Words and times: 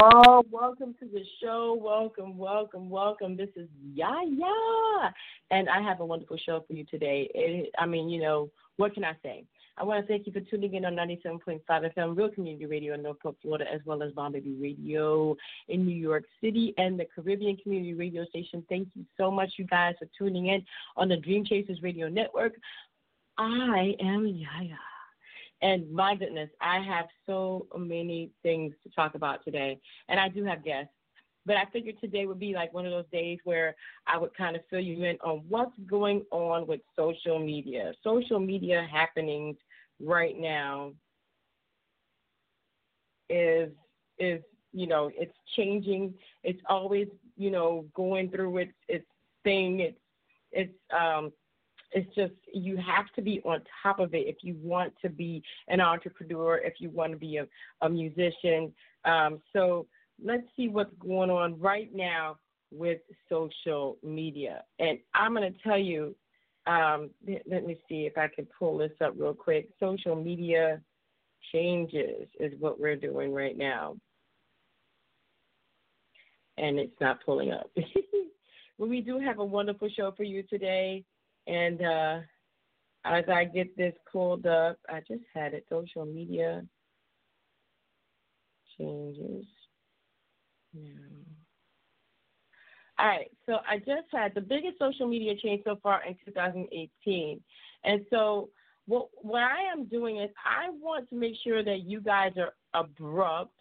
Oh, 0.00 0.44
welcome 0.52 0.94
to 1.00 1.06
the 1.06 1.24
show. 1.42 1.76
Welcome, 1.80 2.38
welcome, 2.38 2.88
welcome. 2.88 3.36
This 3.36 3.48
is 3.56 3.68
Yaya, 3.94 5.12
and 5.50 5.68
I 5.68 5.82
have 5.82 5.98
a 5.98 6.06
wonderful 6.06 6.36
show 6.36 6.64
for 6.68 6.72
you 6.72 6.84
today. 6.84 7.28
It, 7.34 7.70
I 7.76 7.84
mean, 7.84 8.08
you 8.08 8.20
know, 8.20 8.48
what 8.76 8.94
can 8.94 9.02
I 9.02 9.14
say? 9.24 9.44
I 9.76 9.82
want 9.82 10.06
to 10.06 10.06
thank 10.06 10.26
you 10.26 10.32
for 10.32 10.40
tuning 10.40 10.74
in 10.74 10.84
on 10.84 10.94
97.5 10.94 11.62
FM 11.68 12.16
Real 12.16 12.28
Community 12.28 12.66
Radio 12.66 12.94
in 12.94 13.02
Norfolk, 13.02 13.36
Florida, 13.42 13.64
as 13.72 13.80
well 13.84 14.02
as 14.04 14.12
Bomb 14.12 14.32
Baby 14.32 14.54
Radio 14.60 15.36
in 15.68 15.84
New 15.84 15.96
York 15.96 16.24
City 16.40 16.74
and 16.78 16.98
the 16.98 17.06
Caribbean 17.12 17.56
Community 17.56 17.94
Radio 17.94 18.24
Station. 18.26 18.64
Thank 18.68 18.88
you 18.94 19.04
so 19.16 19.32
much, 19.32 19.54
you 19.56 19.66
guys, 19.66 19.96
for 19.98 20.06
tuning 20.16 20.46
in 20.46 20.64
on 20.96 21.08
the 21.08 21.16
Dream 21.16 21.44
Chasers 21.44 21.82
Radio 21.82 22.08
Network. 22.08 22.52
I 23.36 23.96
am 24.00 24.28
Yaya. 24.28 24.76
And 25.62 25.90
my 25.92 26.14
goodness, 26.14 26.50
I 26.60 26.80
have 26.80 27.06
so 27.26 27.66
many 27.76 28.30
things 28.42 28.74
to 28.84 28.90
talk 28.90 29.14
about 29.14 29.44
today. 29.44 29.78
And 30.08 30.20
I 30.20 30.28
do 30.28 30.44
have 30.44 30.64
guests. 30.64 30.92
But 31.46 31.56
I 31.56 31.64
figured 31.72 31.96
today 32.00 32.26
would 32.26 32.38
be 32.38 32.52
like 32.52 32.74
one 32.74 32.84
of 32.84 32.92
those 32.92 33.08
days 33.10 33.38
where 33.44 33.74
I 34.06 34.18
would 34.18 34.36
kind 34.36 34.54
of 34.54 34.62
fill 34.68 34.80
you 34.80 35.02
in 35.04 35.16
on 35.24 35.42
what's 35.48 35.72
going 35.86 36.24
on 36.30 36.66
with 36.66 36.80
social 36.94 37.38
media, 37.38 37.92
social 38.04 38.38
media 38.38 38.86
happenings 38.90 39.56
right 40.00 40.38
now 40.38 40.92
is 43.30 43.70
is 44.18 44.40
you 44.72 44.86
know 44.86 45.10
it's 45.14 45.34
changing 45.56 46.14
it's 46.44 46.60
always 46.68 47.08
you 47.36 47.50
know 47.50 47.84
going 47.94 48.30
through 48.30 48.58
its 48.58 48.72
its 48.88 49.06
thing 49.44 49.80
it's 49.80 49.98
it's 50.52 50.74
um 50.98 51.32
it's 51.92 52.14
just 52.14 52.34
you 52.52 52.76
have 52.76 53.06
to 53.16 53.22
be 53.22 53.40
on 53.44 53.60
top 53.82 53.98
of 53.98 54.14
it 54.14 54.26
if 54.26 54.36
you 54.42 54.56
want 54.62 54.92
to 55.02 55.08
be 55.08 55.42
an 55.68 55.80
entrepreneur 55.80 56.58
if 56.58 56.74
you 56.78 56.90
want 56.90 57.12
to 57.12 57.18
be 57.18 57.38
a, 57.38 57.46
a 57.82 57.88
musician 57.88 58.72
um 59.04 59.40
so 59.52 59.86
let's 60.22 60.42
see 60.56 60.68
what's 60.68 60.92
going 60.98 61.30
on 61.30 61.58
right 61.60 61.94
now 61.94 62.36
with 62.70 62.98
social 63.30 63.96
media 64.02 64.62
and 64.78 64.98
i'm 65.14 65.34
going 65.34 65.52
to 65.52 65.58
tell 65.62 65.78
you 65.78 66.14
um, 66.68 67.10
let 67.26 67.66
me 67.66 67.78
see 67.88 68.06
if 68.06 68.18
I 68.18 68.28
can 68.28 68.46
pull 68.58 68.76
this 68.76 68.92
up 69.02 69.14
real 69.16 69.32
quick. 69.32 69.70
Social 69.80 70.14
media 70.14 70.80
changes 71.52 72.28
is 72.38 72.52
what 72.60 72.78
we're 72.78 72.96
doing 72.96 73.32
right 73.32 73.56
now. 73.56 73.96
And 76.58 76.78
it's 76.78 77.00
not 77.00 77.24
pulling 77.24 77.52
up. 77.52 77.70
well, 78.78 78.88
we 78.88 79.00
do 79.00 79.18
have 79.18 79.38
a 79.38 79.44
wonderful 79.44 79.88
show 79.88 80.12
for 80.14 80.24
you 80.24 80.42
today. 80.42 81.04
And 81.48 81.82
uh, 81.82 82.18
as 83.04 83.24
I 83.28 83.44
get 83.44 83.76
this 83.76 83.94
pulled 84.10 84.46
up, 84.46 84.78
I 84.88 85.00
just 85.00 85.24
had 85.34 85.54
it 85.54 85.66
social 85.70 86.04
media 86.04 86.62
changes. 88.78 89.46
All 93.00 93.06
right, 93.06 93.30
so 93.46 93.58
I 93.68 93.78
just 93.78 94.08
had 94.12 94.34
the 94.34 94.40
biggest 94.40 94.78
social 94.78 95.06
media 95.06 95.34
change 95.40 95.62
so 95.64 95.78
far 95.82 96.02
in 96.04 96.16
2018. 96.26 97.40
And 97.84 98.04
so 98.10 98.50
what 98.86 99.08
what 99.22 99.42
I 99.42 99.70
am 99.72 99.86
doing 99.86 100.18
is 100.18 100.30
I 100.44 100.70
want 100.70 101.08
to 101.10 101.16
make 101.16 101.34
sure 101.44 101.62
that 101.62 101.82
you 101.84 102.00
guys 102.00 102.32
are 102.36 102.54
abrupt 102.74 103.54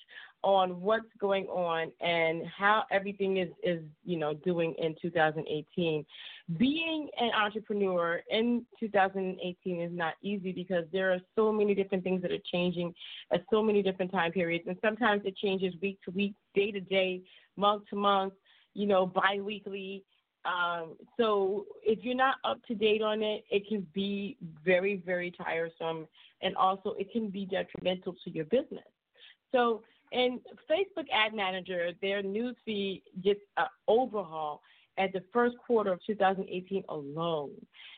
on 0.43 0.81
what's 0.81 1.09
going 1.19 1.45
on 1.45 1.91
and 2.01 2.43
how 2.47 2.83
everything 2.91 3.37
is 3.37 3.49
is 3.63 3.81
you 4.05 4.17
know 4.17 4.33
doing 4.33 4.73
in 4.79 4.95
2018 5.01 6.05
being 6.57 7.09
an 7.19 7.31
entrepreneur 7.33 8.21
in 8.29 8.65
2018 8.79 9.81
is 9.81 9.91
not 9.93 10.13
easy 10.21 10.53
because 10.53 10.85
there 10.93 11.11
are 11.11 11.19
so 11.35 11.51
many 11.51 11.75
different 11.75 12.03
things 12.05 12.21
that 12.21 12.31
are 12.31 12.43
changing 12.51 12.93
at 13.33 13.43
so 13.51 13.61
many 13.61 13.83
different 13.83 14.11
time 14.11 14.31
periods 14.31 14.63
and 14.67 14.77
sometimes 14.81 15.23
it 15.25 15.35
changes 15.35 15.73
week 15.81 15.99
to 16.05 16.11
week 16.11 16.33
day 16.55 16.71
to 16.71 16.79
day 16.79 17.21
month 17.57 17.83
to 17.89 17.97
month 17.97 18.33
you 18.77 18.85
know, 18.85 19.07
biweekly. 19.07 20.05
Um, 20.45 20.95
so 21.17 21.65
if 21.83 21.99
you're 22.03 22.15
not 22.15 22.35
up 22.45 22.63
to 22.67 22.75
date 22.75 23.01
on 23.01 23.23
it, 23.23 23.43
it 23.49 23.67
can 23.67 23.85
be 23.93 24.37
very, 24.63 25.01
very 25.03 25.31
tiresome, 25.31 26.07
and 26.41 26.55
also 26.55 26.93
it 26.97 27.11
can 27.11 27.29
be 27.29 27.45
detrimental 27.45 28.15
to 28.23 28.29
your 28.29 28.45
business. 28.45 28.85
So, 29.51 29.81
in 30.13 30.39
Facebook 30.71 31.07
Ad 31.11 31.33
Manager, 31.33 31.89
their 32.01 32.23
newsfeed 32.23 33.01
gets 33.21 33.41
an 33.57 33.65
overhaul 33.89 34.61
at 34.97 35.13
the 35.13 35.23
first 35.33 35.55
quarter 35.65 35.91
of 35.91 35.99
2018 36.05 36.83
alone, 36.89 37.51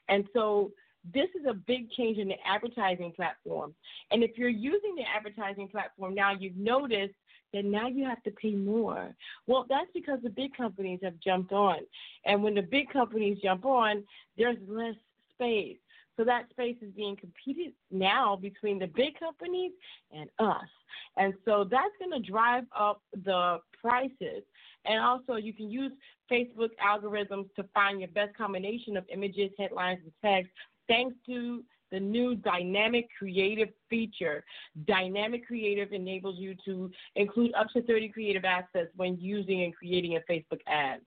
and 0.07 0.25
so 0.33 0.71
this 1.13 1.29
is 1.39 1.45
a 1.47 1.53
big 1.53 1.89
change 1.91 2.17
in 2.17 2.27
the 2.27 2.35
advertising 2.45 3.11
platform. 3.13 3.73
And 4.11 4.23
if 4.23 4.37
you're 4.37 4.49
using 4.49 4.95
the 4.95 5.03
advertising 5.03 5.67
platform 5.69 6.13
now, 6.13 6.33
you've 6.37 6.57
noticed 6.57 7.13
that 7.53 7.65
now 7.65 7.87
you 7.87 8.05
have 8.05 8.21
to 8.23 8.31
pay 8.31 8.51
more. 8.51 9.15
Well, 9.47 9.65
that's 9.69 9.89
because 9.93 10.19
the 10.21 10.29
big 10.29 10.55
companies 10.55 10.99
have 11.03 11.19
jumped 11.19 11.51
on. 11.51 11.77
And 12.25 12.43
when 12.43 12.53
the 12.53 12.61
big 12.61 12.89
companies 12.89 13.39
jump 13.41 13.65
on, 13.65 14.03
there's 14.37 14.57
less 14.67 14.95
space. 15.33 15.77
So 16.17 16.25
that 16.25 16.49
space 16.49 16.75
is 16.81 16.91
being 16.95 17.15
competed 17.15 17.73
now 17.91 18.35
between 18.35 18.77
the 18.77 18.87
big 18.87 19.17
companies 19.17 19.71
and 20.11 20.29
us. 20.37 20.67
And 21.15 21.33
so 21.45 21.63
that's 21.63 21.93
going 21.97 22.11
to 22.11 22.29
drive 22.29 22.65
up 22.77 23.01
the 23.23 23.59
prices. 23.79 24.43
And 24.89 24.99
also, 24.99 25.35
you 25.35 25.53
can 25.53 25.69
use 25.69 25.91
Facebook 26.29 26.71
algorithms 26.83 27.45
to 27.55 27.63
find 27.75 27.99
your 27.99 28.09
best 28.09 28.35
combination 28.35 28.97
of 28.97 29.05
images, 29.13 29.51
headlines, 29.57 29.99
and 30.03 30.11
text 30.21 30.51
thanks 30.87 31.15
to 31.27 31.63
the 31.91 31.99
new 31.99 32.35
dynamic 32.35 33.07
creative 33.17 33.69
feature. 33.89 34.43
Dynamic 34.85 35.45
creative 35.45 35.93
enables 35.93 36.39
you 36.39 36.55
to 36.65 36.91
include 37.15 37.53
up 37.53 37.67
to 37.73 37.83
30 37.83 38.09
creative 38.09 38.45
assets 38.45 38.89
when 38.95 39.17
using 39.19 39.63
and 39.63 39.75
creating 39.75 40.17
a 40.17 40.31
Facebook 40.31 40.59
ad. 40.67 41.01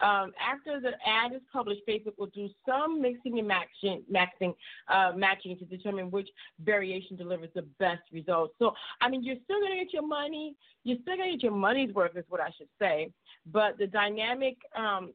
Um, 0.00 0.32
after 0.40 0.80
the 0.80 0.92
ad 1.06 1.32
is 1.32 1.40
published, 1.52 1.82
Facebook 1.88 2.18
will 2.18 2.26
do 2.26 2.48
some 2.66 3.00
mixing 3.00 3.38
and 3.38 3.48
matching, 3.48 4.02
matching, 4.08 4.54
uh, 4.88 5.12
matching 5.16 5.56
to 5.58 5.64
determine 5.64 6.10
which 6.10 6.28
variation 6.64 7.16
delivers 7.16 7.50
the 7.54 7.62
best 7.78 8.02
results. 8.12 8.54
So, 8.58 8.72
I 9.00 9.08
mean, 9.08 9.22
you're 9.22 9.36
still 9.44 9.60
going 9.60 9.78
to 9.78 9.84
get 9.84 9.92
your 9.92 10.06
money. 10.06 10.54
You're 10.84 10.98
still 11.02 11.16
going 11.16 11.30
to 11.30 11.36
get 11.36 11.42
your 11.42 11.52
money's 11.52 11.92
worth, 11.94 12.16
is 12.16 12.24
what 12.28 12.40
I 12.40 12.50
should 12.56 12.68
say. 12.78 13.10
But 13.52 13.78
the 13.78 13.86
dynamic 13.86 14.56
um, 14.76 15.12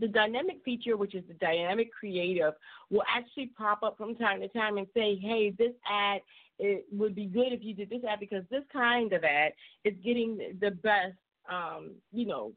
the 0.00 0.08
dynamic 0.08 0.56
feature, 0.64 0.96
which 0.96 1.14
is 1.14 1.22
the 1.28 1.34
dynamic 1.34 1.92
creative, 1.92 2.54
will 2.90 3.04
actually 3.08 3.52
pop 3.56 3.84
up 3.84 3.96
from 3.96 4.16
time 4.16 4.40
to 4.40 4.48
time 4.48 4.78
and 4.78 4.86
say, 4.94 5.16
hey, 5.16 5.54
this 5.56 5.72
ad 5.88 6.20
it 6.58 6.86
would 6.90 7.14
be 7.14 7.26
good 7.26 7.52
if 7.52 7.62
you 7.62 7.74
did 7.74 7.90
this 7.90 8.02
ad 8.08 8.20
because 8.20 8.42
this 8.50 8.62
kind 8.72 9.12
of 9.12 9.24
ad 9.24 9.52
is 9.84 9.94
getting 10.02 10.38
the 10.60 10.70
best, 10.70 11.14
um, 11.50 11.90
you 12.12 12.26
know, 12.26 12.52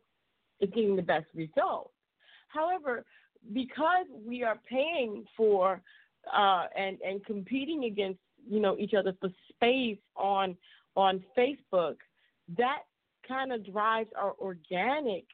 is 0.61 0.69
getting 0.73 0.95
the 0.95 1.01
best 1.01 1.27
results. 1.33 1.91
However, 2.47 3.05
because 3.53 4.05
we 4.25 4.43
are 4.43 4.59
paying 4.69 5.25
for 5.35 5.81
uh, 6.33 6.65
and 6.77 6.97
and 7.05 7.25
competing 7.25 7.85
against 7.85 8.19
you 8.47 8.59
know 8.59 8.75
each 8.77 8.93
other 8.93 9.13
for 9.19 9.29
space 9.49 9.99
on 10.15 10.57
on 10.95 11.23
Facebook, 11.37 11.95
that 12.57 12.79
kind 13.27 13.51
of 13.53 13.65
drives 13.71 14.09
our 14.17 14.33
organic 14.39 15.25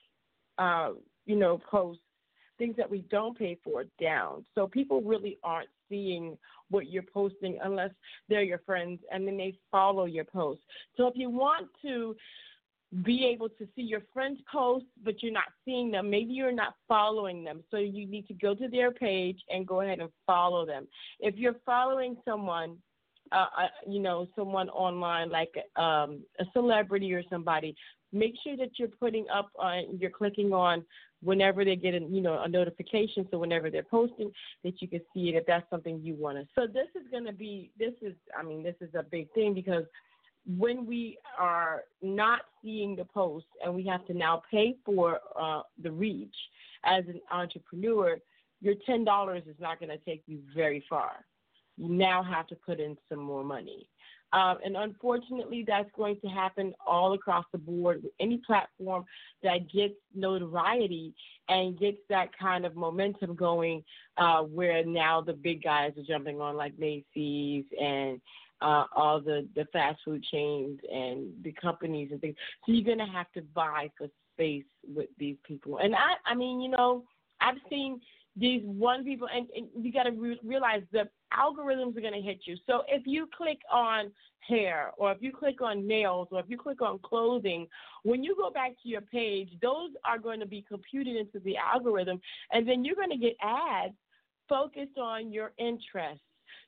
uh, 0.57 0.91
you 1.25 1.35
know, 1.35 1.59
posts, 1.69 2.01
things 2.57 2.75
that 2.77 2.89
we 2.89 3.00
don't 3.09 3.38
pay 3.38 3.57
for 3.63 3.83
down. 4.00 4.45
So 4.55 4.67
people 4.67 5.01
really 5.01 5.38
aren't 5.44 5.69
seeing 5.89 6.38
what 6.69 6.89
you're 6.89 7.03
posting 7.03 7.59
unless 7.63 7.91
they're 8.29 8.44
your 8.44 8.61
friends 8.65 9.00
and 9.11 9.27
then 9.27 9.38
they 9.38 9.55
follow 9.71 10.05
your 10.05 10.23
posts. 10.23 10.63
So 10.97 11.07
if 11.07 11.15
you 11.15 11.29
want 11.29 11.67
to 11.83 12.15
be 13.03 13.25
able 13.25 13.50
to 13.50 13.68
see 13.75 13.81
your 13.81 14.01
friends' 14.13 14.39
posts, 14.51 14.88
but 15.03 15.21
you're 15.21 15.33
not 15.33 15.51
seeing 15.65 15.92
them. 15.92 16.09
Maybe 16.09 16.33
you're 16.33 16.51
not 16.51 16.75
following 16.88 17.44
them. 17.44 17.63
So 17.71 17.77
you 17.77 18.06
need 18.06 18.27
to 18.27 18.33
go 18.33 18.56
to 18.56 18.68
their 18.68 18.92
page 18.92 19.39
and 19.50 19.68
go 19.68 19.81
ahead 19.81 20.00
and 20.00 20.09
follow 20.25 20.65
them. 20.65 20.88
If 21.19 21.36
you're 21.36 21.56
following 21.65 22.15
someone, 22.24 22.77
uh, 23.31 23.47
uh 23.57 23.68
you 23.88 24.00
know, 24.00 24.27
someone 24.36 24.69
online 24.69 25.30
like 25.30 25.53
um, 25.75 26.24
a 26.39 26.45
celebrity 26.53 27.13
or 27.13 27.24
somebody, 27.30 27.75
make 28.13 28.36
sure 28.44 28.56
that 28.56 28.71
you're 28.77 28.88
putting 28.88 29.25
up 29.33 29.50
on, 29.59 29.98
you're 30.00 30.12
clicking 30.12 30.53
on 30.53 30.86
whenever 31.21 31.65
they 31.65 31.75
get 31.75 31.95
a, 31.95 32.00
you 32.00 32.21
know, 32.21 32.41
a 32.44 32.48
notification. 32.48 33.27
So 33.31 33.39
whenever 33.39 33.69
they're 33.69 33.83
posting, 33.83 34.31
that 34.63 34.81
you 34.81 34.88
can 34.88 35.01
see 35.13 35.30
it 35.30 35.36
if 35.36 35.45
that's 35.48 35.69
something 35.69 36.00
you 36.01 36.15
want 36.15 36.38
to. 36.38 36.48
So 36.56 36.68
this 36.68 36.88
is 36.95 37.09
going 37.12 37.25
to 37.25 37.33
be, 37.33 37.71
this 37.77 37.94
is, 38.01 38.13
I 38.38 38.44
mean, 38.44 38.63
this 38.63 38.75
is 38.80 38.94
a 38.94 39.03
big 39.03 39.33
thing 39.33 39.53
because 39.53 39.83
when 40.45 40.86
we 40.86 41.18
are 41.38 41.83
not 42.01 42.42
seeing 42.63 42.95
the 42.95 43.06
post 43.06 43.45
and 43.63 43.74
we 43.74 43.86
have 43.86 44.06
to 44.07 44.13
now 44.13 44.44
pay 44.51 44.75
for 44.86 45.19
uh, 45.39 45.62
the 45.81 45.92
reach 45.92 46.36
as 46.83 47.03
an 47.07 47.19
entrepreneur, 47.31 48.18
your 48.62 48.75
ten 48.86 49.03
dollars 49.03 49.44
is 49.47 49.56
not 49.59 49.80
going 49.80 49.89
to 49.89 49.97
take 50.06 50.24
you 50.27 50.39
very 50.56 50.83
far. 50.89 51.25
You 51.77 51.89
now 51.89 52.24
have 52.24 52.47
to 52.47 52.56
put 52.56 52.80
in 52.80 52.97
some 53.09 53.19
more 53.19 53.44
money. 53.44 53.89
Um, 54.33 54.57
and 54.65 54.75
unfortunately, 54.75 55.63
that's 55.65 55.89
going 55.95 56.19
to 56.21 56.27
happen 56.27 56.74
all 56.86 57.13
across 57.13 57.45
the 57.51 57.57
board 57.57 58.03
with 58.03 58.12
any 58.19 58.41
platform 58.45 59.06
that 59.44 59.71
gets 59.71 59.94
notoriety 60.13 61.13
and 61.48 61.80
gets 61.80 62.00
that 62.09 62.38
kind 62.38 62.65
of 62.65 62.75
momentum 62.75 63.36
going, 63.36 63.83
uh, 64.18 64.41
where 64.41 64.83
now 64.83 65.21
the 65.21 65.33
big 65.33 65.63
guys 65.63 65.94
are 65.98 66.03
jumping 66.03 66.41
on, 66.41 66.57
like 66.57 66.77
Macy's 66.77 67.65
and 67.80 68.19
uh, 68.61 68.85
all 68.95 69.19
the, 69.19 69.47
the 69.55 69.65
fast 69.73 69.99
food 70.05 70.23
chains 70.31 70.79
and 70.91 71.31
the 71.43 71.51
companies 71.53 72.09
and 72.11 72.21
things. 72.21 72.35
So 72.65 72.71
you're 72.71 72.95
to 72.97 73.05
have 73.05 73.31
to 73.33 73.41
buy 73.41 73.89
for 73.97 74.07
space 74.33 74.65
with 74.93 75.09
these 75.17 75.37
people. 75.45 75.77
And 75.77 75.95
I, 75.95 76.13
I 76.25 76.35
mean, 76.35 76.61
you 76.61 76.69
know, 76.69 77.03
I've 77.41 77.55
seen 77.69 77.99
these 78.35 78.61
one 78.65 79.03
people, 79.03 79.27
and, 79.33 79.47
and 79.55 79.67
you 79.85 79.91
got 79.93 80.03
to 80.03 80.11
re- 80.11 80.39
realize 80.43 80.83
the 80.91 81.07
algorithms 81.33 81.95
are 81.97 82.01
going 82.01 82.13
to 82.13 82.21
hit 82.21 82.39
you. 82.45 82.57
So 82.67 82.83
if 82.87 83.03
you 83.05 83.27
click 83.35 83.59
on 83.71 84.11
hair, 84.47 84.91
or 84.97 85.11
if 85.11 85.19
you 85.21 85.31
click 85.31 85.61
on 85.61 85.87
nails, 85.87 86.27
or 86.31 86.39
if 86.39 86.45
you 86.49 86.57
click 86.57 86.81
on 86.81 86.99
clothing, 86.99 87.67
when 88.03 88.23
you 88.23 88.35
go 88.35 88.49
back 88.49 88.71
to 88.83 88.89
your 88.89 89.01
page, 89.01 89.49
those 89.61 89.91
are 90.03 90.19
going 90.19 90.39
to 90.39 90.45
be 90.45 90.65
computed 90.67 91.15
into 91.15 91.39
the 91.39 91.55
algorithm, 91.57 92.19
and 92.51 92.67
then 92.67 92.83
you're 92.83 92.95
going 92.95 93.09
to 93.09 93.17
get 93.17 93.35
ads 93.41 93.93
focused 94.49 94.97
on 94.97 95.31
your 95.31 95.53
interests. 95.57 96.23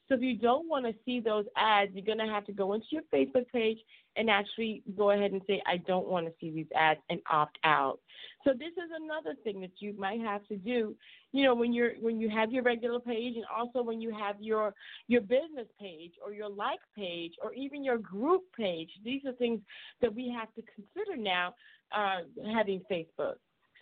So 0.08 0.16
if 0.16 0.22
you 0.22 0.38
don't 0.38 0.70
want 0.70 0.86
to 0.86 0.94
see 1.06 1.20
those 1.20 1.46
ads, 1.58 1.92
you're 1.94 2.06
going 2.06 2.26
to 2.26 2.34
have 2.34 2.46
to 2.46 2.54
go 2.54 2.74
into 2.74 2.88
your 2.92 3.04
Facebook 3.14 3.48
page 3.52 3.78
and 4.16 4.30
actually 4.30 4.82
go 4.98 5.12
ahead 5.12 5.32
and 5.32 5.42
say, 5.48 5.62
I 5.66 5.78
don't 5.78 6.08
want 6.08 6.26
to 6.28 6.34
see 6.40 6.50
these 6.50 6.68
ads 6.76 7.00
and 7.10 7.20
opt 7.30 7.58
out. 7.64 8.00
So 8.44 8.54
this 8.54 8.72
is 8.72 8.90
another 8.96 9.36
thing 9.44 9.62
that 9.62 9.72
you 9.80 9.94
might 9.98 10.22
have 10.22 10.46
to 10.48 10.56
do, 10.56 10.96
you 11.34 11.44
know, 11.44 11.54
when 11.54 11.74
you're 11.74 11.92
when 12.00 12.20
you 12.20 12.30
have 12.30 12.52
your 12.52 12.64
regular 12.64 13.00
page 13.00 13.36
and 13.36 13.46
also 13.56 13.84
when 13.84 14.00
you 14.00 14.16
have 14.18 14.38
your 14.40 14.74
your 15.08 15.22
business 15.22 15.68
page 15.80 16.14
or 16.24 16.34
your 16.34 16.50
like 16.50 16.80
page 16.96 17.34
or 17.44 17.54
even 17.54 17.84
your 17.84 17.98
group 17.98 18.44
page. 18.58 18.90
These 19.04 19.24
are 19.26 19.34
things 19.34 19.60
that 20.02 20.14
we 20.14 20.34
have 20.38 20.54
to 20.56 20.64
consider 20.74 21.18
now 21.18 21.54
uh, 21.92 22.22
having 22.54 22.82
Facebook. 22.90 23.36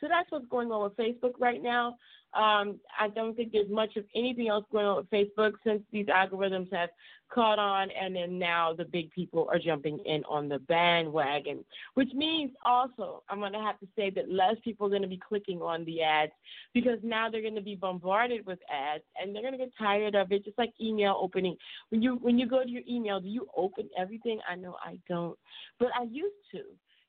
So 0.06 0.10
that's 0.10 0.30
what's 0.32 0.46
going 0.52 0.72
on 0.72 0.84
with 0.84 0.96
Facebook 0.98 1.34
right 1.40 1.64
now. 1.64 1.98
Um, 2.36 2.80
I 3.00 3.08
don't 3.08 3.36
think 3.36 3.52
there's 3.52 3.72
much 3.72 3.96
of 3.96 4.04
anything 4.14 4.50
else 4.50 4.64
going 4.72 4.86
on 4.86 4.98
with 4.98 5.10
Facebook 5.10 5.54
since 5.66 5.82
these 5.92 6.06
algorithms 6.06 6.72
have 6.74 6.90
caught 7.34 7.58
on, 7.58 7.90
and 7.90 8.16
then 8.16 8.38
now 8.38 8.72
the 8.72 8.86
big 8.86 9.10
people 9.10 9.50
are 9.52 9.58
jumping 9.58 9.98
in 10.06 10.24
on 10.26 10.48
the 10.48 10.60
bandwagon, 10.60 11.66
which 11.96 12.10
means 12.14 12.52
also 12.64 13.24
I'm 13.30 13.40
going 13.40 13.54
to 13.54 13.60
have 13.60 13.80
to 13.80 13.88
say 13.96 14.12
that 14.12 14.30
less 14.30 14.58
people 14.64 14.86
are 14.86 14.92
going 14.92 15.02
to 15.02 15.08
be 15.08 15.20
clicking 15.28 15.60
on 15.60 15.84
the 15.86 16.04
ads 16.04 16.34
because 16.76 17.00
now 17.02 17.28
they're 17.28 17.42
going 17.42 17.56
to 17.56 17.62
be 17.62 17.76
bombarded 17.76 18.46
with 18.46 18.60
ads, 18.72 19.04
and 19.20 19.34
they're 19.34 19.42
going 19.42 19.58
to 19.58 19.58
get 19.58 19.72
tired 19.76 20.14
of 20.14 20.32
it. 20.32 20.46
Just 20.46 20.60
like 20.60 20.74
email 20.80 21.18
opening, 21.20 21.58
when 21.90 22.04
you 22.04 22.20
when 22.22 22.38
you 22.38 22.48
go 22.48 22.62
to 22.62 22.70
your 22.70 22.84
email, 22.88 23.20
do 23.20 23.28
you 23.28 23.48
open 23.58 23.90
everything? 23.98 24.40
I 24.48 24.54
know 24.54 24.76
I 24.86 25.00
don't, 25.10 25.36
but 25.80 25.88
I 26.00 26.04
used 26.04 26.36
to. 26.52 26.62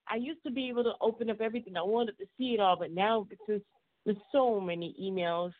I 0.08 0.16
used 0.16 0.42
to 0.44 0.50
be 0.50 0.68
able 0.68 0.84
to 0.84 0.92
open 1.00 1.30
up 1.30 1.40
everything. 1.40 1.76
I 1.76 1.82
wanted 1.82 2.18
to 2.18 2.26
see 2.38 2.54
it 2.54 2.60
all, 2.60 2.76
but 2.76 2.92
now 2.92 3.26
since 3.46 3.62
there's 4.04 4.16
so 4.32 4.60
many 4.60 4.94
emails, 5.00 5.52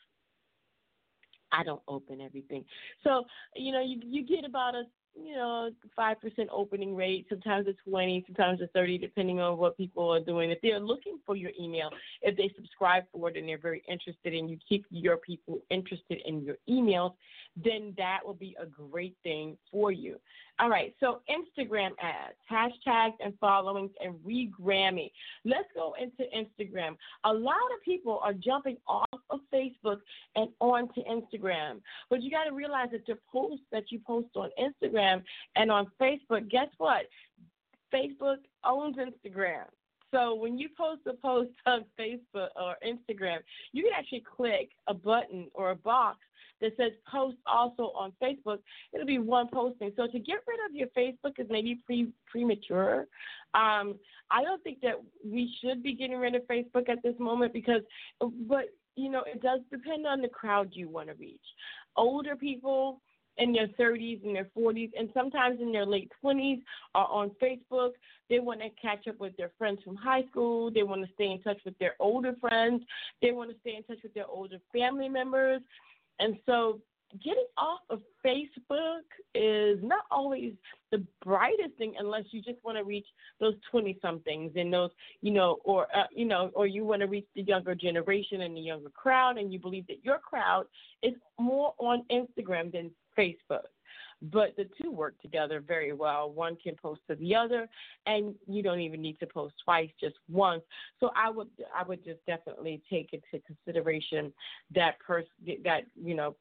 I 1.53 1.65
don't 1.65 1.83
open 1.89 2.21
everything. 2.21 2.65
So 3.05 3.25
you 3.55 3.73
know, 3.73 3.83
you 3.83 4.01
you 4.05 4.27
get 4.27 4.45
about 4.45 4.75
a 4.75 4.85
you 5.25 5.35
know, 5.35 5.71
five 5.95 6.21
percent 6.21 6.49
opening 6.53 6.95
rate. 6.95 7.27
Sometimes 7.29 7.67
it's 7.69 7.79
twenty, 7.89 8.25
sometimes 8.27 8.61
it's 8.61 8.73
thirty, 8.73 8.99
depending 8.99 9.41
on 9.41 9.57
what 9.59 9.77
people 9.77 10.11
are 10.13 10.21
doing. 10.21 10.51
If 10.51 10.59
they're 10.63 10.81
looking 10.81 11.19
for 11.25 11.37
your 11.37 11.53
email, 11.59 11.91
if 12.23 12.37
they 12.37 12.51
subscribe 12.55 13.05
for 13.13 13.31
it 13.31 13.37
and 13.37 13.49
they're 13.49 13.59
very 13.59 13.83
interested 13.89 14.35
and 14.35 14.51
you 14.51 14.59
keep 14.69 14.85
your 14.91 15.17
people 15.17 15.61
interested 15.71 16.21
in 16.27 16.43
your 16.43 16.57
emails, 16.69 17.15
then 17.63 17.95
that 17.97 18.21
will 18.25 18.35
be 18.35 18.57
a 18.61 18.67
great 18.67 19.17
thing 19.23 19.57
for 19.71 19.91
you. 19.91 20.17
All 20.59 20.71
right, 20.71 20.95
so 21.01 21.21
Instagram 21.29 21.91
ads, 22.01 22.37
hashtags 22.51 23.15
and 23.21 23.35
followings, 23.39 23.91
and 24.03 24.15
regramming. 24.27 25.11
Let's 25.45 25.69
go 25.75 25.95
into 26.01 26.25
Instagram. 26.35 26.97
A 27.25 27.33
lot 27.33 27.57
of 27.75 27.83
people 27.85 28.21
are 28.23 28.33
jumping 28.33 28.79
off 28.89 29.21
of 29.31 29.41
Facebook 29.53 29.99
and 30.35 30.49
onto 30.61 31.03
Instagram, 31.05 31.81
but 32.09 32.23
you 32.23 32.31
got 32.31 32.45
to 32.45 32.55
realize 32.55 32.89
that 32.93 33.07
the 33.07 33.19
posts 33.31 33.67
that 33.71 33.91
you 33.91 34.01
post 34.07 34.29
on 34.35 34.51
Instagram 34.59 35.23
and 35.57 35.71
on 35.71 35.89
Facebook, 36.01 36.49
guess 36.51 36.69
what? 36.79 37.03
Facebook 37.93 38.39
owns 38.65 38.97
Instagram. 38.97 39.65
So 40.13 40.35
when 40.35 40.59
you 40.59 40.69
post 40.77 41.03
a 41.07 41.15
post 41.15 41.51
on 41.67 41.85
Facebook 41.99 42.49
or 42.57 42.77
Instagram, 42.87 43.39
you 43.73 43.85
can 43.85 43.93
actually 43.97 44.25
click 44.37 44.71
a 44.87 44.95
button 44.95 45.49
or 45.55 45.71
a 45.71 45.77
box 45.77 46.19
that 46.61 46.73
says 46.77 46.93
post 47.11 47.37
also 47.47 47.93
on 47.95 48.13
Facebook. 48.23 48.59
It'll 48.93 49.07
be 49.07 49.19
one 49.19 49.49
posting. 49.53 49.93
So 49.97 50.07
to 50.07 50.19
get 50.19 50.39
rid 50.47 50.59
of 50.69 50.75
your 50.75 50.89
Facebook 50.89 51.39
is 51.39 51.47
maybe 51.51 51.81
pre 51.85 52.09
premature. 52.31 53.07
Um, 53.55 53.97
I 54.31 54.43
don't 54.43 54.63
think 54.63 54.81
that 54.81 54.95
we 55.25 55.55
should 55.61 55.83
be 55.83 55.95
getting 55.95 56.19
rid 56.19 56.35
of 56.35 56.43
Facebook 56.43 56.89
at 56.89 57.03
this 57.03 57.15
moment 57.19 57.53
because, 57.53 57.83
but 58.21 58.67
you 58.97 59.11
know, 59.11 59.23
it 59.27 59.43
does 59.43 59.61
depend 59.71 60.07
on 60.07 60.23
the 60.23 60.29
crowd 60.29 60.71
you 60.73 60.89
want 60.89 61.09
to 61.09 61.15
reach. 61.15 61.39
Older 61.97 62.35
people 62.35 63.01
in 63.39 63.53
their 63.53 63.69
30s 63.69 64.25
and 64.25 64.35
their 64.35 64.49
40s, 64.57 64.91
and 64.99 65.09
sometimes 65.13 65.61
in 65.61 65.73
their 65.73 65.87
late 65.87 66.11
20s 66.25 66.63
are 66.95 67.09
on 67.09 67.31
Facebook. 67.43 67.91
They 68.29 68.41
want 68.41 68.61
to 68.61 68.71
catch 68.81 69.07
up 69.09 69.21
with 69.21 69.37
their 69.37 69.53
friends 69.59 69.81
from 69.85 69.97
high 69.97 70.25
school. 70.31 70.71
They 70.71 70.83
want 70.83 71.07
to 71.07 71.13
stay 71.15 71.31
in 71.31 71.43
touch 71.43 71.61
with 71.65 71.79
their 71.79 71.95
older 72.01 72.35
friends. 72.41 72.83
They 73.23 73.33
want 73.33 73.51
to 73.51 73.57
stay 73.61 73.77
in 73.77 73.83
touch 73.85 74.03
with 74.03 74.15
their 74.15 74.27
older 74.27 74.59
family 74.73 75.09
members. 75.09 75.61
And 76.19 76.37
so 76.47 76.81
getting 77.23 77.47
off 77.57 77.81
of 77.91 78.01
Facebook 78.25 79.05
is 79.35 79.79
not 79.83 80.05
always 80.11 80.53
the 80.91 81.05
brightest 81.25 81.77
thing 81.79 81.95
unless 81.99 82.25
you 82.31 82.43
just 82.43 82.63
want 82.65 82.77
to 82.77 82.85
reach 82.85 83.07
those 83.41 83.55
20 83.71 83.99
somethings 84.03 84.53
and 84.57 84.73
those, 84.73 84.91
you 85.21 85.31
know, 85.31 85.59
or, 85.65 85.87
uh, 85.97 86.05
you 86.11 86.25
know, 86.25 86.51
or 86.55 86.67
you 86.67 86.85
want 86.85 87.01
to 87.01 87.07
reach 87.07 87.27
the 87.35 87.43
younger 87.43 87.75
generation 87.75 88.43
and 88.43 88.57
the 88.57 88.61
younger 88.61 88.91
crowd 88.91 89.39
and 89.39 89.53
you 89.53 89.59
believe 89.59 89.87
that 89.87 90.05
your 90.05 90.19
crowd 90.19 90.67
is 91.03 91.15
more 91.39 91.75
on 91.79 92.05
Instagram 92.11 92.73
than 92.73 92.91
Facebook 93.19 93.65
but 94.23 94.55
the 94.57 94.67
two 94.81 94.91
work 94.91 95.21
together 95.21 95.61
very 95.61 95.93
well. 95.93 96.31
One 96.31 96.57
can 96.57 96.75
post 96.75 97.01
to 97.09 97.17
the 97.17 97.35
other, 97.35 97.69
and 98.07 98.35
you 98.47 98.63
don't 98.63 98.81
even 98.81 99.03
need 99.03 99.19
to 99.21 99.27
post 99.27 99.55
twice, 99.65 99.91
just 100.01 100.17
once. 100.31 100.63
So 101.01 101.11
I 101.15 101.31
would 101.31 101.49
I 101.75 101.83
would 101.85 102.05
just 102.05 102.25
definitely 102.27 102.83
take 102.89 103.13
into 103.13 103.45
consideration 103.47 104.33
that 104.75 104.99
person 105.01 105.29
that 105.65 105.83
you 106.03 106.15
know 106.15 106.35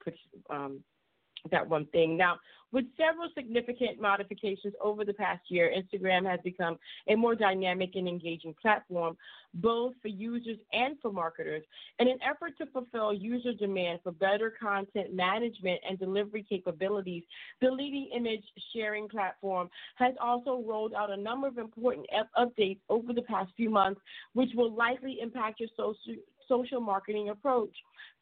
um, 0.50 0.80
that 1.52 1.68
one 1.68 1.86
thing. 1.88 2.18
Now, 2.18 2.38
with 2.72 2.86
several 2.98 3.30
significant 3.34 4.02
modifications 4.02 4.74
over 4.82 5.06
the 5.06 5.14
past 5.14 5.44
year, 5.48 5.72
Instagram 5.74 6.30
has 6.30 6.42
become 6.44 6.78
a 7.08 7.16
more 7.16 7.34
dynamic 7.34 7.92
and 7.96 8.06
engaging 8.06 8.54
platform, 8.62 9.16
both 9.54 9.94
for 10.02 10.10
users 10.10 10.58
and 10.74 10.98
for 11.02 11.10
marketers. 11.10 11.64
In 12.00 12.10
an 12.10 12.20
effort 12.22 12.58
to 12.58 12.66
fulfill 12.66 13.14
user 13.14 13.54
demand 13.54 14.00
for 14.04 14.12
better 14.12 14.54
content 14.62 15.14
management 15.14 15.80
and 15.88 15.98
delivery 15.98 16.46
capabilities, 16.48 17.24
the 17.62 17.72
leading 17.72 18.10
image 18.14 18.44
sharing 18.74 19.08
platform 19.08 19.70
has 19.96 20.14
also 20.20 20.62
rolled 20.68 20.94
out 20.94 21.12
a 21.12 21.18
number 21.18 21.48
of 21.48 21.58
important 21.58 22.08
updates 22.38 22.80
over 22.90 23.14
the 23.14 23.22
past 23.22 23.52
few 23.56 23.70
months, 23.70 24.02
which 24.34 24.50
will 24.54 24.74
likely 24.74 25.20
impact 25.22 25.62
your 25.62 25.70
social 25.78 26.16
social 26.48 26.80
marketing 26.80 27.30
approach. 27.30 27.76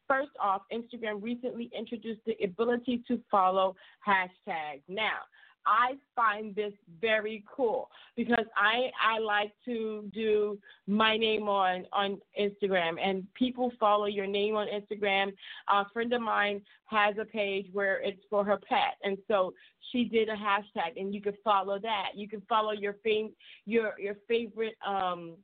First 0.06 0.30
off, 0.40 0.62
Instagram 0.72 1.22
recently 1.22 1.70
introduced 1.76 2.20
the 2.26 2.36
ability 2.42 3.02
to 3.08 3.20
follow 3.30 3.74
hashtags. 4.06 4.82
Now, 4.88 5.20
I 5.66 5.94
find 6.14 6.54
this 6.54 6.72
very 7.00 7.44
cool 7.50 7.90
because 8.16 8.44
I 8.56 8.90
I 9.02 9.18
like 9.18 9.52
to 9.64 10.08
do 10.12 10.58
my 10.86 11.16
name 11.16 11.48
on 11.48 11.86
on 11.92 12.20
Instagram 12.38 12.96
and 13.02 13.26
people 13.34 13.72
follow 13.80 14.06
your 14.06 14.26
name 14.26 14.56
on 14.56 14.66
Instagram. 14.66 15.32
A 15.68 15.88
friend 15.90 16.12
of 16.12 16.20
mine 16.20 16.60
has 16.86 17.14
a 17.20 17.24
page 17.24 17.66
where 17.72 18.00
it's 18.02 18.20
for 18.28 18.44
her 18.44 18.58
pet, 18.58 18.96
and 19.02 19.16
so 19.26 19.54
she 19.90 20.04
did 20.04 20.28
a 20.28 20.36
hashtag, 20.36 20.98
and 21.00 21.14
you 21.14 21.22
can 21.22 21.34
follow 21.42 21.78
that. 21.78 22.10
You 22.14 22.28
can 22.28 22.42
follow 22.48 22.72
your 22.72 22.96
fam- 23.02 23.34
your 23.64 23.94
your 23.98 24.16
favorite 24.28 24.74
um 24.86 25.36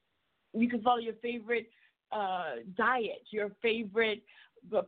you 0.52 0.68
can 0.68 0.82
follow 0.82 0.98
your 0.98 1.14
favorite 1.22 1.66
uh 2.12 2.56
diet, 2.76 3.22
your 3.30 3.52
favorite 3.62 4.22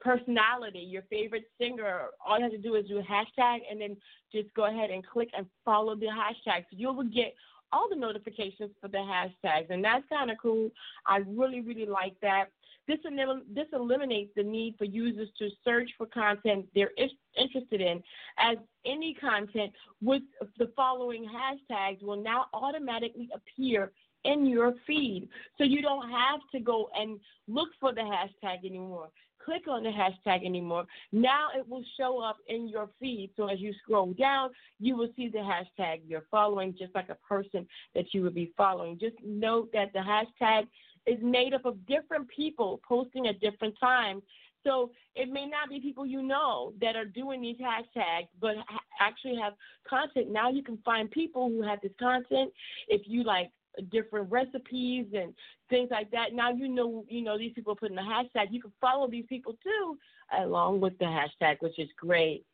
personality, 0.00 0.80
your 0.80 1.02
favorite 1.10 1.44
singer, 1.60 2.08
all 2.24 2.38
you 2.38 2.44
have 2.44 2.52
to 2.52 2.58
do 2.58 2.74
is 2.74 2.86
do 2.86 2.98
a 2.98 3.02
hashtag 3.02 3.60
and 3.70 3.80
then 3.80 3.96
just 4.32 4.52
go 4.54 4.66
ahead 4.66 4.90
and 4.90 5.06
click 5.06 5.28
and 5.36 5.46
follow 5.64 5.94
the 5.94 6.06
hashtag. 6.06 6.64
So 6.70 6.76
you 6.76 6.92
will 6.92 7.04
get 7.04 7.34
all 7.72 7.88
the 7.88 7.96
notifications 7.96 8.70
for 8.80 8.88
the 8.88 8.98
hashtags, 8.98 9.70
and 9.70 9.82
that's 9.82 10.04
kind 10.08 10.30
of 10.30 10.36
cool. 10.40 10.70
I 11.06 11.18
really, 11.26 11.60
really 11.60 11.86
like 11.86 12.14
that. 12.20 12.46
This, 12.86 12.98
elim- 13.04 13.44
this 13.54 13.68
eliminates 13.72 14.32
the 14.36 14.42
need 14.42 14.74
for 14.76 14.84
users 14.84 15.28
to 15.38 15.48
search 15.64 15.90
for 15.96 16.06
content 16.06 16.66
they're 16.74 16.90
interested 17.38 17.80
in, 17.80 18.02
as 18.38 18.56
any 18.84 19.14
content 19.14 19.72
with 20.02 20.22
the 20.58 20.70
following 20.76 21.24
hashtags 21.24 22.02
will 22.02 22.20
now 22.22 22.46
automatically 22.52 23.28
appear 23.34 23.92
in 24.24 24.46
your 24.46 24.74
feed. 24.86 25.28
So 25.58 25.64
you 25.64 25.82
don't 25.82 26.10
have 26.10 26.40
to 26.52 26.60
go 26.60 26.90
and 26.94 27.18
look 27.48 27.68
for 27.80 27.92
the 27.94 28.00
hashtag 28.00 28.64
anymore 28.64 29.08
click 29.44 29.68
on 29.68 29.82
the 29.82 29.90
hashtag 29.90 30.44
anymore. 30.44 30.84
Now 31.12 31.48
it 31.56 31.68
will 31.68 31.84
show 31.98 32.20
up 32.20 32.36
in 32.48 32.68
your 32.68 32.88
feed. 33.00 33.30
So 33.36 33.48
as 33.48 33.60
you 33.60 33.72
scroll 33.82 34.12
down, 34.12 34.50
you 34.78 34.96
will 34.96 35.08
see 35.16 35.28
the 35.28 35.38
hashtag 35.38 36.00
you're 36.06 36.26
following, 36.30 36.74
just 36.78 36.94
like 36.94 37.08
a 37.08 37.16
person 37.26 37.66
that 37.94 38.12
you 38.12 38.22
would 38.22 38.34
be 38.34 38.52
following. 38.56 38.98
Just 38.98 39.16
note 39.24 39.70
that 39.72 39.92
the 39.92 40.00
hashtag 40.00 40.66
is 41.06 41.18
made 41.22 41.54
up 41.54 41.64
of 41.64 41.84
different 41.86 42.28
people 42.28 42.80
posting 42.86 43.26
at 43.26 43.40
different 43.40 43.74
times. 43.80 44.22
So 44.64 44.92
it 45.16 45.28
may 45.28 45.46
not 45.46 45.68
be 45.68 45.80
people 45.80 46.06
you 46.06 46.22
know 46.22 46.72
that 46.80 46.94
are 46.94 47.04
doing 47.04 47.42
these 47.42 47.56
hashtags, 47.56 48.28
but 48.40 48.54
actually 49.00 49.36
have 49.36 49.54
content. 49.88 50.30
Now 50.30 50.50
you 50.50 50.62
can 50.62 50.78
find 50.84 51.10
people 51.10 51.48
who 51.48 51.62
have 51.62 51.80
this 51.82 51.92
content. 51.98 52.52
If 52.86 53.02
you 53.06 53.24
like 53.24 53.50
different 53.90 54.30
recipes 54.30 55.06
and 55.14 55.34
things 55.70 55.88
like 55.90 56.10
that. 56.10 56.32
Now 56.32 56.50
you 56.50 56.68
know, 56.68 57.04
you 57.08 57.22
know 57.22 57.38
these 57.38 57.52
people 57.52 57.74
putting 57.74 57.96
the 57.96 58.02
hashtag. 58.02 58.48
You 58.50 58.60
can 58.60 58.72
follow 58.80 59.08
these 59.08 59.26
people 59.28 59.56
too, 59.62 59.98
along 60.38 60.80
with 60.80 60.98
the 60.98 61.06
hashtag, 61.06 61.56
which 61.60 61.78
is 61.78 61.88
great. 61.96 62.44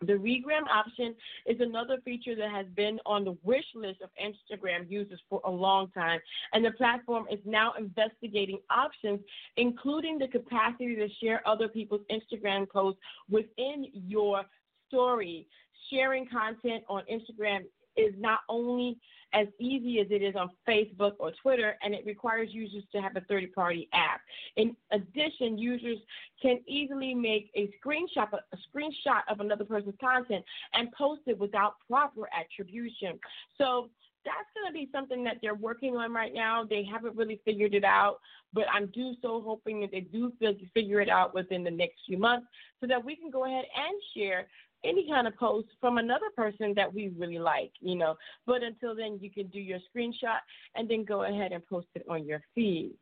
The 0.00 0.14
regram 0.14 0.66
option 0.68 1.14
is 1.46 1.60
another 1.60 1.98
feature 2.04 2.34
that 2.34 2.50
has 2.50 2.66
been 2.74 2.98
on 3.06 3.24
the 3.24 3.36
wish 3.44 3.64
list 3.74 4.00
of 4.02 4.10
Instagram 4.20 4.90
users 4.90 5.20
for 5.30 5.40
a 5.44 5.50
long 5.50 5.90
time, 5.92 6.18
and 6.52 6.64
the 6.64 6.72
platform 6.72 7.26
is 7.30 7.38
now 7.44 7.74
investigating 7.78 8.58
options, 8.68 9.20
including 9.56 10.18
the 10.18 10.26
capacity 10.26 10.96
to 10.96 11.08
share 11.22 11.46
other 11.46 11.68
people's 11.68 12.02
Instagram 12.10 12.68
posts 12.68 13.00
within 13.30 13.86
your 13.92 14.42
story. 14.88 15.46
Sharing 15.90 16.26
content 16.26 16.84
on 16.88 17.02
Instagram 17.12 17.64
is 17.96 18.14
not 18.18 18.40
only 18.48 18.98
as 19.34 19.46
easy 19.58 20.00
as 20.00 20.06
it 20.10 20.22
is 20.22 20.34
on 20.36 20.50
Facebook 20.68 21.12
or 21.18 21.32
Twitter, 21.42 21.76
and 21.82 21.94
it 21.94 22.04
requires 22.04 22.50
users 22.52 22.84
to 22.92 23.00
have 23.00 23.16
a 23.16 23.20
third 23.22 23.50
party 23.54 23.88
app. 23.94 24.20
In 24.56 24.76
addition, 24.90 25.56
users 25.56 25.98
can 26.40 26.60
easily 26.66 27.14
make 27.14 27.50
a 27.56 27.70
screenshot, 27.82 28.28
a 28.32 28.56
screenshot 28.56 29.22
of 29.30 29.40
another 29.40 29.64
person's 29.64 29.94
content 30.00 30.44
and 30.74 30.92
post 30.92 31.22
it 31.26 31.38
without 31.38 31.76
proper 31.88 32.28
attribution. 32.38 33.18
So 33.56 33.88
that's 34.24 34.48
going 34.54 34.72
to 34.72 34.72
be 34.72 34.88
something 34.92 35.24
that 35.24 35.38
they're 35.42 35.54
working 35.54 35.96
on 35.96 36.12
right 36.12 36.32
now. 36.32 36.64
They 36.64 36.84
haven't 36.84 37.16
really 37.16 37.40
figured 37.44 37.74
it 37.74 37.84
out, 37.84 38.20
but 38.52 38.64
I'm 38.72 38.86
do 38.86 39.14
so 39.20 39.42
hoping 39.44 39.80
that 39.80 39.90
they 39.90 40.00
do 40.00 40.32
figure 40.74 41.00
it 41.00 41.08
out 41.08 41.34
within 41.34 41.64
the 41.64 41.70
next 41.70 42.00
few 42.06 42.18
months 42.18 42.46
so 42.80 42.86
that 42.86 43.04
we 43.04 43.16
can 43.16 43.30
go 43.30 43.46
ahead 43.46 43.64
and 43.76 43.94
share 44.14 44.46
any 44.84 45.08
kind 45.08 45.26
of 45.26 45.36
post 45.36 45.68
from 45.80 45.98
another 45.98 46.30
person 46.36 46.72
that 46.76 46.92
we 46.92 47.08
really 47.16 47.38
like, 47.38 47.72
you 47.80 47.94
know. 47.94 48.16
But 48.46 48.62
until 48.62 48.94
then, 48.94 49.18
you 49.20 49.30
can 49.30 49.46
do 49.48 49.60
your 49.60 49.78
screenshot 49.94 50.40
and 50.74 50.88
then 50.88 51.04
go 51.04 51.24
ahead 51.24 51.52
and 51.52 51.66
post 51.66 51.88
it 51.94 52.04
on 52.08 52.26
your 52.26 52.42
feed. 52.54 52.92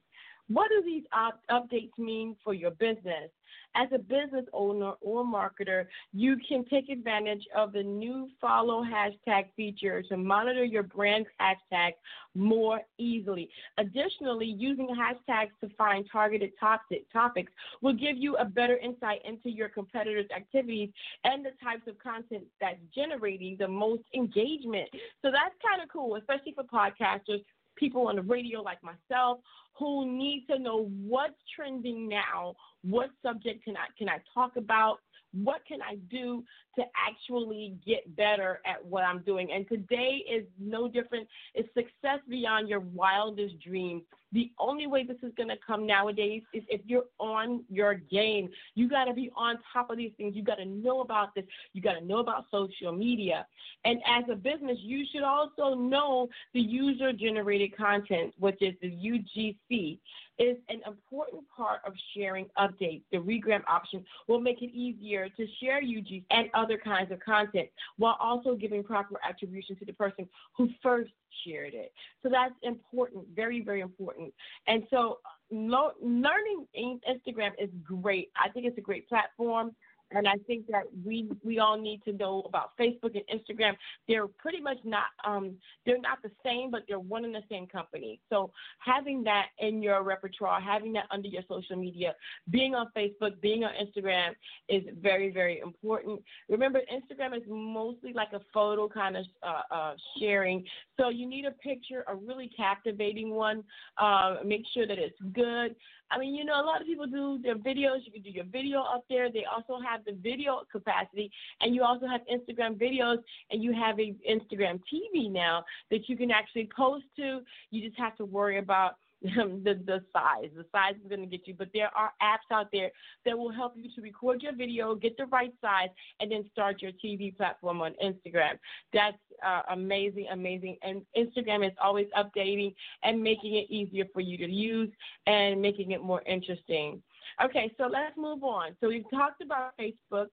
What 0.51 0.69
do 0.69 0.83
these 0.85 1.05
op- 1.13 1.41
updates 1.49 1.97
mean 1.97 2.37
for 2.43 2.55
your 2.55 2.73
business? 2.73 3.31
As 3.77 3.89
a 3.93 3.99
business 3.99 4.47
owner 4.53 4.95
or 5.01 5.25
marketer, 5.25 5.87
you 6.13 6.37
can 6.49 6.65
take 6.65 6.89
advantage 6.89 7.47
of 7.57 7.73
the 7.73 7.85
new 7.85 8.29
follow 8.41 8.83
hashtag 8.83 9.45
feature 9.57 10.03
to 10.03 10.17
monitor 10.17 10.65
your 10.65 10.83
brand's 10.83 11.29
hashtag 11.41 11.93
more 12.35 12.81
easily. 12.99 13.49
Additionally, 13.79 14.47
using 14.47 14.89
hashtags 14.89 15.51
to 15.61 15.69
find 15.77 16.05
targeted 16.11 16.51
topics 16.59 17.53
will 17.81 17.93
give 17.93 18.17
you 18.17 18.37
a 18.37 18.45
better 18.45 18.77
insight 18.79 19.21
into 19.25 19.51
your 19.51 19.69
competitors' 19.69 20.27
activities 20.35 20.91
and 21.23 21.45
the 21.45 21.51
types 21.63 21.87
of 21.87 21.97
content 22.01 22.43
that's 22.61 22.81
generating 22.93 23.57
the 23.57 23.69
most 23.69 24.03
engagement. 24.15 24.89
So 25.23 25.31
that's 25.31 25.55
kind 25.65 25.81
of 25.81 25.89
cool, 25.89 26.17
especially 26.17 26.55
for 26.55 26.65
podcasters 26.65 27.45
people 27.77 28.09
on 28.09 28.17
the 28.17 28.23
radio 28.23 28.61
like 28.61 28.79
myself 28.83 29.39
who 29.79 30.07
need 30.07 30.47
to 30.51 30.59
know 30.59 30.91
what's 31.07 31.35
trending 31.55 32.09
now, 32.09 32.55
what 32.83 33.11
subject 33.23 33.65
can 33.65 33.77
I 33.77 33.87
can 33.99 34.09
I 34.09 34.19
talk 34.35 34.57
about, 34.57 34.99
what 35.33 35.63
can 35.67 35.81
I 35.83 35.97
do 36.11 36.45
to 36.77 36.83
actually 36.97 37.77
get 37.87 38.15
better 38.17 38.61
at 38.67 38.85
what 38.85 39.05
I'm 39.05 39.21
doing? 39.21 39.51
And 39.53 39.67
today 39.69 40.25
is 40.31 40.45
no 40.59 40.89
different. 40.89 41.29
It's 41.55 41.69
success 41.75 42.21
beyond 42.29 42.69
your 42.69 42.81
wildest 42.81 43.61
dreams. 43.61 44.03
The 44.33 44.51
only 44.59 44.87
way 44.87 45.05
this 45.05 45.17
is 45.23 45.33
going 45.37 45.49
to 45.49 45.57
come 45.65 45.87
nowadays 45.87 46.43
is 46.53 46.63
if 46.69 46.81
you're 46.87 47.05
on 47.19 47.65
your 47.69 47.95
game. 47.95 48.51
You 48.75 48.89
got 48.89 49.05
to 49.05 49.15
be 49.15 49.31
on 49.37 49.59
top 49.73 49.91
of 49.91 49.97
these 49.97 50.13
things. 50.17 50.37
You 50.37 50.43
got 50.43 50.57
to 50.57 50.65
know 50.65 51.01
about 51.01 51.35
this. 51.35 51.45
You 51.73 51.83
got 51.83 51.95
to 51.95 52.05
know 52.05 52.19
about 52.19 52.45
social 52.51 52.93
media. 52.93 53.47
And 53.85 54.01
as 54.07 54.25
a 54.31 54.37
business, 54.37 54.79
you 54.81 55.05
should 55.11 55.23
also 55.23 55.75
know 55.75 56.29
the 56.55 56.61
user 56.61 57.13
generated 57.13 57.77
content, 57.77 58.35
which 58.39 58.61
is 58.61 58.75
the 58.81 58.91
UGC 58.91 59.99
is 60.39 60.57
an 60.71 60.81
important 60.87 61.43
part 61.55 61.81
of 61.87 61.93
sharing 62.17 62.47
updates. 62.59 63.03
The 63.13 63.19
regram 63.19 63.63
option 63.69 64.05
will 64.27 64.41
make 64.41 64.63
it 64.63 64.73
easier 64.73 65.29
to 65.29 65.47
share 65.63 65.83
UGC 65.83 66.25
and 66.31 66.49
other 66.55 66.79
kinds 66.79 67.13
of 67.13 67.21
content 67.21 67.69
while 67.99 68.17
also 68.19 68.55
giving 68.55 68.83
proper 68.83 69.17
attribution 69.29 69.77
to 69.77 69.85
the 69.85 69.93
person 69.93 70.27
who 70.57 70.71
first 70.83 71.11
shared 71.47 71.75
it. 71.75 71.93
So 72.23 72.29
that's 72.29 72.55
important, 72.63 73.27
very, 73.35 73.61
very 73.61 73.81
important. 73.81 74.33
And 74.67 74.85
so 74.91 75.19
lo- 75.51 75.93
learning 76.03 76.67
Instagram 76.77 77.51
is 77.59 77.71
great. 77.83 78.31
I 78.37 78.49
think 78.51 78.67
it's 78.67 78.79
a 78.79 78.83
great 78.83 79.09
platform 79.09 79.75
and 80.13 80.27
I 80.27 80.35
think 80.47 80.67
that 80.69 80.85
we 81.05 81.29
we 81.45 81.59
all 81.59 81.79
need 81.79 82.03
to 82.05 82.13
know 82.13 82.43
about 82.47 82.77
Facebook 82.79 83.15
and 83.15 83.25
Instagram. 83.41 83.75
They're 84.09 84.27
pretty 84.27 84.61
much 84.61 84.79
not 84.85 85.07
um, 85.25 85.57
they're 85.87 86.01
not 86.01 86.23
the 86.23 86.31
same, 86.45 86.71
but 86.71 86.83
they're 86.89 86.99
one 86.99 87.25
and 87.25 87.35
the 87.35 87.43
same 87.51 87.67
company. 87.67 88.21
So 88.29 88.51
having 88.79 89.23
that 89.25 89.47
in 89.59 89.83
your 89.83 90.03
repertoire, 90.03 90.61
having 90.61 90.93
that 90.95 91.05
under 91.11 91.29
your 91.29 91.43
social 91.49 91.77
media, 91.77 92.15
being 92.51 92.75
on 92.75 92.89
Facebook, 92.97 93.41
being 93.41 93.65
on 93.65 93.73
Instagram 93.75 94.31
is 94.69 94.83
very 95.01 95.31
very 95.31 95.61
important. 95.61 96.21
Remember, 96.49 96.81
Instagram 96.93 97.37
is 97.37 97.43
mostly 97.49 98.13
like 98.13 98.33
a 98.33 98.41
photo 98.53 98.89
kind 98.89 99.17
of 99.17 99.27
uh, 99.43 99.75
uh, 99.75 99.95
sharing, 100.19 100.65
so 100.99 101.09
you 101.09 101.29
need 101.29 101.45
a 101.45 101.53
picture, 101.53 102.05
a 102.09 102.15
really 102.15 102.51
captivating 102.57 103.31
one. 103.31 103.65
Uh, 103.99 104.37
make 104.45 104.65
sure 104.75 104.87
that 104.87 104.99
it's 104.99 105.19
good. 105.33 105.75
I 106.11 106.19
mean, 106.19 106.35
you 106.35 106.45
know, 106.45 106.61
a 106.61 106.65
lot 106.65 106.81
of 106.81 106.87
people 106.87 107.07
do 107.07 107.39
their 107.43 107.57
videos. 107.57 108.01
You 108.05 108.13
can 108.13 108.23
do 108.23 108.31
your 108.31 108.45
video 108.45 108.81
up 108.81 109.05
there. 109.09 109.31
They 109.31 109.45
also 109.45 109.81
have 109.81 110.05
the 110.05 110.13
video 110.13 110.63
capacity, 110.71 111.31
and 111.61 111.75
you 111.75 111.83
also 111.83 112.07
have 112.07 112.23
Instagram 112.33 112.81
videos, 112.81 113.19
and 113.51 113.63
you 113.63 113.73
have 113.73 113.99
a 113.99 114.15
Instagram 114.29 114.81
TV 114.93 115.31
now 115.31 115.65
that 115.91 116.09
you 116.09 116.17
can 116.17 116.31
actually 116.31 116.69
post 116.77 117.05
to. 117.17 117.41
You 117.71 117.89
just 117.89 117.99
have 117.99 118.17
to 118.17 118.25
worry 118.25 118.59
about 118.59 118.97
the 119.23 119.81
the 119.87 120.03
size. 120.13 120.51
The 120.57 120.65
size 120.73 120.95
is 121.03 121.09
going 121.09 121.21
to 121.21 121.27
get 121.27 121.47
you, 121.47 121.55
but 121.55 121.69
there 121.75 121.91
are 121.97 122.13
apps 122.23 122.51
out 122.53 122.69
there 122.73 122.91
that 123.27 123.39
will 123.39 123.53
help 123.53 123.75
you 123.77 123.91
to 123.95 124.01
record 124.01 124.43
your 124.43 124.55
video, 124.55 124.95
get 124.95 125.17
the 125.17 125.27
right 125.27 125.53
size, 125.61 125.91
and 126.21 126.33
then 126.33 126.45
start 126.53 126.81
your 126.81 126.93
TV 126.93 127.37
platform 127.37 127.83
on 127.83 127.95
Instagram. 128.03 128.59
That's 128.93 129.19
uh, 129.45 129.63
amazing, 129.71 130.29
amazing. 130.33 130.77
And 130.83 131.03
Instagram 131.17 131.67
is 131.67 131.73
always 131.83 132.07
updating 132.17 132.75
and 133.03 133.23
making 133.23 133.57
it 133.57 133.71
easier 133.71 134.05
for 134.13 134.21
you 134.21 134.39
to 134.39 134.51
use 134.51 134.91
and 135.27 135.61
making 135.61 135.91
it 135.91 136.03
more 136.03 136.23
interesting. 136.27 137.03
Okay, 137.45 137.73
so 137.77 137.85
let's 137.85 138.17
move 138.17 138.43
on. 138.43 138.77
So 138.81 138.89
we've 138.89 139.09
talked 139.11 139.43
about 139.43 139.73
Facebook. 139.79 140.27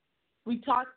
We 0.46 0.62
talked 0.62 0.90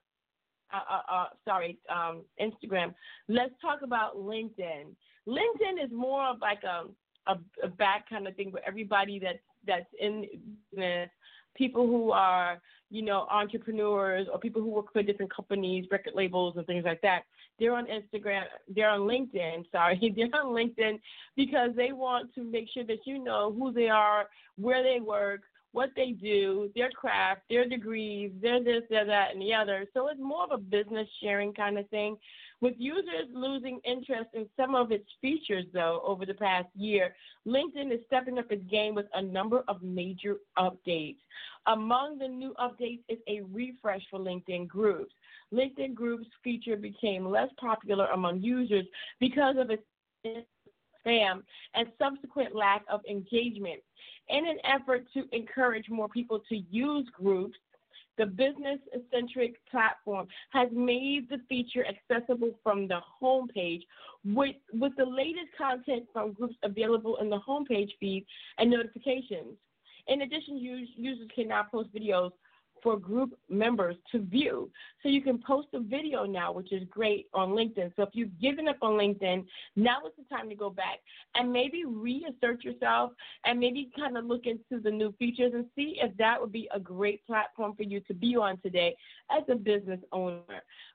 uh, 0.73 0.79
uh, 0.89 1.13
uh, 1.13 1.27
sorry, 1.45 1.79
um, 1.89 2.23
Instagram. 2.41 2.95
Let's 3.29 3.53
talk 3.61 3.81
about 3.83 4.17
LinkedIn. 4.17 4.95
LinkedIn 5.27 5.85
is 5.85 5.91
more 5.93 6.25
of 6.27 6.37
like 6.41 6.63
a 6.63 6.85
a, 7.27 7.37
a 7.63 7.69
back 7.69 8.09
kind 8.09 8.27
of 8.27 8.35
thing 8.37 8.51
but 8.51 8.63
everybody 8.67 9.19
that's 9.19 9.39
that's 9.67 9.87
in 10.01 10.27
business, 10.73 11.11
people 11.55 11.87
who 11.87 12.13
are 12.13 12.61
you 12.91 13.03
know 13.03 13.27
entrepreneurs 13.31 14.27
or 14.33 14.39
people 14.39 14.63
who 14.63 14.71
work 14.71 14.93
for 14.93 15.03
different 15.03 15.35
companies, 15.35 15.87
record 15.91 16.15
labels 16.15 16.55
and 16.57 16.67
things 16.67 16.85
like 16.85 17.01
that. 17.03 17.23
They're 17.59 17.75
on 17.75 17.87
Instagram, 17.87 18.45
they're 18.75 18.91
on 18.91 19.01
LinkedIn. 19.01 19.65
Sorry, 19.73 20.15
they're 20.17 20.41
on 20.43 20.55
LinkedIn 20.55 21.01
because 21.37 21.71
they 21.77 21.93
want 21.93 22.35
to 22.35 22.45
make 22.45 22.69
sure 22.73 22.85
that 22.85 23.07
you 23.07 23.23
know 23.23 23.55
who 23.57 23.73
they 23.73 23.89
are, 23.89 24.27
where 24.57 24.83
they 24.83 25.01
work, 25.01 25.43
what 25.73 25.91
they 25.95 26.13
do, 26.13 26.71
their 26.75 26.91
craft, 26.91 27.43
their 27.49 27.69
degrees, 27.69 28.33
their 28.41 28.63
this, 28.63 28.83
their 28.91 29.05
that, 29.05 29.33
and 29.33 29.43
the 29.43 29.55
other. 29.55 29.87
So 29.95 30.09
it's 30.09 30.21
more 30.21 30.45
of 30.45 30.53
a 30.53 30.59
business 30.59 31.09
sharing 31.23 31.53
kind 31.53 31.79
of 31.79 31.89
thing. 31.91 32.17
With 32.61 32.75
users 32.77 33.27
losing 33.33 33.81
interest 33.85 34.31
in 34.35 34.47
some 34.55 34.75
of 34.75 34.93
its 34.93 35.07
features, 35.23 35.65
though, 35.73 36.03
over 36.05 36.27
the 36.27 36.35
past 36.35 36.69
year, 36.75 37.15
LinkedIn 37.47 37.93
is 37.93 38.01
stepping 38.07 38.39
up 38.39 38.53
its 38.53 38.65
game 38.71 38.95
with 38.95 39.07
a 39.15 39.23
number 39.23 39.65
of 39.67 39.83
major 39.83 40.37
updates. 40.59 41.17
Among 41.67 42.19
the 42.19 42.29
new 42.29 42.55
updates 42.61 43.01
is 43.09 43.19
a 43.29 43.41
refresh 43.51 44.03
for 44.11 44.21
LinkedIn 44.21 44.69
Groups. 44.69 45.15
LinkedIn 45.55 45.95
Groups 45.95 46.27
feature 46.45 46.77
became 46.77 47.27
less 47.27 47.49
popular 47.59 48.07
among 48.09 48.43
users 48.43 48.85
because 49.21 49.57
of 49.59 49.71
its 49.71 49.83
spam, 51.07 51.43
and 51.75 51.89
subsequent 51.99 52.55
lack 52.55 52.85
of 52.91 53.01
engagement. 53.09 53.81
In 54.29 54.47
an 54.47 54.59
effort 54.65 55.07
to 55.15 55.25
encourage 55.33 55.89
more 55.89 56.09
people 56.09 56.41
to 56.49 56.57
use 56.57 57.09
groups, 57.15 57.59
the 58.21 58.27
business 58.27 58.79
centric 59.11 59.55
platform 59.71 60.29
has 60.51 60.69
made 60.73 61.27
the 61.31 61.39
feature 61.49 61.87
accessible 61.87 62.51
from 62.63 62.87
the 62.87 63.01
homepage 63.23 63.81
with, 64.27 64.57
with 64.75 64.93
the 64.99 65.07
latest 65.07 65.49
content 65.57 66.05
from 66.13 66.35
groups 66.35 66.55
available 66.63 67.17
in 67.23 67.31
the 67.31 67.41
homepage 67.49 67.89
feed 67.99 68.27
and 68.59 68.71
notifications. 68.71 69.57
In 70.07 70.21
addition, 70.21 70.59
users 70.59 71.29
can 71.35 71.49
now 71.49 71.65
post 71.73 71.89
videos 71.95 72.33
for 72.83 72.99
group 72.99 73.39
members 73.49 73.97
to 74.13 74.21
view. 74.21 74.71
So 75.03 75.09
you 75.09 75.23
can 75.23 75.39
post 75.39 75.69
a 75.75 75.81
video 75.81 76.25
now, 76.25 76.53
which 76.53 76.73
is 76.73 76.83
great 76.91 77.27
on 77.35 77.51
LinkedIn. 77.51 77.93
So 77.97 78.03
if 78.03 78.11
you've 78.13 78.39
given 78.41 78.69
up 78.69 78.77
on 78.83 78.93
LinkedIn, 78.93 79.45
now 79.77 79.99
is 80.07 80.13
the 80.17 80.35
time 80.35 80.49
to 80.49 80.55
go 80.55 80.71
back 80.71 80.99
and 81.35 81.53
maybe 81.53 81.85
reassert 81.85 82.65
yourself 82.65 83.13
and 83.45 83.59
maybe 83.59 83.91
kind 83.97 84.17
of 84.17 84.25
look 84.25 84.47
into 84.47 84.83
the 84.83 84.91
new 84.91 85.13
features 85.19 85.53
and 85.55 85.67
see 85.75 85.99
if 86.01 86.17
that 86.17 86.41
would 86.41 86.53
be 86.53 86.69
a 86.75 86.81
great 86.81 87.27
platform 87.27 87.75
for 87.77 87.83
you 87.83 88.01
to 88.01 88.15
be 88.15 88.37
on 88.37 88.59
today 88.61 88.97
as 89.31 89.43
a 89.49 89.55
business 89.55 90.01
owner. 90.13 90.41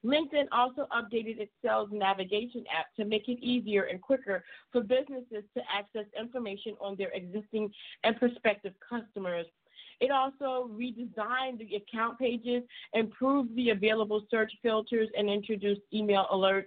LinkedIn 0.05 0.45
also 0.51 0.87
updated 0.95 1.39
its 1.39 1.51
sales 1.63 1.89
navigation 1.91 2.63
app 2.77 2.93
to 2.95 3.05
make 3.05 3.27
it 3.27 3.39
easier 3.41 3.83
and 3.83 4.01
quicker 4.01 4.43
for 4.71 4.81
businesses 4.81 5.43
to 5.55 5.61
access 5.73 6.05
information 6.19 6.75
on 6.79 6.95
their 6.97 7.09
existing 7.09 7.71
and 8.03 8.17
prospective 8.17 8.73
customers 8.87 9.45
it 9.99 10.11
also 10.11 10.69
redesigned 10.73 11.59
the 11.59 11.75
account 11.75 12.19
pages, 12.19 12.63
improved 12.93 13.55
the 13.55 13.69
available 13.69 14.25
search 14.29 14.51
filters, 14.61 15.09
and 15.17 15.29
introduced 15.29 15.81
email 15.93 16.27
alerts. 16.31 16.65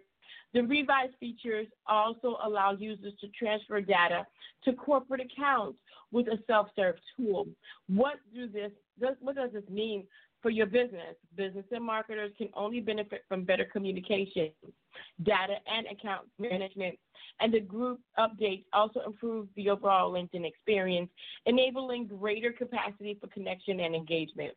The 0.55 0.63
revised 0.63 1.15
features 1.21 1.67
also 1.87 2.39
allow 2.43 2.73
users 2.73 3.13
to 3.21 3.29
transfer 3.39 3.81
data 3.81 4.27
to 4.65 4.73
corporate 4.73 5.21
accounts 5.21 5.79
with 6.11 6.27
a 6.29 6.39
self-serve 6.47 6.97
tool. 7.17 7.47
What 7.87 8.17
do 8.35 8.49
this 8.49 8.73
what 9.21 9.37
does 9.37 9.53
this 9.53 9.69
mean 9.71 10.05
for 10.43 10.51
your 10.51 10.67
business? 10.67 11.17
Business 11.37 11.65
and 11.73 11.85
marketers 11.85 12.33
can 12.39 12.49
only 12.55 12.81
benefit 12.81 13.25
from 13.29 13.45
better 13.45 13.65
communication, 13.65 14.51
data 15.23 15.55
and 15.67 15.87
account 15.87 16.27
management 16.39 16.99
and 17.41 17.53
the 17.53 17.61
group 17.61 18.01
updates 18.19 18.65
also 18.73 19.01
improve 19.07 19.49
the 19.57 19.71
overall 19.71 20.13
LinkedIn 20.13 20.47
experience, 20.47 21.11
enabling 21.47 22.07
greater 22.07 22.53
capacity 22.53 23.17
for 23.21 23.29
connection 23.29 23.81
and 23.81 23.95
engagement. 23.95 24.55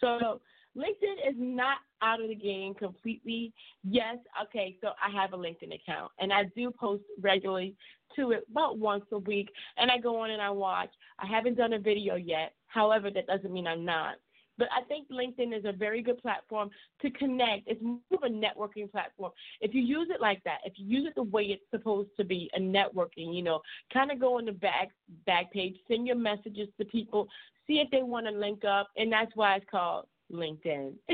So 0.00 0.40
LinkedIn 0.76 1.28
is 1.28 1.34
not 1.36 1.78
out 2.02 2.22
of 2.22 2.28
the 2.28 2.34
game 2.34 2.74
completely. 2.74 3.52
Yes, 3.84 4.16
okay, 4.44 4.76
so 4.80 4.90
I 5.04 5.10
have 5.20 5.32
a 5.32 5.36
LinkedIn 5.36 5.74
account 5.74 6.12
and 6.18 6.32
I 6.32 6.44
do 6.56 6.70
post 6.70 7.02
regularly 7.20 7.76
to 8.16 8.32
it 8.32 8.44
about 8.50 8.78
once 8.78 9.04
a 9.12 9.18
week 9.18 9.48
and 9.76 9.90
I 9.90 9.98
go 9.98 10.20
on 10.20 10.30
and 10.30 10.42
I 10.42 10.50
watch. 10.50 10.90
I 11.18 11.26
haven't 11.26 11.56
done 11.56 11.74
a 11.74 11.78
video 11.78 12.16
yet. 12.16 12.54
However, 12.66 13.10
that 13.10 13.26
doesn't 13.26 13.52
mean 13.52 13.66
I'm 13.66 13.84
not. 13.84 14.16
But 14.60 14.68
I 14.76 14.82
think 14.82 15.08
LinkedIn 15.08 15.58
is 15.58 15.64
a 15.64 15.72
very 15.72 16.02
good 16.02 16.20
platform 16.20 16.68
to 17.00 17.10
connect. 17.12 17.66
It's 17.66 17.80
more 17.82 17.98
of 18.12 18.24
a 18.24 18.28
networking 18.28 18.92
platform. 18.92 19.32
If 19.62 19.74
you 19.74 19.80
use 19.80 20.08
it 20.10 20.20
like 20.20 20.44
that, 20.44 20.58
if 20.66 20.74
you 20.76 20.98
use 20.98 21.06
it 21.08 21.14
the 21.14 21.22
way 21.22 21.44
it's 21.44 21.64
supposed 21.70 22.10
to 22.18 22.24
be, 22.24 22.50
a 22.54 22.60
networking, 22.60 23.34
you 23.34 23.42
know, 23.42 23.62
kind 23.90 24.12
of 24.12 24.20
go 24.20 24.36
on 24.36 24.44
the 24.44 24.52
back 24.52 24.90
back 25.24 25.50
page, 25.50 25.76
send 25.88 26.06
your 26.06 26.16
messages 26.16 26.68
to 26.78 26.84
people, 26.84 27.26
see 27.66 27.80
if 27.80 27.90
they 27.90 28.02
want 28.02 28.26
to 28.26 28.32
link 28.32 28.62
up, 28.66 28.88
and 28.98 29.10
that's 29.10 29.34
why 29.34 29.56
it's 29.56 29.64
called 29.70 30.04
LinkedIn. 30.30 30.92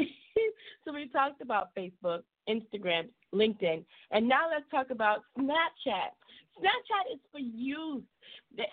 so 0.85 0.93
we 0.93 1.07
talked 1.07 1.41
about 1.41 1.69
Facebook, 1.77 2.23
Instagram, 2.49 3.11
LinkedIn, 3.33 3.85
and 4.11 4.29
now 4.29 4.51
let's 4.51 4.69
talk 4.73 4.91
about 4.91 5.21
Snapchat. 5.39 6.11
Snapchat 6.59 7.15
is 7.15 7.21
for 7.31 7.39
youth. 7.39 8.03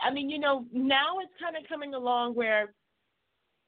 I 0.03 0.11
mean, 0.11 0.31
you 0.31 0.39
know, 0.39 0.65
now 0.73 1.19
it's 1.19 1.33
kind 1.39 1.55
of 1.55 1.69
coming 1.69 1.93
along 1.93 2.33
where 2.33 2.73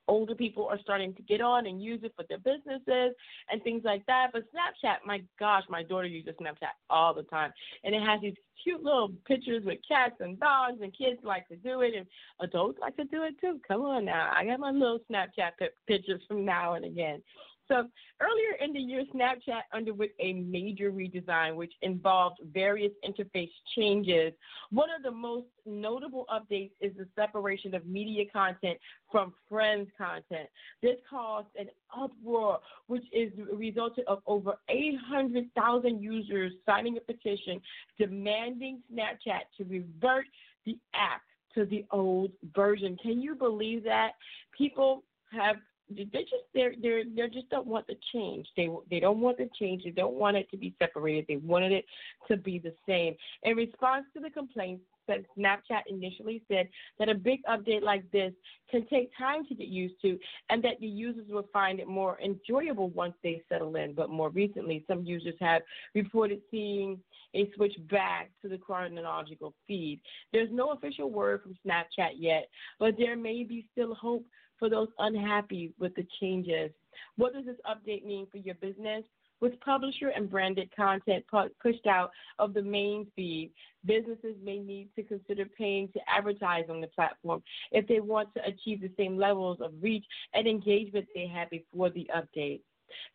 older 0.08 0.36
people 0.36 0.68
are 0.68 0.80
starting 0.80 1.14
to 1.16 1.22
get 1.24 1.42
on 1.42 1.66
and 1.68 1.82
use 1.82 2.02
it 2.04 2.14
for 2.16 2.26
their 2.30 2.38
businesses 2.38 3.16
and 3.50 3.64
things 3.64 3.84
like 3.84 4.06
that. 4.06 4.28
But 4.34 4.44
Snapchat, 4.44 4.98
my 5.06 5.22
gosh, 5.40 5.64
my 5.70 5.84
daughter 5.84 6.08
uses 6.08 6.36
Snapchat 6.42 6.74
all 6.90 7.14
the 7.14 7.24
time. 7.24 7.52
And 7.84 7.96
it 7.96 8.02
has 8.02 8.22
these 8.22 8.36
cute 8.64 8.84
little 8.84 9.12
pictures 9.28 9.64
with 9.66 9.80
cats 9.88 10.16
and 10.20 10.40
dogs, 10.40 10.80
and 10.82 10.96
kids 10.98 11.20
like 11.24 11.48
to 11.50 11.56
do 11.56 11.82
it, 11.82 11.94
and 11.96 12.06
adults 12.42 12.80
like 12.80 12.96
to 12.98 13.04
do 13.06 13.24
it 13.24 13.40
too. 13.40 13.60
Come 13.68 13.82
on 13.82 14.06
now. 14.06 14.32
I 14.36 14.46
got 14.46 14.60
my 14.60 14.72
little 14.72 15.00
Snapchat 15.12 15.52
pictures 15.88 16.22
from 16.28 16.46
now 16.46 16.74
and 16.74 16.86
again. 16.86 17.22
So 17.68 17.88
earlier 18.22 18.56
in 18.62 18.74
the 18.74 18.80
year, 18.80 19.04
Snapchat 19.14 19.62
underwent 19.74 20.12
a 20.20 20.34
major 20.34 20.92
redesign, 20.92 21.56
which 21.56 21.74
involved 21.82 22.40
various 22.54 22.92
interface 23.04 23.50
changes. 23.76 24.34
One 24.70 24.90
of 24.96 25.04
the 25.04 25.12
most 25.12 25.48
notable 25.66 26.26
updates 26.30 26.72
is 26.80 26.92
the 26.96 27.08
separation 27.16 27.74
of 27.74 27.86
media 27.86 28.26
content 28.32 28.78
from 29.12 29.34
friends 29.50 29.90
content. 29.98 30.48
This 30.82 30.98
caused 31.10 31.48
an 31.58 31.68
uproar, 31.96 32.60
which 32.88 33.06
is 33.12 33.32
resulted 33.52 34.06
of 34.06 34.22
over 34.28 34.56
800,000 34.70 36.04
users 36.04 36.54
signing 36.66 36.98
a 36.98 37.02
petition 37.02 37.62
demanding 37.98 38.82
Snapchat 38.94 39.42
to 39.58 39.64
revert 39.64 40.26
the 40.66 40.78
app 40.94 41.22
to 41.56 41.66
the 41.66 41.86
old 41.92 42.32
version. 42.54 42.98
Can 43.02 43.22
you 43.22 43.34
believe 43.34 43.84
that? 43.86 44.12
People 44.58 45.04
have 45.32 45.58
they 45.90 46.22
just 46.22 46.44
they're 46.54 46.74
they're 46.82 47.04
they 47.04 47.30
just 47.32 47.50
don't 47.50 47.68
want 47.68 47.86
the 47.88 47.96
change. 48.14 48.48
They 48.58 48.70
they 48.90 49.00
don't 49.00 49.20
want 49.20 49.38
the 49.38 49.50
change. 49.60 49.84
They 49.84 49.92
don't 49.92 50.16
want 50.16 50.38
it 50.38 50.50
to 50.52 50.58
be 50.58 50.74
separated. 50.80 51.26
They 51.28 51.38
wanted 51.38 51.72
it 51.72 51.86
to 52.28 52.38
be 52.38 52.60
the 52.60 52.74
same. 52.88 53.16
In 53.44 53.56
response 53.56 54.06
to 54.16 54.20
the 54.20 54.30
complaints, 54.30 54.84
Snapchat 55.08 55.84
initially 55.88 56.42
said 56.48 56.68
that 56.98 57.10
a 57.10 57.14
big 57.16 57.42
update 57.44 57.84
like 57.84 58.10
this 58.12 58.34
can 58.72 58.88
take 58.88 59.12
time 59.16 59.46
to 59.46 59.54
get 59.54 59.68
used 59.68 59.96
to, 60.02 60.18
and 60.50 60.64
that 60.64 60.80
the 60.80 60.88
users 60.88 61.28
will 61.30 61.48
find 61.54 61.80
it 61.80 61.88
more 61.88 62.20
enjoyable 62.20 62.90
once 62.90 63.14
they 63.22 63.44
settle 63.48 63.76
in. 63.76 63.94
But 63.94 64.10
more 64.10 64.30
recently, 64.30 64.84
some 64.88 65.06
users 65.06 65.36
have 65.40 65.62
reported 65.94 66.42
seeing 66.50 67.00
a 67.36 67.52
switch 67.56 67.76
back 67.92 68.32
to 68.42 68.50
the 68.50 68.58
chronological 68.58 69.54
feed. 69.68 70.00
There's 70.34 70.50
no 70.52 70.72
official 70.72 71.12
word 71.12 71.42
from 71.44 71.56
Snapchat 71.66 72.14
yet, 72.18 72.48
but 72.80 72.96
there 72.98 73.16
may 73.16 73.44
be 73.44 73.68
still 73.72 73.94
hope 73.94 74.26
for 74.60 74.70
those 74.70 74.90
unhappy 75.00 75.74
with 75.80 75.96
the 75.96 76.08
changes. 76.20 76.72
What 77.18 77.34
does 77.34 77.46
this 77.46 77.58
update 77.70 78.06
mean 78.06 78.28
for 78.32 78.38
your 78.38 78.56
business? 78.56 79.04
With 79.42 79.60
publisher 79.60 80.10
and 80.10 80.30
branded 80.30 80.74
content 80.76 81.26
pushed 81.62 81.86
out 81.86 82.12
of 82.40 82.54
the 82.54 82.62
main 82.62 83.06
feed, 83.16 83.52
businesses 83.86 84.36
may 84.42 84.60
need 84.60 84.90
to 84.96 85.04
consider 85.04 85.46
paying 85.46 85.90
to 85.90 86.00
advertise 86.08 86.66
on 86.70 86.80
the 86.80 86.88
platform 86.88 87.44
if 87.72 87.86
they 87.88 88.00
want 88.00 88.34
to 88.36 88.46
achieve 88.48 88.82
the 88.82 88.92
same 88.98 89.18
levels 89.18 89.60
of 89.60 89.74
reach 89.82 90.06
and 90.34 90.48
engagement 90.48 91.06
they 91.14 91.28
had 91.28 91.50
before 91.50 91.90
the 91.90 92.10
update. 92.16 92.62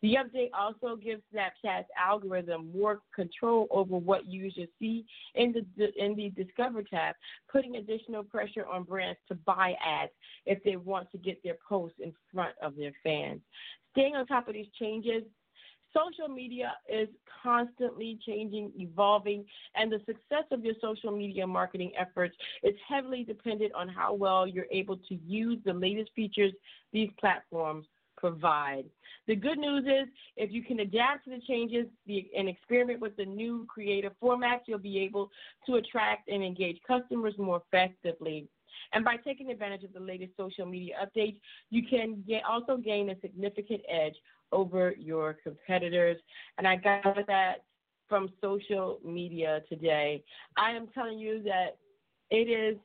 The 0.01 0.15
update 0.15 0.49
also 0.57 0.95
gives 0.95 1.21
Snapchat's 1.33 1.87
algorithm 1.97 2.71
more 2.75 3.01
control 3.15 3.67
over 3.71 3.97
what 3.97 4.25
users 4.25 4.67
see 4.79 5.05
in 5.35 5.53
the 5.53 5.91
in 5.97 6.15
the 6.15 6.29
Discover 6.29 6.83
tab, 6.83 7.15
putting 7.51 7.75
additional 7.75 8.23
pressure 8.23 8.65
on 8.65 8.83
brands 8.83 9.19
to 9.27 9.35
buy 9.35 9.75
ads 9.85 10.11
if 10.45 10.63
they 10.63 10.75
want 10.75 11.11
to 11.11 11.17
get 11.17 11.41
their 11.43 11.57
posts 11.67 11.99
in 11.99 12.13
front 12.33 12.55
of 12.61 12.75
their 12.75 12.93
fans. 13.03 13.41
Staying 13.91 14.15
on 14.15 14.25
top 14.25 14.47
of 14.47 14.53
these 14.53 14.67
changes, 14.79 15.23
social 15.93 16.33
media 16.33 16.73
is 16.87 17.09
constantly 17.43 18.19
changing, 18.25 18.71
evolving, 18.77 19.45
and 19.75 19.91
the 19.91 19.99
success 19.99 20.45
of 20.51 20.63
your 20.63 20.75
social 20.81 21.11
media 21.11 21.45
marketing 21.45 21.91
efforts 21.97 22.35
is 22.63 22.75
heavily 22.87 23.23
dependent 23.23 23.73
on 23.73 23.87
how 23.87 24.13
well 24.13 24.47
you're 24.47 24.65
able 24.71 24.97
to 24.97 25.15
use 25.25 25.59
the 25.65 25.73
latest 25.73 26.11
features 26.15 26.53
these 26.93 27.09
platforms 27.19 27.85
provide. 28.21 28.85
The 29.27 29.35
good 29.35 29.57
news 29.57 29.85
is, 29.85 30.07
if 30.37 30.51
you 30.51 30.63
can 30.63 30.79
adapt 30.79 31.25
to 31.25 31.31
the 31.31 31.41
changes 31.47 31.87
and 32.37 32.47
experiment 32.47 32.99
with 33.01 33.15
the 33.17 33.25
new 33.25 33.65
creative 33.67 34.13
formats, 34.23 34.61
you'll 34.67 34.79
be 34.93 34.99
able 34.99 35.29
to 35.65 35.75
attract 35.75 36.29
and 36.29 36.43
engage 36.43 36.79
customers 36.87 37.33
more 37.37 37.61
effectively. 37.65 38.47
And 38.93 39.03
by 39.03 39.17
taking 39.17 39.51
advantage 39.51 39.83
of 39.83 39.93
the 39.93 39.99
latest 39.99 40.33
social 40.37 40.65
media 40.65 40.95
updates, 41.03 41.39
you 41.69 41.83
can 41.87 42.23
get, 42.27 42.43
also 42.45 42.77
gain 42.77 43.09
a 43.09 43.19
significant 43.21 43.81
edge 43.89 44.15
over 44.51 44.93
your 44.97 45.37
competitors. 45.43 46.17
And 46.57 46.67
I 46.67 46.75
got 46.75 47.17
that 47.27 47.63
from 48.07 48.29
social 48.41 48.99
media 49.05 49.61
today. 49.69 50.23
I 50.57 50.71
am 50.71 50.87
telling 50.93 51.19
you 51.19 51.41
that 51.43 51.77
it 52.29 52.47
is 52.49 52.77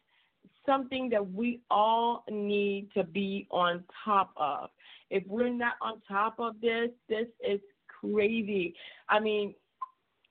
something 0.64 1.08
that 1.10 1.32
we 1.32 1.60
all 1.70 2.24
need 2.30 2.88
to 2.94 3.04
be 3.04 3.46
on 3.50 3.84
top 4.04 4.30
of. 4.36 4.70
If 5.10 5.24
we're 5.26 5.48
not 5.48 5.74
on 5.80 6.00
top 6.06 6.36
of 6.38 6.60
this, 6.60 6.90
this 7.08 7.26
is 7.46 7.60
crazy. 8.00 8.74
I 9.08 9.20
mean, 9.20 9.54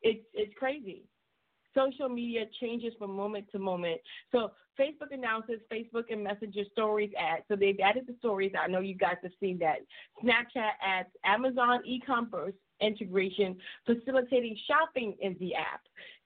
it's 0.02 0.26
it's 0.34 0.54
crazy. 0.58 1.04
Social 1.76 2.08
media 2.08 2.46
changes 2.62 2.94
from 2.98 3.16
moment 3.16 3.48
to 3.52 3.60
moment. 3.60 4.00
So 4.32 4.52
Facebook 4.80 5.12
announces 5.12 5.60
Facebook 5.72 6.06
and 6.10 6.24
Messenger 6.24 6.64
Stories 6.72 7.12
ads. 7.18 7.44
So 7.48 7.56
they've 7.56 7.80
added 7.84 8.06
the 8.08 8.16
stories. 8.20 8.52
I 8.60 8.68
know 8.68 8.80
you 8.80 8.96
guys 8.96 9.18
have 9.24 9.32
seen 9.40 9.60
that. 9.60 9.80
Snapchat 10.24 10.72
ads, 10.86 11.10
Amazon 11.26 11.82
e-commerce 11.86 12.54
integration, 12.82 13.58
facilitating 13.86 14.58
shopping 14.68 15.16
in 15.22 15.36
the 15.40 15.56
app. 15.56 15.82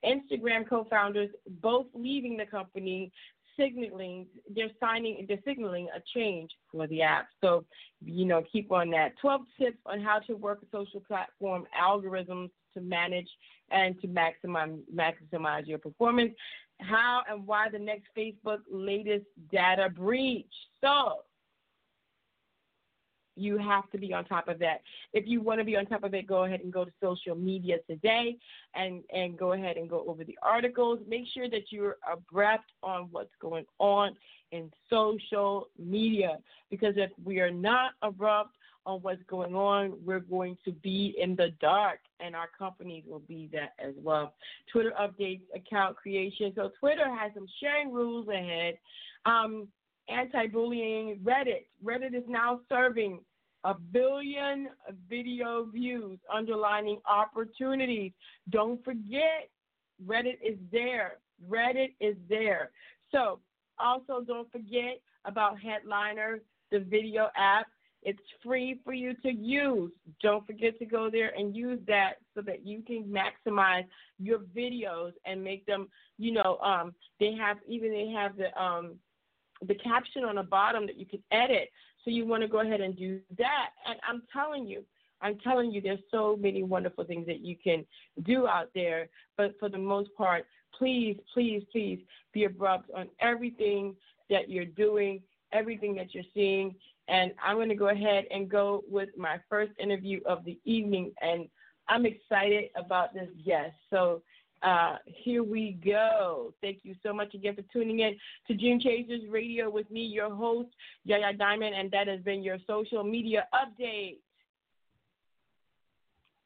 Instagram 0.06 0.68
co-founders 0.68 1.30
both 1.62 1.88
leaving 1.94 2.38
the 2.38 2.46
company 2.46 3.12
signaling 3.60 4.26
they're 4.56 4.72
signing 4.80 5.26
they're 5.28 5.44
signaling 5.46 5.88
a 5.96 6.02
change 6.16 6.52
for 6.72 6.88
the 6.88 7.02
app. 7.02 7.28
So, 7.42 7.66
you 8.04 8.26
know, 8.26 8.44
keep 8.52 8.72
on 8.72 8.90
that. 8.92 9.14
Twelve 9.20 9.42
tips 9.60 9.78
on 9.86 10.02
how 10.02 10.20
to 10.20 10.34
work 10.34 10.60
a 10.64 10.66
social 10.72 11.02
platform 11.02 11.66
algorithms 11.80 12.50
to 12.74 12.82
manage 12.82 13.30
and 13.72 14.00
to 14.02 14.08
maximize 14.08 14.80
maximize 14.94 15.68
your 15.68 15.80
performance. 15.80 16.34
How 16.80 17.22
and 17.30 17.46
why 17.46 17.68
the 17.70 17.80
next 17.80 18.06
Facebook 18.18 18.60
latest 18.72 19.26
data 19.52 19.90
breach. 19.90 20.46
So 20.82 21.24
you 23.40 23.58
have 23.58 23.90
to 23.92 23.98
be 23.98 24.14
on 24.14 24.26
top 24.26 24.48
of 24.48 24.60
that. 24.60 24.82
If 25.14 25.28
you 25.28 25.42
want 25.42 25.60
to 25.60 25.66
be 25.66 25.76
on 25.78 25.86
top 25.86 26.04
of 26.04 26.14
it, 26.14 26.28
go 26.28 26.44
ahead 26.44 26.62
and 26.62 26.72
go 26.72 26.86
to 26.86 26.92
social 27.02 27.36
media 27.36 27.78
today 27.88 28.38
and, 28.76 29.04
and 29.14 29.38
go 29.38 29.54
ahead 29.54 29.78
and 29.78 29.90
go 29.90 30.04
over 30.08 30.24
the 30.24 30.38
articles. 30.42 31.00
Make 31.08 31.26
sure 31.34 31.50
that 31.50 31.72
you're 31.72 31.98
abreast 32.12 32.64
on 32.84 33.08
what's 33.12 33.34
going 33.42 33.66
on 33.80 34.16
in 34.52 34.72
social 34.90 35.68
media 35.78 36.40
because 36.70 36.96
if 36.98 37.12
we 37.24 37.40
are 37.40 37.52
not 37.52 37.92
abrupt 38.02 38.56
on 38.86 39.00
what's 39.02 39.22
going 39.28 39.54
on, 39.54 39.94
we're 40.04 40.20
going 40.20 40.58
to 40.66 40.72
be 40.72 41.16
in 41.22 41.36
the 41.36 41.50
dark, 41.62 42.00
and 42.20 42.36
our 42.36 42.50
companies 42.58 43.04
will 43.08 43.22
be 43.28 43.50
that 43.54 43.74
as 43.78 43.94
well. 44.02 44.34
Twitter 44.72 44.94
updates 45.00 45.42
account 45.54 45.96
creation. 45.96 46.52
So 46.56 46.72
Twitter 46.80 47.14
has 47.14 47.32
some 47.36 47.46
sharing 47.60 47.92
rules 47.92 48.28
ahead. 48.30 48.80
Um, 49.26 49.68
anti-bullying 50.08 51.20
Reddit. 51.24 51.66
Reddit 51.84 52.16
is 52.16 52.24
now 52.28 52.62
serving 52.68 53.20
a 53.64 53.74
billion 53.74 54.70
video 55.10 55.66
views, 55.66 56.20
underlining 56.34 57.00
opportunities. 57.10 58.12
Don't 58.50 58.84
forget, 58.84 59.50
Reddit 60.06 60.38
is 60.46 60.58
there. 60.72 61.18
Reddit 61.50 61.94
is 62.00 62.16
there. 62.30 62.72
So, 63.12 63.40
also 63.80 64.22
don't 64.26 64.52
forget 64.52 65.02
about 65.26 65.60
Headliner, 65.60 66.40
the 66.72 66.80
video 66.80 67.30
app. 67.36 67.68
It's 68.02 68.20
free 68.44 68.80
for 68.86 68.94
you 68.94 69.14
to 69.24 69.32
use. 69.32 69.92
Don't 70.22 70.46
forget 70.48 70.80
to 70.80 70.86
go 70.86 71.10
there 71.10 71.34
and 71.38 71.56
use 71.56 71.80
that 71.88 72.14
so 72.34 72.42
that 72.42 72.66
you 72.66 72.82
can 72.82 73.04
maximize 73.04 73.86
your 74.18 74.40
videos 74.40 75.12
and 75.26 75.44
make 75.44 75.66
them, 75.66 75.90
you 76.18 76.32
know, 76.32 76.58
um, 76.60 76.94
they 77.20 77.34
have 77.34 77.58
even 77.68 77.92
they 77.92 78.10
have 78.10 78.38
the 78.38 78.58
um 78.62 78.96
the 79.68 79.76
caption 79.76 80.24
on 80.24 80.36
the 80.36 80.44
bottom 80.44 80.86
that 80.86 80.98
you 80.98 81.06
can 81.06 81.22
edit. 81.32 81.70
So 82.10 82.14
you 82.14 82.26
want 82.26 82.42
to 82.42 82.48
go 82.50 82.62
ahead 82.62 82.82
and 82.82 82.98
do 82.98 83.20
that. 83.38 83.70
And 83.88 84.00
I'm 84.08 84.24
telling 84.34 84.66
you, 84.66 84.84
I'm 85.22 85.38
telling 85.44 85.72
you, 85.72 85.80
there's 85.80 86.00
so 86.10 86.36
many 86.42 86.64
wonderful 86.64 87.04
things 87.04 87.28
that 87.28 87.42
you 87.42 87.56
can 87.56 87.86
do 88.24 88.48
out 88.48 88.70
there. 88.74 89.10
But 89.38 89.54
for 89.60 89.70
the 89.70 89.78
most 89.78 90.10
part, 90.18 90.46
please, 90.76 91.20
please, 91.32 91.62
please 91.72 92.00
be 92.34 92.46
abrupt 92.46 92.90
on 92.96 93.10
everything 93.22 93.96
that 94.32 94.50
you're 94.50 94.66
doing, 94.66 95.22
everything 95.54 95.94
that 95.98 96.16
you're 96.16 96.24
seeing. 96.34 96.74
And 97.08 97.32
I'm 97.46 97.58
going 97.58 97.70
to 97.70 97.76
go 97.76 97.90
ahead 97.90 98.26
and 98.32 98.50
go 98.50 98.84
with 98.90 99.10
my 99.16 99.38
first 99.48 99.74
interview 99.80 100.20
of 100.26 100.44
the 100.46 100.58
evening. 100.66 101.12
And 101.22 101.48
I'm 101.90 102.08
excited 102.08 102.72
about 102.76 103.14
this 103.14 103.30
guest. 103.46 103.76
So 103.92 104.24
uh, 104.62 104.98
here 105.06 105.44
we 105.44 105.78
go. 105.84 106.54
Thank 106.62 106.80
you 106.84 106.96
so 107.04 107.14
much 107.14 107.34
again 107.34 107.56
for 107.56 107.64
tuning 107.72 108.00
in 108.00 108.18
to 108.48 108.54
Dream 108.56 108.80
Chasers 108.80 109.22
Radio 109.30 109.70
with 109.70 109.90
me, 109.90 110.02
your 110.02 110.34
host, 110.34 110.70
Yaya 111.06 111.34
Diamond, 111.34 111.76
and 111.76 111.90
that 111.92 112.08
has 112.08 112.20
been 112.22 112.44
your 112.44 112.58
social 112.68 113.04
media 113.04 113.48
update. 113.54 114.18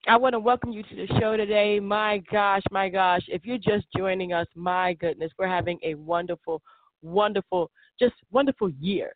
I 0.07 0.17
want 0.17 0.33
to 0.33 0.39
welcome 0.39 0.71
you 0.71 0.83
to 0.83 0.95
the 0.95 1.07
show 1.19 1.37
today. 1.37 1.79
My 1.79 2.21
gosh, 2.31 2.63
my 2.71 2.89
gosh, 2.89 3.23
if 3.29 3.45
you're 3.45 3.57
just 3.57 3.85
joining 3.95 4.33
us, 4.33 4.47
my 4.53 4.93
goodness, 4.93 5.31
we're 5.39 5.47
having 5.47 5.79
a 5.81 5.95
wonderful, 5.95 6.61
wonderful, 7.01 7.71
just 7.99 8.13
wonderful 8.31 8.69
year. 8.79 9.13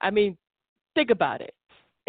I 0.00 0.10
mean, 0.10 0.36
think 0.94 1.10
about 1.10 1.40
it 1.40 1.54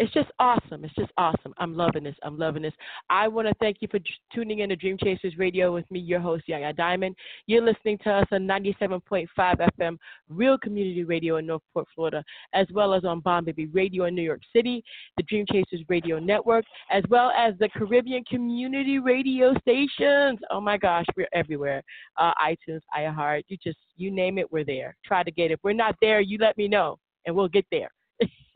it's 0.00 0.12
just 0.14 0.30
awesome. 0.38 0.82
It's 0.82 0.94
just 0.94 1.12
awesome. 1.18 1.52
I'm 1.58 1.76
loving 1.76 2.04
this. 2.04 2.16
I'm 2.22 2.38
loving 2.38 2.62
this. 2.62 2.72
I 3.10 3.28
want 3.28 3.46
to 3.46 3.54
thank 3.60 3.76
you 3.80 3.88
for 3.90 4.00
tuning 4.34 4.60
in 4.60 4.70
to 4.70 4.76
Dream 4.76 4.96
Chasers 4.96 5.36
Radio 5.36 5.74
with 5.74 5.88
me, 5.90 6.00
your 6.00 6.20
host, 6.20 6.44
Yaya 6.46 6.72
Diamond. 6.72 7.14
You're 7.46 7.62
listening 7.62 7.98
to 8.04 8.10
us 8.10 8.26
on 8.32 8.46
97.5 8.46 9.28
FM, 9.36 9.98
Real 10.30 10.56
Community 10.56 11.04
Radio 11.04 11.36
in 11.36 11.46
Northport, 11.46 11.86
Florida, 11.94 12.24
as 12.54 12.66
well 12.72 12.94
as 12.94 13.04
on 13.04 13.20
Bomb 13.20 13.44
Baby 13.44 13.66
Radio 13.66 14.06
in 14.06 14.14
New 14.14 14.22
York 14.22 14.40
City, 14.56 14.82
the 15.18 15.22
Dream 15.24 15.44
Chasers 15.52 15.84
Radio 15.90 16.18
Network, 16.18 16.64
as 16.90 17.04
well 17.10 17.30
as 17.36 17.52
the 17.58 17.68
Caribbean 17.68 18.24
Community 18.24 18.98
Radio 19.00 19.52
stations. 19.60 20.38
Oh 20.50 20.62
my 20.62 20.78
gosh, 20.78 21.04
we're 21.14 21.28
everywhere. 21.34 21.82
Uh, 22.16 22.32
iTunes, 22.42 22.80
iHeart, 22.96 23.42
you 23.48 23.58
just, 23.62 23.78
you 23.98 24.10
name 24.10 24.38
it, 24.38 24.50
we're 24.50 24.64
there. 24.64 24.96
Try 25.04 25.24
to 25.24 25.30
get 25.30 25.50
it. 25.50 25.54
If 25.54 25.60
we're 25.62 25.74
not 25.74 25.94
there, 26.00 26.22
you 26.22 26.38
let 26.40 26.56
me 26.56 26.68
know, 26.68 26.98
and 27.26 27.36
we'll 27.36 27.48
get 27.48 27.66
there. 27.70 27.90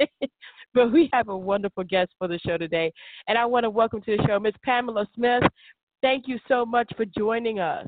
but 0.84 0.92
we 0.92 1.08
have 1.12 1.28
a 1.28 1.36
wonderful 1.36 1.84
guest 1.84 2.10
for 2.18 2.28
the 2.28 2.38
show 2.40 2.58
today. 2.58 2.92
And 3.28 3.38
I 3.38 3.46
want 3.46 3.64
to 3.64 3.70
welcome 3.70 4.02
to 4.02 4.16
the 4.16 4.22
show 4.26 4.40
Ms. 4.40 4.54
Pamela 4.64 5.06
Smith. 5.14 5.44
Thank 6.02 6.26
you 6.26 6.38
so 6.48 6.66
much 6.66 6.90
for 6.96 7.04
joining 7.04 7.60
us. 7.60 7.86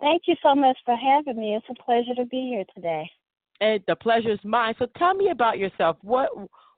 Thank 0.00 0.22
you 0.26 0.36
so 0.42 0.54
much 0.54 0.76
for 0.84 0.94
having 0.94 1.40
me. 1.40 1.56
It's 1.56 1.66
a 1.70 1.82
pleasure 1.82 2.14
to 2.16 2.26
be 2.26 2.52
here 2.54 2.64
today. 2.74 3.10
And 3.60 3.82
the 3.88 3.96
pleasure 3.96 4.30
is 4.30 4.38
mine. 4.44 4.74
So 4.78 4.86
tell 4.96 5.14
me 5.14 5.30
about 5.30 5.58
yourself. 5.58 5.96
What 6.02 6.28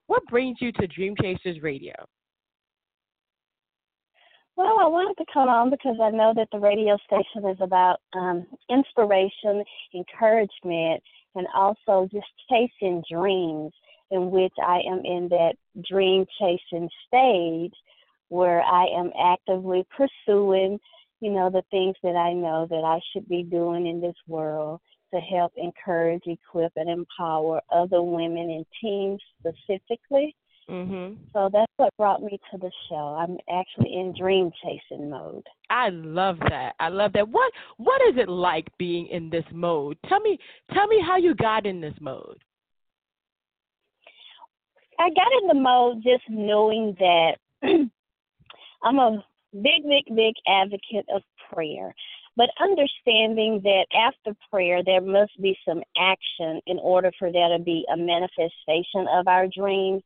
what 0.06 0.24
brings 0.26 0.58
you 0.60 0.72
to 0.72 0.86
Dream 0.86 1.14
Chasers 1.20 1.60
Radio? 1.62 1.92
Well, 4.56 4.78
I 4.80 4.86
wanted 4.86 5.16
to 5.18 5.30
come 5.32 5.48
on 5.48 5.70
because 5.70 5.96
I 6.02 6.10
know 6.10 6.32
that 6.34 6.48
the 6.52 6.58
radio 6.58 6.96
station 7.04 7.48
is 7.48 7.58
about 7.60 7.98
um, 8.14 8.46
inspiration, 8.70 9.62
encouragement, 9.94 11.02
and 11.34 11.46
also 11.54 12.08
just 12.10 12.26
chasing 12.48 13.02
dreams 13.10 13.72
in 14.10 14.30
which 14.30 14.52
I 14.64 14.80
am 14.90 15.02
in 15.04 15.28
that 15.30 15.54
dream 15.88 16.26
chasing 16.38 16.88
stage 17.06 17.74
where 18.28 18.62
I 18.62 18.86
am 18.86 19.10
actively 19.20 19.86
pursuing, 19.96 20.78
you 21.20 21.30
know, 21.30 21.50
the 21.50 21.62
things 21.70 21.96
that 22.02 22.16
I 22.16 22.32
know 22.32 22.66
that 22.70 22.84
I 22.84 23.00
should 23.12 23.28
be 23.28 23.42
doing 23.42 23.86
in 23.86 24.00
this 24.00 24.16
world 24.26 24.80
to 25.12 25.20
help 25.20 25.52
encourage, 25.56 26.22
equip, 26.26 26.72
and 26.76 26.88
empower 26.88 27.60
other 27.72 28.02
women 28.02 28.50
and 28.50 28.66
teams 28.80 29.20
specifically. 29.40 30.34
Mm-hmm. 30.68 31.14
So 31.32 31.50
that's 31.52 31.72
what 31.78 31.96
brought 31.96 32.22
me 32.22 32.38
to 32.52 32.58
the 32.58 32.70
show. 32.88 33.18
I'm 33.18 33.36
actually 33.52 33.92
in 33.92 34.14
dream 34.16 34.52
chasing 34.62 35.10
mode. 35.10 35.42
I 35.68 35.88
love 35.88 36.38
that. 36.48 36.74
I 36.78 36.88
love 36.88 37.12
that. 37.14 37.28
What 37.28 37.52
What 37.78 38.00
is 38.08 38.14
it 38.16 38.28
like 38.28 38.68
being 38.78 39.08
in 39.08 39.30
this 39.30 39.44
mode? 39.52 39.98
Tell 40.08 40.20
me 40.20 40.38
Tell 40.72 40.86
me 40.86 41.02
how 41.04 41.16
you 41.16 41.34
got 41.34 41.66
in 41.66 41.80
this 41.80 41.94
mode. 42.00 42.38
I 45.00 45.08
got 45.08 45.32
in 45.40 45.48
the 45.48 45.54
mode 45.54 46.02
just 46.02 46.24
knowing 46.28 46.94
that 46.98 47.36
I'm 48.82 48.98
a 48.98 49.24
big, 49.54 49.82
big, 49.88 50.14
big 50.14 50.34
advocate 50.46 51.06
of 51.14 51.22
prayer, 51.50 51.94
but 52.36 52.50
understanding 52.60 53.62
that 53.64 53.86
after 53.94 54.36
prayer, 54.50 54.82
there 54.84 55.00
must 55.00 55.40
be 55.40 55.56
some 55.66 55.82
action 55.98 56.60
in 56.66 56.78
order 56.80 57.10
for 57.18 57.32
there 57.32 57.48
to 57.56 57.64
be 57.64 57.86
a 57.90 57.96
manifestation 57.96 59.08
of 59.10 59.26
our 59.26 59.46
dreams. 59.48 60.02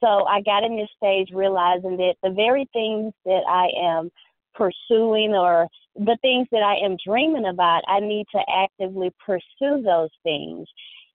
So 0.00 0.26
I 0.26 0.40
got 0.40 0.64
in 0.64 0.76
this 0.76 0.90
stage 0.96 1.28
realizing 1.32 1.96
that 1.98 2.16
the 2.24 2.30
very 2.30 2.68
things 2.72 3.12
that 3.24 3.42
I 3.48 3.68
am 3.80 4.10
pursuing 4.52 5.34
or 5.34 5.68
the 5.94 6.18
things 6.22 6.48
that 6.50 6.64
I 6.64 6.84
am 6.84 6.96
dreaming 7.06 7.46
about, 7.46 7.82
I 7.86 8.00
need 8.00 8.26
to 8.32 8.40
actively 8.52 9.12
pursue 9.24 9.80
those 9.82 10.10
things. 10.24 10.66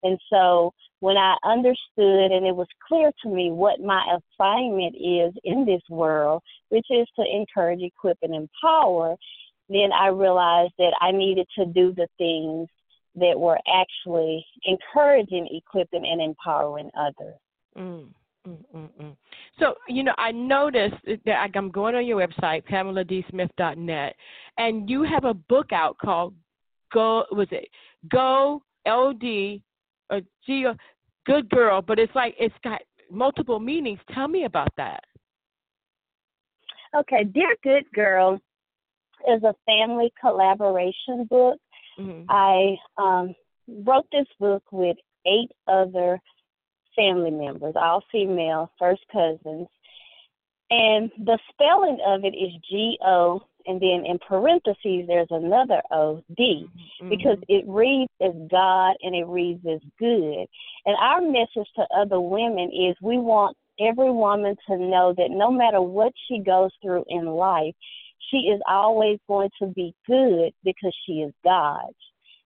And 0.04 0.18
so 0.30 0.74
when 1.00 1.18
I 1.18 1.36
understood 1.44 2.32
and 2.32 2.46
it 2.46 2.56
was 2.56 2.68
clear 2.88 3.12
to 3.24 3.30
me 3.30 3.52
what 3.52 3.80
my 3.80 4.18
assignment 4.18 4.96
is 4.96 5.34
in 5.44 5.66
this 5.66 5.82
world, 5.90 6.42
which 6.70 6.86
is 6.90 7.08
to 7.18 7.26
encourage, 7.26 7.82
equip, 7.82 8.18
and 8.22 8.36
empower, 8.36 9.16
then 9.70 9.92
I 9.94 10.08
realized 10.08 10.74
that 10.78 10.94
I 11.00 11.12
needed 11.12 11.48
to 11.58 11.66
do 11.66 11.94
the 11.94 12.08
things 12.18 12.68
that 13.16 13.40
were 13.40 13.60
actually 13.74 14.46
encouraging, 14.66 15.48
equipping, 15.52 16.06
and 16.06 16.22
empowering 16.22 16.90
others. 16.98 17.36
Mm. 17.78 18.08
Mm, 18.48 18.58
mm, 18.74 18.90
mm. 19.02 19.18
So, 19.60 19.76
you 19.90 20.04
know, 20.04 20.14
I 20.18 20.32
noticed 20.32 20.96
that 21.26 21.50
I'm 21.54 21.72
going 21.72 21.96
on 21.96 22.06
your 22.06 22.26
website, 22.26 22.64
PamelaDSmith.net, 22.72 24.16
and 24.58 24.90
you 24.90 25.04
have 25.04 25.26
a 25.26 25.34
book 25.34 25.74
out 25.74 25.98
called 25.98 26.34
Go, 26.94 27.26
was 27.32 27.50
it 27.52 27.68
Go 28.10 28.64
LD 28.88 29.62
a 30.10 30.22
G, 30.46 30.66
good 31.26 31.50
girl, 31.50 31.82
but 31.82 32.00
it's 32.00 32.14
like 32.16 32.36
it's 32.40 32.56
got 32.64 32.82
multiple 33.12 33.60
meanings. 33.60 34.00
Tell 34.14 34.28
me 34.28 34.46
about 34.46 34.70
that. 34.78 35.04
Okay, 36.96 37.24
Dear 37.24 37.56
Good 37.64 37.86
Girl 37.94 38.40
is 39.28 39.44
a 39.44 39.54
family 39.66 40.12
collaboration 40.20 41.26
book. 41.30 41.60
Mm-hmm. 42.00 42.24
I 42.30 42.76
um, 42.98 43.36
wrote 43.68 44.08
this 44.12 44.28
book 44.40 44.64
with 44.72 44.98
eight 45.26 45.52
other 45.68 46.20
family 46.96 47.32
members, 47.32 47.76
all 47.76 48.04
female, 48.12 48.72
first 48.80 49.02
cousins. 49.12 49.68
And 50.72 51.12
the 51.18 51.40
spelling 51.52 52.00
of 52.06 52.24
it 52.24 52.36
is 52.36 52.54
G 52.70 52.98
O, 53.06 53.42
and 53.70 53.80
then 53.80 54.04
in 54.06 54.18
parentheses 54.28 55.06
there's 55.08 55.30
another 55.30 55.82
O 55.92 56.24
D, 56.36 56.66
mm-hmm. 56.66 57.10
because 57.10 57.38
it 57.48 57.64
reads 57.68 58.12
as 58.20 58.34
God 58.50 58.96
and 59.04 59.16
it 59.16 59.28
reads 59.28 59.64
as 59.66 59.80
good. 60.00 60.46
And 60.86 60.98
our 61.00 61.22
message 61.22 61.70
to 61.76 61.86
other 61.96 62.20
women 62.20 62.72
is 62.74 62.96
we 63.02 63.20
want 63.20 63.56
every 63.80 64.12
woman 64.12 64.56
to 64.68 64.78
know 64.78 65.14
that 65.16 65.30
no 65.30 65.52
matter 65.52 65.82
what 65.82 66.12
she 66.28 66.40
goes 66.40 66.72
through 66.82 67.06
in 67.08 67.28
life, 67.28 67.76
she 68.30 68.38
is 68.38 68.60
always 68.68 69.20
going 69.28 69.52
to 69.62 69.68
be 69.68 69.94
good 70.06 70.52
because 70.64 70.96
she 71.06 71.22
is 71.22 71.34
God's. 71.44 71.96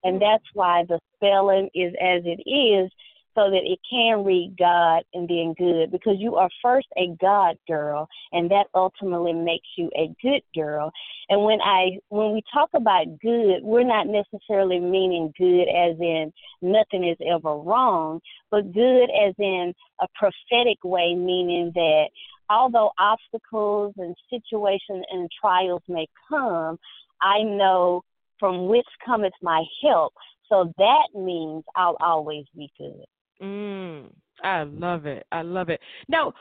And 0.03 0.15
mm-hmm. 0.15 0.25
that's 0.25 0.49
why 0.53 0.83
the 0.87 0.99
spelling 1.15 1.69
is 1.73 1.93
as 2.01 2.21
it 2.25 2.41
is 2.47 2.91
so 3.35 3.49
that 3.49 3.61
it 3.63 3.79
can 3.89 4.23
read 4.23 4.55
God 4.57 5.03
and 5.13 5.27
being 5.27 5.55
good 5.57 5.91
because 5.91 6.15
you 6.19 6.35
are 6.35 6.49
first 6.61 6.87
a 6.97 7.15
God 7.19 7.57
girl 7.67 8.07
and 8.31 8.49
that 8.51 8.67
ultimately 8.75 9.33
makes 9.33 9.67
you 9.77 9.89
a 9.95 10.13
good 10.21 10.41
girl. 10.55 10.91
And 11.29 11.43
when 11.43 11.59
I 11.61 11.99
when 12.09 12.33
we 12.33 12.43
talk 12.53 12.69
about 12.75 13.19
good, 13.21 13.63
we're 13.63 13.83
not 13.83 14.07
necessarily 14.07 14.79
meaning 14.79 15.33
good 15.37 15.63
as 15.63 15.99
in 15.99 16.31
nothing 16.61 17.07
is 17.07 17.17
ever 17.27 17.55
wrong, 17.55 18.19
but 18.51 18.71
good 18.73 19.09
as 19.09 19.33
in 19.39 19.73
a 20.01 20.07
prophetic 20.15 20.83
way 20.83 21.15
meaning 21.15 21.71
that 21.75 22.09
although 22.49 22.91
obstacles 22.99 23.93
and 23.97 24.15
situations 24.29 25.05
and 25.11 25.29
trials 25.39 25.81
may 25.87 26.07
come, 26.29 26.77
I 27.21 27.41
know 27.43 28.03
from 28.39 28.67
which 28.67 28.85
cometh 29.05 29.33
my 29.41 29.63
help. 29.81 30.13
So 30.49 30.73
that 30.77 31.07
means 31.15 31.63
I'll 31.75 31.97
always 31.99 32.45
be 32.55 32.69
good. 32.77 33.05
Mm, 33.41 34.09
I 34.43 34.63
love 34.63 35.05
it. 35.05 35.25
I 35.31 35.41
love 35.41 35.69
it. 35.69 35.79
Now, 36.07 36.33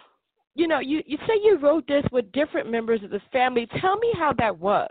you 0.54 0.68
know, 0.68 0.80
you, 0.80 1.02
you 1.06 1.18
say 1.26 1.34
you 1.42 1.58
wrote 1.58 1.86
this 1.86 2.04
with 2.12 2.30
different 2.32 2.70
members 2.70 3.02
of 3.02 3.10
the 3.10 3.20
family. 3.32 3.66
Tell 3.80 3.96
me 3.96 4.12
how 4.16 4.32
that 4.38 4.58
was. 4.58 4.90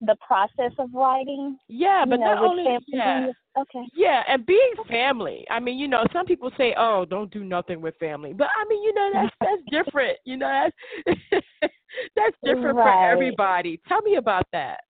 The 0.00 0.16
process 0.26 0.72
of 0.78 0.90
writing. 0.92 1.56
Yeah, 1.68 2.04
but 2.06 2.20
know, 2.20 2.34
not 2.34 2.44
only 2.44 2.78
yeah. 2.88 3.28
Okay. 3.58 3.84
Yeah, 3.94 4.22
and 4.28 4.44
being 4.44 4.74
family. 4.88 5.46
I 5.50 5.60
mean, 5.60 5.78
you 5.78 5.88
know, 5.88 6.04
some 6.12 6.26
people 6.26 6.50
say, 6.58 6.74
"Oh, 6.76 7.06
don't 7.08 7.30
do 7.30 7.42
nothing 7.44 7.80
with 7.80 7.94
family," 7.96 8.34
but 8.34 8.48
I 8.48 8.68
mean, 8.68 8.82
you 8.82 8.92
know, 8.92 9.10
that's 9.14 9.34
that's 9.40 9.84
different. 9.84 10.18
You 10.24 10.36
know, 10.36 10.68
that's 11.06 11.20
that's 12.16 12.36
different 12.44 12.76
right. 12.76 12.84
for 12.84 13.10
everybody. 13.10 13.80
Tell 13.88 14.02
me 14.02 14.16
about 14.16 14.46
that. 14.52 14.80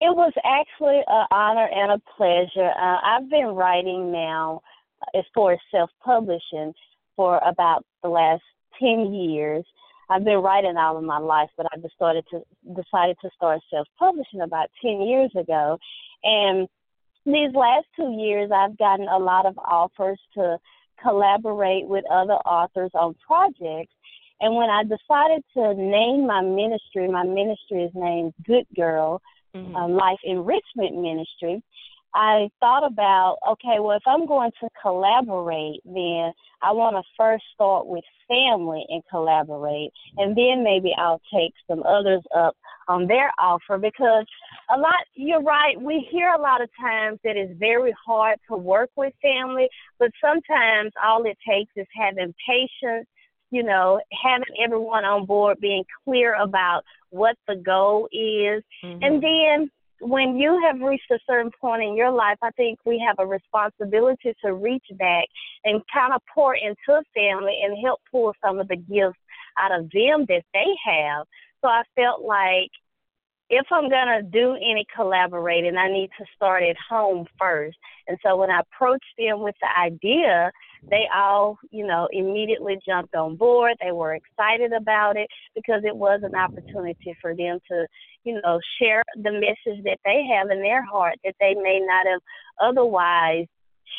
It 0.00 0.16
was 0.16 0.32
actually 0.44 1.02
an 1.06 1.26
honor 1.30 1.68
and 1.68 1.92
a 1.92 2.02
pleasure. 2.16 2.70
Uh, 2.70 2.98
I've 3.04 3.28
been 3.28 3.48
writing 3.48 4.10
now 4.10 4.62
as 5.14 5.24
far 5.34 5.52
as 5.52 5.58
self 5.70 5.90
publishing 6.02 6.72
for 7.16 7.38
about 7.46 7.84
the 8.02 8.08
last 8.08 8.42
10 8.80 9.12
years. 9.12 9.64
I've 10.08 10.24
been 10.24 10.38
writing 10.38 10.76
all 10.76 10.96
of 10.96 11.04
my 11.04 11.18
life, 11.18 11.50
but 11.56 11.66
I 11.66 11.76
just 11.80 11.94
to 11.98 12.42
decided 12.74 13.16
to 13.22 13.30
start 13.36 13.60
self 13.70 13.86
publishing 13.98 14.40
about 14.40 14.70
10 14.82 15.02
years 15.02 15.30
ago. 15.36 15.78
And 16.24 16.66
these 17.26 17.54
last 17.54 17.86
two 17.94 18.12
years, 18.12 18.50
I've 18.50 18.78
gotten 18.78 19.06
a 19.06 19.18
lot 19.18 19.44
of 19.44 19.58
offers 19.58 20.18
to 20.34 20.56
collaborate 21.02 21.86
with 21.86 22.04
other 22.10 22.34
authors 22.34 22.90
on 22.94 23.14
projects. 23.26 23.92
And 24.40 24.56
when 24.56 24.70
I 24.70 24.82
decided 24.84 25.44
to 25.54 25.74
name 25.74 26.26
my 26.26 26.40
ministry, 26.40 27.06
my 27.08 27.24
ministry 27.24 27.84
is 27.84 27.92
named 27.94 28.32
Good 28.46 28.64
Girl 28.74 29.20
mm-hmm. 29.54 29.74
uh, 29.74 29.88
Life 29.88 30.20
Enrichment 30.24 31.00
Ministry, 31.00 31.62
I 32.14 32.48
thought 32.58 32.84
about 32.84 33.38
okay, 33.52 33.78
well, 33.78 33.96
if 33.96 34.02
I'm 34.06 34.26
going 34.26 34.50
to 34.60 34.68
collaborate, 34.82 35.80
then 35.84 36.32
I 36.62 36.72
want 36.72 36.96
to 36.96 37.02
first 37.16 37.44
start 37.54 37.86
with 37.86 38.04
family 38.28 38.84
and 38.88 39.02
collaborate, 39.08 39.92
and 40.16 40.36
then 40.36 40.64
maybe 40.64 40.92
I'll 40.98 41.20
take 41.32 41.52
some 41.68 41.82
others 41.84 42.22
up 42.36 42.56
on 42.88 43.06
their 43.06 43.30
offer 43.38 43.78
because 43.78 44.26
a 44.74 44.78
lot, 44.78 45.04
you're 45.14 45.42
right, 45.42 45.80
we 45.80 46.06
hear 46.10 46.30
a 46.30 46.40
lot 46.40 46.60
of 46.60 46.68
times 46.80 47.20
that 47.22 47.36
it's 47.36 47.56
very 47.58 47.94
hard 48.04 48.38
to 48.50 48.56
work 48.56 48.90
with 48.96 49.12
family, 49.22 49.68
but 49.98 50.10
sometimes 50.20 50.92
all 51.04 51.24
it 51.24 51.38
takes 51.48 51.72
is 51.76 51.86
having 51.94 52.34
patience 52.46 53.06
you 53.50 53.62
know, 53.62 54.00
having 54.22 54.54
everyone 54.62 55.04
on 55.04 55.26
board, 55.26 55.58
being 55.60 55.84
clear 56.04 56.34
about 56.34 56.82
what 57.10 57.36
the 57.48 57.56
goal 57.56 58.08
is. 58.12 58.62
Mm-hmm. 58.84 59.02
And 59.02 59.22
then 59.22 59.70
when 60.00 60.36
you 60.36 60.60
have 60.64 60.80
reached 60.80 61.10
a 61.10 61.18
certain 61.26 61.50
point 61.60 61.82
in 61.82 61.94
your 61.94 62.10
life, 62.10 62.38
I 62.42 62.50
think 62.52 62.78
we 62.84 63.02
have 63.06 63.16
a 63.18 63.26
responsibility 63.26 64.34
to 64.44 64.54
reach 64.54 64.86
back 64.98 65.26
and 65.64 65.82
kind 65.92 66.14
of 66.14 66.22
pour 66.34 66.54
into 66.54 66.76
a 66.90 67.02
family 67.14 67.60
and 67.62 67.76
help 67.84 68.00
pull 68.10 68.32
some 68.42 68.58
of 68.58 68.68
the 68.68 68.76
gifts 68.76 69.18
out 69.58 69.72
of 69.72 69.90
them 69.90 70.24
that 70.28 70.42
they 70.54 70.66
have. 70.84 71.26
So 71.60 71.68
I 71.68 71.82
felt 71.94 72.22
like 72.22 72.70
if 73.50 73.66
I'm 73.70 73.90
going 73.90 74.06
to 74.06 74.22
do 74.22 74.54
any 74.54 74.86
collaborating, 74.94 75.76
I 75.76 75.88
need 75.88 76.10
to 76.18 76.24
start 76.36 76.62
at 76.62 76.76
home 76.88 77.26
first. 77.38 77.76
And 78.06 78.16
so 78.24 78.36
when 78.36 78.50
I 78.50 78.60
approached 78.60 79.04
them 79.18 79.40
with 79.40 79.56
the 79.60 79.68
idea, 79.78 80.52
they 80.88 81.04
all, 81.14 81.58
you 81.70 81.86
know, 81.86 82.08
immediately 82.12 82.78
jumped 82.86 83.14
on 83.14 83.36
board. 83.36 83.74
They 83.82 83.92
were 83.92 84.14
excited 84.14 84.72
about 84.72 85.16
it 85.16 85.28
because 85.54 85.82
it 85.84 85.94
was 85.94 86.20
an 86.22 86.34
opportunity 86.34 87.16
for 87.20 87.34
them 87.34 87.58
to, 87.70 87.86
you 88.24 88.40
know, 88.42 88.58
share 88.80 89.02
the 89.16 89.32
message 89.32 89.84
that 89.84 89.98
they 90.04 90.24
have 90.34 90.50
in 90.50 90.62
their 90.62 90.84
heart 90.84 91.16
that 91.24 91.34
they 91.40 91.54
may 91.54 91.80
not 91.80 92.06
have 92.06 92.20
otherwise 92.60 93.46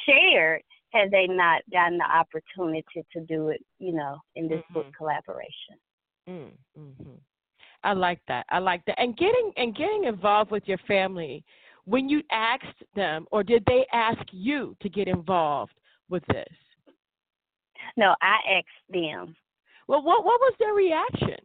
shared 0.05 0.61
had 0.93 1.11
they 1.11 1.27
not 1.27 1.61
gotten 1.71 1.97
the 1.97 2.03
opportunity 2.03 3.05
to 3.13 3.21
do 3.21 3.49
it, 3.49 3.63
you 3.79 3.93
know, 3.93 4.17
in 4.35 4.47
this 4.47 4.59
mm-hmm. 4.59 4.73
book 4.73 4.87
collaboration. 4.97 5.77
Mm-hmm. 6.29 7.11
I 7.83 7.93
like 7.93 8.19
that. 8.27 8.45
I 8.49 8.59
like 8.59 8.85
that. 8.85 8.99
And 8.99 9.17
getting 9.17 9.51
and 9.57 9.75
getting 9.75 10.03
involved 10.05 10.51
with 10.51 10.63
your 10.67 10.77
family 10.87 11.43
when 11.85 12.07
you 12.07 12.21
asked 12.31 12.83
them 12.95 13.25
or 13.31 13.43
did 13.43 13.63
they 13.65 13.85
ask 13.91 14.21
you 14.31 14.75
to 14.81 14.89
get 14.89 15.07
involved 15.07 15.73
with 16.09 16.23
this? 16.27 16.53
No, 17.97 18.15
I 18.21 18.57
asked 18.57 18.89
them. 18.89 19.35
Well, 19.87 20.03
what 20.03 20.23
what 20.23 20.39
was 20.39 20.53
their 20.59 20.73
reaction? 20.73 21.37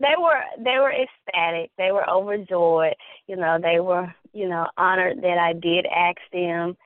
They 0.00 0.14
were 0.18 0.42
they 0.58 0.78
were 0.78 0.92
ecstatic. 0.92 1.70
They 1.78 1.92
were 1.92 2.08
overjoyed. 2.08 2.94
You 3.26 3.36
know, 3.36 3.58
they 3.60 3.80
were 3.80 4.12
you 4.32 4.48
know 4.48 4.66
honored 4.76 5.22
that 5.22 5.38
I 5.38 5.52
did 5.54 5.86
ask 5.86 6.18
them 6.32 6.76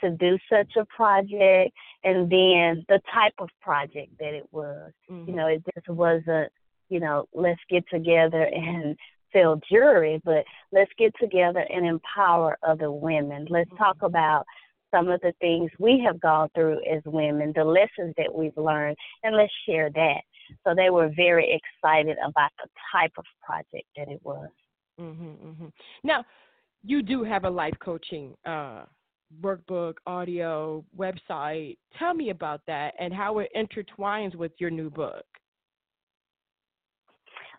to 0.00 0.10
do 0.10 0.38
such 0.50 0.76
a 0.76 0.84
project, 0.86 1.74
and 2.04 2.30
then 2.30 2.84
the 2.88 3.00
type 3.12 3.34
of 3.38 3.48
project 3.60 4.12
that 4.18 4.34
it 4.34 4.46
was. 4.52 4.92
Mm-hmm. 5.10 5.30
You 5.30 5.36
know, 5.36 5.46
it 5.46 5.62
just 5.74 5.88
wasn't 5.88 6.52
you 6.88 7.00
know 7.00 7.26
let's 7.34 7.60
get 7.68 7.84
together 7.88 8.42
and 8.42 8.96
sell 9.32 9.60
jewelry, 9.70 10.20
but 10.24 10.44
let's 10.72 10.90
get 10.98 11.12
together 11.20 11.64
and 11.68 11.86
empower 11.86 12.58
other 12.62 12.90
women. 12.90 13.46
Let's 13.48 13.68
mm-hmm. 13.70 13.82
talk 13.82 13.98
about 14.02 14.44
some 14.90 15.08
of 15.08 15.20
the 15.20 15.32
things 15.40 15.70
we 15.78 16.02
have 16.04 16.20
gone 16.20 16.48
through 16.54 16.80
as 16.90 17.02
women, 17.04 17.52
the 17.54 17.64
lessons 17.64 18.14
that 18.16 18.32
we've 18.32 18.56
learned, 18.56 18.96
and 19.22 19.36
let's 19.36 19.52
share 19.66 19.90
that. 19.94 20.20
So 20.66 20.74
they 20.74 20.90
were 20.90 21.10
very 21.14 21.60
excited 21.60 22.16
about 22.26 22.50
the 22.62 22.68
type 22.92 23.12
of 23.16 23.24
project 23.44 23.86
that 23.96 24.08
it 24.08 24.20
was. 24.24 24.48
Mm-hmm, 25.00 25.48
mm-hmm. 25.48 25.66
Now, 26.04 26.24
you 26.82 27.02
do 27.02 27.22
have 27.24 27.44
a 27.44 27.50
life 27.50 27.74
coaching 27.80 28.34
uh, 28.46 28.84
workbook, 29.40 29.94
audio, 30.06 30.84
website. 30.96 31.78
Tell 31.98 32.14
me 32.14 32.30
about 32.30 32.60
that 32.66 32.94
and 32.98 33.14
how 33.14 33.38
it 33.38 33.50
intertwines 33.56 34.34
with 34.34 34.52
your 34.58 34.70
new 34.70 34.90
book. 34.90 35.24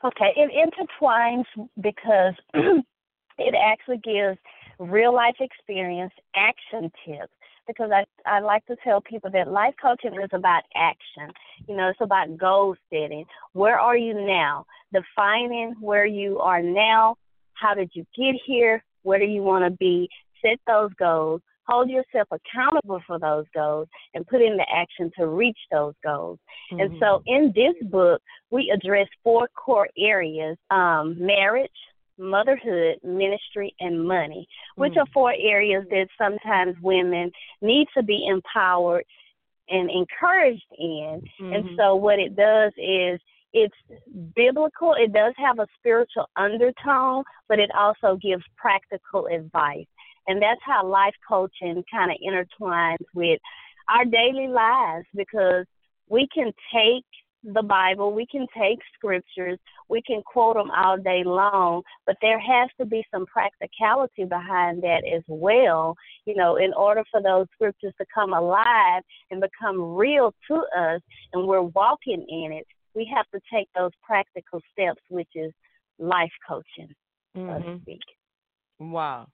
Okay, 0.03 0.33
it 0.35 0.51
intertwines 0.51 1.45
because 1.81 2.33
it 3.37 3.55
actually 3.55 3.99
gives 3.99 4.37
real 4.81 5.13
life 5.13 5.35
experience, 5.39 6.13
action 6.35 6.91
tips. 7.05 7.33
Because 7.67 7.91
I, 7.93 8.03
I 8.25 8.39
like 8.39 8.65
to 8.65 8.75
tell 8.83 9.01
people 9.01 9.29
that 9.31 9.47
life 9.47 9.75
coaching 9.81 10.19
is 10.19 10.29
about 10.33 10.63
action. 10.75 11.31
You 11.67 11.77
know, 11.77 11.89
it's 11.89 12.01
about 12.01 12.37
goal 12.37 12.75
setting. 12.89 13.25
Where 13.53 13.79
are 13.79 13.95
you 13.95 14.13
now? 14.13 14.65
Defining 14.91 15.75
where 15.79 16.05
you 16.05 16.39
are 16.39 16.61
now. 16.61 17.15
How 17.53 17.75
did 17.75 17.91
you 17.93 18.05
get 18.17 18.35
here? 18.45 18.83
Where 19.03 19.19
do 19.19 19.25
you 19.25 19.43
want 19.43 19.63
to 19.63 19.77
be? 19.77 20.09
Set 20.41 20.59
those 20.65 20.89
goals. 20.97 21.41
Hold 21.67 21.89
yourself 21.89 22.27
accountable 22.31 23.01
for 23.05 23.19
those 23.19 23.45
goals 23.53 23.87
and 24.15 24.27
put 24.27 24.41
in 24.41 24.57
the 24.57 24.65
action 24.75 25.11
to 25.17 25.27
reach 25.27 25.59
those 25.71 25.93
goals. 26.03 26.39
Mm-hmm. 26.73 26.81
And 26.81 26.95
so 26.99 27.21
in 27.27 27.53
this 27.55 27.75
book, 27.89 28.21
we 28.49 28.73
address 28.75 29.07
four 29.23 29.47
core 29.55 29.87
areas 29.97 30.57
um, 30.71 31.15
marriage, 31.19 31.69
motherhood, 32.17 32.97
ministry, 33.03 33.75
and 33.79 34.07
money, 34.07 34.47
which 34.75 34.93
mm. 34.93 34.97
are 35.01 35.07
four 35.13 35.33
areas 35.33 35.85
that 35.89 36.07
sometimes 36.17 36.75
women 36.81 37.31
need 37.61 37.87
to 37.95 38.03
be 38.03 38.27
empowered 38.27 39.03
and 39.69 39.89
encouraged 39.89 40.65
in. 40.77 41.21
Mm-hmm. 41.41 41.53
And 41.53 41.69
so, 41.77 41.95
what 41.95 42.19
it 42.19 42.35
does 42.35 42.71
is 42.77 43.19
it's 43.53 43.75
biblical, 44.35 44.93
it 44.97 45.13
does 45.13 45.33
have 45.37 45.59
a 45.59 45.67
spiritual 45.79 46.29
undertone, 46.35 47.23
but 47.49 47.59
it 47.59 47.69
also 47.75 48.17
gives 48.21 48.43
practical 48.57 49.27
advice. 49.27 49.87
And 50.27 50.41
that's 50.41 50.61
how 50.63 50.85
life 50.85 51.15
coaching 51.27 51.83
kind 51.91 52.11
of 52.11 52.17
intertwines 52.25 53.03
with 53.13 53.39
our 53.89 54.05
daily 54.05 54.47
lives 54.47 55.05
because 55.15 55.65
we 56.07 56.27
can 56.33 56.51
take 56.73 57.05
the 57.43 57.63
Bible, 57.63 58.13
we 58.13 58.25
can 58.25 58.45
take 58.57 58.79
scriptures, 58.93 59.57
we 59.89 60.01
can 60.01 60.21
quote 60.21 60.55
them 60.55 60.69
all 60.71 60.97
day 60.97 61.23
long, 61.25 61.81
but 62.05 62.15
there 62.21 62.39
has 62.39 62.69
to 62.79 62.85
be 62.85 63.03
some 63.11 63.25
practicality 63.25 64.25
behind 64.25 64.83
that 64.83 65.01
as 65.15 65.23
well. 65.27 65.95
You 66.25 66.35
know, 66.35 66.57
in 66.57 66.73
order 66.73 67.03
for 67.11 67.21
those 67.21 67.47
scriptures 67.53 67.93
to 67.99 68.05
come 68.13 68.33
alive 68.33 69.03
and 69.31 69.41
become 69.41 69.95
real 69.95 70.33
to 70.49 70.55
us 70.77 71.01
and 71.33 71.47
we're 71.47 71.61
walking 71.61 72.25
in 72.29 72.51
it, 72.51 72.67
we 72.93 73.09
have 73.15 73.25
to 73.33 73.39
take 73.51 73.69
those 73.75 73.91
practical 74.03 74.61
steps, 74.71 75.01
which 75.09 75.29
is 75.35 75.51
life 75.97 76.31
coaching, 76.47 76.93
mm-hmm. 77.35 77.47
so 77.47 77.59
to 77.59 77.69
mm-hmm. 77.69 77.81
speak. 77.81 78.01
Wow. 78.79 79.27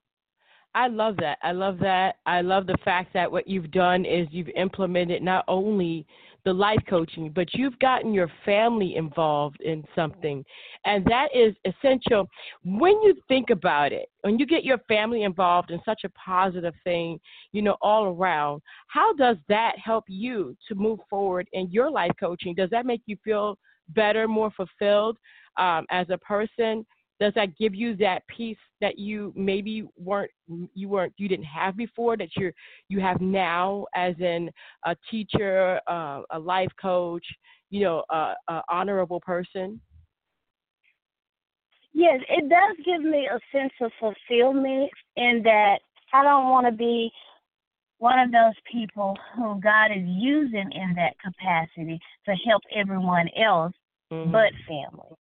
I 0.75 0.87
love 0.89 1.17
that. 1.17 1.39
I 1.41 1.53
love 1.53 1.79
that. 1.79 2.17
I 2.27 2.41
love 2.41 2.67
the 2.67 2.77
fact 2.85 3.13
that 3.13 3.31
what 3.31 3.47
you've 3.47 3.71
done 3.71 4.05
is 4.05 4.27
you've 4.29 4.49
implemented 4.49 5.23
not 5.23 5.43
only 5.47 6.05
the 6.47 6.53
life 6.53 6.79
coaching, 6.89 7.29
but 7.36 7.53
you've 7.53 7.77
gotten 7.79 8.13
your 8.13 8.31
family 8.45 8.95
involved 8.95 9.60
in 9.60 9.83
something. 9.93 10.45
And 10.86 11.03
that 11.03 11.27
is 11.36 11.53
essential. 11.65 12.25
When 12.63 12.93
you 13.01 13.15
think 13.27 13.49
about 13.49 13.91
it, 13.91 14.07
when 14.21 14.39
you 14.39 14.45
get 14.45 14.63
your 14.63 14.77
family 14.88 15.23
involved 15.23 15.71
in 15.71 15.81
such 15.83 16.05
a 16.05 16.10
positive 16.12 16.73
thing, 16.86 17.19
you 17.51 17.62
know, 17.62 17.75
all 17.81 18.05
around, 18.05 18.62
how 18.88 19.13
does 19.15 19.36
that 19.49 19.73
help 19.77 20.05
you 20.07 20.55
to 20.69 20.75
move 20.75 20.99
forward 21.10 21.49
in 21.51 21.69
your 21.69 21.91
life 21.91 22.13
coaching? 22.17 22.55
Does 22.55 22.69
that 22.69 22.86
make 22.86 23.01
you 23.07 23.17
feel 23.25 23.57
better, 23.89 24.25
more 24.25 24.51
fulfilled 24.51 25.17
um, 25.57 25.86
as 25.91 26.07
a 26.10 26.17
person? 26.19 26.86
Does 27.19 27.34
that 27.36 27.58
give 27.58 27.73
you 27.73 27.95
that 27.95 28.21
peace 28.27 28.58
that 28.82 28.99
you 28.99 29.34
maybe 29.36 29.88
weren't 29.97 30.32
you 30.73 30.89
weren't 30.89 31.13
you 31.17 31.27
didn't 31.27 31.45
have 31.45 31.75
before 31.75 32.17
that 32.17 32.30
you're 32.38 32.53
you 32.89 32.99
have 32.99 33.21
now 33.21 33.86
as 33.95 34.15
in 34.19 34.49
a 34.86 34.95
teacher 35.10 35.80
uh, 35.88 36.21
a 36.32 36.39
life 36.39 36.71
coach 36.82 37.25
you 37.69 37.82
know 37.84 38.03
a, 38.10 38.34
a 38.49 38.62
honorable 38.69 39.19
person 39.19 39.80
yes 41.93 42.19
it 42.30 42.49
does 42.49 42.86
give 42.86 43.01
me 43.01 43.27
a 43.27 43.39
sense 43.56 43.73
of 43.82 43.91
fulfillment 43.99 44.89
in 45.15 45.41
that 45.43 45.80
i 46.13 46.23
don't 46.23 46.49
want 46.49 46.65
to 46.65 46.71
be 46.71 47.12
one 47.99 48.19
of 48.19 48.32
those 48.32 48.53
people 48.71 49.17
who 49.36 49.60
god 49.62 49.88
is 49.88 50.03
using 50.06 50.69
in 50.71 50.93
that 50.95 51.13
capacity 51.23 51.99
to 52.25 52.36
help 52.47 52.62
everyone 52.75 53.27
else 53.41 53.73
mm-hmm. 54.12 54.32
but 54.32 54.51
family 54.67 55.15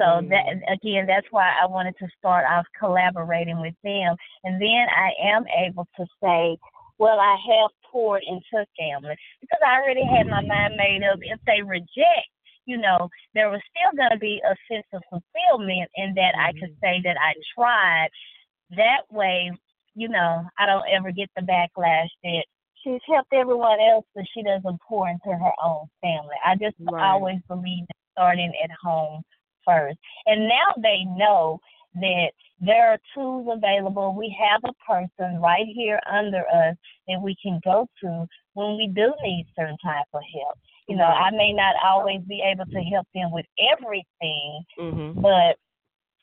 so 0.00 0.06
mm-hmm. 0.06 0.30
that 0.30 0.72
again, 0.72 1.06
that's 1.06 1.26
why 1.30 1.52
I 1.60 1.66
wanted 1.66 1.94
to 1.98 2.08
start 2.18 2.46
off 2.48 2.64
collaborating 2.78 3.60
with 3.60 3.74
them, 3.84 4.16
and 4.44 4.60
then 4.60 4.86
I 4.88 5.12
am 5.34 5.44
able 5.66 5.86
to 5.96 6.06
say, 6.22 6.56
well, 6.98 7.20
I 7.20 7.36
have 7.36 7.70
poured 7.90 8.22
into 8.26 8.64
family 8.78 9.16
because 9.40 9.60
I 9.66 9.80
already 9.80 10.04
had 10.04 10.26
my 10.26 10.40
mind 10.40 10.76
made 10.76 11.02
up. 11.04 11.18
If 11.20 11.40
they 11.46 11.62
reject, 11.62 12.32
you 12.64 12.78
know, 12.78 13.08
there 13.34 13.50
was 13.50 13.60
still 13.68 13.96
going 13.96 14.12
to 14.12 14.18
be 14.18 14.40
a 14.44 14.54
sense 14.72 14.86
of 14.92 15.02
fulfillment 15.10 15.90
in 15.96 16.14
that 16.14 16.34
mm-hmm. 16.34 16.48
I 16.48 16.52
could 16.52 16.72
mm-hmm. 16.72 16.84
say 16.84 17.00
that 17.04 17.16
I 17.20 17.34
tried. 17.54 18.08
That 18.76 19.02
way, 19.10 19.50
you 19.94 20.08
know, 20.08 20.44
I 20.58 20.66
don't 20.66 20.84
ever 20.94 21.12
get 21.12 21.28
the 21.36 21.42
backlash 21.42 22.08
that 22.22 22.44
she's 22.82 23.00
helped 23.06 23.32
everyone 23.32 23.80
else, 23.80 24.06
but 24.14 24.24
she 24.32 24.42
doesn't 24.42 24.80
pour 24.88 25.08
into 25.08 25.36
her 25.36 25.52
own 25.62 25.86
family. 26.00 26.36
I 26.44 26.54
just 26.54 26.76
right. 26.80 27.02
always 27.02 27.40
believe 27.48 27.84
that 27.88 27.96
starting 28.14 28.52
at 28.62 28.70
home 28.82 29.22
first. 29.64 29.98
And 30.26 30.48
now 30.48 30.74
they 30.76 31.04
know 31.16 31.60
that 31.94 32.30
there 32.60 32.92
are 32.92 32.98
tools 33.14 33.48
available. 33.50 34.14
We 34.16 34.36
have 34.38 34.60
a 34.64 34.74
person 34.86 35.40
right 35.40 35.66
here 35.66 36.00
under 36.10 36.40
us 36.40 36.76
that 37.08 37.20
we 37.22 37.36
can 37.42 37.60
go 37.64 37.88
to 38.02 38.26
when 38.54 38.76
we 38.76 38.90
do 38.94 39.12
need 39.22 39.46
certain 39.56 39.78
type 39.82 40.06
of 40.12 40.20
help. 40.32 40.58
You 40.88 40.96
know, 40.96 41.04
I 41.04 41.30
may 41.30 41.52
not 41.52 41.76
always 41.84 42.20
be 42.28 42.42
able 42.44 42.66
to 42.66 42.80
help 42.80 43.06
them 43.14 43.30
with 43.32 43.46
everything, 43.72 44.64
mm-hmm. 44.78 45.20
but 45.20 45.56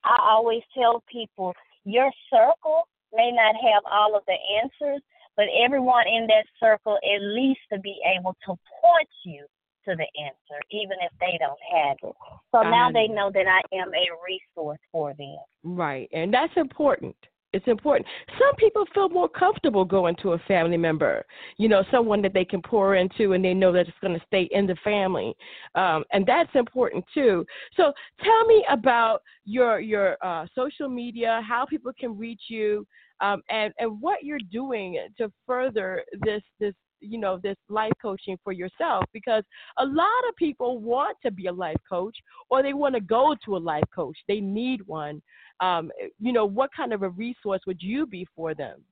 I 0.04 0.19
always 0.30 0.62
tell 0.78 1.04
people 1.12 1.54
your 1.86 2.12
circle 2.30 2.88
may 3.13 3.32
not 3.32 3.56
have 3.56 3.84
all 3.89 4.15
of 4.15 4.23
the 4.28 4.36
answers, 4.62 5.02
but 5.36 5.45
everyone 5.63 6.06
in 6.08 6.28
that 6.28 6.45
circle 6.60 6.97
at 6.97 7.21
least 7.21 7.62
to 7.71 7.80
be 7.80 7.95
able 8.17 8.36
to 8.45 8.50
point 8.50 9.10
you 9.23 9.45
to 9.88 9.95
the 9.95 10.08
answer, 10.21 10.62
even 10.71 10.97
if 11.02 11.12
they 11.19 11.38
don't 11.39 11.60
have 11.71 11.97
it. 12.04 12.15
So 12.52 12.62
now 12.63 12.91
they 12.91 13.08
know 13.08 13.32
that 13.34 13.45
I 13.47 13.62
am 13.76 13.89
a 13.89 14.08
resource 14.26 14.80
for 14.91 15.13
them. 15.13 15.38
Right, 15.63 16.10
and 16.13 16.34
that's 16.34 16.54
important. 16.56 17.15
It's 17.54 17.67
important. 17.67 18.06
Some 18.38 18.56
people 18.58 18.86
feel 18.93 19.08
more 19.08 19.30
comfortable 19.30 19.86
going 19.86 20.15
to 20.21 20.34
a 20.34 20.39
family 20.47 20.76
member, 20.76 21.26
you 21.58 21.69
know, 21.69 21.84
someone 21.89 22.21
that 22.23 22.34
they 22.34 22.43
can 22.43 22.62
pour 22.62 22.95
into 22.95 23.34
and 23.34 23.43
they 23.43 23.54
know 23.54 23.71
that 23.71 23.88
it's 23.88 23.97
going 24.02 24.19
to 24.19 24.26
stay 24.28 24.50
in 24.52 24.67
the 24.67 24.76
family, 24.84 25.34
um, 25.76 26.04
and 26.12 26.26
that's 26.26 26.50
important 26.56 27.06
too. 27.13 27.45
So, 27.78 27.93
tell 28.21 28.45
me 28.45 28.65
about 28.69 29.21
your 29.45 29.80
your 29.80 30.17
uh, 30.21 30.45
social 30.54 30.89
media, 30.89 31.41
how 31.47 31.65
people 31.65 31.93
can 31.97 32.17
reach 32.17 32.43
you, 32.50 32.86
um, 33.21 33.41
and 33.50 33.73
and 33.80 34.02
what 34.02 34.23
you're 34.23 34.39
doing 34.52 35.00
to 35.17 35.32
further 35.45 36.04
this 36.26 36.43
this 36.60 36.73
you 37.00 37.18
know 37.18 37.40
this 37.42 37.58
life 37.70 37.92
coaching 38.02 38.38
for 38.44 38.54
yourself 38.54 39.04
because 39.14 39.44
a 39.78 39.86
lot 39.86 40.08
of 40.30 40.36
people 40.36 40.80
want 40.80 41.18
to 41.24 41.32
be 41.32 41.48
a 41.48 41.52
life 41.52 41.78
coach 41.88 42.16
or 42.50 42.64
they 42.64 42.74
want 42.74 42.96
to 42.96 43.02
go 43.02 43.36
to 43.46 43.56
a 43.56 43.60
life 43.60 43.84
coach. 43.94 44.18
They 44.28 44.40
need 44.40 44.86
one. 44.88 45.22
Um, 45.60 45.92
you 46.20 46.34
know 46.34 46.46
what 46.46 46.70
kind 46.76 46.94
of 46.94 47.04
a 47.04 47.10
resource 47.10 47.62
would 47.68 47.82
you 47.82 48.06
be 48.06 48.28
for 48.36 48.54
them? 48.54 48.84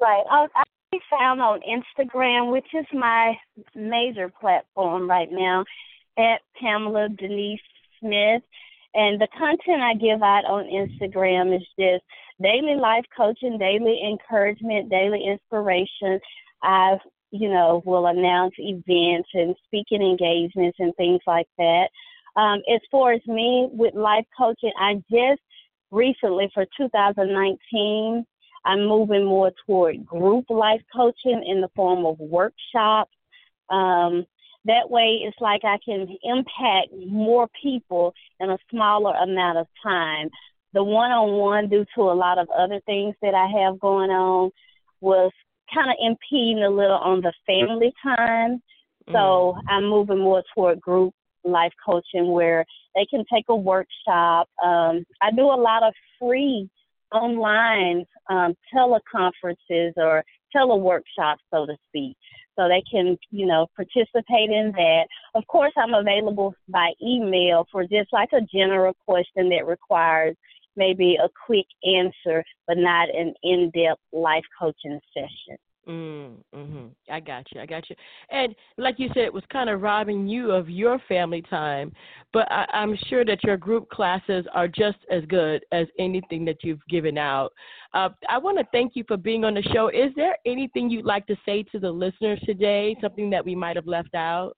Right. 0.00 0.24
I 0.30 0.62
be 0.92 1.00
found 1.10 1.40
on 1.40 1.58
instagram 1.60 2.52
which 2.52 2.66
is 2.74 2.84
my 2.92 3.32
major 3.74 4.30
platform 4.40 5.08
right 5.08 5.30
now 5.32 5.64
at 6.18 6.40
pamela 6.60 7.08
denise 7.18 7.58
smith 7.98 8.42
and 8.94 9.20
the 9.20 9.28
content 9.38 9.80
i 9.82 9.94
give 9.94 10.22
out 10.22 10.44
on 10.44 10.64
instagram 10.64 11.54
is 11.54 11.66
just 11.78 12.04
daily 12.42 12.74
life 12.74 13.04
coaching, 13.16 13.58
daily 13.58 14.00
encouragement, 14.04 14.90
daily 14.90 15.24
inspiration. 15.24 16.20
I, 16.62 16.96
you 17.30 17.48
know, 17.48 17.82
will 17.86 18.06
announce 18.06 18.54
events 18.58 19.28
and 19.34 19.54
speaking 19.66 20.02
engagements 20.02 20.78
and 20.80 20.94
things 20.96 21.20
like 21.26 21.48
that. 21.58 21.88
Um, 22.36 22.60
as 22.72 22.80
far 22.90 23.12
as 23.12 23.26
me 23.26 23.68
with 23.72 23.94
life 23.94 24.26
coaching, 24.36 24.72
I 24.78 24.94
just 25.10 25.40
recently 25.90 26.50
for 26.52 26.66
2019, 26.76 28.24
I'm 28.64 28.86
moving 28.86 29.24
more 29.24 29.50
toward 29.66 30.06
group 30.06 30.46
life 30.48 30.82
coaching 30.94 31.44
in 31.46 31.60
the 31.60 31.70
form 31.74 32.06
of 32.06 32.18
workshops. 32.18 33.12
Um, 33.70 34.24
that 34.64 34.90
way, 34.90 35.20
it's 35.24 35.40
like 35.40 35.62
I 35.64 35.78
can 35.84 36.06
impact 36.22 36.88
more 37.08 37.48
people 37.62 38.14
in 38.40 38.50
a 38.50 38.58
smaller 38.70 39.14
amount 39.14 39.58
of 39.58 39.66
time 39.82 40.30
the 40.72 40.82
one 40.82 41.10
on 41.10 41.32
one, 41.38 41.68
due 41.68 41.84
to 41.94 42.02
a 42.02 42.14
lot 42.14 42.38
of 42.38 42.48
other 42.50 42.80
things 42.86 43.14
that 43.22 43.34
I 43.34 43.46
have 43.62 43.78
going 43.78 44.10
on, 44.10 44.50
was 45.00 45.30
kind 45.72 45.90
of 45.90 45.96
impeding 46.00 46.62
a 46.62 46.70
little 46.70 46.96
on 46.96 47.20
the 47.20 47.32
family 47.46 47.92
time. 48.02 48.62
So 49.08 49.54
mm. 49.56 49.60
I'm 49.68 49.84
moving 49.84 50.18
more 50.18 50.42
toward 50.54 50.80
group 50.80 51.12
life 51.44 51.72
coaching 51.84 52.30
where 52.30 52.64
they 52.94 53.04
can 53.06 53.24
take 53.32 53.46
a 53.48 53.56
workshop. 53.56 54.48
Um, 54.62 55.04
I 55.20 55.30
do 55.34 55.42
a 55.42 55.60
lot 55.60 55.82
of 55.82 55.92
free 56.18 56.70
online 57.12 58.06
um, 58.30 58.54
teleconferences 58.74 59.92
or 59.96 60.24
teleworkshops, 60.54 61.38
so 61.52 61.66
to 61.66 61.76
speak. 61.88 62.16
So 62.58 62.68
they 62.68 62.82
can, 62.90 63.16
you 63.30 63.46
know, 63.46 63.66
participate 63.74 64.50
in 64.50 64.72
that. 64.76 65.04
Of 65.34 65.46
course, 65.46 65.72
I'm 65.76 65.94
available 65.94 66.54
by 66.68 66.92
email 67.02 67.66
for 67.72 67.84
just 67.84 68.12
like 68.12 68.30
a 68.32 68.42
general 68.42 68.94
question 69.06 69.48
that 69.50 69.66
requires 69.66 70.36
maybe 70.76 71.16
a 71.16 71.28
quick 71.46 71.66
answer, 71.84 72.44
but 72.66 72.76
not 72.78 73.08
an 73.14 73.34
in 73.42 73.70
depth 73.74 74.00
life 74.12 74.44
coaching 74.58 75.00
session. 75.14 75.58
Mm, 75.88 76.34
hmm 76.54 76.86
I 77.10 77.18
got 77.18 77.44
you. 77.52 77.60
I 77.60 77.66
got 77.66 77.90
you. 77.90 77.96
And 78.30 78.54
like 78.78 79.00
you 79.00 79.08
said, 79.08 79.24
it 79.24 79.34
was 79.34 79.42
kind 79.52 79.68
of 79.68 79.82
robbing 79.82 80.28
you 80.28 80.52
of 80.52 80.70
your 80.70 81.00
family 81.08 81.42
time, 81.42 81.92
but 82.32 82.50
I, 82.52 82.66
I'm 82.72 82.96
sure 83.08 83.24
that 83.24 83.42
your 83.42 83.56
group 83.56 83.90
classes 83.90 84.46
are 84.54 84.68
just 84.68 84.98
as 85.10 85.24
good 85.26 85.64
as 85.72 85.88
anything 85.98 86.44
that 86.44 86.58
you've 86.62 86.86
given 86.88 87.18
out. 87.18 87.52
Uh, 87.94 88.10
I 88.30 88.38
want 88.38 88.58
to 88.58 88.66
thank 88.70 88.94
you 88.94 89.02
for 89.08 89.16
being 89.16 89.44
on 89.44 89.54
the 89.54 89.62
show. 89.74 89.88
Is 89.88 90.12
there 90.14 90.36
anything 90.46 90.88
you'd 90.88 91.04
like 91.04 91.26
to 91.26 91.36
say 91.44 91.64
to 91.64 91.80
the 91.80 91.90
listeners 91.90 92.40
today? 92.46 92.96
Something 93.00 93.28
that 93.30 93.44
we 93.44 93.56
might 93.56 93.74
have 93.74 93.88
left 93.88 94.14
out? 94.14 94.56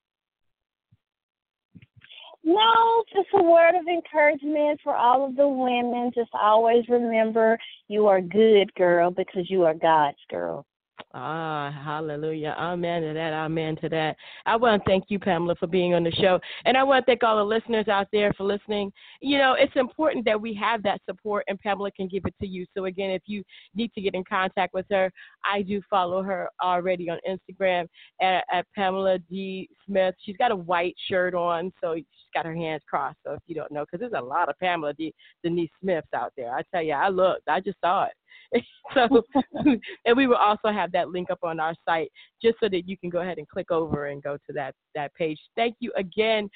No, 2.47 3.03
just 3.15 3.29
a 3.33 3.43
word 3.43 3.75
of 3.75 3.87
encouragement 3.89 4.79
for 4.85 4.95
all 4.95 5.25
of 5.25 5.35
the 5.37 5.49
women. 5.49 6.13
Just 6.15 6.31
always 6.35 6.87
remember 6.91 7.59
you 7.89 8.07
are 8.09 8.21
good, 8.21 8.73
girl, 8.75 9.11
because 9.11 9.49
you 9.49 9.63
are 9.63 9.73
God's 9.73 10.19
girl. 10.29 10.67
Ah, 11.13 11.71
hallelujah. 11.85 12.55
Amen 12.59 13.03
to 13.03 13.13
that. 13.15 13.33
Amen 13.33 13.77
to 13.77 13.89
that. 13.89 14.17
I 14.47 14.57
want 14.57 14.83
to 14.83 14.91
thank 14.91 15.05
you, 15.09 15.19
Pamela, 15.19 15.55
for 15.57 15.67
being 15.67 15.95
on 15.95 16.03
the 16.03 16.11
show. 16.13 16.41
And 16.65 16.77
I 16.77 16.83
want 16.83 17.05
to 17.05 17.07
thank 17.07 17.23
all 17.23 17.37
the 17.37 17.45
listeners 17.45 17.89
out 17.89 18.09
there 18.13 18.33
for 18.33 18.45
listening. 18.45 18.93
You 19.21 19.39
know, 19.39 19.55
it's 19.59 19.75
important 19.77 20.25
that 20.25 20.41
we 20.41 20.55
have 20.55 20.83
that 20.83 21.01
support, 21.09 21.45
and 21.49 21.59
Pamela 21.59 21.91
can 21.93 22.09
give 22.09 22.25
it 22.27 22.35
to 22.41 22.47
you. 22.47 22.67
So, 22.77 22.87
again, 22.87 23.11
if 23.11 23.23
you 23.27 23.45
need 23.75 23.93
to 23.95 24.01
get 24.01 24.15
in 24.15 24.25
contact 24.25 24.75
with 24.75 24.87
her, 24.91 25.11
I 25.45 25.63
do 25.63 25.81
follow 25.89 26.23
her 26.23 26.49
already 26.63 27.09
on 27.11 27.19
Instagram 27.29 27.87
at, 28.21 28.45
at 28.53 28.67
Pamela 28.75 29.19
D. 29.31 29.69
Smith. 29.87 30.15
She's 30.25 30.37
got 30.37 30.51
a 30.51 30.57
white 30.57 30.97
shirt 31.09 31.35
on, 31.35 31.73
so 31.81 31.95
she's 31.95 32.05
got 32.35 32.45
her 32.45 32.55
hands 32.55 32.83
crossed. 32.89 33.19
So, 33.25 33.35
if 33.35 33.41
you 33.47 33.55
don't 33.55 33.73
know, 33.73 33.85
because 33.85 34.01
there's 34.01 34.21
a 34.21 34.25
lot 34.25 34.49
of 34.49 34.59
Pamela 34.59 34.95
D. 34.95 35.15
Denise 35.43 35.71
Smiths 35.81 36.09
out 36.15 36.33
there. 36.37 36.53
I 36.55 36.63
tell 36.73 36.83
you, 36.83 36.93
I 36.93 37.09
looked, 37.09 37.49
I 37.49 37.61
just 37.61 37.79
saw 37.81 38.05
it. 38.05 38.13
so, 38.95 39.23
and 40.05 40.17
we 40.17 40.27
will 40.27 40.37
also 40.37 40.69
have 40.69 40.93
that 40.93 41.09
link 41.09 41.31
up 41.31 41.41
on 41.43 41.61
our 41.61 41.75
site 41.85 42.11
just 42.43 42.57
so 42.61 42.69
that 42.69 42.89
you 42.89 42.97
can 42.97 43.11
go 43.11 43.21
ahead 43.21 43.39
and 43.39 43.49
click 43.49 43.71
over 43.71 44.07
and 44.07 44.23
go 44.23 44.37
to 44.47 44.53
that 44.55 44.75
that 44.95 45.15
page. 45.15 45.39
Thank 45.57 45.77
you 45.81 45.93
again 45.97 46.49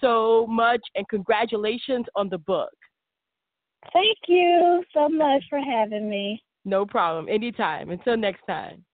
so 0.00 0.46
much, 0.48 0.80
and 0.94 1.08
congratulations 1.08 2.06
on 2.14 2.28
the 2.28 2.38
book. 2.38 2.72
Thank 3.92 4.18
you 4.26 4.84
so 4.92 5.08
much 5.08 5.44
for 5.48 5.60
having 5.60 6.08
me. 6.08 6.42
No 6.64 6.84
problem. 6.84 7.28
Anytime. 7.28 7.90
Until 7.90 8.16
next 8.16 8.42
time. 8.46 8.84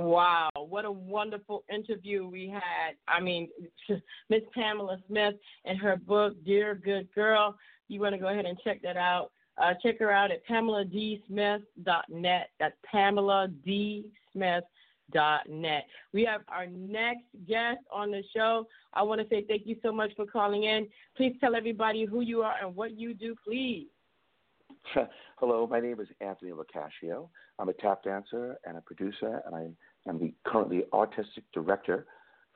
Wow, 0.00 0.48
what 0.56 0.86
a 0.86 0.90
wonderful 0.90 1.62
interview 1.72 2.26
we 2.26 2.48
had. 2.48 2.94
I 3.06 3.20
mean, 3.20 3.48
Miss 4.30 4.40
Pamela 4.54 4.98
Smith 5.06 5.34
and 5.66 5.78
her 5.78 5.96
book, 5.96 6.34
Dear 6.44 6.74
Good 6.74 7.06
Girl 7.14 7.54
you 7.90 8.00
want 8.00 8.14
to 8.14 8.18
go 8.18 8.28
ahead 8.28 8.46
and 8.46 8.58
check 8.62 8.80
that 8.82 8.96
out, 8.96 9.32
uh, 9.58 9.74
check 9.82 9.98
her 9.98 10.10
out 10.10 10.30
at 10.30 10.46
PamelaDSmith.net. 10.46 12.50
That's 12.58 12.76
PamelaDSmith.net. 12.92 15.84
We 16.12 16.24
have 16.24 16.40
our 16.48 16.66
next 16.66 17.26
guest 17.46 17.78
on 17.92 18.10
the 18.10 18.24
show. 18.34 18.66
I 18.94 19.02
want 19.02 19.20
to 19.20 19.28
say 19.28 19.44
thank 19.46 19.66
you 19.66 19.76
so 19.82 19.92
much 19.92 20.10
for 20.16 20.24
calling 20.26 20.64
in. 20.64 20.88
Please 21.16 21.36
tell 21.40 21.54
everybody 21.54 22.04
who 22.04 22.22
you 22.22 22.42
are 22.42 22.56
and 22.62 22.74
what 22.74 22.98
you 22.98 23.14
do, 23.14 23.36
please. 23.44 23.86
Hello, 25.36 25.66
my 25.66 25.80
name 25.80 26.00
is 26.00 26.08
Anthony 26.20 26.52
Lo 26.52 26.64
Cascio. 26.74 27.28
I'm 27.58 27.68
a 27.68 27.74
tap 27.74 28.04
dancer 28.04 28.56
and 28.64 28.78
a 28.78 28.80
producer, 28.80 29.42
and 29.44 29.54
I 29.54 29.68
am 30.08 30.18
the 30.18 30.32
currently 30.46 30.84
artistic 30.92 31.44
director 31.52 32.06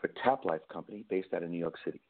for 0.00 0.08
Tap 0.22 0.44
Life 0.44 0.60
Company 0.72 1.04
based 1.10 1.34
out 1.34 1.42
of 1.42 1.50
New 1.50 1.58
York 1.58 1.74
City. 1.84 2.00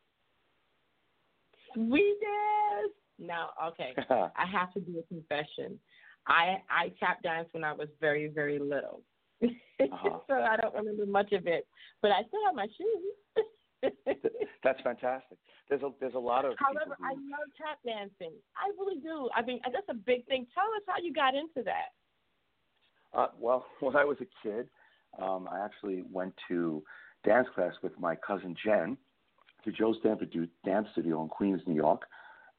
Sweetness. 1.74 2.92
Now, 3.18 3.50
okay, 3.68 3.94
I 4.10 4.46
have 4.50 4.72
to 4.74 4.80
do 4.80 4.98
a 4.98 5.02
confession. 5.02 5.78
I 6.26 6.56
I 6.70 6.92
tap 6.98 7.22
danced 7.22 7.54
when 7.54 7.64
I 7.64 7.72
was 7.72 7.88
very 8.00 8.28
very 8.28 8.58
little, 8.58 9.02
uh-huh. 9.42 10.18
so 10.26 10.34
I 10.34 10.56
don't 10.56 10.74
remember 10.74 11.06
much 11.06 11.32
of 11.32 11.46
it. 11.46 11.66
But 12.02 12.10
I 12.10 12.22
still 12.28 12.40
have 12.46 12.54
my 12.54 12.66
shoes. 12.66 13.92
That's 14.64 14.80
fantastic. 14.82 15.38
There's 15.68 15.82
a 15.82 15.90
there's 16.00 16.14
a 16.14 16.18
lot 16.18 16.44
of. 16.44 16.54
However, 16.58 16.96
who... 16.98 17.04
I 17.04 17.10
love 17.10 17.48
tap 17.56 17.78
dancing. 17.84 18.32
I 18.56 18.70
really 18.78 19.00
do. 19.00 19.28
I 19.34 19.42
mean, 19.42 19.60
that's 19.64 19.86
a 19.90 19.94
big 19.94 20.26
thing. 20.26 20.46
Tell 20.54 20.64
us 20.76 20.82
how 20.86 21.02
you 21.02 21.12
got 21.12 21.34
into 21.34 21.62
that. 21.64 21.92
Uh, 23.12 23.28
well, 23.38 23.66
when 23.80 23.96
I 23.96 24.04
was 24.04 24.16
a 24.20 24.26
kid, 24.42 24.68
um, 25.22 25.48
I 25.50 25.64
actually 25.64 26.02
went 26.10 26.34
to 26.48 26.82
dance 27.24 27.46
class 27.54 27.72
with 27.82 27.98
my 27.98 28.16
cousin 28.16 28.56
Jen 28.64 28.96
to 29.64 29.72
Joe 29.72 29.94
Stanford 30.00 30.34
Dance 30.64 30.88
Studio 30.92 31.22
in 31.22 31.28
Queens, 31.28 31.60
New 31.66 31.74
York 31.74 32.02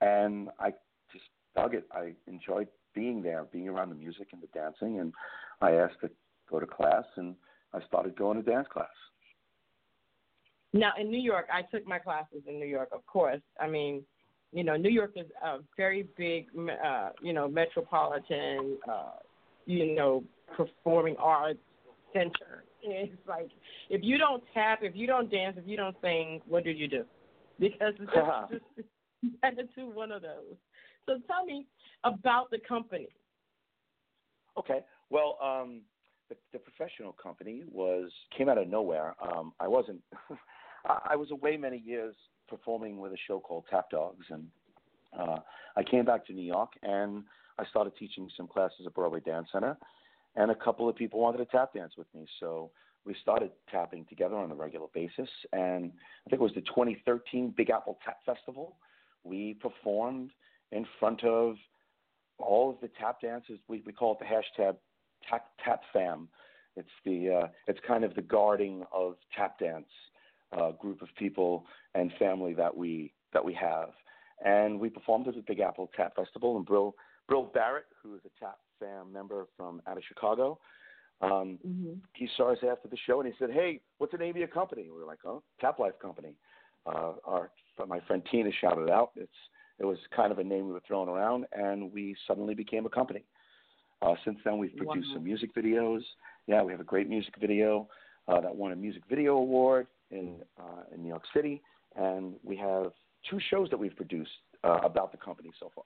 and 0.02 0.50
I 0.60 0.72
just 1.12 1.26
dug 1.56 1.74
it. 1.74 1.86
I 1.92 2.14
enjoyed 2.28 2.68
being 2.94 3.22
there, 3.22 3.46
being 3.52 3.68
around 3.68 3.90
the 3.90 3.96
music 3.96 4.28
and 4.34 4.42
the 4.42 4.48
dancing, 4.54 5.00
and 5.00 5.14
I 5.62 5.72
asked 5.74 6.02
to 6.02 6.10
go 6.50 6.60
to 6.60 6.66
class, 6.66 7.04
and 7.18 7.36
I 7.74 7.80
started 7.88 8.18
going 8.18 8.44
to 8.44 8.50
dance 8.50 8.68
class. 8.72 8.88
Now 10.74 10.92
in 11.00 11.10
New 11.10 11.22
York, 11.22 11.48
I 11.52 11.62
took 11.62 11.88
my 11.88 12.00
classes 12.00 12.42
in 12.48 12.60
New 12.60 12.66
York, 12.66 12.90
of 12.92 13.06
course. 13.06 13.42
I 13.60 13.68
mean, 13.68 14.04
you 14.52 14.64
know, 14.64 14.76
New 14.76 14.90
York 14.90 15.14
is 15.16 15.26
a 15.44 15.60
very 15.78 16.08
big, 16.18 16.48
uh, 16.84 17.10
you 17.22 17.34
know, 17.34 17.48
metropolitan, 17.48 18.78
uh, 18.90 19.12
you 19.66 19.96
know, 19.96 20.24
performing 20.56 21.16
arts 21.18 21.60
center. 22.14 22.64
It's 22.82 23.12
like 23.28 23.50
if 23.90 24.02
you 24.04 24.18
don't 24.18 24.44
tap, 24.54 24.80
if 24.82 24.96
you 24.96 25.08
don't 25.08 25.30
dance, 25.32 25.58
if 25.58 25.68
you 25.68 25.76
don't 25.76 25.96
sing, 26.02 26.42
what 26.48 26.64
do 26.64 26.72
you 26.72 26.88
do? 26.88 27.04
Because 27.60 27.94
it's 28.00 28.12
just, 28.52 28.64
had 28.76 28.86
do 29.76 29.90
one 29.90 30.12
of 30.12 30.22
those. 30.22 30.56
So 31.06 31.20
tell 31.28 31.46
me 31.46 31.68
about 32.04 32.50
the 32.52 32.60
company. 32.68 33.08
Okay. 34.58 34.80
Well, 35.10 35.38
um, 35.44 35.82
the, 36.30 36.36
the, 36.54 36.60
professional 36.60 37.14
company 37.14 37.64
was 37.72 38.10
came 38.36 38.50
out 38.50 38.58
of 38.58 38.68
nowhere. 38.68 39.16
Um, 39.22 39.54
I 39.60 39.68
wasn't. 39.68 40.02
I 41.10 41.16
was 41.16 41.32
away 41.32 41.58
many 41.58 41.78
years 41.78 42.16
performing 42.48 43.00
with 43.00 43.12
a 43.12 43.18
show 43.28 43.40
called 43.40 43.66
Tap 43.70 43.90
Dogs, 43.90 44.26
and 44.30 44.48
uh, 45.20 45.40
I 45.76 45.84
came 45.84 46.06
back 46.06 46.26
to 46.28 46.34
New 46.34 46.46
York 46.46 46.72
and 46.84 47.24
I 47.58 47.66
started 47.66 47.94
teaching 47.98 48.30
some 48.36 48.48
classes 48.48 48.86
at 48.86 48.94
Broadway 48.94 49.22
Dance 49.22 49.48
Center, 49.52 49.78
and 50.36 50.52
a 50.52 50.56
couple 50.56 50.90
of 50.90 50.96
people 50.96 51.20
wanted 51.20 51.38
to 51.40 51.46
tap 51.46 51.74
dance 51.74 51.94
with 51.98 52.08
me. 52.14 52.26
So 52.40 52.72
we 53.06 53.16
started 53.22 53.52
tapping 53.72 54.06
together 54.10 54.36
on 54.36 54.52
a 54.52 54.56
regular 54.56 54.88
basis, 54.94 55.30
and 55.54 55.92
I 56.26 56.30
think 56.30 56.42
it 56.42 56.44
was 56.44 56.54
the 56.54 56.62
2013 56.62 57.54
Big 57.56 57.70
Apple 57.70 57.98
Tap 58.04 58.18
Festival 58.26 58.76
we 59.26 59.56
performed 59.56 60.32
in 60.72 60.86
front 61.00 61.24
of 61.24 61.56
all 62.38 62.70
of 62.70 62.76
the 62.82 62.90
tap 63.00 63.22
dancers. 63.22 63.60
We, 63.68 63.84
we 63.86 63.94
call 63.94 64.14
it 64.14 64.20
the 64.20 64.26
hashtag 64.26 64.76
tap, 65.30 65.48
tap 65.64 65.82
fam. 65.92 66.30
It's 66.76 66.90
the 67.06 67.42
uh, 67.44 67.48
it's 67.68 67.80
kind 67.88 68.04
of 68.04 68.14
the 68.16 68.22
guarding 68.22 68.84
of 68.94 69.16
tap 69.36 69.60
dance 69.60 69.88
uh, 70.58 70.72
group 70.72 71.02
of 71.02 71.08
people 71.18 71.66
and 71.94 72.12
family 72.20 72.54
that 72.54 72.76
we 72.76 73.14
that 73.34 73.44
we 73.44 73.54
have. 73.54 73.90
And 74.44 74.80
we 74.80 74.90
performed 74.90 75.28
at 75.28 75.36
the 75.36 75.44
Big 75.48 75.62
Apple 75.62 75.90
Tap 75.96 76.16
Festival. 76.16 76.58
And 76.58 76.66
Bril 76.66 76.94
Bril 77.32 77.52
Barrett, 77.54 77.86
who 78.04 78.16
is 78.16 78.22
a 78.26 78.44
Tap 78.44 78.58
Fam 78.80 79.12
member 79.12 79.48
from 79.56 79.82
out 79.88 79.98
of 79.98 80.04
Chicago, 80.06 80.60
um, 81.22 81.58
mm-hmm. 81.66 81.94
he 82.14 82.28
saw 82.36 82.52
us 82.52 82.58
after 82.70 82.90
the 82.90 82.98
show 83.08 83.22
and 83.22 83.32
he 83.32 83.36
said, 83.40 83.52
"Hey, 83.52 83.80
what's 83.98 84.12
the 84.12 84.18
name 84.18 84.32
of 84.32 84.38
your 84.38 84.48
company?" 84.48 84.84
we 84.84 85.00
were 85.00 85.06
like, 85.06 85.20
"Oh, 85.26 85.44
Tap 85.62 85.80
Life 85.80 85.98
Company." 86.02 86.36
Uh, 86.86 87.14
our 87.24 87.50
my 87.88 88.00
friend 88.02 88.22
Tina 88.32 88.50
shouted 88.62 88.90
out. 88.90 89.12
It's 89.16 89.32
it 89.80 89.86
was 89.86 89.98
kind 90.16 90.32
of 90.32 90.40
a 90.40 90.44
name 90.44 90.68
we 90.68 90.74
were 90.74 90.82
throwing 90.88 91.10
around, 91.10 91.46
and 91.52 91.92
we 91.92 92.16
suddenly 92.28 92.54
became 92.54 92.86
a 92.86 92.90
company. 92.90 93.24
Uh, 94.02 94.16
since 94.24 94.38
then, 94.46 94.58
we've 94.58 94.76
produced 94.76 95.08
wow. 95.10 95.16
some 95.16 95.24
music 95.24 95.54
videos. 95.56 96.02
Yeah, 96.48 96.64
we 96.64 96.72
have 96.72 96.82
a 96.82 96.86
great 96.86 97.10
music 97.10 97.34
video 97.40 97.88
uh, 98.28 98.40
that 98.42 98.56
won 98.56 98.72
a 98.72 98.76
music 98.76 99.04
video 99.10 99.36
award 99.36 99.88
in 100.12 100.38
uh, 100.60 100.84
in 100.94 101.04
New 101.04 101.10
York 101.10 101.24
City, 101.34 101.62
and 101.96 102.36
we 102.44 102.56
have 102.56 102.92
two 103.30 103.40
shows 103.50 103.70
that 103.70 103.78
we've 103.78 103.96
produced 103.96 104.32
uh, 104.64 104.80
about 104.84 105.12
the 105.12 105.18
company 105.18 105.52
so 105.60 105.72
far. 105.76 105.86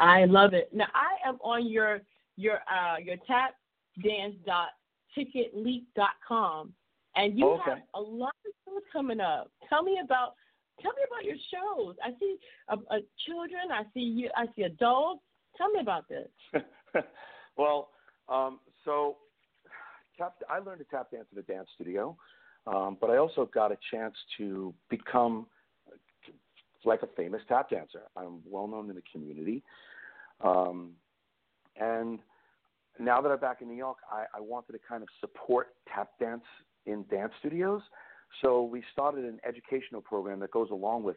I 0.00 0.24
love 0.24 0.54
it. 0.54 0.70
Now 0.72 0.86
I 0.94 1.28
am 1.28 1.36
on 1.42 1.68
your 1.68 2.00
your 2.36 2.56
uh, 2.56 2.96
your 3.02 3.16
tap 3.26 3.54
dance 4.02 4.34
dot 4.46 4.68
ticketleap.com 5.16 6.72
and 7.16 7.38
you 7.38 7.48
okay. 7.50 7.70
have 7.70 7.78
a 7.94 8.00
lot 8.00 8.34
of 8.46 8.52
shows 8.64 8.82
coming 8.92 9.20
up. 9.20 9.50
Tell 9.68 9.82
me 9.82 10.00
about 10.02 10.34
tell 10.80 10.92
me 10.92 11.02
about 11.08 11.24
your 11.24 11.36
shows. 11.50 11.96
I 12.02 12.10
see 12.18 12.36
uh, 12.68 12.76
uh, 12.90 12.98
children. 13.26 13.70
I 13.72 13.82
see 13.92 14.00
you. 14.00 14.30
I 14.36 14.46
see 14.56 14.62
adults. 14.62 15.22
Tell 15.56 15.70
me 15.70 15.80
about 15.80 16.04
this. 16.08 16.28
well, 17.56 17.90
um, 18.28 18.58
so 18.84 19.18
tap, 20.18 20.34
I 20.50 20.58
learned 20.58 20.80
to 20.80 20.84
tap 20.84 21.10
dance 21.10 21.26
at 21.32 21.38
a 21.38 21.42
dance 21.42 21.68
studio, 21.74 22.16
um, 22.66 22.96
but 23.00 23.10
I 23.10 23.18
also 23.18 23.48
got 23.54 23.70
a 23.70 23.78
chance 23.92 24.14
to 24.38 24.74
become 24.90 25.46
like 26.84 27.02
a 27.02 27.08
famous 27.16 27.40
tap 27.48 27.70
dancer. 27.70 28.02
I'm 28.16 28.40
well 28.44 28.66
known 28.66 28.90
in 28.90 28.96
the 28.96 29.02
community, 29.12 29.62
um, 30.42 30.90
and 31.76 32.18
now 32.98 33.20
that 33.20 33.30
I'm 33.30 33.38
back 33.38 33.62
in 33.62 33.68
New 33.68 33.76
York, 33.76 33.98
I, 34.10 34.24
I 34.36 34.40
wanted 34.40 34.72
to 34.72 34.78
kind 34.86 35.02
of 35.02 35.08
support 35.20 35.68
tap 35.92 36.10
dance 36.20 36.44
in 36.86 37.04
dance 37.10 37.32
studios. 37.40 37.82
So 38.42 38.62
we 38.62 38.82
started 38.92 39.24
an 39.24 39.40
educational 39.46 40.00
program 40.00 40.40
that 40.40 40.50
goes 40.50 40.70
along 40.70 41.04
with 41.04 41.16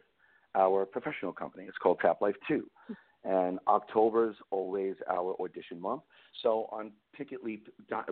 our 0.54 0.86
professional 0.86 1.32
company. 1.32 1.64
It's 1.64 1.78
called 1.78 1.98
Tap 2.00 2.20
Life 2.20 2.36
2. 2.46 2.64
And 3.24 3.58
October 3.66 4.30
is 4.30 4.36
always 4.50 4.94
our 5.10 5.34
audition 5.40 5.80
month. 5.80 6.02
So 6.42 6.68
on 6.70 6.92
TicketLeap, 7.18 7.62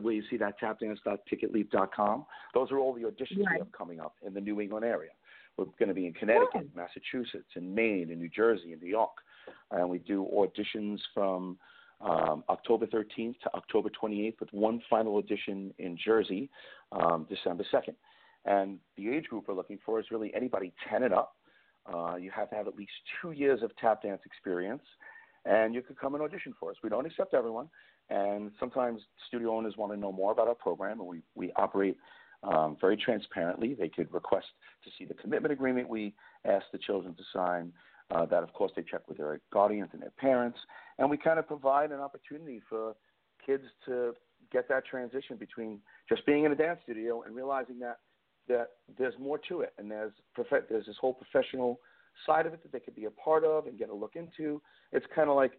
where 0.03 0.13
you 0.13 0.23
see 0.29 0.37
that 0.37 0.61
tapdance.ticketleap.com, 0.61 2.27
those 2.55 2.71
are 2.73 2.79
all 2.79 2.93
the 2.93 3.03
auditions 3.03 3.45
right. 3.45 3.53
we 3.53 3.59
have 3.59 3.73
coming 3.73 4.01
up 4.01 4.17
in 4.27 4.35
the 4.35 4.41
New 4.41 4.61
England 4.61 4.85
area. 4.85 5.11
We're 5.57 5.67
going 5.79 5.89
to 5.89 5.95
be 5.95 6.07
in 6.07 6.13
Connecticut, 6.13 6.51
yeah. 6.55 6.83
Massachusetts, 6.83 7.49
in 7.55 7.75
Maine, 7.75 8.11
in 8.11 8.19
New 8.19 8.29
Jersey, 8.29 8.73
in 8.73 8.81
New 8.81 8.89
York. 8.89 9.13
And 9.71 9.89
we 9.89 9.99
do 9.99 10.29
auditions 10.35 10.99
from 11.15 11.57
um, 12.01 12.45
October 12.49 12.87
13th 12.87 13.39
to 13.41 13.55
October 13.55 13.91
28th, 13.91 14.41
with 14.41 14.53
one 14.53 14.83
final 14.89 15.19
edition 15.19 15.73
in 15.79 15.97
Jersey, 16.03 16.51
um, 16.93 17.27
December 17.29 17.65
2nd. 17.73 17.95
And 18.45 18.79
the 18.97 19.09
age 19.09 19.25
group 19.25 19.45
we're 19.49 19.55
looking 19.55 19.79
for 19.85 19.99
is 19.99 20.07
really 20.11 20.33
anybody 20.35 20.73
10 20.89 21.03
and 21.03 21.15
up. 21.15 21.37
Uh, 21.93 22.17
you 22.17 22.31
have 22.31 22.51
to 22.51 22.57
have 22.57 22.67
at 22.67 22.77
least 22.77 22.93
two 23.21 23.33
years 23.33 23.63
of 23.63 23.77
tap 23.77 24.03
dance 24.03 24.21
experience, 24.25 24.83
and 25.45 25.75
you 25.75 25.83
could 25.83 25.99
come 25.99 26.15
and 26.15 26.23
audition 26.23 26.55
for 26.59 26.71
us. 26.71 26.77
We 26.83 26.89
don't 26.91 27.07
accept 27.07 27.33
everyone, 27.33 27.69
and 28.11 28.51
sometimes 28.59 29.03
studio 29.29 29.57
owners 29.57 29.75
want 29.77 29.93
to 29.93 29.99
know 29.99 30.11
more 30.11 30.33
about 30.33 30.49
our 30.49 30.55
program, 30.55 31.01
and 31.01 31.09
we 31.09 31.23
we 31.37 31.53
operate 31.57 31.97
um, 32.43 32.77
very 32.81 32.97
transparently. 32.97 33.75
They 33.75 33.89
could 33.89 34.13
request 34.13 34.47
to 34.85 34.91
see 34.99 35.05
the 35.05 35.15
commitment 35.15 35.53
agreement 35.53 35.89
we 35.89 36.15
ask 36.45 36.67
the 36.73 36.79
children 36.79 37.15
to 37.15 37.23
sign. 37.33 37.73
Uh, 38.15 38.25
that, 38.27 38.43
of 38.43 38.53
course, 38.53 38.71
they 38.77 38.83
check 38.83 39.01
with 39.09 39.19
their 39.19 39.41
guardians 39.53 39.91
and 39.93 40.01
their 40.01 40.13
parents, 40.19 40.59
and 40.99 41.11
we 41.11 41.17
kind 41.17 41.39
of 41.39 41.47
provide 41.47 41.91
an 41.91 41.99
opportunity 41.99 42.61
for 42.69 42.95
kids 43.45 43.65
to 43.85 44.15
get 44.53 44.69
that 44.69 44.87
transition 44.87 45.37
between 45.37 45.81
just 46.09 46.25
being 46.25 46.45
in 46.45 46.53
a 46.53 46.55
dance 46.55 46.79
studio 46.85 47.23
and 47.23 47.35
realizing 47.35 47.79
that 47.81 47.99
that 48.49 48.69
there's 48.97 49.15
more 49.19 49.39
to 49.39 49.63
it, 49.63 49.73
and 49.77 49.91
there's 49.91 50.13
prof- 50.35 50.69
there's 50.69 50.87
this 50.87 50.97
whole 51.01 51.15
professional 51.15 51.81
side 52.25 52.47
of 52.47 52.55
it 52.55 52.63
that 52.63 52.71
they 52.71 52.79
could 52.79 52.95
be 52.95 53.07
a 53.07 53.11
part 53.11 53.43
of 53.43 53.67
and 53.67 53.77
get 53.77 53.89
a 53.89 53.95
look 53.95 54.15
into. 54.15 54.63
It's 54.93 55.07
kind 55.13 55.29
of 55.29 55.35
like 55.35 55.53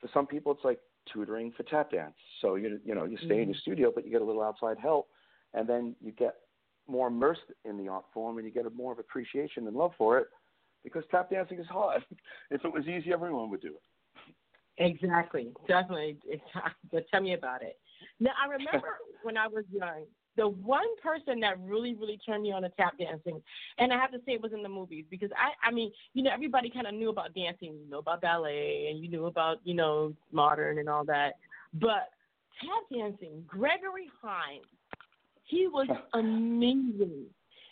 for 0.00 0.08
some 0.14 0.26
people, 0.26 0.52
it's 0.52 0.64
like 0.64 0.80
tutoring 1.12 1.52
for 1.54 1.64
tap 1.64 1.90
dance. 1.90 2.14
So 2.40 2.54
you 2.54 2.80
you 2.82 2.94
know 2.94 3.04
you 3.04 3.18
stay 3.18 3.26
mm-hmm. 3.26 3.42
in 3.42 3.48
your 3.50 3.58
studio, 3.60 3.92
but 3.94 4.06
you 4.06 4.10
get 4.10 4.22
a 4.22 4.24
little 4.24 4.42
outside 4.42 4.78
help 4.78 5.08
and 5.54 5.68
then 5.68 5.94
you 6.00 6.12
get 6.12 6.34
more 6.86 7.08
immersed 7.08 7.40
in 7.64 7.76
the 7.76 7.88
art 7.88 8.04
form 8.12 8.38
and 8.38 8.46
you 8.46 8.52
get 8.52 8.66
a 8.66 8.70
more 8.70 8.92
of 8.92 8.98
appreciation 8.98 9.66
and 9.66 9.76
love 9.76 9.92
for 9.96 10.18
it 10.18 10.26
because 10.84 11.04
tap 11.10 11.30
dancing 11.30 11.58
is 11.58 11.66
hard. 11.66 12.02
if 12.50 12.64
it 12.64 12.72
was 12.72 12.86
easy, 12.86 13.12
everyone 13.12 13.50
would 13.50 13.60
do 13.60 13.68
it. 13.68 13.82
Exactly, 14.78 15.52
definitely. 15.68 16.16
But 16.90 17.04
tell 17.10 17.20
me 17.20 17.34
about 17.34 17.62
it. 17.62 17.78
Now 18.18 18.30
I 18.42 18.48
remember 18.48 18.96
when 19.22 19.36
I 19.36 19.46
was 19.46 19.64
young, 19.70 20.04
the 20.36 20.48
one 20.48 20.86
person 21.02 21.40
that 21.40 21.60
really, 21.60 21.94
really 21.94 22.18
turned 22.24 22.44
me 22.44 22.52
on 22.52 22.62
to 22.62 22.70
tap 22.70 22.96
dancing, 22.98 23.42
and 23.78 23.92
I 23.92 23.98
have 23.98 24.12
to 24.12 24.18
say 24.18 24.32
it 24.32 24.42
was 24.42 24.52
in 24.54 24.62
the 24.62 24.68
movies 24.68 25.04
because 25.10 25.30
I, 25.36 25.68
I 25.68 25.70
mean, 25.70 25.92
you 26.14 26.22
know, 26.22 26.30
everybody 26.32 26.70
kind 26.70 26.86
of 26.86 26.94
knew 26.94 27.10
about 27.10 27.34
dancing, 27.34 27.74
you 27.74 27.90
know 27.90 27.98
about 27.98 28.22
ballet, 28.22 28.88
and 28.90 29.02
you 29.02 29.10
knew 29.10 29.26
about, 29.26 29.58
you 29.64 29.74
know, 29.74 30.14
modern 30.32 30.78
and 30.78 30.88
all 30.88 31.04
that, 31.04 31.34
but 31.74 32.08
tap 32.62 32.84
dancing, 32.90 33.44
Gregory 33.46 34.08
Hines 34.22 34.64
he 35.50 35.66
was 35.66 35.88
amazing. 36.14 37.26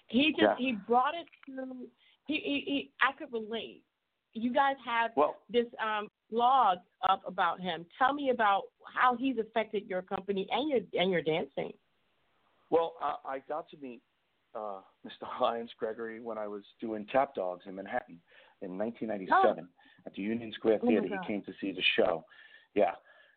He 0.08 0.30
just 0.30 0.42
yeah. 0.42 0.54
he 0.58 0.72
brought 0.86 1.14
it 1.14 1.26
to. 1.46 1.86
He, 2.28 2.34
he, 2.34 2.62
he 2.66 2.90
I 3.02 3.12
could 3.18 3.32
relate. 3.32 3.82
You 4.34 4.52
guys 4.52 4.76
have 4.86 5.10
well, 5.16 5.36
this 5.50 5.66
um, 5.82 6.08
blog 6.30 6.78
up 7.08 7.22
about 7.26 7.60
him. 7.60 7.84
Tell 7.98 8.12
me 8.12 8.30
about 8.30 8.64
how 8.84 9.16
he's 9.16 9.36
affected 9.38 9.86
your 9.88 10.02
company 10.02 10.46
and 10.52 10.70
your 10.70 11.02
and 11.02 11.10
your 11.10 11.22
dancing. 11.22 11.72
Well, 12.70 12.94
uh, 13.02 13.14
I 13.26 13.40
got 13.48 13.68
to 13.70 13.76
meet 13.78 14.02
uh, 14.54 14.80
Mr. 15.06 15.22
Hines 15.22 15.70
Gregory 15.78 16.20
when 16.20 16.38
I 16.38 16.46
was 16.46 16.62
doing 16.80 17.06
Tap 17.10 17.34
Dogs 17.34 17.64
in 17.66 17.74
Manhattan 17.74 18.20
in 18.62 18.78
1997 18.78 19.66
oh. 19.66 20.06
at 20.06 20.14
the 20.14 20.22
Union 20.22 20.52
Square 20.54 20.80
oh 20.82 20.86
Theater. 20.86 21.08
Oh 21.10 21.16
he 21.20 21.26
came 21.26 21.42
to 21.42 21.52
see 21.60 21.72
the 21.72 21.82
show. 21.96 22.24
Yeah, 22.74 22.92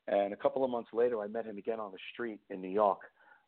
and 0.07 0.33
a 0.33 0.37
couple 0.37 0.63
of 0.63 0.69
months 0.69 0.89
later, 0.93 1.21
I 1.21 1.27
met 1.27 1.45
him 1.45 1.57
again 1.57 1.79
on 1.79 1.91
the 1.91 1.97
street 2.13 2.41
in 2.49 2.61
New 2.61 2.69
York 2.69 2.99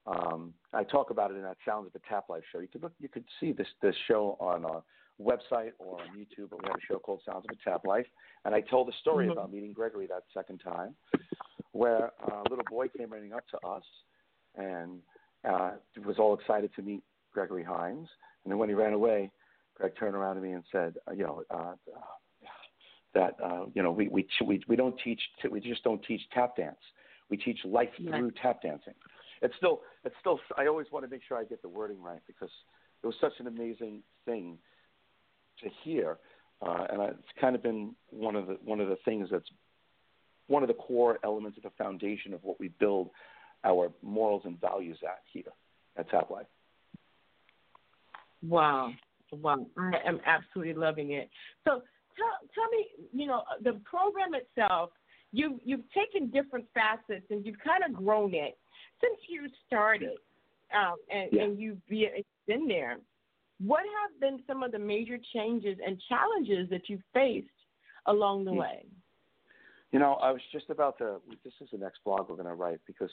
um, 0.05 0.53
I 0.73 0.83
talk 0.83 1.11
about 1.11 1.31
it 1.31 1.35
in 1.35 1.43
that 1.43 1.57
Sounds 1.65 1.87
of 1.87 1.95
a 1.95 2.09
Tap 2.09 2.25
Life 2.29 2.43
show. 2.51 2.59
You 2.59 2.67
could 2.67 2.83
look, 2.83 2.93
you 2.99 3.07
could 3.07 3.23
see 3.39 3.51
this 3.51 3.67
this 3.81 3.95
show 4.07 4.37
on 4.39 4.65
our 4.65 4.83
website 5.21 5.71
or 5.79 6.01
on 6.01 6.07
YouTube. 6.17 6.49
But 6.49 6.61
we 6.63 6.67
have 6.67 6.75
a 6.75 6.85
show 6.87 6.99
called 6.99 7.21
Sounds 7.25 7.45
of 7.49 7.55
a 7.55 7.69
Tap 7.69 7.85
Life, 7.85 8.05
and 8.45 8.53
I 8.53 8.61
told 8.61 8.87
the 8.87 8.93
story 9.01 9.25
mm-hmm. 9.25 9.33
about 9.33 9.51
meeting 9.51 9.73
Gregory 9.73 10.07
that 10.07 10.23
second 10.33 10.59
time, 10.59 10.95
where 11.71 12.11
a 12.27 12.49
little 12.49 12.65
boy 12.69 12.87
came 12.87 13.11
running 13.11 13.33
up 13.33 13.43
to 13.49 13.67
us 13.67 13.83
and 14.55 14.99
uh, 15.47 15.71
was 16.05 16.17
all 16.19 16.33
excited 16.33 16.71
to 16.75 16.81
meet 16.81 17.03
Gregory 17.33 17.63
Hines. 17.63 18.07
And 18.43 18.51
then 18.51 18.57
when 18.57 18.69
he 18.69 18.75
ran 18.75 18.93
away, 18.93 19.31
Greg 19.75 19.93
turned 19.97 20.15
around 20.15 20.35
to 20.35 20.41
me 20.41 20.51
and 20.51 20.63
said, 20.71 20.95
uh, 21.07 21.13
you 21.13 21.23
know. 21.23 21.43
Uh, 21.49 21.73
that 23.15 23.35
uh, 23.45 23.65
you 23.75 23.83
know 23.83 23.91
we, 23.91 24.07
we 24.07 24.27
we 24.43 24.59
we 24.67 24.75
don't 24.75 24.95
teach 25.03 25.21
we 25.51 25.59
just 25.59 25.83
don't 25.83 26.03
teach 26.03 26.21
tap 26.33 26.55
dance. 26.55 26.79
We 27.29 27.37
teach 27.37 27.59
life 27.63 27.89
through 27.95 28.31
tap 28.41 28.63
dancing 28.63 28.95
it's 29.43 29.53
still 29.57 29.81
it's 30.03 30.15
still 30.19 30.39
I 30.57 30.67
always 30.67 30.87
want 30.91 31.05
to 31.05 31.11
make 31.11 31.21
sure 31.27 31.37
I 31.37 31.43
get 31.43 31.61
the 31.61 31.69
wording 31.69 32.01
right 32.01 32.21
because 32.25 32.49
it 33.03 33.05
was 33.05 33.15
such 33.21 33.33
an 33.39 33.47
amazing 33.47 34.01
thing 34.25 34.57
to 35.61 35.69
hear, 35.83 36.17
uh, 36.65 36.85
and 36.89 37.01
it's 37.01 37.39
kind 37.39 37.55
of 37.55 37.63
been 37.63 37.93
one 38.09 38.35
of 38.35 38.47
the 38.47 38.57
one 38.63 38.79
of 38.79 38.89
the 38.89 38.97
things 39.05 39.29
that's 39.31 39.47
one 40.47 40.63
of 40.63 40.67
the 40.67 40.73
core 40.73 41.19
elements 41.23 41.57
of 41.57 41.63
the 41.63 41.71
foundation 41.77 42.33
of 42.33 42.43
what 42.43 42.59
we 42.59 42.69
build 42.79 43.09
our 43.63 43.91
morals 44.01 44.43
and 44.45 44.59
values 44.59 44.97
at 45.03 45.21
here 45.31 45.43
at 45.97 46.09
Tap 46.09 46.29
Life. 46.29 46.45
Wow, 48.47 48.91
wow! 49.31 49.65
I 49.77 49.93
am 50.05 50.19
absolutely 50.25 50.73
loving 50.73 51.11
it. 51.11 51.29
So 51.63 51.81
tell 52.15 52.49
tell 52.53 52.69
me, 52.71 52.87
you 53.13 53.27
know, 53.27 53.43
the 53.63 53.79
program 53.83 54.33
itself. 54.33 54.91
You 55.35 55.59
you've 55.65 55.85
taken 55.91 56.29
different 56.29 56.65
facets 56.75 57.25
and 57.31 57.43
you've 57.43 57.57
kind 57.65 57.83
of 57.83 57.95
grown 57.95 58.35
it 58.35 58.55
since 59.01 59.19
you 59.27 59.47
started 59.65 60.19
um, 60.73 60.95
and, 61.11 61.29
yeah. 61.31 61.43
and 61.43 61.59
you've 61.59 61.77
been 61.87 62.67
there, 62.67 62.97
what 63.65 63.81
have 64.01 64.19
been 64.19 64.41
some 64.47 64.63
of 64.63 64.71
the 64.71 64.79
major 64.79 65.17
changes 65.33 65.77
and 65.85 66.01
challenges 66.09 66.69
that 66.69 66.89
you've 66.89 67.03
faced 67.13 67.47
along 68.07 68.45
the 68.45 68.51
hmm. 68.51 68.57
way? 68.57 68.85
You 69.91 69.99
know, 69.99 70.13
I 70.15 70.31
was 70.31 70.41
just 70.51 70.69
about 70.69 70.97
to. 70.97 71.17
This 71.43 71.53
is 71.61 71.69
the 71.71 71.77
next 71.77 71.99
blog 72.03 72.27
we're 72.27 72.35
going 72.35 72.47
to 72.47 72.55
write 72.55 72.79
because 72.87 73.11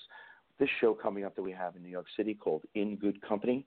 this 0.58 0.68
show 0.80 0.94
coming 0.94 1.24
up 1.24 1.36
that 1.36 1.42
we 1.42 1.52
have 1.52 1.76
in 1.76 1.82
New 1.82 1.90
York 1.90 2.06
City 2.16 2.34
called 2.34 2.62
In 2.74 2.96
Good 2.96 3.20
Company 3.20 3.66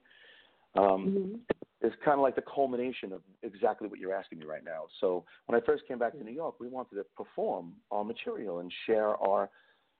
um, 0.76 0.84
mm-hmm. 0.84 1.86
is 1.86 1.94
kind 2.04 2.18
of 2.18 2.22
like 2.22 2.36
the 2.36 2.44
culmination 2.44 3.12
of 3.14 3.22
exactly 3.44 3.88
what 3.88 4.00
you're 4.00 4.14
asking 4.14 4.40
me 4.40 4.46
right 4.46 4.64
now. 4.64 4.86
So 5.00 5.26
when 5.46 5.60
I 5.60 5.64
first 5.66 5.84
came 5.88 6.00
back 6.00 6.14
to 6.14 6.24
New 6.24 6.32
York, 6.32 6.60
we 6.60 6.68
wanted 6.68 6.96
to 6.96 7.06
perform 7.16 7.74
our 7.92 8.04
material 8.04 8.60
and 8.60 8.72
share 8.88 9.16
our 9.18 9.50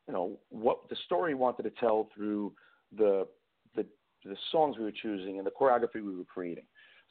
you 0.08 0.14
know 0.14 0.38
what 0.50 0.90
the 0.90 0.98
story 1.06 1.34
wanted 1.34 1.64
to 1.64 1.72
tell 1.80 2.10
through 2.16 2.54
the 2.98 3.28
the 3.76 3.86
the 4.26 4.36
songs 4.52 4.78
we 4.78 4.84
were 4.84 4.92
choosing 4.92 5.38
and 5.38 5.48
the 5.48 5.52
choreography 5.52 5.96
we 5.96 6.16
were 6.16 6.26
creating. 6.26 6.66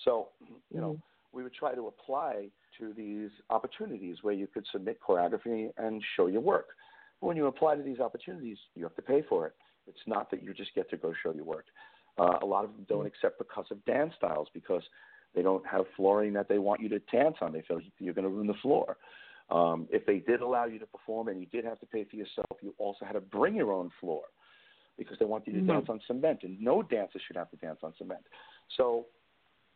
So, 0.04 0.28
you 0.70 0.80
know, 0.80 0.92
mm-hmm. 0.92 1.36
we 1.36 1.42
would 1.42 1.54
try 1.54 1.74
to 1.74 1.86
apply 1.86 2.48
to 2.78 2.92
these 2.94 3.30
opportunities 3.50 4.16
where 4.22 4.34
you 4.34 4.46
could 4.46 4.66
submit 4.72 4.98
choreography 5.06 5.70
and 5.76 6.02
show 6.16 6.26
your 6.26 6.40
work. 6.40 6.68
But 7.20 7.28
when 7.28 7.36
you 7.36 7.46
apply 7.46 7.76
to 7.76 7.82
these 7.82 8.00
opportunities, 8.00 8.58
you 8.74 8.82
have 8.84 8.96
to 8.96 9.02
pay 9.02 9.22
for 9.28 9.46
it. 9.46 9.54
It's 9.86 10.06
not 10.06 10.30
that 10.30 10.42
you 10.42 10.54
just 10.54 10.74
get 10.74 10.88
to 10.90 10.96
go 10.96 11.12
show 11.22 11.32
your 11.32 11.44
work. 11.44 11.66
Uh, 12.18 12.38
a 12.42 12.46
lot 12.46 12.64
of 12.64 12.72
them 12.72 12.86
don't 12.88 13.00
mm-hmm. 13.00 13.06
accept 13.08 13.40
percussive 13.40 13.84
dance 13.86 14.12
styles 14.16 14.48
because 14.52 14.82
they 15.34 15.42
don't 15.42 15.66
have 15.66 15.84
flooring 15.96 16.32
that 16.34 16.48
they 16.48 16.58
want 16.58 16.80
you 16.80 16.88
to 16.90 16.98
dance 17.10 17.36
on. 17.40 17.52
They 17.52 17.62
feel 17.62 17.80
you're 17.98 18.14
going 18.14 18.24
to 18.24 18.30
ruin 18.30 18.46
the 18.46 18.54
floor. 18.54 18.96
Um, 19.50 19.88
if 19.90 20.06
they 20.06 20.18
did 20.18 20.40
allow 20.40 20.66
you 20.66 20.78
to 20.78 20.86
perform 20.86 21.28
and 21.28 21.40
you 21.40 21.46
did 21.46 21.64
have 21.64 21.80
to 21.80 21.86
pay 21.86 22.04
for 22.04 22.16
yourself, 22.16 22.58
you 22.60 22.74
also 22.78 23.04
had 23.04 23.12
to 23.12 23.20
bring 23.20 23.54
your 23.54 23.72
own 23.72 23.90
floor 24.00 24.22
because 24.98 25.18
they 25.18 25.24
want 25.24 25.46
you 25.46 25.52
to 25.54 25.58
mm-hmm. 25.60 25.68
dance 25.68 25.86
on 25.88 26.00
cement, 26.06 26.40
and 26.42 26.60
no 26.60 26.82
dancer 26.82 27.18
should 27.26 27.36
have 27.36 27.50
to 27.50 27.56
dance 27.56 27.78
on 27.82 27.92
cement. 27.96 28.20
So 28.76 29.06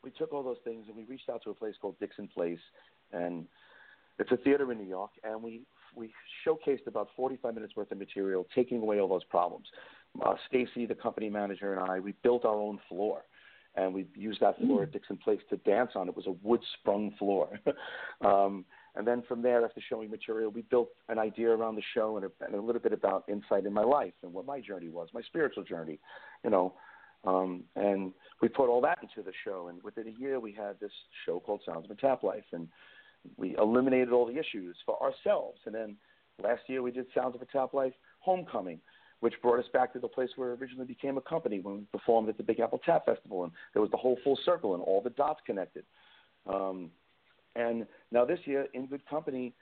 we 0.03 0.11
took 0.11 0.33
all 0.33 0.43
those 0.43 0.59
things 0.65 0.85
and 0.89 0.97
we 0.97 1.05
reached 1.05 1.29
out 1.29 1.43
to 1.45 1.51
a 1.51 1.55
place 1.55 1.75
called 1.81 1.99
Dixon 1.99 2.29
Place, 2.29 2.59
and 3.13 3.47
it's 4.19 4.31
a 4.33 4.37
theater 4.37 4.71
in 4.73 4.79
New 4.79 4.89
York, 4.89 5.11
and 5.25 5.43
we 5.43 5.63
we 5.95 6.13
showcased 6.47 6.87
about 6.87 7.09
45 7.17 7.55
minutes 7.55 7.75
worth 7.75 7.91
of 7.91 7.99
material, 7.99 8.47
taking 8.55 8.83
away 8.83 9.01
all 9.01 9.09
those 9.09 9.25
problems. 9.25 9.67
Uh, 10.25 10.35
Stacy, 10.47 10.85
the 10.85 10.95
company 10.95 11.31
manager, 11.31 11.73
and 11.73 11.91
I, 11.91 12.01
we 12.01 12.13
built 12.23 12.45
our 12.45 12.55
own 12.55 12.79
floor 12.89 13.23
and 13.77 13.93
we 13.93 14.07
used 14.15 14.41
that 14.41 14.59
floor 14.59 14.81
mm. 14.81 14.83
at 14.85 14.93
Dixon 14.93 15.17
Place 15.19 15.41
to 15.51 15.57
dance 15.59 15.93
on. 15.95 16.09
It 16.09 16.17
was 16.17 16.27
a 16.27 16.35
wood 16.43 16.61
sprung 16.79 17.13
floor. 17.19 17.61
um, 18.25 18.65
and 18.95 19.07
then 19.07 19.23
from 19.29 19.43
there, 19.43 19.65
after 19.65 19.81
showing 19.87 20.11
material, 20.11 20.51
we 20.51 20.63
built 20.63 20.89
an 21.09 21.19
idea 21.19 21.51
around 21.51 21.77
the 21.77 21.83
show 21.95 22.17
and 22.17 22.25
a, 22.25 22.31
and 22.45 22.55
a 22.55 22.61
little 22.61 22.81
bit 22.81 22.95
about 22.95 23.25
insight 23.29 23.67
in 23.67 23.73
my 23.73 23.83
life 23.83 24.15
and 24.23 24.33
what 24.33 24.47
my 24.47 24.61
journey 24.61 24.89
was, 24.89 25.09
my 25.13 25.23
spiritual 25.23 25.63
journey, 25.63 25.99
you 26.43 26.51
know. 26.51 26.75
Um, 27.25 27.65
and 27.75 28.13
we 28.41 28.49
put 28.49 28.69
all 28.69 28.81
that 28.83 28.99
into 29.03 29.23
the 29.23 29.33
show. 29.45 29.69
And 29.69 29.83
within 29.83 30.09
a 30.09 30.21
year, 30.21 30.39
we 30.41 30.53
had 30.53 30.79
this 30.81 30.93
show 31.25 31.41
called 31.41 31.63
Sounds 31.67 31.85
of 31.85 31.91
a 31.91 32.01
Tap 32.01 32.23
Life. 32.23 32.45
And 32.53 32.69
we 33.37 33.57
eliminated 33.57 34.13
all 34.13 34.27
the 34.27 34.39
issues 34.39 34.77
for 34.85 35.01
ourselves. 35.03 35.59
And 35.67 35.75
then 35.75 35.97
last 36.43 36.63
year, 36.69 36.83
we 36.83 36.93
did 36.93 37.07
Sounds 37.15 37.35
of 37.35 37.43
a 37.43 37.47
Tap 37.47 37.75
Life 37.75 37.95
Homecoming, 38.21 38.81
which 39.21 39.35
brought 39.43 39.59
us 39.59 39.71
back 39.73 39.93
to 39.95 39.99
the 39.99 40.09
place 40.09 40.31
where 40.37 40.53
it 40.53 40.61
originally 40.61 40.87
became 40.87 41.17
a 41.17 41.23
company 41.23 41.61
when 41.61 41.77
we 41.79 41.85
performed 41.93 42.29
at 42.29 42.37
the 42.37 42.43
Big 42.43 42.61
Apple 42.61 42.81
Tap 42.85 43.07
Festival. 43.07 43.45
And 43.45 43.53
there 43.73 43.83
was 43.83 43.91
the 43.91 43.97
whole 43.97 44.19
full 44.23 44.39
circle 44.45 44.75
and 44.75 44.83
all 44.83 45.01
the 45.01 45.11
dots 45.11 45.41
connected. 45.47 45.85
Um, 46.47 46.91
and 47.57 47.87
now 48.13 48.25
this 48.25 48.41
year, 48.45 48.67
in 48.75 48.87
good 48.87 49.05
company, 49.09 49.55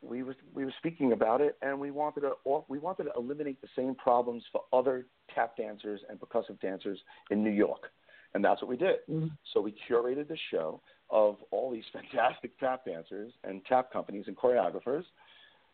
we 0.00 0.22
were 0.22 0.36
we 0.54 0.64
were 0.64 0.74
speaking 0.78 1.12
about 1.12 1.40
it, 1.40 1.56
and 1.62 1.78
we 1.78 1.90
wanted 1.90 2.22
to 2.22 2.32
we 2.68 2.78
wanted 2.78 3.04
to 3.04 3.10
eliminate 3.16 3.60
the 3.60 3.68
same 3.76 3.94
problems 3.94 4.44
for 4.52 4.62
other 4.72 5.06
tap 5.34 5.56
dancers 5.56 6.00
and 6.08 6.18
percussive 6.20 6.60
dancers 6.60 6.98
in 7.30 7.42
New 7.42 7.50
York, 7.50 7.90
and 8.34 8.44
that's 8.44 8.62
what 8.62 8.68
we 8.68 8.76
did. 8.76 8.96
Mm-hmm. 9.10 9.28
So 9.52 9.60
we 9.60 9.74
curated 9.88 10.28
the 10.28 10.38
show 10.50 10.80
of 11.10 11.36
all 11.50 11.70
these 11.70 11.84
fantastic 11.92 12.58
tap 12.58 12.84
dancers 12.84 13.32
and 13.44 13.64
tap 13.66 13.92
companies 13.92 14.24
and 14.28 14.36
choreographers, 14.36 15.04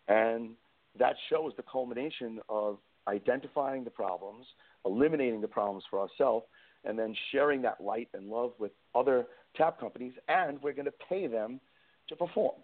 and 0.09 0.51
that 0.99 1.16
show 1.29 1.47
is 1.49 1.55
the 1.57 1.64
culmination 1.70 2.41
of 2.49 2.79
identifying 3.09 3.85
the 3.85 3.91
problems, 3.91 4.47
eliminating 4.87 5.41
the 5.41 5.49
problems 5.49 5.85
for 5.91 5.99
ourselves, 5.99 6.47
and 6.85 6.99
then 6.99 7.14
sharing 7.33 7.61
that 7.62 7.81
light 7.83 8.09
and 8.14 8.29
love 8.29 8.53
with 8.59 8.72
other 8.95 9.27
tap 9.57 9.79
companies, 9.79 10.12
and 10.29 10.62
we're 10.62 10.72
going 10.72 10.85
to 10.87 10.95
pay 11.09 11.27
them 11.27 11.61
to 12.09 12.16
perform. 12.16 12.55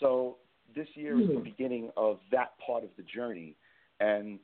So 0.00 0.36
this 0.74 0.88
year 0.94 1.18
is 1.20 1.28
the 1.28 1.34
hmm. 1.34 1.42
beginning 1.42 1.90
of 1.96 2.18
that 2.30 2.52
part 2.64 2.84
of 2.84 2.90
the 2.96 3.02
journey, 3.02 3.56
and 4.00 4.38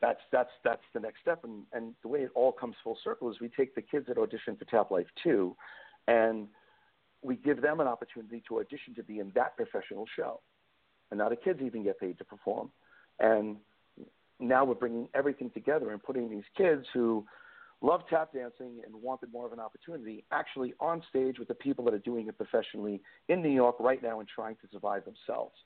that's 0.00 0.20
that's 0.30 0.50
that's 0.64 0.82
the 0.94 1.00
next 1.00 1.20
step. 1.20 1.44
And 1.44 1.64
and 1.72 1.94
the 2.02 2.08
way 2.08 2.20
it 2.20 2.30
all 2.34 2.52
comes 2.52 2.74
full 2.82 2.98
circle 3.02 3.30
is 3.30 3.36
we 3.40 3.48
take 3.48 3.74
the 3.74 3.82
kids 3.82 4.06
that 4.08 4.18
audition 4.18 4.56
for 4.56 4.64
Tap 4.66 4.90
Life 4.90 5.06
Two, 5.22 5.56
and 6.08 6.48
we 7.22 7.36
give 7.36 7.62
them 7.62 7.80
an 7.80 7.86
opportunity 7.86 8.42
to 8.48 8.60
audition 8.60 8.94
to 8.96 9.02
be 9.02 9.18
in 9.18 9.32
that 9.34 9.56
professional 9.56 10.06
show, 10.16 10.40
and 11.10 11.18
now 11.18 11.28
the 11.28 11.36
kids 11.36 11.60
even 11.64 11.84
get 11.84 11.98
paid 11.98 12.18
to 12.18 12.24
perform, 12.24 12.70
and 13.20 13.56
now 14.40 14.64
we're 14.64 14.74
bringing 14.74 15.08
everything 15.14 15.50
together 15.50 15.90
and 15.90 16.02
putting 16.02 16.28
these 16.28 16.44
kids 16.56 16.84
who 16.92 17.24
love 17.82 18.02
tap 18.08 18.32
dancing 18.32 18.80
and 18.86 18.94
wanted 18.94 19.30
more 19.32 19.44
of 19.44 19.52
an 19.52 19.60
opportunity 19.60 20.24
actually 20.30 20.72
on 20.80 21.02
stage 21.10 21.38
with 21.38 21.48
the 21.48 21.54
people 21.54 21.84
that 21.84 21.92
are 21.92 21.98
doing 21.98 22.28
it 22.28 22.36
professionally 22.36 23.02
in 23.28 23.42
New 23.42 23.50
York 23.50 23.76
right 23.80 24.02
now 24.02 24.20
and 24.20 24.28
trying 24.28 24.54
to 24.56 24.68
survive 24.72 25.02
themselves. 25.04 25.56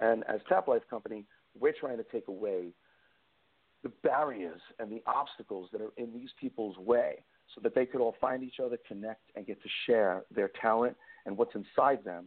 And 0.00 0.24
as 0.28 0.40
Tap 0.48 0.66
Life 0.66 0.82
Company, 0.88 1.26
we're 1.58 1.74
trying 1.78 1.98
to 1.98 2.04
take 2.04 2.28
away 2.28 2.72
the 3.82 3.90
barriers 4.02 4.60
and 4.78 4.90
the 4.90 5.02
obstacles 5.06 5.68
that 5.72 5.80
are 5.80 5.92
in 5.96 6.12
these 6.12 6.30
people's 6.40 6.76
way 6.78 7.22
so 7.54 7.60
that 7.62 7.74
they 7.74 7.86
could 7.86 8.00
all 8.00 8.16
find 8.20 8.42
each 8.42 8.60
other, 8.64 8.78
connect, 8.86 9.22
and 9.36 9.46
get 9.46 9.62
to 9.62 9.68
share 9.86 10.24
their 10.34 10.50
talent 10.60 10.96
and 11.26 11.36
what's 11.36 11.54
inside 11.54 12.04
them 12.04 12.26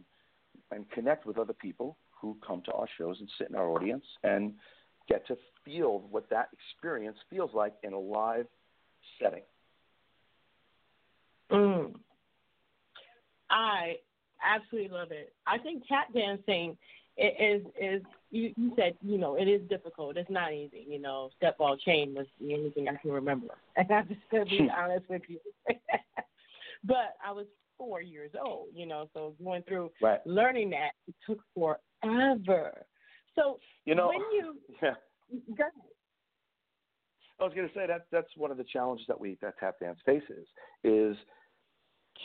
and 0.70 0.90
connect 0.90 1.26
with 1.26 1.38
other 1.38 1.52
people 1.52 1.96
who 2.10 2.36
come 2.46 2.62
to 2.64 2.72
our 2.72 2.86
shows 2.96 3.16
and 3.20 3.28
sit 3.38 3.48
in 3.50 3.56
our 3.56 3.68
audience 3.68 4.04
and 4.22 4.54
get 5.08 5.26
to 5.26 5.36
feel 5.64 6.04
what 6.10 6.30
that 6.30 6.48
experience 6.52 7.18
feels 7.28 7.50
like 7.52 7.74
in 7.82 7.92
a 7.92 7.98
live 7.98 8.46
setting. 9.20 9.42
Mm. 11.50 11.94
I 13.50 13.96
absolutely 14.42 14.90
love 14.90 15.12
it. 15.12 15.32
I 15.46 15.58
think 15.58 15.84
tap 15.86 16.12
dancing 16.14 16.76
is 17.18 17.62
is 17.80 18.02
you, 18.30 18.52
you 18.56 18.72
said 18.76 18.94
you 19.02 19.18
know 19.18 19.36
it 19.36 19.44
is 19.46 19.60
difficult. 19.68 20.16
It's 20.16 20.30
not 20.30 20.52
easy. 20.52 20.86
You 20.88 20.98
know, 21.00 21.30
step 21.36 21.58
ball 21.58 21.76
chain 21.76 22.14
was 22.14 22.26
the 22.40 22.54
only 22.54 22.70
thing 22.70 22.88
I 22.88 22.96
can 22.96 23.10
remember. 23.10 23.54
And 23.76 23.90
I'm 23.90 24.08
just 24.08 24.20
gonna 24.30 24.46
be 24.46 24.68
honest 24.76 25.08
with 25.08 25.22
you. 25.28 25.38
but 26.84 27.16
I 27.24 27.32
was 27.32 27.46
four 27.78 28.00
years 28.00 28.30
old. 28.42 28.68
You 28.74 28.86
know, 28.86 29.08
so 29.12 29.34
going 29.42 29.62
through 29.62 29.90
right. 30.00 30.26
learning 30.26 30.70
that 30.70 30.92
it 31.06 31.14
took 31.26 31.40
forever. 31.54 32.84
So 33.34 33.58
you 33.84 33.94
know, 33.94 34.08
when 34.08 34.20
you 34.32 34.56
yeah. 34.82 34.94
go 35.56 35.64
ahead. 35.64 35.91
I 37.42 37.44
was 37.44 37.54
going 37.54 37.66
to 37.66 37.74
say 37.74 37.88
that 37.88 38.06
that's 38.12 38.28
one 38.36 38.52
of 38.52 38.56
the 38.56 38.64
challenges 38.64 39.04
that 39.08 39.18
we 39.18 39.36
that 39.42 39.58
tap 39.58 39.80
dance 39.80 39.98
faces 40.06 40.46
is 40.84 41.16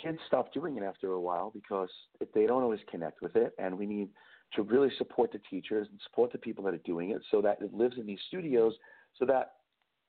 kids 0.04 0.20
stop 0.28 0.54
doing 0.54 0.78
it 0.78 0.84
after 0.84 1.14
a 1.14 1.20
while 1.20 1.50
because 1.50 1.90
they 2.36 2.46
don't 2.46 2.62
always 2.62 2.80
connect 2.90 3.24
with 3.24 3.36
it, 3.36 3.54
and 3.58 3.76
we 3.76 3.88
need 3.88 4.10
to 4.54 4.62
really 4.62 4.92
support 5.00 5.32
the 5.32 5.40
teachers 5.50 5.88
and 5.90 6.00
support 6.04 6.32
the 6.32 6.38
people 6.38 6.64
that 6.66 6.74
are 6.76 6.86
doing 6.86 7.10
it 7.10 7.22
so 7.32 7.42
that 7.42 7.58
it 7.62 7.74
lives 7.74 7.96
in 7.98 8.06
these 8.06 8.20
studios 8.28 8.74
so 9.18 9.26
that 9.26 9.54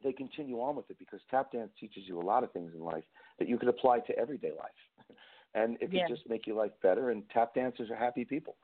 they 0.05 0.13
continue 0.13 0.57
on 0.57 0.77
with 0.77 0.89
it 0.91 0.99
because 0.99 1.21
tap 1.31 1.53
dance 1.53 1.71
teaches 1.81 2.03
you 2.07 2.21
a 2.21 2.23
lot 2.23 2.45
of 2.45 2.53
things 2.53 2.73
in 2.75 2.81
life 2.81 3.05
that 3.39 3.49
you 3.49 3.59
can 3.59 3.69
apply 3.69 4.01
to 4.01 4.17
everyday 4.19 4.51
life. 4.51 5.09
and 5.55 5.79
it 5.81 5.91
can 5.91 6.01
just 6.07 6.29
make 6.29 6.47
your 6.47 6.57
life 6.57 6.71
better 6.83 7.11
and 7.11 7.23
tap 7.31 7.55
dancers 7.55 7.91
are 7.91 7.97
happy 7.97 8.27
people. 8.27 8.57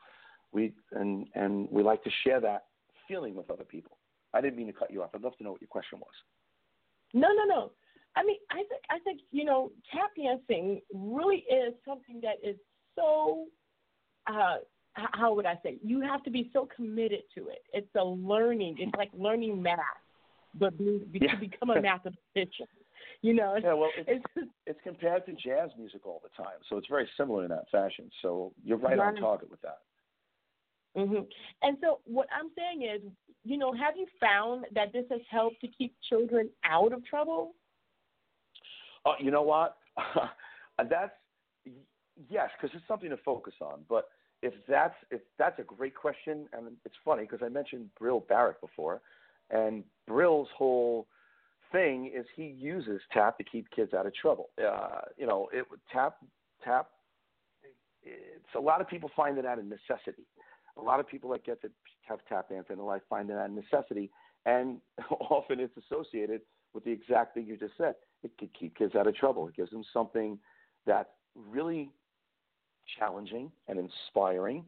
We 0.52 0.74
and 0.92 1.26
and 1.34 1.68
we 1.70 1.82
like 1.82 2.04
to 2.04 2.10
share 2.22 2.40
that 2.40 2.66
feeling 3.08 3.34
with 3.34 3.50
other 3.50 3.64
people. 3.64 3.96
I 4.34 4.40
didn't 4.40 4.56
mean 4.56 4.66
to 4.66 4.72
cut 4.72 4.90
you 4.90 5.02
off. 5.02 5.10
I'd 5.14 5.22
love 5.22 5.36
to 5.38 5.44
know 5.44 5.52
what 5.52 5.60
your 5.60 5.68
question 5.68 5.98
was. 6.00 6.12
No, 7.14 7.28
no, 7.28 7.44
no. 7.46 7.70
I 8.16 8.24
mean, 8.24 8.36
I 8.50 8.56
think 8.56 8.82
I 8.90 8.98
think 9.00 9.20
you 9.30 9.44
know, 9.44 9.72
tap 9.90 10.10
dancing 10.16 10.82
really 10.92 11.44
is 11.50 11.74
something 11.86 12.20
that 12.22 12.36
is 12.48 12.56
so 12.96 13.46
uh, 14.26 14.56
how 14.94 15.34
would 15.34 15.46
I 15.46 15.58
say? 15.62 15.78
You 15.82 16.00
have 16.00 16.22
to 16.24 16.30
be 16.30 16.50
so 16.52 16.68
committed 16.74 17.22
to 17.36 17.48
it. 17.48 17.62
It's 17.72 17.88
a 17.96 18.04
learning. 18.04 18.76
It's 18.78 18.92
like 18.96 19.10
learning 19.16 19.60
math, 19.60 19.78
but 20.54 20.76
be, 20.78 21.02
be, 21.10 21.20
yeah. 21.22 21.34
to 21.34 21.40
become 21.40 21.70
a 21.70 21.80
mathematician. 21.80 22.66
You 23.22 23.34
know. 23.34 23.56
Yeah. 23.60 23.74
Well, 23.74 23.90
it's, 23.96 24.24
it's, 24.36 24.50
it's 24.66 24.80
compared 24.84 25.26
to 25.26 25.32
jazz 25.32 25.70
music 25.78 26.06
all 26.06 26.20
the 26.22 26.42
time, 26.42 26.58
so 26.68 26.76
it's 26.76 26.88
very 26.88 27.08
similar 27.16 27.44
in 27.44 27.50
that 27.50 27.64
fashion. 27.72 28.10
So 28.22 28.52
you're 28.64 28.78
right, 28.78 28.98
right. 28.98 29.08
on 29.08 29.16
target 29.16 29.50
with 29.50 29.60
that. 29.62 29.78
Mhm. 30.96 31.26
And 31.62 31.78
so 31.80 32.00
what 32.04 32.28
I'm 32.32 32.50
saying 32.56 32.82
is, 32.82 33.02
you 33.44 33.58
know, 33.58 33.72
have 33.72 33.96
you 33.96 34.06
found 34.20 34.66
that 34.72 34.92
this 34.92 35.04
has 35.10 35.20
helped 35.30 35.60
to 35.60 35.68
keep 35.68 35.94
children 36.08 36.50
out 36.64 36.92
of 36.92 37.04
trouble? 37.04 37.54
Oh, 39.04 39.14
you 39.18 39.30
know 39.30 39.42
what? 39.42 39.76
that's 40.78 41.12
yes, 42.30 42.50
because 42.56 42.74
it's 42.74 42.86
something 42.86 43.10
to 43.10 43.16
focus 43.18 43.54
on, 43.60 43.84
but 43.88 44.08
if 44.42 44.54
that's 44.68 44.94
if 45.10 45.20
that's 45.38 45.58
a 45.58 45.62
great 45.62 45.94
question, 45.94 46.46
and 46.52 46.76
it's 46.84 46.94
funny 47.04 47.22
because 47.22 47.40
I 47.42 47.48
mentioned 47.48 47.90
Bril 48.00 48.26
Barrett 48.28 48.60
before, 48.60 49.00
and 49.50 49.84
Bril's 50.08 50.48
whole 50.56 51.06
thing 51.72 52.10
is 52.14 52.26
he 52.36 52.44
uses 52.44 53.00
tap 53.12 53.36
to 53.38 53.44
keep 53.44 53.70
kids 53.70 53.94
out 53.94 54.06
of 54.06 54.14
trouble. 54.14 54.50
Uh, 54.58 55.00
you 55.16 55.26
know, 55.26 55.48
it 55.52 55.66
tap 55.92 56.16
tap. 56.62 56.88
It's 58.02 58.54
a 58.54 58.60
lot 58.60 58.80
of 58.80 58.88
people 58.88 59.10
find 59.16 59.38
it 59.38 59.46
out 59.46 59.58
of 59.58 59.64
necessity. 59.64 60.26
A 60.78 60.82
lot 60.82 61.00
of 61.00 61.08
people 61.08 61.30
that 61.30 61.44
get 61.44 61.62
to 61.62 61.70
have 62.02 62.18
tap 62.28 62.48
dance 62.48 62.66
in 62.70 62.76
their 62.76 62.84
life 62.84 63.02
find 63.08 63.28
that 63.30 63.44
of 63.44 63.50
necessity, 63.50 64.10
and 64.46 64.78
often 65.10 65.60
it's 65.60 65.74
associated 65.76 66.40
with 66.72 66.84
the 66.84 66.90
exact 66.90 67.34
thing 67.34 67.46
you 67.46 67.56
just 67.56 67.76
said. 67.78 67.94
It 68.22 68.32
could 68.38 68.50
keep 68.58 68.76
kids 68.76 68.94
out 68.94 69.06
of 69.06 69.14
trouble. 69.14 69.46
It 69.48 69.56
gives 69.56 69.70
them 69.70 69.84
something 69.92 70.38
that's 70.86 71.08
really 71.34 71.90
challenging 72.98 73.50
and 73.68 73.78
inspiring 73.78 74.64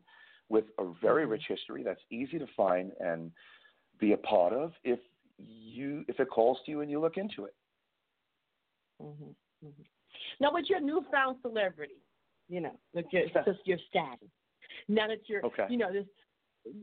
with 0.49 0.65
a 0.79 0.85
very 1.03 1.23
mm-hmm. 1.23 1.33
rich 1.33 1.45
history 1.49 1.83
that's 1.83 2.01
easy 2.11 2.39
to 2.39 2.47
find 2.57 2.93
and 3.01 3.33
be 3.99 4.13
a 4.13 4.17
part 4.17 4.53
of 4.53 4.73
if 4.85 4.99
you 5.39 6.05
if 6.09 6.21
it 6.21 6.31
calls 6.31 6.59
to 6.65 6.71
you 6.71 6.81
and 6.81 6.91
you 6.91 7.01
look 7.01 7.17
into 7.17 7.45
it. 7.45 7.55
Mm-hmm. 9.03 9.67
Mm-hmm. 9.67 9.83
Now, 10.41 10.53
with 10.53 10.67
your 10.69 10.81
newfound 10.81 11.37
celebrity, 11.43 12.01
you 12.49 12.61
know, 12.61 12.79
with 12.95 13.07
your 13.11 13.25
just 13.27 13.61
your 13.65 13.79
status. 13.89 14.29
Now 14.89 15.09
that 15.09 15.19
you're, 15.27 15.45
okay. 15.45 15.67
you 15.69 15.79
know, 15.79 15.93
this 15.93 16.07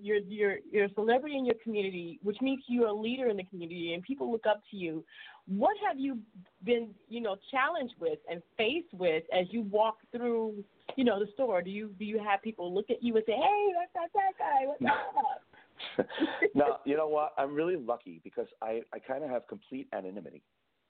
you're 0.01 0.19
you're 0.19 0.57
you're 0.71 0.85
a 0.85 0.93
celebrity 0.93 1.37
in 1.37 1.45
your 1.45 1.55
community, 1.63 2.19
which 2.23 2.37
means 2.41 2.63
you're 2.67 2.87
a 2.87 2.93
leader 2.93 3.29
in 3.29 3.37
the 3.37 3.43
community, 3.43 3.93
and 3.93 4.03
people 4.03 4.31
look 4.31 4.45
up 4.45 4.61
to 4.71 4.77
you. 4.77 5.03
What 5.47 5.75
have 5.85 5.99
you 5.99 6.19
been, 6.63 6.89
you 7.09 7.21
know, 7.21 7.35
challenged 7.51 7.95
with 7.99 8.19
and 8.29 8.41
faced 8.57 8.93
with 8.93 9.23
as 9.33 9.47
you 9.51 9.63
walk 9.63 9.97
through, 10.11 10.63
you 10.95 11.03
know, 11.03 11.19
the 11.19 11.29
store? 11.33 11.61
Do 11.61 11.69
you 11.69 11.89
do 11.99 12.05
you 12.05 12.19
have 12.19 12.41
people 12.41 12.73
look 12.73 12.89
at 12.89 13.03
you 13.03 13.15
and 13.15 13.23
say, 13.25 13.33
"Hey, 13.33 13.73
that's 13.73 13.93
not 13.95 14.09
that 14.13 14.33
guy. 14.39 14.65
What's 14.65 14.85
up?" 14.85 16.07
no, 16.55 16.77
you 16.85 16.95
know 16.95 17.07
what? 17.07 17.33
I'm 17.37 17.53
really 17.53 17.75
lucky 17.75 18.21
because 18.23 18.47
I 18.61 18.81
I 18.93 18.99
kind 18.99 19.23
of 19.23 19.29
have 19.29 19.47
complete 19.47 19.87
anonymity 19.93 20.41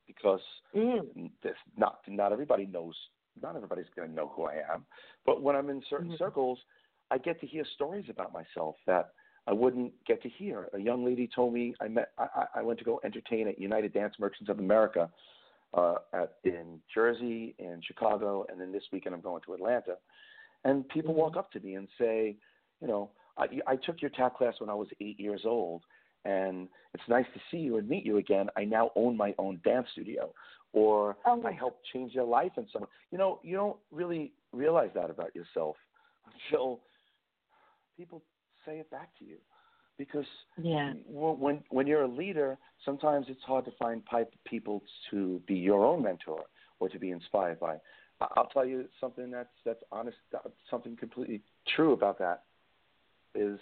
because 0.08 0.42
mm. 0.76 1.32
this 1.42 1.56
not 1.78 2.00
not 2.08 2.32
everybody 2.32 2.66
knows. 2.66 2.96
Not 3.42 3.56
everybody's 3.56 3.88
going 3.96 4.10
to 4.10 4.16
know 4.16 4.32
who 4.36 4.44
I 4.44 4.58
am, 4.72 4.86
but 5.26 5.42
when 5.42 5.56
I'm 5.56 5.72
in 5.72 5.82
certain 5.90 6.10
mm-hmm. 6.10 6.24
circles 6.24 6.60
I 7.14 7.20
get 7.20 7.40
to 7.42 7.48
hear 7.48 7.64
stories 7.76 8.06
about 8.10 8.34
myself 8.34 8.76
that 8.88 9.12
I 9.46 9.54
wouldn't 9.54 9.94
get 10.08 10.24
to 10.24 10.30
hear. 10.30 10.68
A 10.74 10.80
young 10.80 11.06
lady 11.06 11.30
told 11.34 11.54
me 11.54 11.76
I 11.80 11.88
met 11.88 12.10
I, 12.18 12.46
I 12.56 12.62
went 12.64 12.80
to 12.80 12.86
go 12.86 13.00
entertain 13.04 13.48
at 13.48 13.60
United 13.60 13.94
Dance 13.94 14.16
Merchants 14.20 14.50
of 14.50 14.58
America 14.58 15.12
uh, 15.76 15.96
at 16.12 16.38
in 16.44 16.80
Jersey 16.92 17.54
and 17.60 17.86
Chicago, 17.86 18.48
and 18.50 18.60
then 18.60 18.72
this 18.72 18.82
weekend 18.92 19.14
I'm 19.14 19.22
going 19.22 19.44
to 19.46 19.54
Atlanta. 19.54 19.98
And 20.64 20.90
people 20.90 21.14
walk 21.14 21.38
up 21.38 21.52
to 21.52 21.60
me 21.60 21.76
and 21.76 21.88
say, 22.00 22.36
you 22.82 22.88
know, 22.88 23.12
I, 23.38 23.46
I 23.68 23.76
took 23.76 24.02
your 24.02 24.10
tap 24.12 24.36
class 24.36 24.56
when 24.58 24.72
I 24.72 24.74
was 24.74 24.88
eight 25.00 25.20
years 25.20 25.42
old, 25.46 25.84
and 26.26 26.68
it's 26.96 27.04
nice 27.08 27.26
to 27.36 27.42
see 27.52 27.58
you 27.58 27.78
and 27.78 27.88
meet 27.88 28.08
you 28.08 28.18
again. 28.18 28.48
I 28.58 28.64
now 28.64 28.90
own 28.96 29.16
my 29.16 29.36
own 29.38 29.62
dance 29.64 29.88
studio, 29.92 30.34
or 30.72 31.16
oh. 31.28 31.44
I 31.46 31.52
helped 31.52 31.86
change 31.94 32.16
their 32.16 32.24
life 32.24 32.54
in 32.58 32.66
some. 32.74 32.86
You 33.12 33.20
know, 33.20 33.40
you 33.44 33.56
don't 33.56 33.78
really 33.92 34.32
realize 34.52 34.90
that 34.96 35.12
about 35.12 35.36
yourself 35.36 35.76
until 36.52 36.80
people 38.04 38.22
say 38.66 38.80
it 38.80 38.92
back 38.92 39.18
to 39.18 39.24
you 39.24 39.38
because 39.98 40.26
yeah. 40.62 40.92
when 41.08 41.64
when 41.70 41.88
you're 41.88 42.04
a 42.04 42.08
leader, 42.08 42.58
sometimes 42.84 43.28
it's 43.30 43.44
hard 43.44 43.64
to 43.64 43.72
find 43.80 44.02
people 44.46 44.84
to 45.10 45.42
be 45.48 45.56
your 45.56 45.86
own 45.86 46.04
mentor 46.04 46.44
or 46.82 46.90
to 46.90 47.00
be 47.00 47.12
inspired 47.12 47.62
by. 47.62 47.78
I'll 48.36 48.48
tell 48.48 48.66
you 48.66 48.86
something 49.00 49.32
that's 49.32 49.56
that's 49.64 49.82
honest, 49.90 50.18
uh, 50.36 50.50
something 50.70 50.98
completely 50.98 51.42
true 51.76 51.94
about 51.94 52.20
that 52.20 52.44
is 53.36 53.58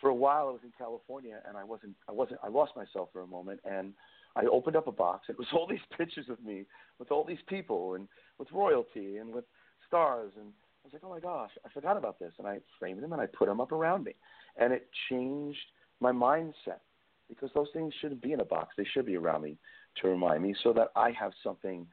for 0.00 0.10
a 0.10 0.14
while 0.14 0.46
I 0.48 0.52
was 0.52 0.60
in 0.62 0.72
California 0.78 1.40
and 1.48 1.56
I 1.56 1.64
wasn't 1.64 1.96
I 2.08 2.12
wasn't 2.12 2.38
I 2.44 2.48
lost 2.48 2.72
myself 2.76 3.08
for 3.12 3.22
a 3.22 3.26
moment 3.26 3.58
and 3.64 3.94
I 4.36 4.44
opened 4.44 4.76
up 4.76 4.86
a 4.86 4.92
box. 4.92 5.26
It 5.28 5.38
was 5.38 5.48
all 5.52 5.66
these 5.66 5.80
pictures 5.98 6.26
of 6.28 6.40
me 6.44 6.66
with 7.00 7.10
all 7.10 7.24
these 7.24 7.44
people 7.48 7.94
and 7.94 8.06
with 8.38 8.48
royalty 8.52 9.16
and 9.16 9.34
with 9.34 9.44
stars 9.88 10.30
and 10.36 10.52
was 10.86 10.92
like, 10.92 11.04
oh 11.04 11.10
my 11.10 11.20
gosh, 11.20 11.50
I 11.64 11.68
forgot 11.70 11.96
about 11.96 12.18
this. 12.18 12.32
And 12.38 12.46
I 12.46 12.58
framed 12.78 13.02
them 13.02 13.12
and 13.12 13.20
I 13.20 13.26
put 13.26 13.48
them 13.48 13.60
up 13.60 13.72
around 13.72 14.04
me. 14.04 14.14
And 14.56 14.72
it 14.72 14.88
changed 15.10 15.58
my 16.00 16.12
mindset 16.12 16.80
because 17.28 17.50
those 17.54 17.68
things 17.72 17.92
shouldn't 18.00 18.22
be 18.22 18.32
in 18.32 18.40
a 18.40 18.44
box. 18.44 18.74
They 18.76 18.86
should 18.92 19.06
be 19.06 19.16
around 19.16 19.42
me 19.42 19.58
to 20.00 20.08
remind 20.08 20.42
me 20.42 20.54
so 20.62 20.72
that 20.74 20.88
I 20.94 21.10
have 21.18 21.32
something 21.42 21.86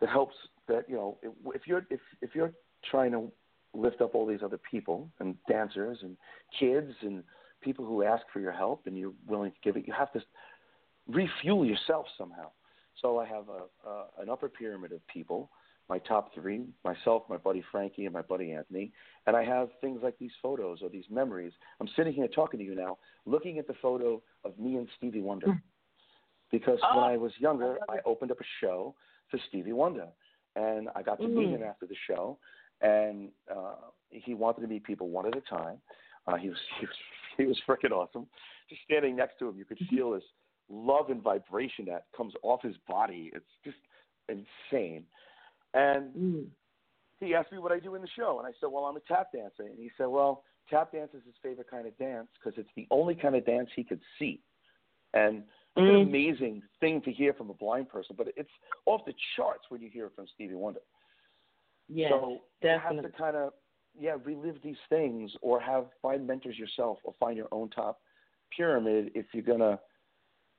that 0.00 0.08
helps 0.08 0.34
that, 0.68 0.88
you 0.88 0.96
know, 0.96 1.18
if, 1.54 1.66
you're, 1.66 1.86
if, 1.90 2.00
if 2.20 2.34
you're 2.34 2.52
trying 2.90 3.12
to 3.12 3.30
lift 3.74 4.00
up 4.00 4.14
all 4.14 4.26
these 4.26 4.42
other 4.42 4.58
people 4.70 5.08
and 5.20 5.34
dancers 5.48 5.98
and 6.02 6.16
kids 6.58 6.92
and 7.02 7.22
people 7.62 7.84
who 7.84 8.02
ask 8.02 8.22
for 8.32 8.40
your 8.40 8.52
help 8.52 8.86
and 8.86 8.96
you're 8.98 9.12
willing 9.26 9.50
to 9.50 9.56
give 9.62 9.76
it. 9.76 9.86
You 9.86 9.94
have 9.94 10.12
to 10.12 10.20
refuel 11.08 11.64
yourself 11.64 12.06
somehow. 12.18 12.50
So 13.00 13.18
I 13.18 13.26
have 13.26 13.44
a, 13.48 13.88
a 13.88 14.04
an 14.20 14.28
upper 14.28 14.48
pyramid 14.48 14.92
of 14.92 15.06
people, 15.06 15.50
my 15.88 15.98
top 15.98 16.32
three, 16.34 16.64
myself, 16.84 17.24
my 17.28 17.36
buddy 17.36 17.62
Frankie, 17.70 18.04
and 18.04 18.14
my 18.14 18.22
buddy 18.22 18.52
Anthony, 18.52 18.92
and 19.26 19.36
I 19.36 19.44
have 19.44 19.68
things 19.80 20.00
like 20.02 20.18
these 20.18 20.30
photos 20.40 20.78
or 20.82 20.88
these 20.88 21.04
memories. 21.10 21.52
I'm 21.80 21.88
sitting 21.96 22.12
here 22.12 22.28
talking 22.28 22.58
to 22.58 22.64
you 22.64 22.74
now, 22.74 22.98
looking 23.26 23.58
at 23.58 23.66
the 23.66 23.74
photo 23.82 24.22
of 24.44 24.58
me 24.58 24.76
and 24.76 24.88
Stevie 24.96 25.20
Wonder, 25.20 25.48
hmm. 25.48 25.58
because 26.50 26.78
oh, 26.82 26.96
when 26.96 27.04
I 27.10 27.16
was 27.16 27.32
younger, 27.38 27.78
I, 27.88 27.96
I 27.96 27.98
opened 28.06 28.30
up 28.30 28.40
a 28.40 28.44
show 28.60 28.94
for 29.30 29.38
Stevie 29.48 29.72
Wonder, 29.72 30.06
and 30.56 30.88
I 30.94 31.02
got 31.02 31.20
to 31.20 31.26
mm. 31.26 31.34
meet 31.34 31.48
him 31.48 31.62
after 31.62 31.86
the 31.86 31.96
show, 32.06 32.38
and 32.80 33.30
uh, 33.50 33.74
he 34.10 34.34
wanted 34.34 34.60
to 34.60 34.66
meet 34.66 34.84
people 34.84 35.08
one 35.08 35.26
at 35.26 35.36
a 35.36 35.40
time. 35.42 35.78
Uh, 36.26 36.36
he 36.36 36.48
was 36.48 36.58
he 36.80 36.86
was 36.86 36.96
he 37.38 37.44
was 37.44 37.60
freaking 37.68 37.92
awesome. 37.92 38.26
Just 38.68 38.82
standing 38.84 39.16
next 39.16 39.38
to 39.38 39.48
him, 39.48 39.56
you 39.56 39.64
could 39.64 39.78
mm-hmm. 39.78 39.96
feel 39.96 40.10
this 40.12 40.22
love 40.70 41.10
and 41.10 41.22
vibration 41.22 41.84
that 41.86 42.06
comes 42.16 42.34
off 42.42 42.62
his 42.62 42.76
body. 42.88 43.30
It's 43.34 43.44
just 43.64 43.76
insane. 44.28 45.04
And 45.74 46.14
mm. 46.14 46.46
he 47.20 47.34
asked 47.34 47.52
me 47.52 47.58
what 47.58 47.72
I 47.72 47.78
do 47.78 47.94
in 47.94 48.02
the 48.02 48.08
show, 48.16 48.38
and 48.38 48.46
I 48.46 48.52
said, 48.60 48.68
"Well, 48.70 48.84
I'm 48.84 48.96
a 48.96 49.00
tap 49.00 49.32
dancer." 49.32 49.62
And 49.62 49.78
he 49.78 49.90
said, 49.96 50.06
"Well, 50.06 50.44
tap 50.68 50.92
dance 50.92 51.10
is 51.14 51.24
his 51.24 51.34
favorite 51.42 51.70
kind 51.70 51.86
of 51.86 51.96
dance 51.98 52.28
because 52.38 52.58
it's 52.58 52.70
the 52.76 52.86
only 52.90 53.14
kind 53.14 53.34
of 53.34 53.46
dance 53.46 53.70
he 53.74 53.84
could 53.84 54.00
see." 54.18 54.40
And 55.14 55.44
it's 55.76 55.84
mm. 55.84 55.88
an 55.88 56.08
amazing 56.08 56.62
thing 56.80 57.00
to 57.02 57.12
hear 57.12 57.32
from 57.32 57.50
a 57.50 57.54
blind 57.54 57.88
person, 57.88 58.14
but 58.16 58.28
it's 58.36 58.50
off 58.86 59.02
the 59.06 59.14
charts 59.36 59.64
when 59.68 59.80
you 59.80 59.88
hear 59.90 60.06
it 60.06 60.12
from 60.14 60.26
Stevie 60.34 60.54
Wonder. 60.54 60.80
Yeah, 61.88 62.10
so 62.10 62.38
definitely. 62.60 62.96
you 62.96 63.02
have 63.02 63.12
to 63.12 63.18
kind 63.18 63.36
of 63.36 63.52
yeah 63.98 64.16
relive 64.24 64.56
these 64.62 64.76
things, 64.88 65.30
or 65.40 65.60
have 65.60 65.86
find 66.00 66.26
mentors 66.26 66.58
yourself, 66.58 66.98
or 67.04 67.14
find 67.18 67.36
your 67.36 67.48
own 67.52 67.70
top 67.70 68.00
pyramid 68.56 69.12
if 69.14 69.26
you're 69.32 69.42
gonna, 69.42 69.78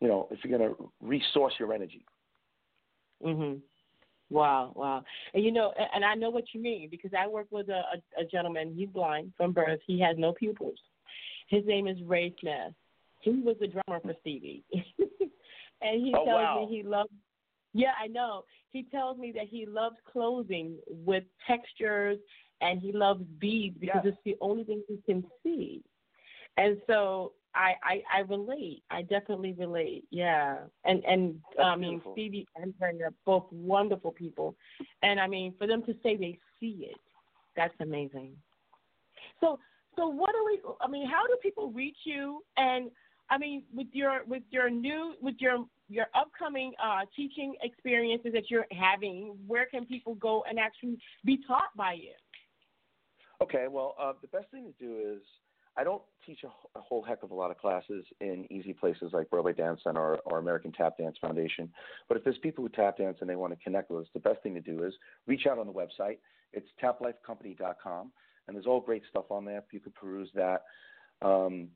you 0.02 0.08
know, 0.08 0.28
if 0.32 0.40
you're 0.44 0.58
gonna 0.58 0.74
resource 1.02 1.54
your 1.60 1.74
energy. 1.74 2.06
Mhm. 3.24 3.62
Wow, 4.30 4.74
wow. 4.76 5.04
And 5.34 5.44
you 5.44 5.52
know, 5.52 5.74
and 5.94 6.04
I 6.04 6.16
know 6.16 6.30
what 6.30 6.46
you 6.54 6.62
mean 6.62 6.90
because 6.90 7.12
I 7.18 7.28
work 7.28 7.48
with 7.52 7.70
a, 7.70 7.82
a, 8.18 8.22
a 8.22 8.26
gentleman. 8.26 8.74
He's 8.76 8.90
blind 8.90 9.34
from 9.38 9.52
birth. 9.52 9.80
He 9.86 10.00
has 10.02 10.18
no 10.18 10.34
pupils. 10.34 10.80
His 11.48 11.66
name 11.66 11.88
is 11.88 11.98
Ray 12.04 12.34
Smith. 12.40 12.74
He 13.22 13.32
was 13.32 13.56
the 13.60 13.68
drummer 13.68 14.02
for 14.02 14.14
Stevie, 14.22 14.64
and 14.74 16.06
he 16.06 16.14
oh, 16.18 16.26
tells 16.26 16.28
wow. 16.28 16.68
me 16.68 16.76
he 16.76 16.84
loves. 16.84 17.10
Yeah, 17.74 17.94
I 18.02 18.08
know. 18.08 18.44
He 18.72 18.84
tells 18.84 19.18
me 19.18 19.32
that 19.36 19.48
he 19.50 19.66
loves 19.66 19.96
clothing 20.12 20.78
with 20.88 21.24
textures, 21.48 22.18
and 22.62 22.80
he 22.82 22.92
loves 22.92 23.24
beads 23.40 23.78
because 23.80 24.02
yes. 24.04 24.14
it's 24.14 24.24
the 24.26 24.38
only 24.42 24.64
thing 24.64 24.84
he 24.88 25.00
can 25.06 25.24
see. 25.44 25.84
And 26.58 26.78
so 26.88 27.34
I, 27.56 27.74
I 27.84 28.04
I 28.18 28.20
relate. 28.22 28.84
I 28.90 29.04
definitely 29.04 29.54
relate. 29.54 30.06
Yeah, 30.10 30.58
and 30.86 31.04
and 31.06 31.40
That's 31.56 31.68
I 31.68 31.76
mean 31.76 31.90
beautiful. 31.92 32.14
Stevie 32.14 32.48
and 32.56 32.74
Ray 32.80 33.02
are 33.02 33.14
both 33.26 33.46
wonderful 33.52 34.12
people, 34.12 34.56
and 35.02 35.20
I 35.20 35.28
mean 35.28 35.54
for 35.58 35.68
them 35.68 35.84
to 35.84 35.94
say 36.04 36.16
they 36.16 36.40
see 36.60 36.88
it, 36.90 36.98
that's 37.56 37.74
amazing. 37.80 38.36
So 39.40 39.60
so 39.96 40.08
what 40.08 40.32
do 40.32 40.44
we? 40.46 40.62
I 40.82 40.88
mean, 40.88 41.08
how 41.08 41.28
do 41.28 41.38
people 41.42 41.72
reach 41.72 41.98
you? 42.06 42.42
And 42.58 42.90
I 43.30 43.38
mean, 43.38 43.64
with 43.74 43.88
your 43.94 44.22
with 44.26 44.44
your 44.50 44.70
new 44.70 45.14
with 45.22 45.36
your 45.40 45.66
your 45.90 46.08
upcoming 46.16 46.74
uh, 46.84 47.02
teaching 47.16 47.56
experiences 47.62 48.32
that 48.34 48.50
you're 48.50 48.66
having, 48.72 49.38
where 49.48 49.66
can 49.66 49.86
people 49.86 50.16
go 50.16 50.44
and 50.50 50.58
actually 50.58 50.98
be 51.26 51.40
taught 51.48 51.76
by 51.76 51.94
you? 51.94 52.14
Okay, 53.42 53.68
well, 53.70 53.96
uh, 54.00 54.14
the 54.22 54.28
best 54.28 54.50
thing 54.52 54.72
to 54.80 54.86
do 54.86 55.16
is 55.16 55.22
I 55.76 55.84
don't 55.84 56.02
teach 56.26 56.44
a, 56.44 56.80
whole 56.80 57.02
heck 57.02 57.24
of 57.24 57.32
a 57.32 57.34
lot 57.34 57.50
of 57.50 57.58
classes 57.58 58.06
in 58.22 58.46
easy 58.52 58.74
places 58.74 59.12
like 59.12 59.30
Broadway 59.30 59.54
Dance 59.54 59.82
Center 59.84 60.00
or, 60.00 60.20
or, 60.26 60.38
American 60.38 60.72
Tap 60.72 60.98
Dance 60.98 61.18
Foundation. 61.20 61.72
But 62.08 62.18
if 62.18 62.24
there's 62.24 62.38
people 62.38 62.64
who 62.64 62.70
tap 62.70 62.98
dance 62.98 63.18
and 63.22 63.30
they 63.30 63.36
want 63.36 63.58
to 63.58 63.64
connect 63.64 63.90
with 63.90 64.04
us, 64.04 64.08
the 64.14 64.20
best 64.20 64.44
thing 64.44 64.54
to 64.54 64.62
do 64.62 64.84
is 64.84 64.94
reach 65.26 65.48
out 65.48 65.58
on 65.58 65.66
the 65.66 65.74
website. 65.74 66.20
It's 66.52 66.68
taplifecompany.com, 66.82 68.12
and 68.48 68.56
there's 68.56 68.68
all 68.68 68.82
great 68.82 69.02
stuff 69.10 69.26
on 69.32 69.46
there. 69.46 69.64
You 69.72 69.80
could 69.80 69.96
peruse 69.96 70.30
that. 70.36 70.62
Um, 71.24 71.70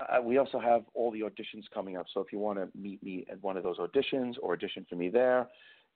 uh, 0.00 0.20
we 0.22 0.38
also 0.38 0.58
have 0.58 0.82
all 0.94 1.12
the 1.12 1.20
auditions 1.20 1.64
coming 1.72 1.96
up. 1.96 2.06
So 2.12 2.20
if 2.20 2.32
you 2.32 2.38
want 2.38 2.58
to 2.58 2.68
meet 2.76 3.02
me 3.02 3.24
at 3.30 3.40
one 3.42 3.56
of 3.56 3.62
those 3.62 3.78
auditions 3.78 4.34
or 4.42 4.54
audition 4.54 4.84
for 4.88 4.96
me 4.96 5.10
there, 5.10 5.46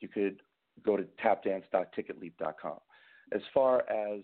you 0.00 0.08
could 0.08 0.40
go 0.84 0.96
to 0.96 1.04
tapdance.ticketleap.com. 1.24 2.78
As 3.32 3.40
far 3.52 3.80
as 3.90 4.20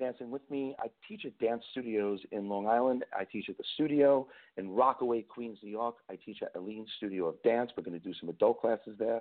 dancing 0.00 0.30
with 0.30 0.42
me. 0.50 0.74
I 0.80 0.86
teach 1.06 1.24
at 1.24 1.38
dance 1.38 1.62
studios 1.70 2.18
in 2.32 2.48
Long 2.48 2.66
Island. 2.66 3.04
I 3.16 3.24
teach 3.24 3.48
at 3.48 3.56
the 3.56 3.64
studio 3.74 4.26
in 4.56 4.70
Rockaway, 4.70 5.22
Queens, 5.22 5.58
New 5.62 5.70
York. 5.70 5.96
I 6.10 6.16
teach 6.16 6.38
at 6.42 6.56
Aline 6.56 6.86
Studio 6.96 7.26
of 7.26 7.40
Dance. 7.42 7.70
We're 7.76 7.84
going 7.84 8.00
to 8.00 8.04
do 8.04 8.14
some 8.18 8.28
adult 8.28 8.60
classes 8.60 8.96
there. 8.98 9.20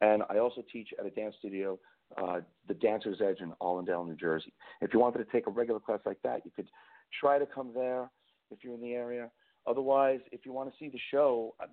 And 0.00 0.22
I 0.30 0.38
also 0.38 0.62
teach 0.72 0.90
at 0.98 1.06
a 1.06 1.10
dance 1.10 1.34
studio, 1.38 1.78
uh, 2.16 2.40
the 2.68 2.74
Dancer's 2.74 3.20
Edge 3.20 3.40
in 3.40 3.52
Allendale, 3.60 4.04
New 4.04 4.14
Jersey. 4.14 4.52
If 4.80 4.94
you 4.94 5.00
wanted 5.00 5.18
to 5.18 5.32
take 5.32 5.48
a 5.48 5.50
regular 5.50 5.80
class 5.80 6.00
like 6.06 6.22
that, 6.22 6.42
you 6.44 6.52
could 6.54 6.68
try 7.18 7.38
to 7.38 7.46
come 7.46 7.72
there 7.74 8.08
if 8.50 8.58
you're 8.62 8.74
in 8.74 8.80
the 8.80 8.92
area. 8.92 9.30
Otherwise, 9.66 10.20
if 10.30 10.46
you 10.46 10.52
want 10.52 10.70
to 10.70 10.78
see 10.78 10.88
the 10.88 11.00
show, 11.10 11.54
I, 11.58 11.64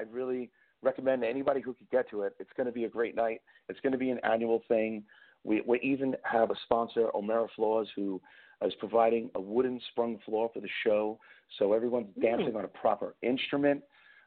I 0.00 0.02
really 0.10 0.50
recommend 0.82 1.24
anybody 1.24 1.60
who 1.60 1.72
could 1.72 1.88
get 1.90 2.10
to 2.10 2.22
it. 2.22 2.34
It's 2.38 2.50
going 2.56 2.66
to 2.66 2.72
be 2.72 2.84
a 2.84 2.88
great 2.88 3.14
night. 3.14 3.40
It's 3.68 3.80
going 3.80 3.92
to 3.92 3.98
be 3.98 4.10
an 4.10 4.18
annual 4.24 4.62
thing. 4.68 5.04
We, 5.44 5.62
we 5.66 5.80
even 5.80 6.14
have 6.22 6.50
a 6.50 6.54
sponsor, 6.64 7.08
O'Mara 7.14 7.48
Floors, 7.56 7.88
who 7.96 8.20
is 8.64 8.72
providing 8.78 9.30
a 9.34 9.40
wooden 9.40 9.80
sprung 9.90 10.18
floor 10.24 10.50
for 10.52 10.60
the 10.60 10.68
show, 10.84 11.18
so 11.58 11.72
everyone's 11.72 12.06
mm. 12.18 12.22
dancing 12.22 12.56
on 12.56 12.64
a 12.64 12.68
proper 12.68 13.14
instrument. 13.22 13.82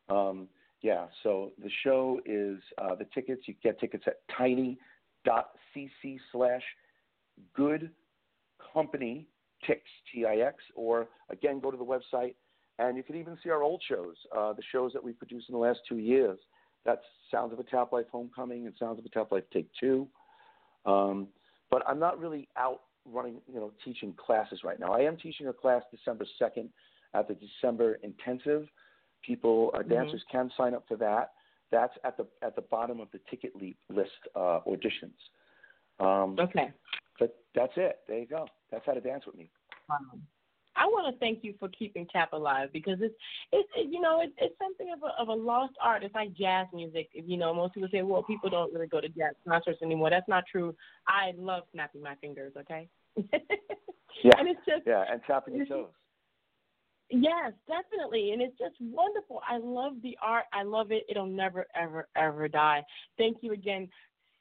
Um, 0.10 0.48
yeah, 0.82 1.06
so 1.24 1.52
the 1.62 1.70
show 1.84 2.20
is 2.26 2.60
uh, 2.78 2.96
the 2.96 3.06
tickets. 3.14 3.44
You 3.46 3.56
get 3.64 3.80
tickets 3.80 4.04
at 4.08 4.20
tiny.cc 4.38 6.20
slash 6.32 6.64
good 7.56 7.92
company 8.74 9.28
tix 9.68 9.80
t-i-x 10.12 10.56
or 10.76 11.08
again 11.30 11.60
go 11.60 11.72
to 11.72 11.78
the 11.78 11.84
website 11.84 12.36
and 12.78 12.98
you 12.98 13.04
can 13.04 13.16
even 13.16 13.38
see 13.44 13.50
our 13.50 13.64
old 13.64 13.82
shows 13.88 14.16
uh, 14.36 14.54
the 14.54 14.62
shows 14.72 14.92
that 14.94 15.04
we've 15.04 15.18
produced 15.18 15.50
in 15.50 15.54
the 15.54 15.60
last 15.60 15.80
two 15.88 15.98
years 15.98 16.38
that's 16.86 17.02
sounds 17.32 17.52
of 17.52 17.60
a 17.60 17.64
tap 17.64 17.92
life 17.92 18.06
homecoming 18.12 18.66
and 18.66 18.76
sounds 18.80 19.00
of 19.00 19.06
a 19.06 19.10
tap 19.10 19.32
life 19.32 19.44
take 19.52 19.68
two 19.80 20.08
um, 20.86 21.28
but 21.70 21.84
I'm 21.88 22.00
not 22.00 22.20
really 22.20 22.48
out 22.58 22.82
running, 23.12 23.42
you 23.52 23.60
know, 23.60 23.72
teaching 23.84 24.14
classes 24.14 24.62
right 24.64 24.80
now. 24.80 24.94
I 24.94 25.02
am 25.02 25.18
teaching 25.18 25.48
a 25.48 25.54
class 25.54 25.84
December 25.92 26.26
2nd 26.42 26.70
at 27.14 27.28
the 27.28 27.36
December 27.36 28.00
intensive. 28.04 28.68
People, 29.26 29.72
uh, 29.74 29.80
mm-hmm. 29.80 29.90
dancers 29.90 30.24
can 30.32 30.52
sign 30.58 30.74
up 30.74 30.86
for 30.88 30.98
that. 30.98 31.32
That's 31.72 31.94
at 32.04 32.16
the 32.16 32.28
at 32.44 32.56
the 32.56 32.62
bottom 32.62 33.00
of 33.00 33.08
the 33.12 33.20
ticket 33.30 33.54
list 33.90 34.12
uh, 34.36 34.60
auditions. 34.68 35.18
Um, 36.00 36.38
okay. 36.40 36.72
But 37.20 37.36
that's 37.56 37.74
it. 37.76 38.00
There 38.08 38.20
you 38.20 38.28
go. 38.28 38.48
That's 38.72 38.86
how 38.86 38.94
to 38.94 39.02
dance 39.02 39.26
with 39.26 39.36
me. 39.36 39.50
Um, 39.90 40.22
I 40.76 40.86
want 40.86 41.14
to 41.14 41.20
thank 41.20 41.44
you 41.44 41.54
for 41.60 41.70
keeping 41.70 42.08
tap 42.12 42.34
alive 42.34 42.70
because 42.74 42.98
it's 43.02 43.16
it's 43.52 43.70
it, 43.76 43.92
you 43.92 44.02
know 44.02 44.22
it, 44.22 44.34
it's 44.38 44.58
something 44.60 44.88
of 44.94 45.00
a 45.04 45.22
of 45.22 45.30
a 45.30 45.34
lost 45.34 45.74
art. 45.82 46.04
It's 46.04 46.16
like 46.16 46.34
jazz 46.34 46.68
music. 46.74 47.10
You 47.14 47.38
know, 47.38 47.54
most 47.54 47.74
people 47.74 47.90
say, 47.92 48.02
well, 48.02 48.24
people 48.24 48.50
don't 48.50 48.74
really 48.74 48.88
go 48.88 49.02
to 49.02 49.10
jazz 49.10 49.34
concerts 49.48 49.82
anymore. 49.82 50.10
That's 50.10 50.28
not 50.28 50.44
true. 50.52 50.76
I 51.08 51.34
love 51.38 51.64
snapping 51.74 52.02
my 52.02 52.16
fingers. 52.16 52.54
Okay. 52.58 52.88
yeah. 53.16 54.32
And 54.38 54.48
it's 54.48 54.62
just 54.68 54.84
yeah, 54.86 55.06
and 55.10 55.22
tapping 55.28 55.56
your 55.56 55.66
toes. 55.66 55.88
Yes, 57.10 57.54
definitely. 57.68 58.32
And 58.32 58.42
it's 58.42 58.58
just 58.58 58.76
wonderful. 58.80 59.42
I 59.48 59.58
love 59.58 59.94
the 60.02 60.18
art. 60.22 60.46
I 60.54 60.64
love 60.64 60.92
it. 60.92 61.04
It'll 61.08 61.28
never, 61.28 61.68
ever, 61.80 62.08
ever 62.16 62.48
die. 62.48 62.84
Thank 63.18 63.38
you 63.42 63.54
again 63.54 63.88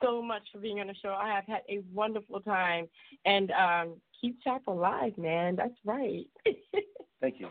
so 0.03 0.23
much 0.23 0.43
for 0.53 0.59
being 0.59 0.81
on 0.81 0.87
the 0.87 0.95
show. 1.03 1.11
I 1.11 1.29
have 1.29 1.45
had 1.47 1.61
a 1.69 1.81
wonderful 1.93 2.41
time. 2.41 2.89
And 3.27 3.51
um, 3.53 3.97
keep 4.21 4.41
Tap 4.43 4.67
alive, 4.67 5.17
man. 5.17 5.57
That's 5.57 5.75
right. 5.85 6.27
Thank 7.21 7.41
you. 7.41 7.49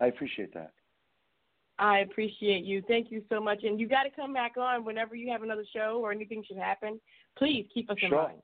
I 0.00 0.06
appreciate 0.06 0.52
that. 0.54 0.72
I 1.78 1.98
appreciate 1.98 2.64
you. 2.64 2.82
Thank 2.88 3.10
you 3.10 3.22
so 3.28 3.40
much. 3.40 3.64
And 3.64 3.78
you 3.78 3.88
got 3.88 4.04
to 4.04 4.10
come 4.10 4.32
back 4.32 4.56
on 4.56 4.84
whenever 4.84 5.14
you 5.14 5.30
have 5.30 5.42
another 5.42 5.64
show 5.74 6.00
or 6.02 6.10
anything 6.10 6.42
should 6.46 6.56
happen. 6.56 7.00
Please 7.36 7.66
keep 7.72 7.90
us 7.90 7.98
sure. 7.98 8.08
in 8.08 8.14
mind. 8.14 8.38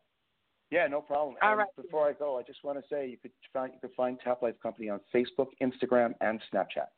Yeah, 0.70 0.86
no 0.86 1.00
problem. 1.02 1.36
All 1.42 1.56
right. 1.56 1.68
Before 1.76 2.08
I 2.08 2.12
go, 2.12 2.38
I 2.38 2.42
just 2.42 2.64
want 2.64 2.78
to 2.78 2.84
say 2.90 3.08
you 3.08 3.18
could 3.18 3.32
find 3.52 3.72
you 3.74 3.78
could 3.80 3.94
find 3.94 4.18
Tap 4.24 4.42
Life 4.42 4.54
Company 4.62 4.88
on 4.88 5.00
Facebook, 5.14 5.48
Instagram, 5.62 6.14
and 6.20 6.40
Snapchat. 6.52 6.88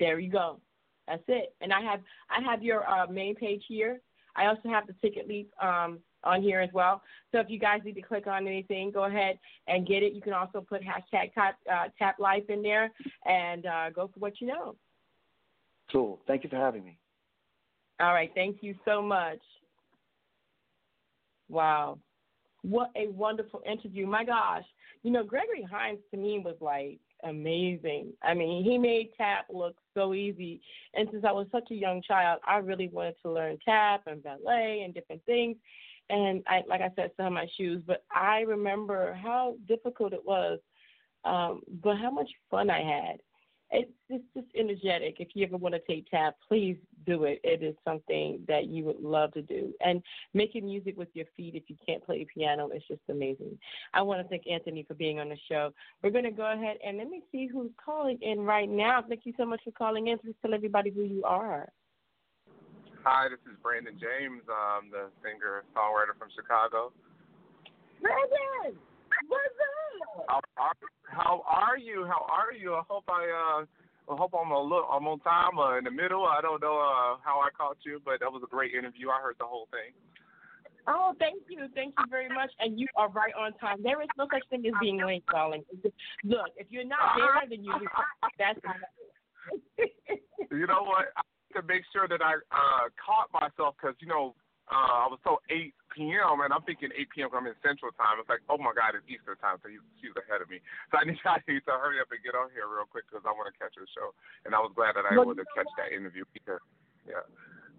There 0.00 0.18
you 0.18 0.30
go. 0.30 0.60
That's 1.06 1.22
it. 1.28 1.54
And 1.60 1.72
I 1.72 1.80
have 1.80 2.00
I 2.28 2.42
have 2.42 2.62
your 2.62 2.88
uh, 2.88 3.06
main 3.06 3.36
page 3.36 3.62
here. 3.68 4.00
I 4.34 4.46
also 4.46 4.68
have 4.68 4.86
the 4.88 4.94
Ticket 5.00 5.28
Leap 5.28 5.50
um, 5.62 6.00
on 6.24 6.42
here 6.42 6.60
as 6.60 6.70
well. 6.72 7.02
So 7.32 7.38
if 7.38 7.48
you 7.48 7.58
guys 7.58 7.80
need 7.84 7.94
to 7.94 8.02
click 8.02 8.26
on 8.26 8.46
anything, 8.46 8.90
go 8.90 9.04
ahead 9.04 9.38
and 9.68 9.86
get 9.86 10.02
it. 10.02 10.12
You 10.12 10.20
can 10.20 10.32
also 10.32 10.60
put 10.60 10.82
hashtag 10.82 11.32
tap, 11.34 11.56
uh, 11.72 11.88
tap 11.98 12.18
life 12.18 12.44
in 12.48 12.62
there 12.62 12.90
and 13.26 13.66
uh, 13.66 13.90
go 13.90 14.08
for 14.12 14.20
what 14.20 14.40
you 14.40 14.48
know. 14.48 14.76
Cool. 15.90 16.20
Thank 16.26 16.44
you 16.44 16.50
for 16.50 16.56
having 16.56 16.84
me. 16.84 16.98
All 18.00 18.12
right. 18.12 18.30
Thank 18.34 18.58
you 18.62 18.74
so 18.84 19.00
much. 19.00 19.38
Wow. 21.48 21.98
What 22.62 22.90
a 22.96 23.08
wonderful 23.08 23.62
interview. 23.70 24.06
My 24.06 24.24
gosh. 24.24 24.64
You 25.02 25.12
know, 25.12 25.22
Gregory 25.22 25.62
Hines 25.62 26.00
to 26.10 26.16
me 26.16 26.42
was 26.44 26.56
like 26.60 26.98
amazing. 27.24 28.12
I 28.22 28.34
mean, 28.34 28.64
he 28.64 28.76
made 28.76 29.10
tap 29.16 29.46
look 29.52 29.76
so 29.94 30.14
easy. 30.14 30.60
And 30.94 31.08
since 31.12 31.24
I 31.24 31.32
was 31.32 31.46
such 31.52 31.70
a 31.70 31.74
young 31.74 32.02
child, 32.02 32.40
I 32.46 32.56
really 32.58 32.88
wanted 32.88 33.14
to 33.22 33.30
learn 33.30 33.58
tap 33.64 34.02
and 34.06 34.22
ballet 34.22 34.82
and 34.84 34.92
different 34.92 35.24
things. 35.24 35.56
And 36.08 36.42
I, 36.46 36.62
like 36.68 36.80
I 36.80 36.90
said, 36.96 37.10
some 37.16 37.26
of 37.26 37.32
my 37.32 37.46
shoes. 37.56 37.82
But 37.86 38.04
I 38.14 38.40
remember 38.40 39.14
how 39.14 39.56
difficult 39.66 40.12
it 40.12 40.24
was, 40.24 40.60
um, 41.24 41.62
but 41.82 41.96
how 41.96 42.10
much 42.10 42.30
fun 42.50 42.70
I 42.70 42.82
had 42.82 43.18
it's, 43.70 43.90
it's 44.08 44.24
just 44.34 44.46
energetic. 44.56 45.16
If 45.18 45.28
you 45.34 45.44
ever 45.44 45.56
want 45.56 45.74
to 45.74 45.80
take 45.88 46.08
tap, 46.10 46.36
please 46.46 46.76
do 47.04 47.24
it. 47.24 47.40
It 47.42 47.62
is 47.62 47.74
something 47.84 48.40
that 48.46 48.66
you 48.66 48.84
would 48.84 49.00
love 49.00 49.32
to 49.32 49.42
do. 49.42 49.72
And 49.80 50.02
making 50.34 50.66
music 50.66 50.96
with 50.96 51.08
your 51.14 51.26
feet 51.36 51.54
if 51.54 51.64
you 51.68 51.76
can't 51.84 52.04
play 52.04 52.26
piano 52.32 52.70
is 52.70 52.82
just 52.88 53.00
amazing. 53.10 53.58
I 53.92 54.02
want 54.02 54.22
to 54.22 54.28
thank 54.28 54.44
Anthony 54.46 54.84
for 54.86 54.94
being 54.94 55.18
on 55.18 55.28
the 55.28 55.38
show. 55.48 55.72
We're 56.02 56.10
going 56.10 56.24
to 56.24 56.30
go 56.30 56.52
ahead 56.52 56.76
and 56.86 56.98
let 56.98 57.08
me 57.08 57.22
see 57.32 57.48
who's 57.48 57.72
calling 57.84 58.18
in 58.22 58.40
right 58.40 58.68
now. 58.68 59.02
Thank 59.06 59.22
you 59.24 59.32
so 59.36 59.44
much 59.44 59.60
for 59.64 59.72
calling 59.72 60.08
in. 60.08 60.18
Please 60.18 60.36
tell 60.42 60.54
everybody 60.54 60.90
who 60.90 61.02
you 61.02 61.24
are. 61.24 61.68
Hi, 63.06 63.30
this 63.30 63.38
is 63.46 63.54
Brandon 63.62 63.94
James. 64.02 64.42
I'm 64.50 64.90
the 64.90 65.14
singer 65.22 65.62
songwriter 65.70 66.18
from 66.18 66.26
Chicago. 66.34 66.90
Brandon, 68.02 68.74
what's 69.30 69.54
up? 70.26 70.26
How 70.26 70.42
are, 70.58 70.74
how 71.06 71.46
are 71.46 71.78
you? 71.78 72.02
How 72.02 72.26
are 72.26 72.50
you? 72.50 72.74
I 72.74 72.82
hope 72.90 73.06
I 73.06 73.22
uh 73.30 74.10
I 74.10 74.14
hope 74.18 74.34
I'm 74.34 74.50
a 74.50 74.58
little 74.58 74.90
I'm 74.90 75.06
on 75.06 75.22
time 75.22 75.54
uh, 75.54 75.78
in 75.78 75.84
the 75.86 75.94
middle. 75.94 76.26
I 76.26 76.42
don't 76.42 76.58
know 76.58 76.82
uh, 76.82 77.22
how 77.22 77.38
I 77.38 77.54
caught 77.54 77.78
you, 77.86 78.02
but 78.04 78.18
that 78.18 78.26
was 78.26 78.42
a 78.42 78.50
great 78.50 78.74
interview. 78.74 79.14
I 79.14 79.22
heard 79.22 79.38
the 79.38 79.46
whole 79.46 79.70
thing. 79.70 79.94
Oh, 80.90 81.14
thank 81.22 81.46
you, 81.46 81.70
thank 81.78 81.94
you 82.02 82.10
very 82.10 82.28
much. 82.28 82.50
And 82.58 82.74
you 82.74 82.90
are 82.96 83.08
right 83.10 83.34
on 83.38 83.54
time. 83.62 83.86
There 83.86 84.02
is 84.02 84.10
no 84.18 84.26
such 84.34 84.42
thing 84.50 84.66
as 84.66 84.74
being 84.82 84.98
late, 84.98 85.22
darling. 85.30 85.62
Look, 86.24 86.50
if 86.56 86.66
you're 86.70 86.82
not 86.82 87.14
there, 87.14 87.46
then 87.48 87.62
you 87.62 87.70
just, 87.70 87.86
that's 88.36 88.58
how. 88.66 88.74
you 90.50 90.66
know 90.66 90.82
what? 90.82 91.14
I 91.16 91.22
to 91.56 91.64
make 91.64 91.82
sure 91.92 92.06
that 92.06 92.20
I 92.20 92.38
uh 92.52 92.92
caught 93.00 93.32
myself 93.32 93.74
because 93.80 93.96
you 93.98 94.08
know 94.08 94.36
uh, 94.66 95.06
I 95.06 95.08
was 95.10 95.22
told 95.22 95.46
8 95.46 95.70
p.m. 95.94 96.42
and 96.42 96.50
I'm 96.50 96.62
thinking 96.66 96.90
8 96.90 97.14
p.m. 97.14 97.30
because 97.30 97.38
I'm 97.38 97.46
in 97.46 97.54
Central 97.62 97.94
Time. 97.94 98.18
It's 98.18 98.26
like, 98.26 98.42
oh 98.50 98.58
my 98.58 98.74
God, 98.74 98.98
it's 98.98 99.06
Eastern 99.06 99.38
Time, 99.38 99.62
so 99.62 99.70
she's 100.02 100.10
ahead 100.18 100.42
of 100.42 100.50
me. 100.50 100.58
So 100.90 100.98
I 100.98 101.06
need, 101.06 101.22
I 101.26 101.38
need 101.46 101.62
to 101.70 101.74
hurry 101.78 102.02
up 102.02 102.10
and 102.10 102.18
get 102.26 102.34
on 102.34 102.50
here 102.50 102.66
real 102.66 102.86
quick 102.90 103.06
because 103.06 103.22
I 103.22 103.30
want 103.30 103.46
to 103.46 103.54
catch 103.54 103.78
her 103.78 103.86
show. 103.94 104.10
And 104.42 104.58
I 104.58 104.60
was 104.60 104.74
glad 104.74 104.98
that 104.98 105.06
I 105.06 105.14
was 105.14 105.22
able 105.22 105.38
to 105.38 105.46
catch 105.54 105.70
that 105.78 105.94
interview 105.94 106.26
because, 106.34 106.58
yeah. 107.06 107.22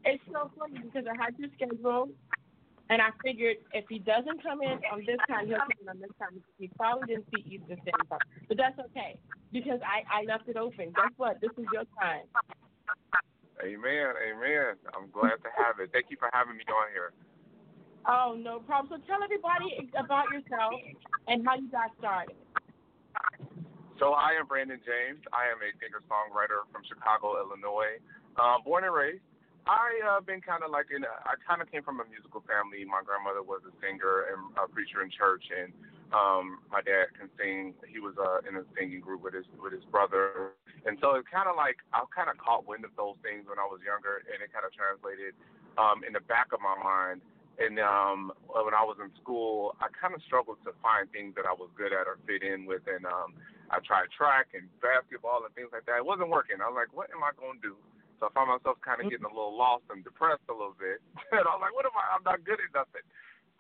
It's 0.08 0.24
so 0.32 0.48
funny 0.56 0.80
because 0.80 1.04
I 1.04 1.16
had 1.20 1.36
your 1.36 1.52
schedule, 1.60 2.08
and 2.88 3.04
I 3.04 3.12
figured 3.20 3.60
if 3.76 3.84
he 3.92 4.00
doesn't 4.00 4.40
come 4.40 4.64
in 4.64 4.80
on 4.88 5.04
this 5.04 5.20
time, 5.28 5.52
he'll 5.52 5.60
come 5.60 5.76
in 5.84 5.92
on 5.92 6.00
this 6.00 6.16
time. 6.16 6.40
He 6.56 6.72
probably 6.80 7.12
didn't 7.12 7.28
see 7.36 7.44
Eastern 7.44 7.84
Standard 7.84 8.08
Time, 8.08 8.24
but 8.48 8.56
that's 8.56 8.80
okay 8.80 9.20
because 9.52 9.84
I 9.84 10.08
I 10.08 10.24
left 10.24 10.48
it 10.48 10.56
open. 10.56 10.96
Guess 10.96 11.12
what? 11.20 11.44
This 11.44 11.52
is 11.60 11.68
your 11.76 11.84
time. 12.00 12.24
Amen. 13.64 14.14
Amen. 14.18 14.78
I'm 14.94 15.10
glad 15.10 15.42
to 15.42 15.50
have 15.58 15.82
it. 15.82 15.90
Thank 15.92 16.08
you 16.10 16.18
for 16.18 16.30
having 16.34 16.58
me 16.58 16.64
on 16.70 16.94
here. 16.94 17.12
Oh, 18.08 18.38
no 18.38 18.60
problem. 18.64 19.02
So 19.02 19.08
tell 19.10 19.24
everybody 19.24 19.90
about 19.98 20.30
yourself 20.32 20.74
and 21.28 21.44
how 21.44 21.58
you 21.58 21.68
got 21.68 21.92
started. 22.00 22.38
So 24.00 24.14
I 24.14 24.38
am 24.38 24.46
Brandon 24.46 24.80
James. 24.86 25.20
I 25.34 25.50
am 25.50 25.58
a 25.60 25.74
singer 25.82 26.06
songwriter 26.06 26.64
from 26.70 26.86
Chicago, 26.86 27.42
Illinois. 27.42 27.98
Uh, 28.38 28.62
born 28.62 28.86
and 28.86 28.94
raised. 28.94 29.26
I 29.66 30.00
uh, 30.06 30.22
been 30.22 30.40
kind 30.40 30.64
of 30.64 30.72
like 30.72 30.88
in. 30.94 31.04
A, 31.04 31.12
I 31.28 31.36
kind 31.44 31.60
of 31.60 31.68
came 31.68 31.84
from 31.84 32.00
a 32.00 32.08
musical 32.08 32.40
family. 32.48 32.86
My 32.88 33.04
grandmother 33.04 33.44
was 33.44 33.66
a 33.68 33.74
singer 33.84 34.32
and 34.32 34.40
a 34.56 34.70
preacher 34.70 35.04
in 35.04 35.12
church, 35.12 35.44
and 35.52 35.74
um, 36.16 36.64
my 36.72 36.80
dad 36.80 37.12
can 37.20 37.28
sing. 37.36 37.76
He 37.84 38.00
was 38.00 38.16
uh, 38.16 38.40
in 38.48 38.56
a 38.56 38.64
singing 38.78 39.04
group 39.04 39.20
with 39.20 39.36
his 39.36 39.44
with 39.60 39.76
his 39.76 39.84
brother, 39.92 40.56
and 40.88 40.96
so 41.04 41.20
it's 41.20 41.28
kind 41.28 41.52
of 41.52 41.60
like 41.60 41.84
I 41.92 42.04
kind 42.16 42.32
of 42.32 42.40
caught 42.40 42.64
wind 42.64 42.88
of 42.88 42.96
those 42.96 43.20
things 43.20 43.44
when 43.44 43.60
I 43.60 43.68
was 43.68 43.84
younger, 43.84 44.24
and 44.32 44.40
it 44.40 44.48
kind 44.56 44.64
of 44.64 44.72
translated 44.72 45.36
um, 45.76 46.08
in 46.08 46.16
the 46.16 46.24
back 46.24 46.56
of 46.56 46.64
my 46.64 46.80
mind. 46.80 47.20
And 47.58 47.82
um, 47.82 48.30
when 48.54 48.78
I 48.78 48.86
was 48.86 49.02
in 49.02 49.10
school, 49.18 49.74
I 49.82 49.90
kind 49.90 50.14
of 50.14 50.22
struggled 50.30 50.62
to 50.70 50.78
find 50.78 51.10
things 51.10 51.34
that 51.42 51.50
I 51.50 51.58
was 51.58 51.74
good 51.74 51.90
at 51.90 52.06
or 52.06 52.22
fit 52.30 52.46
in 52.46 52.70
with, 52.70 52.86
and 52.86 53.04
um, 53.04 53.34
I 53.74 53.82
tried 53.82 54.14
track 54.14 54.54
and 54.54 54.70
basketball 54.78 55.42
and 55.42 55.52
things 55.58 55.74
like 55.74 55.90
that. 55.90 56.00
It 56.00 56.06
wasn't 56.06 56.30
working. 56.30 56.62
I 56.62 56.70
was 56.70 56.78
like, 56.78 56.94
what 56.94 57.10
am 57.10 57.26
I 57.26 57.34
going 57.34 57.58
to 57.60 57.74
do? 57.74 57.76
So 58.22 58.30
I 58.30 58.32
found 58.38 58.54
myself 58.54 58.78
kind 58.86 59.02
of 59.02 59.10
getting 59.10 59.26
a 59.26 59.34
little 59.34 59.58
lost 59.58 59.90
and 59.90 60.06
depressed 60.06 60.46
a 60.50 60.56
little 60.56 60.78
bit. 60.78 61.02
and 61.34 61.44
I 61.44 61.52
was 61.52 61.62
like, 61.66 61.74
what 61.74 61.90
am 61.90 61.98
I? 61.98 62.06
I'm 62.14 62.26
not 62.26 62.46
good 62.46 62.62
at 62.62 62.70
nothing 62.78 63.06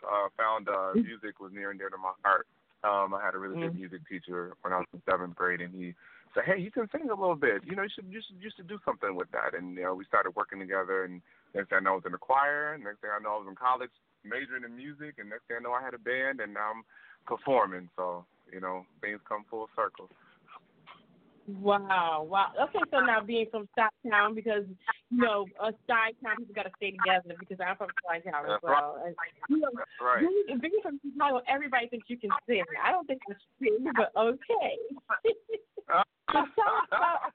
uh, 0.03 0.29
found 0.37 0.69
uh, 0.69 0.93
music 0.95 1.39
was 1.39 1.51
near 1.53 1.71
and 1.71 1.79
dear 1.79 1.89
to 1.89 1.97
my 1.97 2.13
heart. 2.23 2.47
Um, 2.83 3.13
I 3.13 3.23
had 3.23 3.33
a 3.33 3.39
really 3.39 3.59
good 3.59 3.71
mm-hmm. 3.71 3.89
music 3.89 4.01
teacher 4.07 4.53
when 4.61 4.73
I 4.73 4.77
was 4.77 4.87
in 4.93 5.01
seventh 5.09 5.35
grade, 5.35 5.61
and 5.61 5.73
he 5.73 5.93
said, 6.33 6.45
"Hey, 6.45 6.61
you 6.61 6.69
can 6.71 6.87
sing 6.91 7.09
a 7.09 7.15
little 7.15 7.35
bit. 7.35 7.65
You 7.65 7.75
know, 7.75 7.83
you 7.83 7.89
should 7.93 8.05
you 8.09 8.21
should 8.21 8.37
you 8.41 8.49
should 8.55 8.67
do 8.67 8.77
something 8.85 9.15
with 9.15 9.31
that." 9.31 9.57
And 9.57 9.75
you 9.75 9.83
know, 9.83 9.95
we 9.95 10.05
started 10.05 10.35
working 10.35 10.59
together. 10.59 11.03
And 11.03 11.21
next 11.55 11.69
thing 11.69 11.79
I 11.81 11.83
know, 11.83 11.93
I 11.93 12.01
was 12.01 12.05
in 12.05 12.11
the 12.11 12.21
choir. 12.21 12.73
And 12.73 12.83
next 12.83 13.01
thing 13.01 13.09
I 13.09 13.21
know, 13.21 13.35
I 13.35 13.41
was 13.41 13.49
in 13.49 13.55
college 13.55 13.93
majoring 14.23 14.63
in 14.63 14.77
music. 14.77 15.17
And 15.17 15.29
next 15.29 15.47
thing 15.47 15.57
I 15.59 15.63
know, 15.63 15.73
I 15.73 15.81
had 15.81 15.93
a 15.93 16.01
band, 16.01 16.39
and 16.39 16.53
now 16.53 16.77
I'm 16.77 16.83
performing. 17.25 17.89
So 17.97 18.25
you 18.53 18.61
know, 18.61 18.85
things 19.01 19.19
come 19.27 19.43
full 19.49 19.69
circle. 19.75 20.09
Wow, 21.47 22.27
wow. 22.27 22.51
Okay, 22.59 22.83
so 22.91 22.99
now 22.99 23.21
being 23.21 23.45
from 23.49 23.69
Town, 23.77 24.35
because 24.35 24.65
you 25.09 25.17
know, 25.17 25.45
a 25.63 25.71
Town 25.87 26.11
people 26.37 26.53
got 26.53 26.63
to 26.63 26.71
stay 26.75 26.91
together 26.91 27.39
because 27.39 27.57
I'm 27.63 27.77
from 27.77 27.87
Town 28.03 28.43
as 28.51 28.59
well. 28.61 28.99
And, 29.05 29.15
you 29.47 29.59
know, 29.59 29.69
that's 29.73 29.87
right. 30.01 30.19
Being, 30.19 30.59
being 30.59 30.79
from 30.83 30.99
Chicago, 30.99 31.39
everybody 31.47 31.87
thinks 31.87 32.09
you 32.09 32.17
can 32.17 32.31
sing. 32.49 32.63
I 32.83 32.91
don't 32.91 33.07
think 33.07 33.21
that's 33.29 33.39
true, 33.59 33.79
but 33.95 34.11
okay. 34.19 34.75
so 35.87 36.43
tell 36.59 36.75
us 36.75 36.87
about 36.91 37.31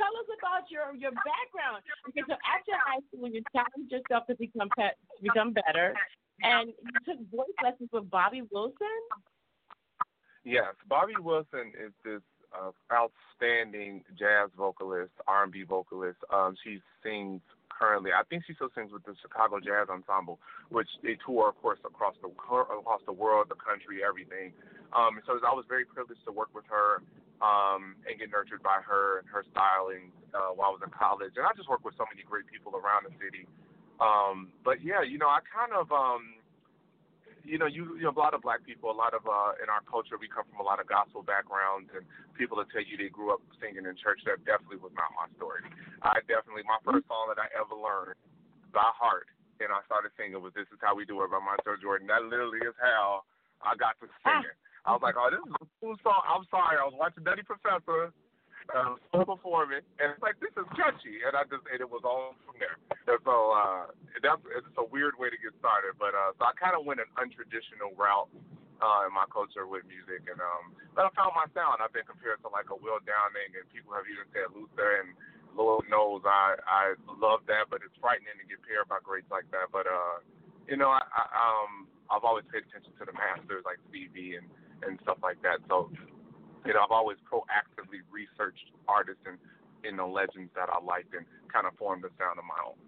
tell 0.00 0.12
us 0.16 0.28
about 0.40 0.64
your 0.72 0.96
your 0.96 1.12
background. 1.12 1.84
Because 2.08 2.24
so 2.24 2.40
after 2.40 2.72
high 2.72 3.04
school, 3.12 3.28
you 3.28 3.44
challenged 3.52 3.92
yourself 3.92 4.24
to 4.32 4.34
become 4.40 4.72
pet, 4.78 4.96
become 5.20 5.52
better, 5.52 5.92
and 6.40 6.72
you 6.72 6.96
took 7.04 7.20
voice 7.28 7.52
lessons 7.62 7.90
with 7.92 8.08
Bobby 8.08 8.42
Wilson. 8.50 9.04
Yes, 10.44 10.74
Bobby 10.88 11.14
Wilson 11.18 11.72
is 11.78 11.92
this 12.04 12.22
uh, 12.52 12.72
outstanding 12.92 14.04
jazz 14.18 14.50
vocalist, 14.56 15.12
R&B 15.26 15.64
vocalist. 15.64 16.18
Um, 16.32 16.56
she 16.64 16.80
sings 17.02 17.40
currently. 17.70 18.10
I 18.12 18.22
think 18.28 18.44
she 18.46 18.54
still 18.54 18.70
sings 18.74 18.92
with 18.92 19.04
the 19.04 19.14
Chicago 19.22 19.58
Jazz 19.58 19.88
Ensemble, 19.88 20.38
which 20.68 20.88
they 21.02 21.16
tour, 21.24 21.48
of 21.48 21.56
course, 21.62 21.78
across 21.84 22.14
the 22.20 22.28
across 22.28 23.02
the 23.06 23.12
world, 23.14 23.48
the 23.48 23.58
country, 23.58 24.04
everything. 24.06 24.52
Um, 24.92 25.18
so 25.26 25.38
I 25.40 25.54
was 25.54 25.64
very 25.68 25.84
privileged 25.86 26.24
to 26.26 26.32
work 26.32 26.52
with 26.54 26.68
her 26.68 27.00
um, 27.40 27.96
and 28.04 28.18
get 28.18 28.30
nurtured 28.30 28.62
by 28.62 28.78
her 28.84 29.18
and 29.18 29.26
her 29.28 29.42
styling 29.50 30.12
uh, 30.34 30.52
while 30.54 30.70
I 30.70 30.76
was 30.76 30.84
in 30.84 30.92
college. 30.92 31.34
And 31.34 31.46
I 31.46 31.56
just 31.56 31.68
worked 31.68 31.84
with 31.84 31.96
so 31.96 32.04
many 32.06 32.22
great 32.22 32.46
people 32.46 32.76
around 32.76 33.08
the 33.08 33.14
city. 33.18 33.48
Um, 33.98 34.52
but 34.62 34.82
yeah, 34.84 35.02
you 35.02 35.16
know, 35.16 35.30
I 35.30 35.40
kind 35.46 35.72
of 35.72 35.90
um, 35.90 36.41
you 37.44 37.58
know, 37.58 37.66
you 37.66 37.98
you 37.98 38.06
know, 38.06 38.14
a 38.14 38.18
lot 38.18 38.34
of 38.34 38.42
black 38.42 38.62
people, 38.62 38.90
a 38.90 38.96
lot 38.96 39.14
of 39.14 39.26
uh 39.26 39.58
in 39.62 39.68
our 39.68 39.82
culture, 39.86 40.16
we 40.16 40.30
come 40.30 40.46
from 40.50 40.62
a 40.62 40.66
lot 40.66 40.78
of 40.78 40.86
gospel 40.86 41.22
backgrounds, 41.22 41.90
and 41.94 42.06
people 42.38 42.56
that 42.62 42.70
tell 42.70 42.82
you 42.82 42.96
they 42.96 43.10
grew 43.10 43.34
up 43.34 43.42
singing 43.58 43.84
in 43.86 43.94
church. 43.98 44.22
That 44.26 44.42
definitely 44.46 44.78
was 44.78 44.94
not 44.94 45.10
my 45.14 45.26
story. 45.36 45.66
I 46.02 46.22
definitely 46.30 46.62
my 46.66 46.80
first 46.86 47.06
song 47.10 47.30
that 47.30 47.40
I 47.42 47.50
ever 47.54 47.74
learned 47.74 48.18
by 48.70 48.86
heart, 48.94 49.28
and 49.58 49.70
I 49.70 49.82
started 49.86 50.14
singing 50.14 50.38
was 50.38 50.54
"This 50.54 50.70
Is 50.70 50.80
How 50.80 50.94
We 50.94 51.04
Do 51.04 51.20
It" 51.26 51.30
by 51.30 51.42
Montell 51.42 51.78
Jordan. 51.82 52.06
That 52.08 52.26
literally 52.26 52.62
is 52.62 52.76
how 52.78 53.26
I 53.62 53.74
got 53.78 53.98
to 54.02 54.10
singing. 54.22 54.56
I 54.82 54.98
was 54.98 55.02
like, 55.02 55.14
oh, 55.14 55.30
this 55.30 55.38
is 55.38 55.54
a 55.62 55.66
cool 55.78 55.94
song. 56.02 56.26
I'm 56.26 56.42
sorry, 56.50 56.74
I 56.74 56.82
was 56.82 56.98
watching 56.98 57.22
Nutty 57.22 57.46
Professor 57.46 58.10
uh, 58.70 58.94
performing, 59.24 59.82
and 59.98 60.14
it's 60.14 60.22
like 60.22 60.38
this 60.38 60.54
is 60.54 60.66
catchy, 60.78 61.22
and 61.26 61.34
I 61.34 61.42
just 61.50 61.66
and 61.66 61.82
it 61.82 61.90
was 61.90 62.06
all 62.06 62.38
from 62.46 62.56
there. 62.62 62.78
And 63.10 63.18
so 63.26 63.34
uh, 63.52 63.84
that's 64.22 64.42
it's 64.54 64.76
a 64.78 64.86
weird 64.86 65.18
way 65.18 65.28
to 65.28 65.38
get 65.38 65.52
started, 65.58 65.98
but 65.98 66.14
uh, 66.14 66.36
so 66.38 66.42
I 66.46 66.54
kind 66.54 66.78
of 66.78 66.86
went 66.86 67.02
an 67.02 67.10
untraditional 67.18 67.92
route 67.98 68.30
uh, 68.82 69.06
in 69.06 69.12
my 69.14 69.26
culture 69.30 69.66
with 69.66 69.86
music, 69.86 70.26
and 70.30 70.38
um, 70.42 70.74
but 70.94 71.06
I 71.06 71.10
found 71.14 71.34
my 71.34 71.46
sound. 71.54 71.82
I've 71.82 71.94
been 71.94 72.06
compared 72.06 72.42
to 72.42 72.48
like 72.50 72.70
a 72.70 72.78
Will 72.78 73.02
Downing, 73.02 73.54
and 73.54 73.64
people 73.70 73.94
have 73.94 74.06
even 74.06 74.26
said 74.34 74.50
Luther, 74.54 75.02
and 75.02 75.14
Lord 75.54 75.86
knows 75.86 76.22
I 76.26 76.58
I 76.66 76.84
love 77.18 77.46
that, 77.46 77.70
but 77.70 77.82
it's 77.86 77.94
frightening 78.02 78.34
to 78.38 78.46
get 78.46 78.62
paired 78.66 78.90
by 78.90 78.98
greats 79.02 79.30
like 79.30 79.46
that. 79.54 79.70
But 79.70 79.86
uh, 79.86 80.22
you 80.66 80.78
know, 80.78 80.90
I, 80.90 81.02
I 81.02 81.24
um 81.30 81.86
I've 82.10 82.26
always 82.26 82.44
paid 82.50 82.66
attention 82.68 82.92
to 82.98 83.04
the 83.06 83.14
masters 83.14 83.62
like 83.62 83.78
Stevie 83.88 84.36
and 84.36 84.46
and 84.82 84.98
stuff 85.06 85.22
like 85.22 85.38
that. 85.46 85.62
So 85.70 85.90
you 86.64 86.72
know, 86.74 86.80
I've 86.84 86.90
always 86.90 87.18
proactively 87.30 88.02
researched 88.10 88.70
artists 88.88 89.22
and 89.26 89.38
in 89.84 89.96
the 89.96 90.06
legends 90.06 90.50
that 90.54 90.68
I 90.70 90.82
liked 90.84 91.14
and 91.14 91.26
kind 91.52 91.66
of 91.66 91.76
formed 91.76 92.04
a 92.04 92.10
sound 92.18 92.38
of 92.38 92.44
my 92.46 92.60
own. 92.66 92.78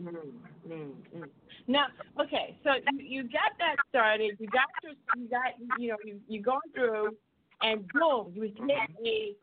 Mm, 0.00 0.70
mm, 0.70 0.92
mm. 1.16 1.28
Now, 1.68 1.86
okay, 2.20 2.58
so 2.64 2.70
you, 2.92 3.04
you 3.04 3.22
got 3.24 3.52
that 3.58 3.76
started. 3.88 4.36
You 4.38 4.46
got 4.48 4.68
your, 4.82 4.92
you 5.16 5.28
got, 5.28 5.54
you 5.78 5.88
know, 5.88 5.96
you 6.04 6.20
you 6.28 6.42
going 6.42 6.60
through, 6.74 7.16
and 7.62 7.86
boom, 7.88 8.32
you 8.34 8.42
hit 8.42 8.90
a. 9.04 9.34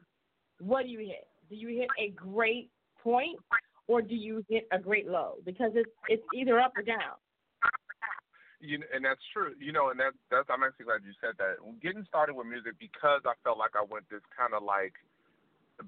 What 0.59 0.83
do 0.83 0.89
you 0.89 0.99
hit? 0.99 1.27
Do 1.49 1.55
you 1.55 1.69
hit 1.69 1.89
a 1.99 2.09
great 2.09 2.69
point, 3.01 3.37
or 3.87 4.01
do 4.01 4.15
you 4.15 4.43
hit 4.47 4.67
a 4.71 4.77
great 4.77 5.07
low? 5.07 5.35
Because 5.43 5.71
it's 5.73 5.89
it's 6.07 6.23
either 6.35 6.59
up 6.59 6.73
or 6.77 6.83
down. 6.83 7.17
You 8.63 8.79
know, 8.79 8.87
and 8.95 9.03
that's 9.03 9.21
true. 9.35 9.51
You 9.59 9.75
know, 9.75 9.91
and 9.91 9.99
that 9.99 10.15
that's 10.31 10.47
I'm 10.47 10.63
actually 10.63 10.87
glad 10.87 11.03
you 11.03 11.11
said 11.19 11.35
that. 11.37 11.59
Getting 11.83 12.07
started 12.07 12.39
with 12.39 12.47
music 12.47 12.79
because 12.79 13.21
I 13.27 13.35
felt 13.43 13.59
like 13.59 13.75
I 13.75 13.83
went 13.83 14.07
this 14.07 14.23
kind 14.31 14.55
of 14.55 14.63
like 14.63 14.95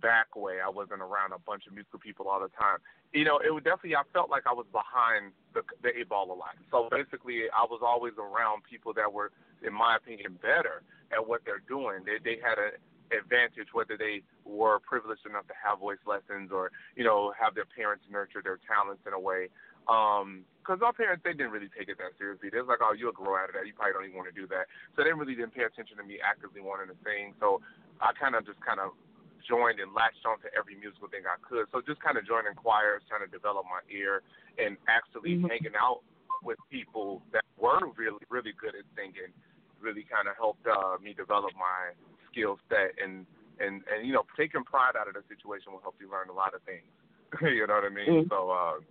back 0.03 0.35
way. 0.35 0.59
I 0.59 0.67
wasn't 0.67 0.99
around 0.99 1.31
a 1.31 1.39
bunch 1.39 1.67
of 1.67 1.73
musical 1.73 2.03
people 2.03 2.27
all 2.27 2.43
the 2.43 2.51
time. 2.51 2.83
You 3.15 3.23
know, 3.23 3.39
it 3.39 3.55
would 3.55 3.63
definitely 3.63 3.95
I 3.95 4.03
felt 4.11 4.29
like 4.29 4.43
I 4.43 4.51
was 4.51 4.67
behind 4.75 5.31
the 5.55 5.63
the 5.79 5.95
eight 5.95 6.11
ball 6.11 6.27
a 6.27 6.35
lot. 6.35 6.59
So 6.67 6.91
basically, 6.91 7.47
I 7.47 7.63
was 7.63 7.79
always 7.79 8.13
around 8.19 8.67
people 8.67 8.91
that 8.99 9.07
were, 9.07 9.31
in 9.63 9.71
my 9.71 9.95
opinion, 9.95 10.35
better 10.43 10.83
at 11.15 11.23
what 11.23 11.47
they're 11.47 11.63
doing. 11.63 12.03
They 12.03 12.19
they 12.19 12.43
had 12.43 12.59
an 12.59 12.75
advantage 13.15 13.71
whether 13.71 13.95
they 13.95 14.19
were 14.43 14.79
privileged 14.83 15.23
enough 15.25 15.47
to 15.47 15.55
have 15.55 15.79
voice 15.79 16.01
lessons 16.03 16.51
or 16.51 16.71
you 16.99 17.07
know 17.07 17.31
have 17.39 17.55
their 17.55 17.69
parents 17.69 18.03
nurture 18.11 18.41
their 18.43 18.59
talents 18.67 19.01
in 19.07 19.13
a 19.13 19.19
way 19.19 19.47
um, 19.87 20.45
because 20.65 20.81
our 20.81 20.97
parents 20.97 21.21
they 21.21 21.37
didn't 21.37 21.53
really 21.53 21.69
take 21.77 21.93
it 21.93 22.01
that 22.01 22.17
seriously. 22.17 22.49
They're 22.49 22.65
like, 22.65 22.81
oh, 22.81 22.97
you'll 22.97 23.13
grow 23.13 23.37
out 23.37 23.53
of 23.53 23.55
that. 23.55 23.69
You 23.69 23.77
probably 23.77 23.93
don't 23.93 24.09
even 24.09 24.17
want 24.17 24.33
to 24.33 24.37
do 24.37 24.49
that. 24.49 24.65
So 24.97 25.05
they 25.05 25.13
really 25.13 25.37
didn't 25.37 25.53
pay 25.53 25.61
attention 25.61 26.01
to 26.01 26.05
me 26.05 26.17
actively 26.17 26.57
wanting 26.57 26.89
to 26.89 26.97
sing. 27.05 27.37
So 27.37 27.61
I 28.01 28.17
kind 28.17 28.33
of 28.33 28.49
just 28.49 28.57
kind 28.65 28.81
of 28.81 28.97
joined 29.45 29.77
and 29.77 29.93
latched 29.93 30.25
on 30.25 30.41
to 30.41 30.49
every 30.57 30.73
musical 30.73 31.05
thing 31.05 31.29
I 31.29 31.37
could. 31.45 31.69
So 31.69 31.85
just 31.85 32.01
kind 32.01 32.17
of 32.17 32.25
joining 32.25 32.57
choirs, 32.57 33.05
trying 33.05 33.21
to 33.21 33.29
develop 33.29 33.69
my 33.69 33.85
ear, 33.93 34.25
and 34.57 34.73
actually 34.89 35.37
mm-hmm. 35.37 35.53
hanging 35.53 35.77
out 35.77 36.01
with 36.41 36.57
people 36.73 37.21
that 37.29 37.45
were 37.61 37.85
really 37.93 38.25
really 38.33 38.53
good 38.57 38.73
at 38.73 38.89
singing, 38.97 39.29
really 39.77 40.01
kind 40.09 40.25
of 40.25 40.33
helped 40.33 40.65
uh, 40.65 40.97
me 40.97 41.13
develop 41.13 41.53
my 41.53 41.93
skill 42.33 42.57
set 42.73 42.97
and 42.97 43.29
and 43.61 43.85
and 43.85 44.01
you 44.01 44.17
know 44.17 44.25
taking 44.33 44.65
pride 44.65 44.97
out 44.97 45.05
of 45.05 45.13
the 45.13 45.21
situation 45.29 45.69
will 45.69 45.85
help 45.85 45.95
you 46.01 46.09
learn 46.09 46.33
a 46.33 46.35
lot 46.35 46.57
of 46.57 46.65
things. 46.65 46.89
you 47.45 47.69
know 47.69 47.77
what 47.77 47.85
I 47.85 47.93
mean? 47.93 48.25
Mm-hmm. 48.25 48.33
So. 48.33 48.49
uh 48.49 48.81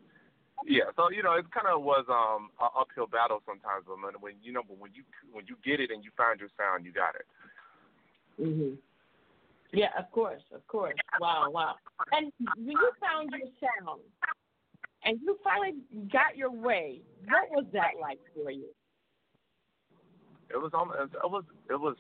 yeah, 0.67 0.89
so 0.97 1.11
you 1.11 1.23
know, 1.23 1.35
it 1.35 1.51
kind 1.51 1.67
of 1.67 1.83
was 1.83 2.05
um 2.09 2.51
an 2.61 2.71
uphill 2.79 3.07
battle 3.07 3.43
sometimes, 3.47 3.85
but 3.87 3.99
when 4.23 4.35
you 4.43 4.53
know, 4.53 4.63
but 4.67 4.79
when 4.79 4.93
you 4.95 5.03
when 5.33 5.45
you 5.47 5.57
get 5.65 5.81
it 5.81 5.91
and 5.91 6.05
you 6.05 6.11
find 6.17 6.41
your 6.41 6.51
sound, 6.57 6.85
you 6.85 6.93
got 6.93 7.15
it. 7.15 7.27
Mhm. 8.41 8.79
Yeah, 9.73 9.91
of 9.99 10.11
course, 10.13 10.43
of 10.55 10.67
course. 10.69 10.95
Wow, 11.21 11.51
wow. 11.51 11.75
And 12.13 12.33
when 12.39 12.77
you 12.79 12.93
found 13.01 13.31
your 13.33 13.51
sound, 13.59 14.01
and 15.05 15.21
you 15.21 15.39
finally 15.43 15.75
got 16.13 16.37
your 16.37 16.51
way, 16.51 17.01
what 17.27 17.51
was 17.51 17.67
that 17.73 17.99
like 18.01 18.21
for 18.35 18.51
you? 18.51 18.69
It 20.51 20.57
was 20.57 20.73
almost 20.73 21.13
it 21.13 21.31
was 21.31 21.45
it 21.69 21.81
was 21.81 21.97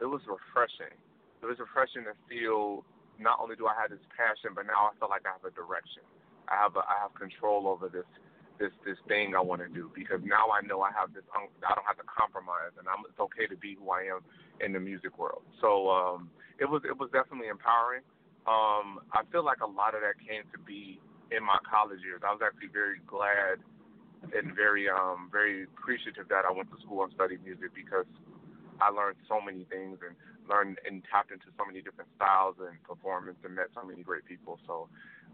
it 0.00 0.06
was 0.06 0.20
refreshing. 0.26 0.94
It 1.42 1.46
was 1.46 1.58
refreshing 1.58 2.04
to 2.04 2.14
feel 2.28 2.84
not 3.18 3.38
only 3.40 3.54
do 3.54 3.66
I 3.66 3.74
have 3.80 3.90
this 3.90 4.02
passion, 4.16 4.50
but 4.54 4.66
now 4.66 4.90
I 4.90 4.98
feel 4.98 5.08
like 5.08 5.22
I 5.24 5.32
have 5.38 5.44
a 5.46 5.54
direction. 5.54 6.02
I 6.48 6.56
have 6.56 6.76
a, 6.76 6.82
I 6.84 6.96
have 7.02 7.14
control 7.14 7.66
over 7.68 7.88
this 7.88 8.08
this 8.58 8.70
this 8.86 8.98
thing 9.08 9.34
I 9.34 9.42
want 9.42 9.62
to 9.62 9.68
do 9.68 9.90
because 9.94 10.22
now 10.22 10.54
I 10.54 10.64
know 10.66 10.82
I 10.82 10.90
have 10.94 11.12
this 11.14 11.24
I 11.34 11.42
don't 11.74 11.86
have 11.86 11.98
to 11.98 12.06
compromise 12.06 12.74
and 12.78 12.86
I'm 12.86 13.02
it's 13.08 13.18
okay 13.18 13.46
to 13.50 13.56
be 13.56 13.74
who 13.74 13.90
I 13.90 14.06
am 14.06 14.22
in 14.62 14.72
the 14.72 14.80
music 14.80 15.18
world. 15.18 15.42
So 15.60 15.90
um 15.90 16.30
it 16.58 16.66
was 16.68 16.82
it 16.86 16.96
was 16.96 17.10
definitely 17.10 17.48
empowering. 17.48 18.06
Um 18.46 19.02
I 19.10 19.26
feel 19.32 19.44
like 19.44 19.60
a 19.60 19.70
lot 19.70 19.94
of 19.94 20.02
that 20.06 20.20
came 20.22 20.46
to 20.54 20.58
be 20.62 21.00
in 21.34 21.42
my 21.42 21.58
college 21.66 22.00
years. 22.06 22.22
I 22.22 22.30
was 22.30 22.42
actually 22.44 22.70
very 22.70 23.02
glad 23.06 23.58
and 24.32 24.54
very 24.54 24.88
um 24.88 25.28
very 25.32 25.64
appreciative 25.64 26.28
that 26.30 26.46
I 26.46 26.52
went 26.54 26.70
to 26.70 26.78
school 26.86 27.02
and 27.04 27.12
studied 27.12 27.42
music 27.42 27.74
because 27.74 28.06
I 28.80 28.90
learned 28.90 29.16
so 29.28 29.40
many 29.40 29.64
things 29.64 29.98
and 30.06 30.16
learned 30.48 30.78
and 30.86 31.02
tapped 31.10 31.32
into 31.32 31.46
so 31.56 31.64
many 31.64 31.80
different 31.80 32.10
styles 32.16 32.56
and 32.58 32.80
performance 32.82 33.38
and 33.44 33.54
met 33.54 33.68
so 33.74 33.86
many 33.86 34.02
great 34.02 34.24
people. 34.24 34.58
So 34.66 34.88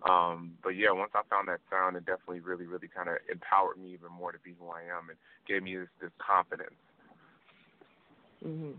um, 0.08 0.52
but 0.62 0.70
yeah, 0.70 0.92
once 0.92 1.10
I 1.14 1.22
found 1.28 1.48
that 1.48 1.60
sound, 1.70 1.96
it 1.96 2.06
definitely 2.06 2.40
really, 2.40 2.66
really 2.66 2.88
kind 2.88 3.08
of 3.08 3.16
empowered 3.30 3.76
me 3.76 3.92
even 3.92 4.12
more 4.12 4.32
to 4.32 4.38
be 4.38 4.54
who 4.58 4.68
I 4.68 4.80
am 4.82 5.10
and 5.10 5.18
gave 5.46 5.62
me 5.62 5.76
this, 5.76 5.88
this 6.00 6.10
confidence. 6.18 6.74
Mm-hmm. 8.44 8.72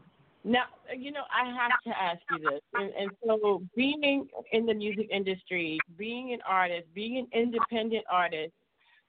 Now, 0.43 0.63
you 0.97 1.11
know, 1.11 1.21
I 1.29 1.45
have 1.53 1.71
to 1.85 2.01
ask 2.01 2.19
you 2.31 2.49
this. 2.49 2.61
And, 2.73 2.91
and 2.99 3.11
so, 3.23 3.61
being 3.75 4.27
in 4.51 4.65
the 4.65 4.73
music 4.73 5.09
industry, 5.11 5.77
being 5.97 6.33
an 6.33 6.39
artist, 6.47 6.87
being 6.95 7.19
an 7.19 7.27
independent 7.31 8.03
artist, 8.09 8.53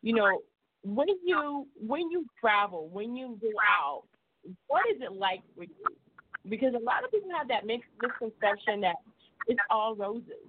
you 0.02 0.14
know, 0.14 0.42
when 0.84 1.08
you 1.24 1.66
when 1.80 2.10
you 2.10 2.26
travel, 2.38 2.88
when 2.92 3.16
you 3.16 3.38
go 3.40 3.48
out, 3.66 4.04
what 4.66 4.82
is 4.90 5.00
it 5.00 5.12
like 5.12 5.42
for 5.56 5.64
you? 5.64 5.86
Because 6.48 6.74
a 6.74 6.82
lot 6.82 7.04
of 7.04 7.10
people 7.10 7.30
have 7.36 7.48
that 7.48 7.66
misconception 7.66 8.82
that 8.82 8.96
it's 9.46 9.60
all 9.70 9.94
roses. 9.94 10.42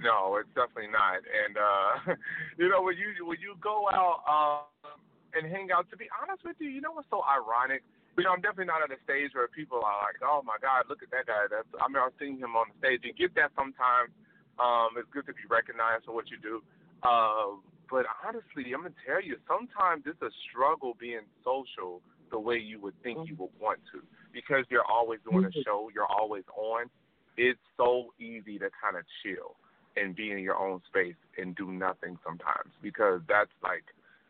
No, 0.00 0.38
it's 0.40 0.48
definitely 0.54 0.90
not. 0.90 1.20
And 1.20 1.54
uh 1.58 1.92
you 2.58 2.68
know, 2.68 2.82
when 2.82 2.96
you 2.96 3.26
when 3.26 3.38
you 3.40 3.54
go 3.60 3.90
out 3.92 4.24
um 4.24 4.92
and 5.34 5.48
hang 5.50 5.72
out, 5.72 5.88
to 5.90 5.96
be 5.96 6.08
honest 6.12 6.44
with 6.44 6.56
you, 6.60 6.68
you 6.68 6.80
know 6.80 6.92
what's 6.92 7.08
so 7.10 7.22
ironic? 7.24 7.82
You 8.16 8.24
know, 8.24 8.36
I'm 8.36 8.44
definitely 8.44 8.68
not 8.68 8.84
at 8.84 8.92
a 8.92 9.00
stage 9.08 9.32
where 9.32 9.48
people 9.48 9.80
are 9.80 9.98
like, 10.04 10.20
"Oh 10.20 10.44
my 10.44 10.60
God, 10.60 10.84
look 10.88 11.00
at 11.00 11.08
that 11.16 11.24
guy!" 11.24 11.48
That's 11.48 11.68
I 11.80 11.88
mean, 11.88 11.96
I'm 11.96 12.12
seeing 12.20 12.36
him 12.36 12.52
on 12.56 12.68
the 12.68 12.76
stage. 12.76 13.00
You 13.08 13.16
get 13.16 13.32
that 13.40 13.56
sometimes. 13.56 14.12
Um, 14.60 15.00
it's 15.00 15.08
good 15.08 15.24
to 15.26 15.32
be 15.32 15.48
recognized 15.48 16.04
for 16.04 16.12
what 16.12 16.28
you 16.28 16.36
do. 16.36 16.60
Uh, 17.00 17.56
but 17.92 18.06
honestly, 18.24 18.72
I'm 18.72 18.80
gonna 18.80 18.94
tell 19.04 19.20
you, 19.20 19.36
sometimes 19.46 20.04
it's 20.06 20.22
a 20.22 20.32
struggle 20.48 20.96
being 20.98 21.28
social 21.44 22.00
the 22.32 22.40
way 22.40 22.56
you 22.56 22.80
would 22.80 22.96
think 23.02 23.28
you 23.28 23.36
would 23.36 23.52
want 23.60 23.80
to, 23.92 24.00
because 24.32 24.64
you're 24.70 24.88
always 24.88 25.20
doing 25.30 25.44
a 25.44 25.48
mm-hmm. 25.48 25.60
show, 25.60 25.90
you're 25.94 26.08
always 26.08 26.44
on. 26.56 26.88
It's 27.36 27.60
so 27.76 28.14
easy 28.18 28.58
to 28.58 28.72
kind 28.80 28.96
of 28.96 29.04
chill 29.20 29.56
and 29.96 30.16
be 30.16 30.32
in 30.32 30.38
your 30.38 30.56
own 30.56 30.80
space 30.88 31.20
and 31.36 31.54
do 31.54 31.70
nothing 31.70 32.16
sometimes 32.24 32.72
because 32.80 33.20
that's 33.28 33.52
like 33.62 33.84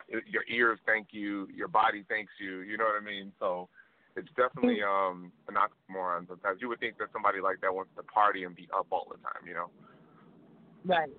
your 0.09 0.43
ears 0.51 0.81
thank 0.85 1.09
you, 1.13 1.47
your 1.55 1.69
body 1.69 2.05
thanks 2.09 2.33
you. 2.41 2.61
You 2.63 2.77
know 2.77 2.85
what 2.85 3.01
I 3.01 3.05
mean? 3.05 3.31
So 3.39 3.69
it's 4.17 4.29
definitely 4.37 4.83
mm-hmm. 4.83 5.23
um 5.23 5.33
an 5.47 5.55
oxymoron 5.55 6.27
sometimes. 6.27 6.59
You 6.61 6.69
would 6.69 6.81
think 6.81 6.99
that 6.99 7.09
somebody 7.13 7.41
like 7.41 7.61
that 7.61 7.73
wants 7.73 7.93
to 7.97 8.03
party 8.03 8.43
and 8.43 8.57
be 8.57 8.69
up 8.77 8.89
all 8.91 9.07
the 9.09 9.23
time, 9.23 9.47
you 9.47 9.55
know? 9.55 9.71
Right. 10.85 11.11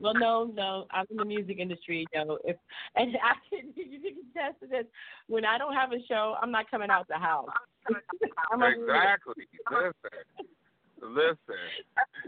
Well, 0.00 0.14
no, 0.14 0.50
no. 0.54 0.86
I'm 0.90 1.06
in 1.10 1.18
the 1.18 1.24
music 1.24 1.58
industry. 1.58 2.06
You 2.14 2.24
know, 2.24 2.38
if 2.44 2.56
and 2.96 3.16
I 3.22 3.34
can 3.48 3.72
you 3.76 4.00
can 4.00 4.16
attest 4.30 4.60
to 4.62 4.66
this. 4.66 4.86
When 5.28 5.44
I 5.44 5.58
don't 5.58 5.74
have 5.74 5.92
a 5.92 6.02
show, 6.08 6.36
I'm 6.40 6.50
not 6.50 6.70
coming 6.70 6.90
out 6.90 7.06
the 7.08 7.18
house. 7.18 7.48
exactly. 7.88 9.44
Listen, 9.70 10.44
Listen, 11.02 11.64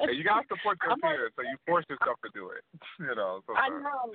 and 0.01 0.17
you 0.17 0.25
gotta 0.25 0.47
support 0.49 0.79
your 0.85 0.97
peers, 1.03 1.33
so 1.37 1.43
you 1.43 1.57
force 1.67 1.85
yourself 1.89 2.17
to 2.25 2.31
do 2.33 2.51
it. 2.51 2.65
You 2.99 3.15
know. 3.15 3.41
Sometimes. 3.47 3.73
I 3.75 3.81
know. 3.83 4.13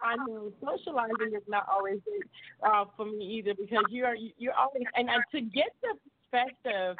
I 0.00 0.14
know 0.16 0.52
socializing 0.62 1.34
is 1.34 1.42
not 1.48 1.66
always 1.68 1.98
uh, 2.62 2.84
for 2.96 3.06
me 3.06 3.24
either 3.38 3.54
because 3.54 3.84
you're 3.90 4.14
you're 4.14 4.54
always 4.54 4.84
and 4.94 5.08
uh, 5.08 5.18
to 5.32 5.40
get 5.40 5.74
the 5.82 5.98
perspective 6.30 6.96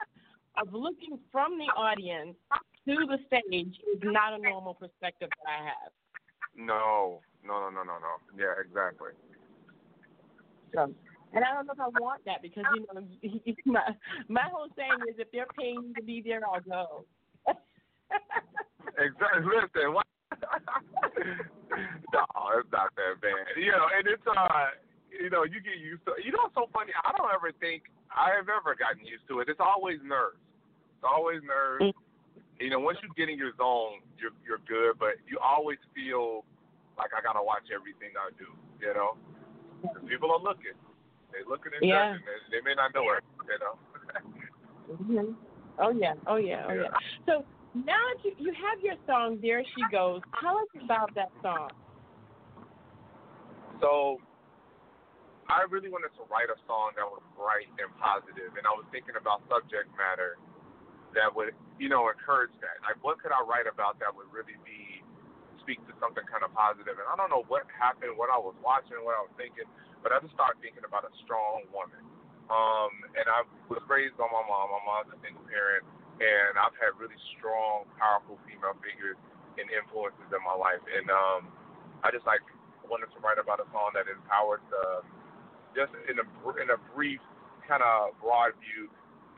of 0.60 0.72
looking 0.72 1.18
from 1.30 1.58
the 1.58 1.70
audience 1.78 2.34
to 2.88 3.06
the 3.06 3.18
stage 3.26 3.76
is 3.94 4.00
not 4.02 4.32
a 4.32 4.38
normal 4.42 4.74
perspective 4.74 5.28
that 5.28 5.50
I 5.50 5.64
have. 5.64 5.92
No, 6.56 7.20
no, 7.44 7.60
no, 7.60 7.70
no, 7.70 7.84
no, 7.84 7.96
no. 8.00 8.14
Yeah, 8.36 8.56
exactly. 8.58 9.12
So 10.74 10.92
and 11.34 11.44
I 11.44 11.52
don't 11.52 11.66
know 11.66 11.74
if 11.76 11.80
I 11.80 12.00
want 12.00 12.24
that 12.24 12.40
because 12.40 12.64
you 12.74 12.86
know 12.88 13.04
my 13.66 13.84
my 14.28 14.48
whole 14.50 14.68
saying 14.76 15.04
is 15.08 15.16
if 15.18 15.28
they're 15.32 15.50
paying 15.58 15.88
me 15.88 15.92
to 15.94 16.02
be 16.02 16.22
there, 16.24 16.40
I'll 16.40 16.60
go. 16.60 17.04
exactly. 18.96 19.44
Listen, 19.44 19.92
what? 19.92 20.06
no, 22.12 22.24
it's 22.56 22.72
not 22.72 22.88
that 22.96 23.20
bad. 23.20 23.52
You 23.56 23.72
know, 23.72 23.86
and 23.92 24.08
it's 24.08 24.24
uh, 24.24 24.72
you 25.12 25.28
know, 25.28 25.44
you 25.44 25.60
get 25.60 25.76
used 25.76 26.04
to. 26.06 26.16
You 26.24 26.32
know, 26.32 26.48
it's 26.48 26.56
so 26.56 26.68
funny. 26.72 26.92
I 26.96 27.12
don't 27.12 27.28
ever 27.28 27.52
think 27.60 27.84
I 28.08 28.32
have 28.32 28.48
ever 28.48 28.72
gotten 28.72 29.04
used 29.04 29.28
to 29.28 29.40
it. 29.40 29.48
It's 29.52 29.60
always 29.60 30.00
nerves. 30.00 30.40
It's 30.96 31.04
always 31.04 31.44
nerves. 31.44 31.92
Mm-hmm. 31.92 32.07
You 32.60 32.70
know, 32.70 32.80
once 32.80 32.98
you 33.02 33.08
get 33.14 33.30
in 33.30 33.38
your 33.38 33.52
zone, 33.56 34.02
you're 34.18 34.34
you're 34.46 34.62
good. 34.66 34.98
But 34.98 35.22
you 35.26 35.38
always 35.38 35.78
feel 35.94 36.44
like 36.98 37.10
I 37.14 37.22
gotta 37.22 37.42
watch 37.42 37.70
everything 37.74 38.14
I 38.18 38.34
do. 38.34 38.50
You 38.82 38.94
know, 38.94 39.14
people 40.08 40.30
are 40.32 40.42
looking. 40.42 40.74
They're 41.30 41.46
looking 41.48 41.72
and 41.78 41.86
yeah. 41.86 42.18
judging. 42.18 42.26
They, 42.26 42.58
they 42.58 42.62
may 42.64 42.74
not 42.74 42.94
know 42.94 43.06
it, 43.14 43.22
you 43.46 43.58
know. 43.62 43.74
mhm. 44.90 45.34
Oh 45.78 45.90
yeah. 45.90 46.14
Oh 46.26 46.36
yeah. 46.36 46.66
Oh 46.68 46.74
yeah. 46.74 46.90
yeah. 46.90 46.98
So 47.26 47.44
now 47.74 48.00
that 48.10 48.24
you 48.24 48.34
you 48.38 48.52
have 48.52 48.82
your 48.82 48.96
song, 49.06 49.38
there 49.40 49.62
she 49.62 49.82
goes. 49.92 50.20
Tell 50.42 50.58
us 50.58 50.70
about 50.82 51.14
that 51.14 51.30
song. 51.42 51.70
So 53.80 54.18
I 55.48 55.64
really 55.70 55.88
wanted 55.88 56.12
to 56.20 56.28
write 56.28 56.52
a 56.52 56.58
song 56.68 56.92
that 57.00 57.08
was 57.08 57.24
bright 57.32 57.72
and 57.80 57.88
positive, 57.96 58.52
and 58.58 58.68
I 58.68 58.72
was 58.76 58.84
thinking 58.92 59.16
about 59.16 59.40
subject 59.48 59.88
matter 59.96 60.36
that 61.16 61.32
would, 61.32 61.56
you 61.78 61.88
know, 61.88 62.10
encourage 62.10 62.54
that. 62.60 62.82
Like, 62.82 62.98
what 63.06 63.22
could 63.22 63.30
I 63.30 63.40
write 63.46 63.70
about 63.70 63.98
that 64.02 64.10
would 64.10 64.28
really 64.34 64.58
be 64.66 65.02
speak 65.62 65.78
to 65.86 65.94
something 66.02 66.26
kind 66.26 66.42
of 66.42 66.50
positive? 66.52 66.98
And 66.98 67.06
I 67.06 67.14
don't 67.14 67.30
know 67.30 67.46
what 67.46 67.66
happened, 67.70 68.18
what 68.18 68.30
I 68.30 68.38
was 68.38 68.58
watching, 68.60 68.98
what 69.06 69.14
I 69.14 69.22
was 69.22 69.34
thinking, 69.38 69.66
but 70.02 70.10
I 70.10 70.18
just 70.18 70.34
started 70.34 70.58
thinking 70.58 70.82
about 70.82 71.06
a 71.06 71.12
strong 71.22 71.66
woman. 71.70 72.02
Um, 72.48 72.92
and 73.14 73.26
I 73.28 73.44
was 73.68 73.84
raised 73.86 74.16
by 74.16 74.26
my 74.28 74.42
mom. 74.48 74.72
My 74.72 74.82
mom's 74.82 75.12
a 75.12 75.18
single 75.20 75.44
parent, 75.46 75.84
and 76.18 76.56
I've 76.56 76.72
had 76.80 76.96
really 76.96 77.18
strong, 77.36 77.84
powerful 78.00 78.40
female 78.48 78.74
figures 78.80 79.20
and 79.60 79.68
influences 79.68 80.28
in 80.32 80.42
my 80.42 80.56
life. 80.56 80.80
And 80.88 81.06
um, 81.12 81.52
I 82.00 82.08
just 82.08 82.24
like 82.24 82.40
wanted 82.88 83.12
to 83.12 83.18
write 83.20 83.36
about 83.36 83.60
a 83.60 83.68
song 83.68 83.92
that 83.92 84.08
empowers 84.08 84.64
the 84.72 85.04
just 85.76 85.92
in 86.08 86.16
a 86.16 86.26
in 86.56 86.72
a 86.72 86.78
brief 86.96 87.20
kind 87.68 87.84
of 87.84 88.16
broad 88.24 88.56
view, 88.64 88.88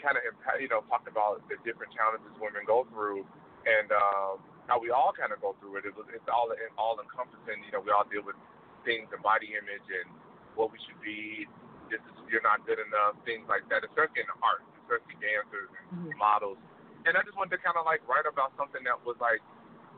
kind 0.01 0.17
of 0.17 0.25
you 0.59 0.69
know 0.69 0.83
talked 0.89 1.07
about 1.07 1.45
the 1.49 1.57
different 1.63 1.93
challenges 1.93 2.33
women 2.41 2.65
go 2.67 2.89
through 2.91 3.25
and 3.69 3.93
um, 3.93 4.41
how 4.67 4.79
we 4.81 4.89
all 4.89 5.13
kind 5.13 5.35
of 5.35 5.41
go 5.43 5.53
through 5.61 5.83
it. 5.83 5.85
it 5.85 5.95
was, 5.97 6.09
it's 6.15 6.27
all 6.31 6.49
all 6.79 6.97
encompassing. 7.01 7.61
You 7.67 7.73
know, 7.75 7.83
we 7.85 7.93
all 7.93 8.07
deal 8.09 8.25
with 8.25 8.39
things 8.87 9.11
and 9.13 9.21
body 9.21 9.53
image 9.53 9.85
and 9.91 10.09
what 10.57 10.73
we 10.73 10.79
should 10.87 10.99
be. 11.03 11.45
This 11.93 12.01
is 12.07 12.15
you're 12.31 12.45
not 12.47 12.63
good 12.65 12.79
enough. 12.79 13.19
Things 13.27 13.45
like 13.51 13.67
that, 13.69 13.83
especially 13.83 14.23
in 14.23 14.31
art, 14.41 14.63
especially 14.87 15.19
dancers 15.19 15.69
and 15.75 16.07
mm-hmm. 16.07 16.17
models. 16.17 16.59
And 17.05 17.19
I 17.19 17.27
just 17.27 17.35
wanted 17.35 17.59
to 17.59 17.61
kind 17.61 17.75
of 17.75 17.85
like 17.89 18.05
write 18.07 18.29
about 18.29 18.55
something 18.55 18.85
that 18.87 19.01
was 19.03 19.19
like, 19.19 19.43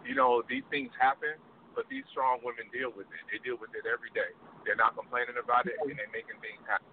you 0.07 0.17
know, 0.17 0.41
these 0.47 0.65
things 0.73 0.89
happen, 0.97 1.37
but 1.77 1.85
these 1.93 2.07
strong 2.09 2.41
women 2.41 2.71
deal 2.73 2.95
with 2.95 3.11
it. 3.13 3.23
They 3.29 3.43
deal 3.45 3.61
with 3.61 3.77
it 3.77 3.85
every 3.85 4.09
day. 4.17 4.33
They're 4.65 4.79
not 4.79 4.97
complaining 4.97 5.37
about 5.37 5.69
it, 5.69 5.77
and 5.85 5.93
they're 5.93 6.15
making 6.15 6.41
things 6.41 6.63
happen. 6.65 6.89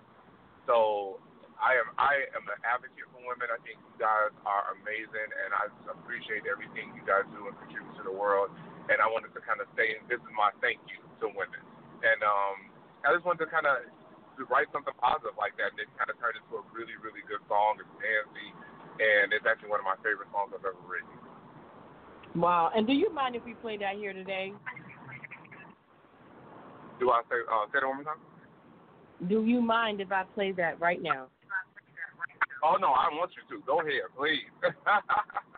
So 0.67 1.23
I 1.59 1.75
am 1.75 1.91
I 1.99 2.23
am 2.31 2.47
an 2.47 2.59
advocate 2.63 3.03
for 3.11 3.19
women. 3.27 3.51
I 3.51 3.59
think 3.67 3.75
you 3.83 3.95
guys 3.99 4.31
are 4.47 4.71
amazing, 4.79 5.29
and 5.43 5.51
I 5.51 5.67
appreciate 5.91 6.47
everything 6.47 6.95
you 6.95 7.03
guys 7.03 7.27
do 7.35 7.51
and 7.51 7.55
contribute 7.59 7.91
to 7.99 8.03
the 8.07 8.15
world. 8.15 8.47
And 8.87 9.03
I 9.03 9.07
wanted 9.11 9.35
to 9.35 9.41
kind 9.43 9.59
of 9.59 9.67
say, 9.75 9.99
and 9.99 10.07
this 10.07 10.23
is 10.23 10.33
my 10.33 10.55
thank 10.63 10.79
you 10.87 11.03
to 11.21 11.27
women. 11.29 11.61
And 12.01 12.19
um, 12.23 12.57
I 13.03 13.11
just 13.11 13.27
wanted 13.27 13.43
to 13.43 13.51
kind 13.51 13.67
of 13.67 13.83
write 14.47 14.71
something 14.71 14.95
positive 15.03 15.35
like 15.35 15.59
that, 15.59 15.75
and 15.75 15.79
it 15.83 15.91
kind 15.99 16.07
of 16.07 16.15
turned 16.23 16.39
into 16.39 16.63
a 16.63 16.63
really, 16.71 16.95
really 17.03 17.21
good 17.27 17.43
song. 17.51 17.75
It's 17.75 17.91
dancey, 17.99 18.49
and 19.03 19.35
it's 19.35 19.43
actually 19.43 19.69
one 19.69 19.83
of 19.83 19.87
my 19.87 19.99
favorite 19.99 20.31
songs 20.31 20.55
I've 20.55 20.63
ever 20.63 20.79
written. 20.87 21.11
Wow! 22.39 22.71
And 22.71 22.87
do 22.87 22.95
you 22.95 23.11
mind 23.11 23.35
if 23.35 23.43
we 23.43 23.51
play 23.59 23.75
that 23.83 23.99
here 23.99 24.15
today? 24.15 24.55
Do 27.03 27.11
I 27.11 27.19
say 27.27 27.43
uh, 27.51 27.67
say 27.67 27.83
that 27.83 27.87
one 27.87 27.99
more 27.99 28.07
time? 28.07 28.23
Do 29.27 29.43
you 29.43 29.59
mind 29.59 29.99
if 29.99 30.15
I 30.15 30.23
play 30.23 30.55
that 30.55 30.79
right 30.79 31.03
now? 31.03 31.27
Oh 32.63 32.75
no, 32.79 32.87
I 32.87 33.07
want 33.11 33.31
you 33.35 33.57
to. 33.57 33.63
Go 33.65 33.81
ahead, 33.81 34.01
please. 34.17 34.49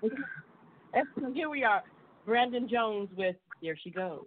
Here 1.34 1.50
we 1.50 1.64
are. 1.64 1.84
Brandon 2.26 2.68
James 2.70 3.10
with 3.18 3.36
There 3.62 3.78
She 3.82 3.90
Goes. 3.90 4.26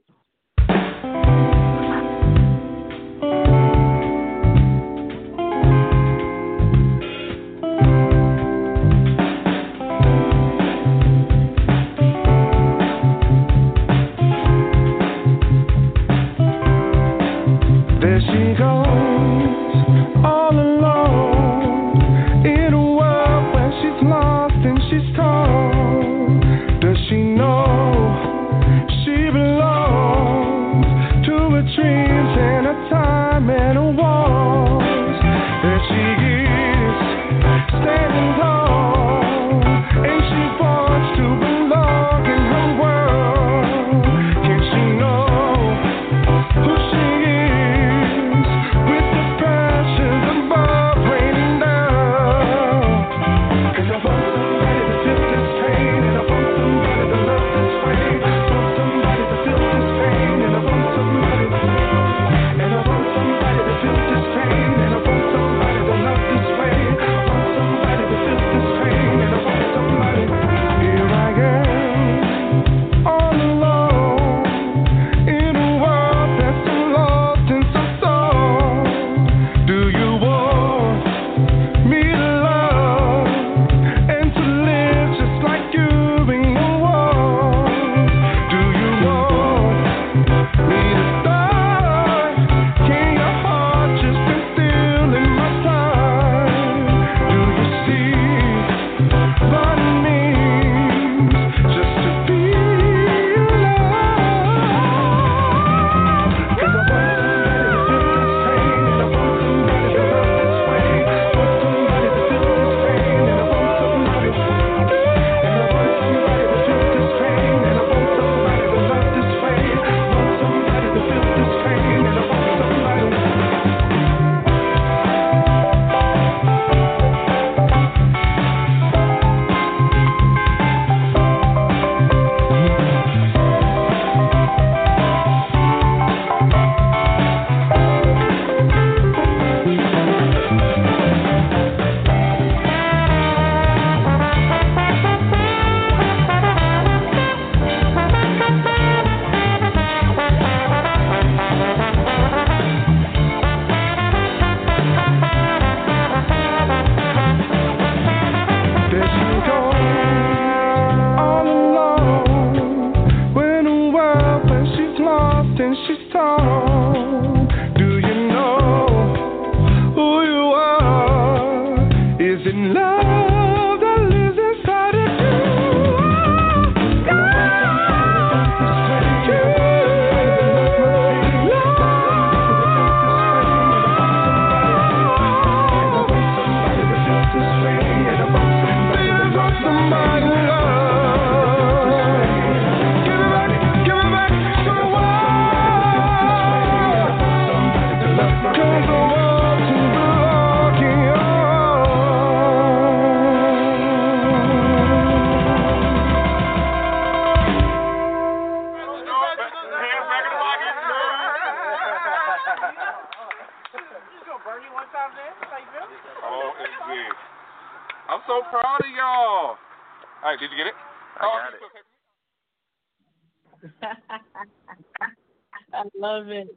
I 225.72 225.82
love 225.96 226.28
it. 226.28 226.48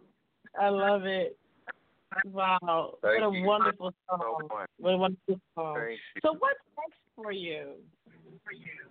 I 0.59 0.69
love 0.69 1.05
it. 1.05 1.37
Wow. 2.25 2.97
Thank 3.01 3.21
what 3.21 3.33
a 3.33 3.37
you. 3.37 3.45
wonderful 3.45 3.93
song. 4.09 4.19
So 4.19 4.47
what 4.77 4.93
a 4.93 4.97
wonderful 4.97 5.39
song. 5.55 5.97
so 6.23 6.33
what's 6.39 6.59
next 6.77 6.99
for 7.15 7.31
you? 7.31 7.73
For 8.43 8.53
you. 8.53 8.87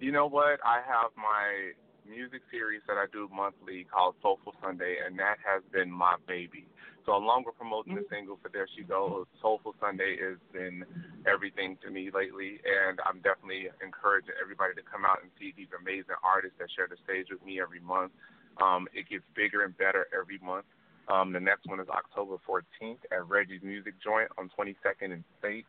You 0.00 0.12
know 0.12 0.26
what? 0.26 0.60
I 0.64 0.80
have 0.86 1.10
my 1.16 1.72
music 2.08 2.42
series 2.50 2.82
that 2.86 2.96
I 2.96 3.06
do 3.12 3.28
monthly 3.34 3.86
called 3.92 4.14
Soulful 4.22 4.54
Sunday 4.62 4.96
and 5.04 5.18
that 5.18 5.36
has 5.44 5.62
been 5.72 5.90
my 5.90 6.16
baby. 6.28 6.66
So 7.06 7.14
along 7.14 7.46
with 7.46 7.54
promoting 7.54 7.94
the 7.94 8.02
single 8.10 8.36
for 8.42 8.50
There 8.50 8.66
She 8.74 8.82
Goes, 8.82 9.30
Soulful 9.40 9.78
Sunday 9.78 10.18
has 10.18 10.42
been 10.52 10.82
everything 11.22 11.78
to 11.86 11.90
me 11.90 12.10
lately, 12.10 12.58
and 12.66 12.98
I'm 13.06 13.22
definitely 13.22 13.70
encouraging 13.78 14.34
everybody 14.42 14.74
to 14.74 14.82
come 14.82 15.06
out 15.06 15.22
and 15.22 15.30
see 15.38 15.54
these 15.56 15.70
amazing 15.70 16.18
artists 16.26 16.58
that 16.58 16.66
share 16.74 16.90
the 16.90 16.98
stage 17.06 17.30
with 17.30 17.46
me 17.46 17.62
every 17.62 17.78
month. 17.78 18.10
Um, 18.58 18.90
it 18.90 19.06
gets 19.06 19.22
bigger 19.38 19.62
and 19.62 19.70
better 19.78 20.10
every 20.10 20.42
month. 20.42 20.66
Um, 21.06 21.30
the 21.30 21.38
next 21.38 21.70
one 21.70 21.78
is 21.78 21.86
October 21.86 22.42
14th 22.42 22.98
at 23.14 23.22
Reggie's 23.22 23.62
Music 23.62 23.94
Joint 24.02 24.26
on 24.34 24.50
22nd 24.58 25.14
and 25.14 25.22
State 25.38 25.64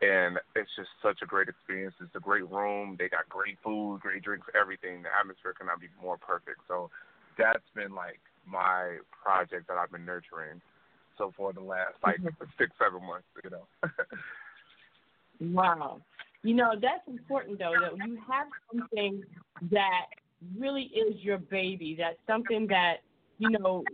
and 0.00 0.38
it's 0.54 0.70
just 0.76 0.88
such 1.02 1.20
a 1.22 1.26
great 1.26 1.48
experience. 1.48 1.94
It's 2.00 2.14
a 2.14 2.20
great 2.20 2.48
room. 2.48 2.96
They 2.98 3.08
got 3.08 3.28
great 3.28 3.58
food, 3.64 4.00
great 4.00 4.22
drinks, 4.22 4.46
everything. 4.54 5.02
The 5.02 5.08
atmosphere 5.10 5.54
cannot 5.58 5.80
be 5.80 5.88
more 6.00 6.16
perfect. 6.16 6.60
So 6.68 6.90
that's 7.36 7.66
been 7.74 7.94
like 7.94 8.20
my 8.46 8.98
project 9.10 9.66
that 9.68 9.76
I've 9.76 9.90
been 9.90 10.06
nurturing. 10.06 10.62
So 11.18 11.32
for 11.36 11.52
the 11.52 11.60
last 11.60 11.94
like 12.04 12.18
six, 12.58 12.70
seven 12.78 13.06
months, 13.06 13.26
you 13.44 13.50
know. 13.50 13.66
Wow. 15.40 16.00
You 16.42 16.54
know, 16.54 16.72
that's 16.82 17.06
important 17.06 17.60
though, 17.60 17.72
that 17.80 17.96
you 18.04 18.18
have 18.28 18.48
something 18.72 19.22
that 19.70 20.06
really 20.58 20.90
is 20.92 21.14
your 21.20 21.38
baby. 21.38 21.94
That's 21.96 22.18
something 22.26 22.66
that, 22.68 22.96
you 23.38 23.50
know, 23.50 23.84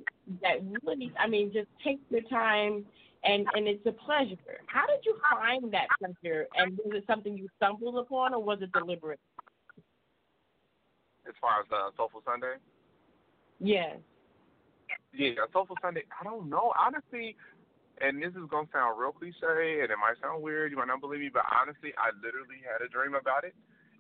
that 0.41 0.61
really 0.83 1.13
I 1.19 1.27
mean, 1.27 1.53
just 1.53 1.69
take 1.85 2.01
your 2.09 2.23
time 2.23 2.87
and 3.25 3.47
and 3.55 3.69
it's 3.69 3.85
a 3.85 3.93
pleasure. 3.93 4.37
How 4.67 4.87
did 4.87 5.01
you 5.05 5.19
find 5.31 5.71
that 5.75 5.89
pleasure? 5.99 6.47
And 6.57 6.79
was 6.79 6.95
it 6.95 7.05
something 7.07 7.37
you 7.37 7.49
stumbled 7.57 7.99
upon, 7.99 8.33
or 8.33 8.43
was 8.43 8.61
it 8.63 8.73
deliberate? 8.73 9.21
as 11.27 11.35
far 11.41 11.61
as 11.61 11.67
uh, 11.73 11.91
Soulful 11.97 12.23
Sunday. 12.25 12.55
Yes. 13.61 13.97
Yeah, 13.97 14.14
Soulful 15.53 15.77
Sunday. 15.81 16.05
I 16.13 16.25
don't 16.25 16.49
know, 16.49 16.73
honestly. 16.79 17.37
And 18.03 18.19
this 18.19 18.35
is 18.35 18.51
gonna 18.51 18.67
sound 18.75 18.99
real 18.99 19.15
cliche, 19.15 19.79
and 19.83 19.91
it 19.91 19.99
might 20.03 20.19
sound 20.19 20.43
weird. 20.43 20.75
You 20.75 20.79
might 20.79 20.91
not 20.91 21.01
believe 21.01 21.21
me, 21.21 21.31
but 21.31 21.47
honestly, 21.47 21.95
I 21.95 22.11
literally 22.19 22.59
had 22.67 22.83
a 22.83 22.91
dream 22.91 23.15
about 23.15 23.47
it. 23.47 23.55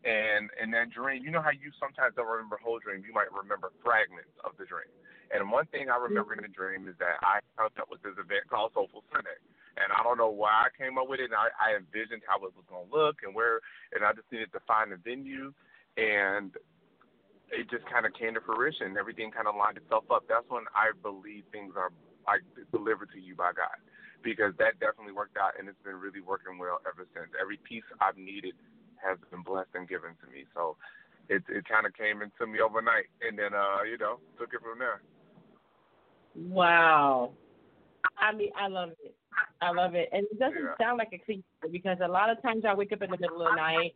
And 0.04 0.50
in 0.60 0.68
that 0.76 0.90
dream, 0.92 1.24
you 1.24 1.30
know 1.30 1.40
how 1.40 1.54
you 1.54 1.72
sometimes 1.80 2.12
don't 2.12 2.28
remember 2.28 2.60
whole 2.60 2.82
dream. 2.82 3.06
You 3.06 3.14
might 3.16 3.32
remember 3.32 3.72
fragments 3.80 4.34
of 4.44 4.52
the 4.60 4.68
dream. 4.68 4.90
And 5.32 5.48
one 5.48 5.64
thing 5.72 5.88
I 5.88 5.96
remember 5.96 6.36
in 6.36 6.44
the 6.44 6.52
dream 6.52 6.84
is 6.84 6.94
that 7.00 7.16
I 7.24 7.40
hooked 7.56 7.80
up 7.80 7.88
with 7.88 8.04
this 8.04 8.12
event 8.20 8.44
called 8.52 8.76
Soulful 8.76 9.00
Sunday. 9.08 9.40
And 9.80 9.88
I 9.90 10.04
don't 10.04 10.20
know 10.20 10.28
why 10.28 10.68
I 10.68 10.70
came 10.76 11.00
up 11.00 11.08
with 11.08 11.24
it. 11.24 11.32
And 11.32 11.40
I, 11.40 11.48
I 11.56 11.80
envisioned 11.80 12.20
how 12.28 12.36
it 12.44 12.52
was 12.52 12.68
going 12.68 12.84
to 12.84 12.92
look 12.92 13.24
and 13.24 13.32
where, 13.32 13.64
and 13.96 14.04
I 14.04 14.12
just 14.12 14.28
needed 14.28 14.52
to 14.52 14.60
find 14.68 14.92
a 14.92 15.00
venue. 15.00 15.56
And 15.96 16.52
it 17.52 17.68
just 17.70 17.84
kind 17.90 18.06
of 18.06 18.12
came 18.14 18.34
to 18.34 18.40
fruition. 18.40 18.96
Everything 18.96 19.30
kind 19.30 19.48
of 19.48 19.54
lined 19.56 19.76
itself 19.76 20.04
up. 20.10 20.24
That's 20.28 20.48
when 20.48 20.64
I 20.72 20.96
believe 21.02 21.44
things 21.52 21.74
are 21.76 21.90
like 22.26 22.40
delivered 22.72 23.12
to 23.12 23.20
you 23.20 23.36
by 23.36 23.52
God, 23.52 23.76
because 24.24 24.56
that 24.56 24.80
definitely 24.80 25.12
worked 25.12 25.36
out, 25.36 25.58
and 25.58 25.68
it's 25.68 25.80
been 25.84 26.00
really 26.00 26.24
working 26.24 26.56
well 26.56 26.80
ever 26.88 27.04
since. 27.12 27.28
Every 27.36 27.60
piece 27.68 27.84
I've 28.00 28.16
needed 28.16 28.56
has 28.96 29.18
been 29.28 29.44
blessed 29.44 29.76
and 29.76 29.88
given 29.88 30.16
to 30.24 30.26
me. 30.32 30.48
So 30.56 30.76
it 31.28 31.44
it 31.48 31.68
kind 31.68 31.84
of 31.84 31.92
came 31.92 32.22
into 32.22 32.46
me 32.48 32.60
overnight, 32.60 33.12
and 33.20 33.38
then 33.38 33.52
uh 33.52 33.84
you 33.84 33.98
know 33.98 34.18
took 34.38 34.52
it 34.52 34.60
from 34.64 34.78
there. 34.78 35.02
Wow. 36.34 37.32
I 38.18 38.32
mean, 38.32 38.50
I 38.58 38.68
love 38.68 38.90
it. 39.04 39.14
I 39.60 39.70
love 39.70 39.94
it, 39.94 40.08
and 40.12 40.26
it 40.30 40.38
doesn't 40.38 40.60
Yeah. 40.60 40.76
sound 40.78 40.98
like 40.98 41.12
a 41.12 41.18
cliche 41.18 41.42
because 41.70 41.98
a 42.00 42.08
lot 42.08 42.30
of 42.30 42.40
times 42.42 42.64
I 42.64 42.74
wake 42.74 42.92
up 42.92 43.02
in 43.02 43.10
the 43.10 43.18
middle 43.18 43.42
of 43.42 43.50
the 43.50 43.56
night, 43.56 43.92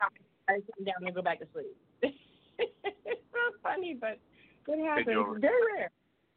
I 0.48 0.54
sit 0.54 0.84
down 0.84 1.04
and 1.04 1.14
go 1.14 1.22
back 1.22 1.40
to 1.40 1.46
sleep. 1.52 1.76
funny, 3.68 3.96
but 4.00 4.16
it 4.72 4.80
happens. 4.84 5.40
Very 5.40 5.62
rare, 5.76 5.90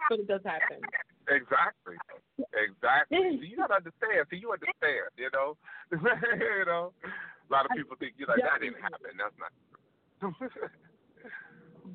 but 0.09 0.19
it 0.19 0.27
does 0.27 0.41
happen. 0.43 0.83
Exactly. 1.29 1.95
Exactly. 2.51 3.17
So 3.39 3.45
you 3.47 3.57
gotta 3.57 3.75
understand. 3.75 4.27
So 4.29 4.35
you 4.35 4.51
understand, 4.51 5.11
you 5.17 5.29
know. 5.31 5.57
you 5.91 6.65
know. 6.65 6.93
A 7.03 7.51
lot 7.51 7.65
of 7.65 7.71
people 7.75 7.95
think 7.99 8.13
you're 8.17 8.27
like 8.27 8.39
that 8.39 8.61
didn't 8.61 8.81
happen. 8.81 9.15
That's 9.19 9.37
not. 9.39 9.51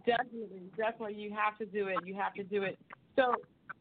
Definitely, 0.05 0.63
definitely, 0.77 1.15
you 1.15 1.33
have 1.33 1.57
to 1.59 1.67
do 1.67 1.89
it. 1.89 1.97
You 2.05 2.15
have 2.15 2.35
to 2.35 2.45
do 2.45 2.65
it. 2.65 2.79
So, 3.15 3.35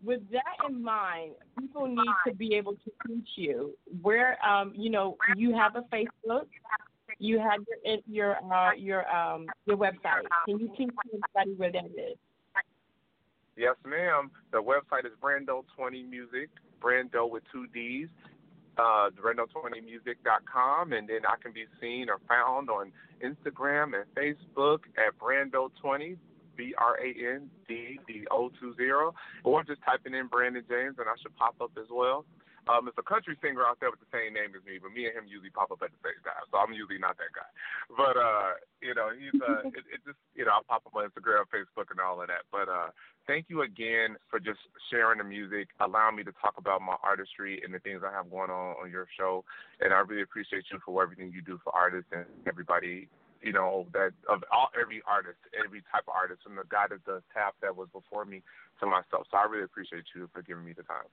with 0.04 0.22
that 0.32 0.70
in 0.70 0.82
mind, 0.82 1.34
people 1.60 1.88
need 1.88 2.14
to 2.28 2.34
be 2.34 2.54
able 2.56 2.74
to 2.74 2.92
reach 3.08 3.30
you. 3.36 3.76
Where, 4.02 4.38
um, 4.46 4.72
you 4.76 4.90
know, 4.90 5.18
you 5.36 5.54
have 5.56 5.76
a 5.76 5.82
Facebook, 5.94 6.48
you 7.20 7.40
have 7.40 7.62
your 7.84 7.98
your 8.08 8.54
uh, 8.54 8.74
your 8.74 9.08
um 9.16 9.48
your 9.66 9.78
website. 9.78 10.24
Can 10.46 10.60
you 10.60 10.68
tell 10.78 10.88
everybody 11.36 11.56
where 11.58 11.72
that 11.72 11.86
is? 11.86 12.18
yes, 13.56 13.76
ma'am. 13.86 14.32
The 14.52 14.62
website 14.62 15.06
is 15.06 15.12
BrandDo20 15.22 16.10
Music. 16.10 16.50
Brando 16.82 17.30
with 17.30 17.44
two 17.52 17.68
D's. 17.68 18.08
Uh, 18.78 19.10
branddo20music.com, 19.12 20.92
and 20.92 21.08
then 21.08 21.20
I 21.26 21.42
can 21.42 21.54
be 21.54 21.64
seen 21.80 22.10
or 22.10 22.20
found 22.28 22.70
on 22.70 22.92
Instagram 23.24 23.94
and 23.96 24.04
Facebook 24.14 24.80
at 24.98 25.18
BrandDo20. 25.18 26.18
B 26.58 26.74
R 26.78 26.98
A 27.00 27.36
N 27.36 27.50
D 27.68 28.00
D 28.08 28.26
O 28.32 28.50
two 28.60 28.74
zero, 28.76 29.14
or 29.44 29.64
just 29.64 29.82
typing 29.86 30.14
in 30.14 30.28
Brandon 30.28 30.64
James 30.70 30.96
and 30.98 31.08
I 31.08 31.14
should 31.22 31.36
pop 31.36 31.56
up 31.62 31.72
as 31.78 31.88
well. 31.92 32.26
Um, 32.66 32.90
it's 32.90 32.98
a 32.98 33.06
country 33.06 33.38
singer 33.42 33.62
out 33.62 33.78
there 33.78 33.94
with 33.94 34.02
the 34.02 34.10
same 34.10 34.34
name 34.34 34.58
as 34.58 34.66
me, 34.66 34.82
but 34.82 34.90
me 34.90 35.06
and 35.06 35.14
him 35.14 35.30
usually 35.30 35.54
pop 35.54 35.70
up 35.70 35.86
at 35.86 35.94
the 35.94 36.02
same 36.02 36.18
time, 36.26 36.42
so 36.50 36.58
I'm 36.58 36.74
usually 36.74 36.98
not 36.98 37.14
that 37.22 37.30
guy. 37.30 37.46
But 37.94 38.18
uh, 38.18 38.58
you 38.82 38.98
know, 38.98 39.14
he's 39.14 39.38
uh, 39.38 39.70
it, 39.78 39.86
it 39.86 40.02
just 40.02 40.18
you 40.34 40.50
know, 40.50 40.58
I'll 40.58 40.66
pop 40.66 40.82
up 40.90 40.98
on 40.98 41.06
Instagram, 41.06 41.46
Facebook, 41.54 41.94
and 41.94 42.02
all 42.02 42.18
of 42.18 42.28
that. 42.34 42.50
But 42.50 42.66
uh, 42.66 42.90
thank 43.30 43.54
you 43.54 43.62
again 43.62 44.18
for 44.34 44.42
just 44.42 44.58
sharing 44.90 45.22
the 45.22 45.28
music, 45.30 45.70
allowing 45.78 46.18
me 46.18 46.26
to 46.26 46.34
talk 46.42 46.58
about 46.58 46.82
my 46.82 46.98
artistry 47.06 47.62
and 47.62 47.70
the 47.70 47.80
things 47.86 48.02
I 48.02 48.10
have 48.10 48.34
going 48.34 48.50
on 48.50 48.82
on 48.82 48.90
your 48.90 49.06
show. 49.14 49.46
And 49.78 49.94
I 49.94 50.02
really 50.02 50.26
appreciate 50.26 50.66
you 50.74 50.82
for 50.82 50.98
everything 50.98 51.30
you 51.30 51.46
do 51.46 51.62
for 51.64 51.70
artists 51.70 52.10
and 52.12 52.26
everybody 52.50 53.08
you 53.46 53.54
know, 53.54 53.86
that 53.94 54.10
of 54.28 54.42
all 54.50 54.70
every 54.74 55.06
artist, 55.06 55.38
every 55.54 55.86
type 55.94 56.10
of 56.10 56.18
artist, 56.18 56.42
from 56.42 56.56
the 56.56 56.66
guy 56.66 56.90
that 56.90 57.06
does 57.06 57.22
tap 57.30 57.54
that 57.62 57.78
was 57.78 57.88
before 57.94 58.26
me 58.26 58.42
to 58.80 58.88
myself. 58.88 59.30
So 59.30 59.38
I 59.38 59.46
really 59.46 59.70
appreciate 59.70 60.06
you 60.16 60.28
for 60.34 60.42
giving 60.42 60.66
me 60.66 60.74
the 60.74 60.82
time. 60.82 61.06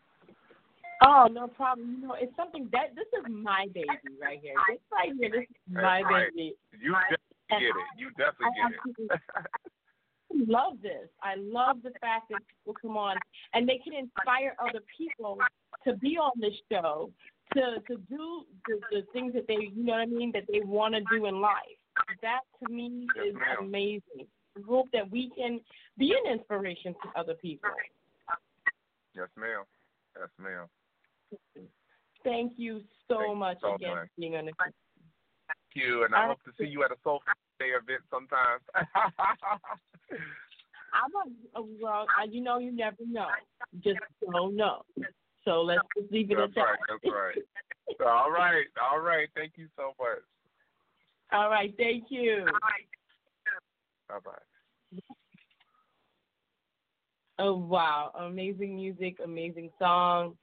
Oh, 1.04 1.26
no 1.30 1.48
problem. 1.48 1.98
You 2.00 2.08
know, 2.08 2.16
it's 2.18 2.34
something 2.36 2.68
that 2.72 2.94
this 2.94 3.06
is 3.18 3.24
my 3.28 3.66
baby 3.74 3.88
right 4.20 4.40
here. 4.42 4.54
This 4.68 4.78
right 4.92 5.12
here, 5.18 5.30
this 5.30 5.48
is 5.48 5.56
my 5.68 6.02
right. 6.02 6.30
baby. 6.34 6.54
You 6.80 6.92
definitely 6.92 7.48
get 7.50 7.62
it. 7.62 7.88
You 7.98 8.08
definitely 8.10 8.46
I 8.46 8.68
get 8.70 9.10
it. 9.10 10.48
love 10.48 10.74
this. 10.82 11.08
I 11.22 11.34
love 11.36 11.82
the 11.82 11.90
fact 12.00 12.30
that 12.30 12.40
people 12.48 12.74
come 12.80 12.96
on 12.96 13.16
and 13.54 13.68
they 13.68 13.80
can 13.82 13.94
inspire 13.94 14.54
other 14.60 14.80
people 14.96 15.38
to 15.86 15.94
be 15.96 16.16
on 16.16 16.32
this 16.40 16.54
show, 16.70 17.10
to 17.54 17.60
to 17.88 17.96
do 18.08 18.44
the, 18.68 18.80
the 18.90 19.02
things 19.12 19.32
that 19.34 19.46
they, 19.48 19.70
you 19.74 19.84
know 19.84 19.92
what 19.92 20.02
I 20.02 20.06
mean, 20.06 20.30
that 20.32 20.44
they 20.50 20.60
want 20.60 20.94
to 20.94 21.00
do 21.10 21.26
in 21.26 21.40
life. 21.40 21.78
That 22.22 22.40
to 22.62 22.72
me 22.72 23.06
Yes, 23.16 23.26
is 23.28 23.34
ma'am. 23.34 23.56
amazing. 23.60 24.26
I 24.56 24.60
hope 24.68 24.88
that 24.92 25.10
we 25.10 25.30
can 25.36 25.60
be 25.98 26.14
an 26.24 26.32
inspiration 26.32 26.94
to 27.02 27.18
other 27.20 27.34
people. 27.34 27.70
yes, 29.14 29.28
ma'am. 29.36 29.64
Yes, 30.18 30.28
ma'am. 30.38 30.66
Thank 32.24 32.52
you 32.56 32.82
so 33.08 33.16
Thank 33.18 33.28
you 33.30 33.36
much 33.36 33.58
so 33.60 33.74
again 33.74 33.90
much. 33.90 33.98
for 34.06 34.10
being 34.18 34.36
on 34.36 34.46
the 34.46 34.52
Thank 34.58 34.74
you, 35.74 36.04
and 36.04 36.14
I 36.14 36.22
All 36.22 36.28
hope 36.28 36.42
to 36.44 36.52
see 36.58 36.66
you 36.68 36.84
at 36.84 36.90
a 36.92 36.96
Soul 37.02 37.20
Day 37.58 37.68
event 37.70 38.02
sometime. 38.10 38.58
I'm 40.94 41.10
a, 41.16 41.58
a 41.58 41.62
well, 41.80 42.06
I- 42.18 42.24
you 42.30 42.42
know, 42.42 42.58
you 42.58 42.70
never 42.72 42.96
know. 43.06 43.28
Just 43.82 43.98
don't 44.30 44.54
know. 44.56 44.82
So 45.44 45.62
let's 45.62 45.80
just 45.98 46.12
leave 46.12 46.30
it 46.30 46.36
that's 46.36 46.50
at 46.50 46.54
that. 46.54 46.60
right. 46.62 46.78
That's 46.88 47.04
right. 47.14 48.06
All 48.06 48.30
right. 48.30 48.66
All 48.80 49.00
right. 49.00 49.28
Thank 49.34 49.52
you 49.56 49.66
so 49.76 49.94
much. 49.98 50.22
All 51.32 51.48
right, 51.48 51.74
thank 51.78 52.04
you. 52.10 52.44
Bye 54.06 54.18
bye. 54.22 54.32
Oh 57.38 57.54
wow, 57.56 58.12
amazing 58.18 58.76
music, 58.76 59.16
amazing 59.24 59.70
song. 59.78 60.36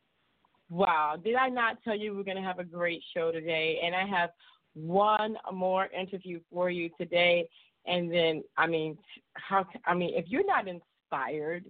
Wow, 0.69 1.15
did 1.21 1.35
I 1.35 1.49
not 1.49 1.81
tell 1.83 1.95
you 1.95 2.15
we're 2.15 2.23
gonna 2.23 2.43
have 2.43 2.59
a 2.59 2.63
great 2.63 3.03
show 3.13 3.31
today? 3.31 3.79
And 3.83 3.95
I 3.95 4.05
have 4.05 4.29
one 4.73 5.35
more 5.51 5.87
interview 5.87 6.39
for 6.51 6.69
you 6.69 6.89
today. 6.99 7.47
And 7.87 8.11
then, 8.13 8.43
I 8.57 8.67
mean, 8.67 8.97
how? 9.33 9.65
I 9.85 9.95
mean, 9.95 10.13
if 10.15 10.25
you're 10.27 10.45
not 10.45 10.67
inspired, 10.67 11.65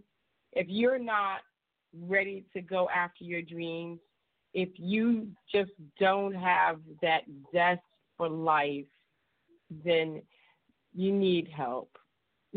if 0.53 0.67
you're 0.67 0.99
not 0.99 1.41
ready 1.97 2.43
to 2.53 2.61
go 2.61 2.89
after 2.89 3.23
your 3.23 3.41
dreams, 3.41 3.99
if 4.53 4.69
you 4.75 5.27
just 5.53 5.71
don't 5.99 6.33
have 6.33 6.79
that 7.01 7.21
zest 7.53 7.81
for 8.17 8.27
life, 8.27 8.85
then 9.85 10.21
you 10.93 11.11
need 11.13 11.47
help 11.55 11.97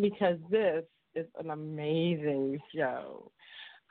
because 0.00 0.38
this 0.50 0.84
is 1.14 1.26
an 1.38 1.50
amazing 1.50 2.58
show. 2.74 3.30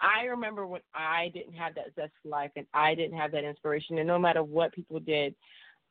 I 0.01 0.25
remember 0.25 0.65
when 0.65 0.81
I 0.93 1.31
didn't 1.33 1.53
have 1.53 1.75
that 1.75 1.93
zest 1.95 2.11
for 2.21 2.29
life 2.29 2.51
and 2.55 2.65
I 2.73 2.95
didn't 2.95 3.17
have 3.17 3.31
that 3.31 3.43
inspiration, 3.43 3.99
and 3.99 4.07
no 4.07 4.19
matter 4.19 4.43
what 4.43 4.73
people 4.73 4.99
did, 4.99 5.35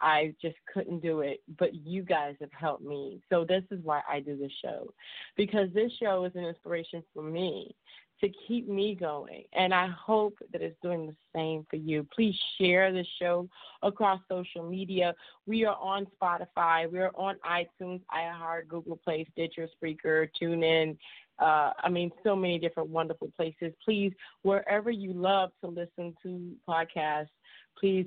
I 0.01 0.35
just 0.41 0.57
couldn't 0.73 1.01
do 1.01 1.21
it. 1.21 1.43
But 1.59 1.75
you 1.75 2.03
guys 2.03 2.35
have 2.41 2.53
helped 2.53 2.83
me. 2.83 3.21
So 3.29 3.45
this 3.45 3.65
is 3.71 3.81
why 3.85 4.01
I 4.11 4.21
do 4.21 4.37
this 4.37 4.53
show. 4.63 4.93
Because 5.37 5.69
this 5.75 5.93
show 6.01 6.25
is 6.25 6.33
an 6.35 6.45
inspiration 6.45 7.03
for 7.15 7.23
me 7.23 7.75
to 8.21 8.29
keep 8.47 8.69
me 8.69 8.95
going. 8.95 9.45
And 9.53 9.73
I 9.73 9.89
hope 9.89 10.39
that 10.53 10.63
it's 10.63 10.77
doing 10.83 11.07
the 11.07 11.17
same 11.35 11.67
for 11.71 11.77
you. 11.77 12.07
Please 12.15 12.35
share 12.59 12.93
the 12.93 13.05
show 13.19 13.49
across 13.83 14.21
social 14.31 14.69
media. 14.69 15.15
We 15.47 15.65
are 15.65 15.77
on 15.77 16.07
Spotify, 16.21 16.91
we're 16.91 17.13
on 17.15 17.37
iTunes, 17.47 18.01
iHeart, 18.13 18.69
Google 18.69 18.97
Play, 18.97 19.27
Stitcher, 19.33 19.69
Spreaker, 19.83 20.29
TuneIn. 20.41 20.97
Uh, 21.41 21.73
I 21.83 21.89
mean, 21.89 22.11
so 22.23 22.37
many 22.37 22.59
different 22.59 22.91
wonderful 22.91 23.31
places. 23.37 23.73
Please, 23.85 24.13
wherever 24.43 24.91
you 24.91 25.13
love 25.13 25.51
to 25.63 25.71
listen 25.71 26.15
to 26.23 26.53
podcasts, 26.69 27.29
please 27.79 28.07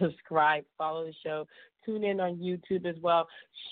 subscribe, 0.00 0.64
follow 0.78 1.04
the 1.04 1.14
show, 1.24 1.46
tune 1.84 2.04
in 2.04 2.20
on 2.20 2.36
YouTube 2.36 2.86
as 2.86 2.96
well. 3.00 3.26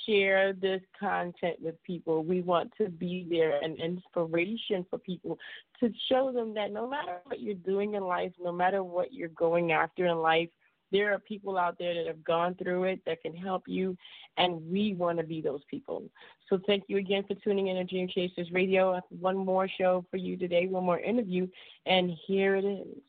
Share 0.07 0.53
this 0.53 0.81
content 0.99 1.57
with 1.61 1.81
people. 1.85 2.25
We 2.25 2.41
want 2.43 2.73
to 2.79 2.89
be 2.89 3.27
there 3.31 3.59
an 3.63 3.77
inspiration 3.77 4.85
for 4.91 4.99
people 4.99 5.39
to 5.81 5.91
show 6.09 6.33
them 6.33 6.55
that 6.55 6.73
no 6.73 6.89
matter 6.89 7.19
what 7.25 7.41
you're 7.41 7.55
doing 7.55 7.95
in 7.95 8.03
life, 8.03 8.33
no 8.41 8.53
matter 8.53 8.83
what 8.83 9.13
you're 9.13 9.29
going 9.29 9.73
after 9.73 10.07
in 10.07 10.19
life, 10.19 10.49
there 10.93 11.13
are 11.13 11.19
people 11.19 11.59
out 11.59 11.77
there 11.79 11.95
that 11.95 12.07
have 12.07 12.23
gone 12.23 12.55
through 12.55 12.85
it 12.85 13.01
that 13.07 13.23
can 13.23 13.35
help 13.35 13.65
you, 13.67 13.97
and 14.37 14.61
we 14.71 14.95
want 14.95 15.19
to 15.19 15.25
be 15.25 15.41
those 15.41 15.63
people. 15.69 16.05
So 16.49 16.61
thank 16.67 16.85
you 16.87 16.99
again 16.99 17.25
for 17.27 17.35
tuning 17.35 17.69
in 17.69 17.77
to 17.77 17.85
Dream 17.85 18.09
Chasers 18.09 18.53
Radio. 18.53 19.01
One 19.09 19.37
more 19.37 19.69
show 19.69 20.05
for 20.11 20.19
you 20.19 20.37
today, 20.37 20.67
one 20.67 20.85
more 20.85 21.01
interview, 21.01 21.49
and 21.87 22.13
here 22.27 22.57
it 22.57 22.65
is. 22.65 23.03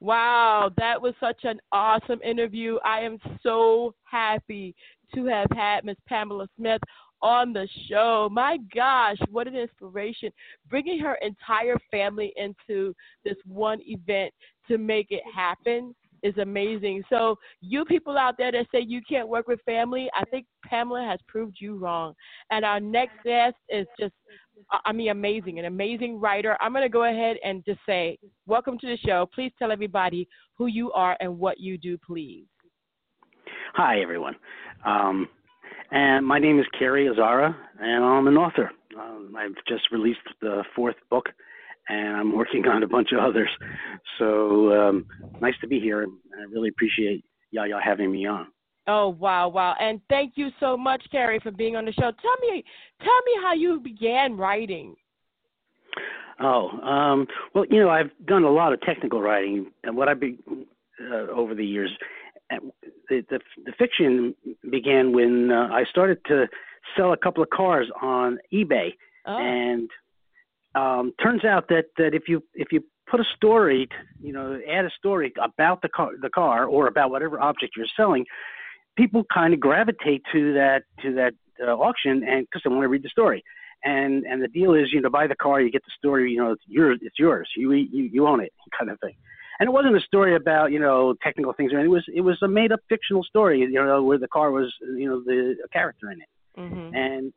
Wow, 0.00 0.70
that 0.76 1.00
was 1.00 1.14
such 1.20 1.44
an 1.44 1.58
awesome 1.72 2.20
interview. 2.22 2.76
I 2.84 3.00
am 3.00 3.18
so 3.42 3.94
happy 4.04 4.74
to 5.14 5.24
have 5.26 5.48
had 5.54 5.84
Miss 5.84 5.96
Pamela 6.06 6.48
Smith 6.56 6.80
on 7.22 7.52
the 7.52 7.66
show. 7.88 8.28
My 8.30 8.58
gosh, 8.74 9.16
what 9.30 9.46
an 9.46 9.56
inspiration. 9.56 10.30
Bringing 10.68 10.98
her 11.00 11.14
entire 11.22 11.76
family 11.90 12.32
into 12.36 12.94
this 13.24 13.36
one 13.46 13.80
event 13.86 14.32
to 14.68 14.78
make 14.78 15.08
it 15.10 15.22
happen 15.34 15.94
is 16.26 16.36
amazing. 16.38 17.02
So, 17.10 17.36
you 17.60 17.84
people 17.84 18.16
out 18.18 18.36
there 18.36 18.52
that 18.52 18.66
say 18.72 18.80
you 18.80 19.00
can't 19.08 19.28
work 19.28 19.46
with 19.48 19.60
family, 19.64 20.08
I 20.14 20.24
think 20.24 20.46
Pamela 20.64 21.06
has 21.08 21.20
proved 21.28 21.56
you 21.60 21.76
wrong. 21.76 22.14
And 22.50 22.64
our 22.64 22.80
next 22.80 23.14
guest 23.24 23.56
is 23.68 23.86
just 23.98 24.14
I 24.84 24.92
mean, 24.92 25.10
amazing, 25.10 25.58
an 25.58 25.66
amazing 25.66 26.18
writer. 26.18 26.56
I'm 26.60 26.72
going 26.72 26.82
to 26.82 26.88
go 26.88 27.04
ahead 27.04 27.36
and 27.44 27.64
just 27.64 27.80
say, 27.86 28.18
welcome 28.46 28.78
to 28.78 28.86
the 28.86 28.96
show. 28.96 29.28
Please 29.34 29.52
tell 29.58 29.70
everybody 29.70 30.26
who 30.56 30.66
you 30.66 30.92
are 30.92 31.16
and 31.20 31.38
what 31.38 31.60
you 31.60 31.76
do, 31.78 31.98
please. 31.98 32.46
Hi, 33.74 34.00
everyone. 34.00 34.34
Um, 34.84 35.28
and 35.90 36.26
my 36.26 36.38
name 36.38 36.58
is 36.58 36.66
Carey 36.78 37.06
Azzara, 37.06 37.54
and 37.78 38.04
I'm 38.04 38.26
an 38.26 38.36
author. 38.36 38.70
Um, 38.98 39.34
I've 39.36 39.54
just 39.68 39.90
released 39.92 40.18
the 40.40 40.64
fourth 40.74 40.96
book, 41.10 41.26
and 41.88 42.16
I'm 42.16 42.36
working 42.36 42.66
on 42.66 42.82
a 42.82 42.88
bunch 42.88 43.12
of 43.12 43.18
others. 43.18 43.48
So 44.18 44.72
um, 44.72 45.06
nice 45.40 45.54
to 45.60 45.66
be 45.66 45.80
here, 45.80 46.02
and 46.02 46.12
I 46.38 46.42
really 46.50 46.68
appreciate 46.68 47.24
y'all, 47.50 47.66
y'all 47.66 47.80
having 47.82 48.10
me 48.10 48.26
on. 48.26 48.48
Oh 48.88 49.08
wow, 49.08 49.48
wow! 49.48 49.74
And 49.80 50.00
thank 50.08 50.34
you 50.36 50.50
so 50.60 50.76
much, 50.76 51.02
Carey, 51.10 51.40
for 51.42 51.50
being 51.50 51.74
on 51.74 51.84
the 51.84 51.92
show. 51.92 52.12
Tell 52.22 52.50
me, 52.50 52.64
tell 53.00 53.20
me 53.26 53.32
how 53.42 53.52
you 53.52 53.80
began 53.80 54.36
writing. 54.36 54.94
Oh, 56.38 56.68
um, 56.80 57.26
well, 57.54 57.64
you 57.70 57.80
know, 57.80 57.88
I've 57.88 58.10
done 58.26 58.44
a 58.44 58.50
lot 58.50 58.72
of 58.72 58.80
technical 58.82 59.20
writing, 59.20 59.72
and 59.82 59.96
what 59.96 60.08
I 60.08 60.14
be 60.14 60.38
uh, 61.00 61.32
over 61.32 61.54
the 61.54 61.64
years. 61.64 61.90
The, 63.08 63.24
the, 63.28 63.40
the 63.64 63.72
fiction 63.76 64.34
began 64.70 65.12
when 65.12 65.50
uh, 65.50 65.68
I 65.72 65.82
started 65.90 66.18
to 66.26 66.46
sell 66.96 67.12
a 67.12 67.16
couple 67.16 67.42
of 67.42 67.50
cars 67.50 67.88
on 68.00 68.38
eBay, 68.52 68.90
oh. 69.26 69.36
and 69.36 69.90
um, 70.76 71.12
turns 71.22 71.44
out 71.44 71.68
that 71.68 71.86
that 71.96 72.14
if 72.14 72.24
you 72.28 72.42
if 72.54 72.68
you 72.70 72.82
put 73.10 73.20
a 73.20 73.24
story, 73.36 73.88
you 74.20 74.32
know, 74.32 74.60
add 74.70 74.84
a 74.84 74.90
story 74.98 75.32
about 75.42 75.80
the 75.82 75.88
car, 75.88 76.10
the 76.20 76.30
car, 76.30 76.64
or 76.66 76.86
about 76.86 77.10
whatever 77.10 77.40
object 77.40 77.74
you're 77.76 77.86
selling, 77.96 78.24
people 78.96 79.24
kind 79.32 79.54
of 79.54 79.60
gravitate 79.60 80.22
to 80.32 80.52
that 80.54 80.82
to 81.02 81.14
that 81.14 81.34
uh, 81.62 81.72
auction 81.72 82.22
and 82.22 82.46
because 82.46 82.62
they 82.64 82.70
want 82.70 82.82
to 82.82 82.88
read 82.88 83.02
the 83.02 83.08
story. 83.08 83.42
And 83.84 84.24
and 84.24 84.42
the 84.42 84.48
deal 84.48 84.74
is, 84.74 84.92
you 84.92 85.00
know, 85.00 85.10
buy 85.10 85.26
the 85.26 85.36
car, 85.36 85.60
you 85.60 85.70
get 85.70 85.84
the 85.84 85.92
story, 85.96 86.32
you 86.32 86.38
know, 86.38 86.52
it's 86.52 86.62
yours, 86.66 86.98
it's 87.02 87.18
yours, 87.18 87.48
you 87.56 87.72
you 87.72 88.04
you 88.12 88.26
own 88.26 88.40
it, 88.40 88.52
kind 88.78 88.90
of 88.90 89.00
thing. 89.00 89.14
And 89.58 89.68
it 89.68 89.72
wasn't 89.72 89.96
a 89.96 90.00
story 90.00 90.36
about 90.36 90.72
you 90.72 90.78
know 90.78 91.14
technical 91.22 91.54
things 91.54 91.72
or 91.72 91.78
anything. 91.78 91.90
It 91.90 91.94
was 91.94 92.04
it 92.16 92.20
was 92.20 92.38
a 92.42 92.48
made 92.48 92.72
up 92.72 92.80
fictional 92.88 93.24
story, 93.24 93.60
you 93.60 93.70
know, 93.70 94.02
where 94.02 94.18
the 94.18 94.28
car 94.28 94.50
was 94.50 94.74
you 94.80 95.08
know 95.08 95.22
the 95.24 95.56
character 95.72 96.10
in 96.10 96.20
it. 96.20 96.28
Mm-hmm. 96.58 96.94
And 96.94 97.32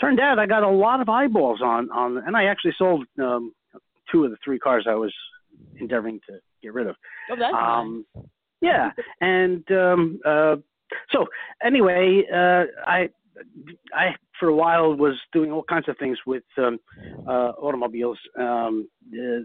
turned 0.00 0.20
out 0.20 0.38
I 0.38 0.46
got 0.46 0.62
a 0.62 0.70
lot 0.70 1.00
of 1.00 1.08
eyeballs 1.08 1.60
on 1.62 1.90
on, 1.90 2.18
and 2.18 2.36
I 2.36 2.44
actually 2.44 2.74
sold 2.78 3.06
um, 3.20 3.52
two 4.10 4.24
of 4.24 4.30
the 4.30 4.36
three 4.44 4.58
cars 4.58 4.86
I 4.88 4.94
was 4.94 5.14
endeavoring 5.80 6.20
to 6.28 6.38
get 6.62 6.74
rid 6.74 6.86
of. 6.86 6.96
Oh, 7.30 7.36
that's 7.38 7.54
um, 7.54 8.04
nice. 8.14 8.24
Yeah, 8.60 8.90
and 9.20 9.70
um, 9.70 10.20
uh, 10.24 10.56
so 11.12 11.26
anyway, 11.64 12.24
uh, 12.32 12.64
I 12.86 13.08
I 13.94 14.14
for 14.38 14.48
a 14.48 14.54
while 14.54 14.94
was 14.94 15.14
doing 15.32 15.52
all 15.52 15.62
kinds 15.62 15.88
of 15.88 15.96
things 15.98 16.18
with 16.26 16.42
um, 16.56 16.78
uh, 17.26 17.52
automobiles, 17.60 18.18
um, 18.38 18.88
uh, 19.12 19.42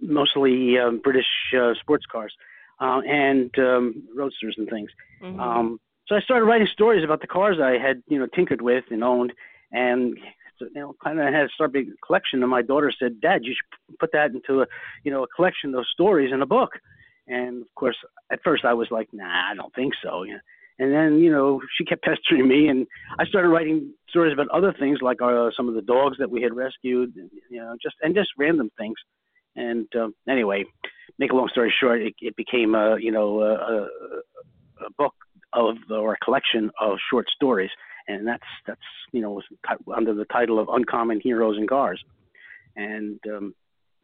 mostly 0.00 0.78
um, 0.78 1.00
British 1.02 1.26
uh, 1.58 1.72
sports 1.80 2.04
cars 2.10 2.32
uh, 2.80 3.00
and 3.06 3.50
um, 3.58 4.02
roadsters 4.14 4.54
and 4.58 4.68
things. 4.68 4.90
Mm-hmm. 5.22 5.40
Um, 5.40 5.80
so 6.08 6.16
I 6.16 6.20
started 6.20 6.46
writing 6.46 6.68
stories 6.72 7.04
about 7.04 7.20
the 7.20 7.26
cars 7.26 7.58
I 7.62 7.78
had 7.78 8.02
you 8.08 8.18
know 8.18 8.26
tinkered 8.34 8.62
with 8.62 8.84
and 8.90 9.04
owned, 9.04 9.32
and 9.72 10.16
you 10.60 10.68
know 10.74 10.94
kind 11.02 11.18
of 11.18 11.32
had 11.32 11.46
a 11.46 11.48
start 11.54 11.72
big 11.72 11.88
collection. 12.06 12.42
And 12.42 12.50
my 12.50 12.62
daughter 12.62 12.92
said, 12.96 13.20
"Dad, 13.20 13.44
you 13.44 13.54
should 13.54 13.98
put 13.98 14.12
that 14.12 14.32
into 14.32 14.62
a 14.62 14.66
you 15.04 15.10
know 15.10 15.24
a 15.24 15.28
collection 15.28 15.74
of 15.74 15.84
stories 15.92 16.32
in 16.32 16.42
a 16.42 16.46
book." 16.46 16.70
And 17.26 17.62
of 17.62 17.74
course, 17.74 17.96
at 18.30 18.42
first 18.42 18.64
I 18.64 18.74
was 18.74 18.88
like, 18.90 19.08
"Nah, 19.12 19.50
I 19.50 19.54
don't 19.54 19.74
think 19.74 19.94
so." 20.02 20.24
And 20.78 20.92
then, 20.92 21.18
you 21.18 21.30
know, 21.30 21.60
she 21.76 21.84
kept 21.84 22.02
pestering 22.04 22.48
me, 22.48 22.68
and 22.68 22.86
I 23.18 23.24
started 23.26 23.48
writing 23.48 23.92
stories 24.08 24.32
about 24.32 24.48
other 24.48 24.74
things, 24.78 24.98
like 25.00 25.20
uh, 25.22 25.50
some 25.56 25.68
of 25.68 25.74
the 25.74 25.82
dogs 25.82 26.16
that 26.18 26.30
we 26.30 26.42
had 26.42 26.54
rescued, 26.54 27.14
you 27.50 27.60
know, 27.60 27.76
just 27.82 27.96
and 28.02 28.14
just 28.14 28.30
random 28.38 28.70
things. 28.78 28.96
And 29.54 29.86
um, 29.96 30.14
anyway, 30.28 30.64
make 31.18 31.30
a 31.30 31.34
long 31.34 31.48
story 31.48 31.72
short, 31.78 32.00
it, 32.00 32.14
it 32.20 32.36
became 32.36 32.74
a, 32.74 32.96
you 32.98 33.12
know, 33.12 33.42
a, 33.42 33.86
a 34.84 34.90
book 34.96 35.14
of 35.52 35.76
or 35.90 36.14
a 36.14 36.24
collection 36.24 36.70
of 36.80 36.96
short 37.10 37.26
stories, 37.34 37.70
and 38.08 38.26
that's 38.26 38.42
that's 38.66 38.80
you 39.12 39.20
know 39.20 39.30
was 39.30 39.44
under 39.94 40.14
the 40.14 40.24
title 40.26 40.58
of 40.58 40.68
Uncommon 40.68 41.20
Heroes 41.20 41.56
and 41.56 41.68
Cars, 41.68 42.02
and 42.76 43.18
um, 43.28 43.54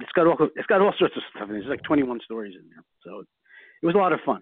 it's 0.00 0.12
got 0.12 0.26
all 0.26 0.36
it's 0.56 0.66
got 0.66 0.80
all 0.80 0.94
sorts 0.98 1.16
of 1.16 1.22
stuff 1.30 1.48
in 1.48 1.56
it. 1.56 1.60
There's 1.60 1.70
like 1.70 1.82
21 1.82 2.20
stories 2.24 2.54
in 2.54 2.68
there, 2.70 2.84
so 3.04 3.20
it 3.82 3.86
was 3.86 3.94
a 3.94 3.98
lot 3.98 4.12
of 4.12 4.20
fun. 4.24 4.40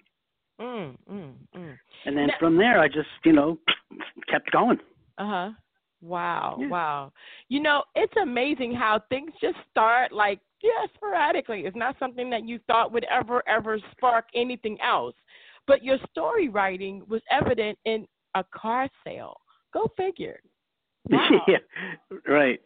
Mm, 0.60 0.96
mm, 1.10 1.32
mm. 1.54 1.78
And 2.06 2.16
then 2.16 2.28
now, 2.28 2.34
from 2.40 2.56
there, 2.56 2.80
I 2.80 2.88
just, 2.88 3.08
you 3.24 3.32
know, 3.32 3.58
kept 4.30 4.50
going. 4.52 4.78
Uh 5.18 5.26
huh. 5.28 5.50
Wow, 6.02 6.58
yeah. 6.60 6.68
wow. 6.68 7.12
You 7.48 7.60
know, 7.60 7.82
it's 7.94 8.12
amazing 8.22 8.74
how 8.74 9.00
things 9.08 9.32
just 9.40 9.56
start 9.70 10.12
like 10.12 10.40
yeah, 10.62 10.86
sporadically. 10.94 11.60
It's 11.60 11.76
not 11.76 11.96
something 11.98 12.30
that 12.30 12.46
you 12.46 12.58
thought 12.66 12.92
would 12.92 13.06
ever, 13.10 13.42
ever 13.48 13.78
spark 13.92 14.26
anything 14.34 14.78
else. 14.80 15.14
But 15.66 15.84
your 15.84 15.98
story 16.10 16.48
writing 16.48 17.02
was 17.08 17.20
evident 17.30 17.78
in 17.84 18.06
a 18.34 18.44
car 18.54 18.88
sale. 19.04 19.36
Go 19.76 19.92
figure. 19.96 20.40
Wow. 21.08 21.40
yeah, 21.46 21.58
right. 22.26 22.58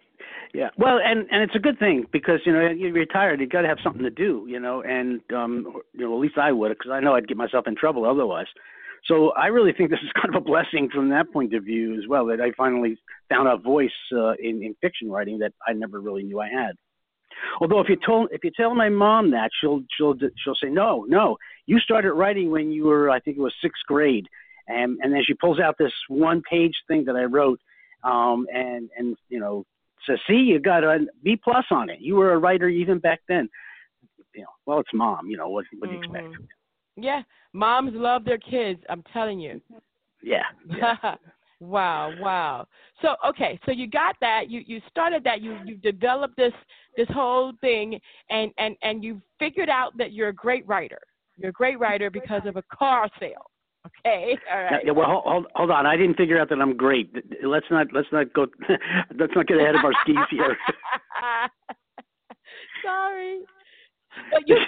Yeah. 0.54 0.70
Well, 0.78 0.98
and 1.04 1.26
and 1.30 1.42
it's 1.42 1.54
a 1.54 1.58
good 1.58 1.78
thing 1.78 2.06
because 2.10 2.40
you 2.46 2.52
know 2.54 2.70
you're 2.70 2.90
retired, 2.90 3.38
you 3.38 3.46
got 3.46 3.62
to 3.62 3.68
have 3.68 3.76
something 3.84 4.02
to 4.02 4.08
do, 4.10 4.46
you 4.48 4.58
know, 4.58 4.80
and 4.82 5.20
um, 5.36 5.82
you 5.92 6.06
know 6.06 6.14
at 6.14 6.20
least 6.20 6.38
I 6.38 6.50
would 6.50 6.70
because 6.70 6.90
I 6.90 7.00
know 7.00 7.14
I'd 7.14 7.28
get 7.28 7.36
myself 7.36 7.66
in 7.66 7.76
trouble 7.76 8.06
otherwise. 8.06 8.46
So 9.04 9.32
I 9.32 9.48
really 9.48 9.72
think 9.74 9.90
this 9.90 10.00
is 10.02 10.10
kind 10.14 10.34
of 10.34 10.40
a 10.40 10.44
blessing 10.44 10.88
from 10.90 11.10
that 11.10 11.30
point 11.30 11.52
of 11.54 11.64
view 11.64 11.98
as 11.98 12.08
well 12.08 12.24
that 12.26 12.40
I 12.40 12.52
finally 12.56 12.96
found 13.28 13.46
a 13.46 13.58
voice 13.58 13.90
uh, 14.12 14.32
in 14.38 14.62
in 14.62 14.74
fiction 14.80 15.10
writing 15.10 15.38
that 15.40 15.52
I 15.68 15.74
never 15.74 16.00
really 16.00 16.22
knew 16.22 16.40
I 16.40 16.48
had. 16.48 16.72
Although 17.60 17.80
if 17.80 17.90
you 17.90 17.96
told 18.04 18.30
if 18.32 18.42
you 18.42 18.52
tell 18.56 18.74
my 18.74 18.88
mom 18.88 19.32
that 19.32 19.50
she'll 19.60 19.82
she'll 19.98 20.14
she'll 20.42 20.56
say 20.62 20.70
no 20.70 21.04
no 21.08 21.36
you 21.66 21.78
started 21.78 22.14
writing 22.14 22.50
when 22.50 22.72
you 22.72 22.84
were 22.84 23.10
I 23.10 23.20
think 23.20 23.36
it 23.36 23.42
was 23.42 23.54
sixth 23.60 23.82
grade 23.86 24.26
and 24.70 24.98
and 25.02 25.12
then 25.12 25.22
she 25.26 25.34
pulls 25.34 25.60
out 25.60 25.76
this 25.78 25.92
one 26.08 26.42
page 26.48 26.74
thing 26.88 27.04
that 27.06 27.16
I 27.16 27.24
wrote 27.24 27.60
um 28.04 28.46
and 28.52 28.88
and 28.96 29.16
you 29.28 29.40
know 29.40 29.64
says, 30.06 30.18
"See, 30.26 30.34
you 30.34 30.58
got 30.58 30.84
a 30.84 31.06
B 31.22 31.36
plus 31.42 31.64
on 31.70 31.90
it. 31.90 32.00
You 32.00 32.16
were 32.16 32.32
a 32.32 32.38
writer 32.38 32.68
even 32.68 32.98
back 32.98 33.20
then." 33.28 33.48
You 34.34 34.42
know, 34.42 34.48
well, 34.66 34.80
it's 34.80 34.90
mom. 34.94 35.28
You 35.28 35.36
know 35.36 35.48
what? 35.48 35.64
What 35.78 35.90
do 35.90 35.96
you 35.96 36.02
mm-hmm. 36.02 36.16
expect? 36.16 36.44
Yeah, 36.96 37.22
moms 37.52 37.92
love 37.94 38.24
their 38.24 38.38
kids. 38.38 38.80
I'm 38.88 39.02
telling 39.12 39.40
you. 39.40 39.60
Yeah. 40.22 40.42
yeah. 40.68 41.16
Wow, 41.62 42.14
wow. 42.20 42.66
So 43.02 43.16
okay, 43.28 43.60
so 43.66 43.70
you 43.70 43.86
got 43.86 44.16
that. 44.22 44.48
You 44.48 44.62
you 44.66 44.80
started 44.88 45.22
that. 45.24 45.42
You 45.42 45.58
you 45.66 45.76
developed 45.76 46.34
this 46.38 46.54
this 46.96 47.06
whole 47.10 47.52
thing, 47.60 48.00
and 48.30 48.50
and 48.56 48.76
and 48.80 49.04
you 49.04 49.20
figured 49.38 49.68
out 49.68 49.94
that 49.98 50.12
you're 50.12 50.30
a 50.30 50.34
great 50.34 50.66
writer. 50.66 51.00
You're 51.36 51.50
a 51.50 51.52
great 51.52 51.78
writer 51.78 52.08
because 52.08 52.40
of 52.46 52.56
a 52.56 52.62
car 52.74 53.10
sale. 53.20 53.49
Okay, 53.86 54.36
all 54.52 54.62
right. 54.62 54.82
Yeah, 54.84 54.92
well, 54.92 55.22
hold, 55.24 55.46
hold 55.54 55.70
on. 55.70 55.86
I 55.86 55.96
didn't 55.96 56.16
figure 56.16 56.38
out 56.38 56.50
that 56.50 56.60
I'm 56.60 56.76
great. 56.76 57.14
Let's 57.42 57.66
not 57.70 57.86
let's 57.94 58.08
not 58.12 58.32
go. 58.34 58.46
let's 59.18 59.32
not 59.34 59.46
get 59.46 59.58
ahead 59.58 59.74
of 59.74 59.84
our 59.84 59.92
skis 60.02 60.16
here. 60.30 60.54
Sorry. 62.84 63.40
But 64.32 64.46
you're 64.46 64.58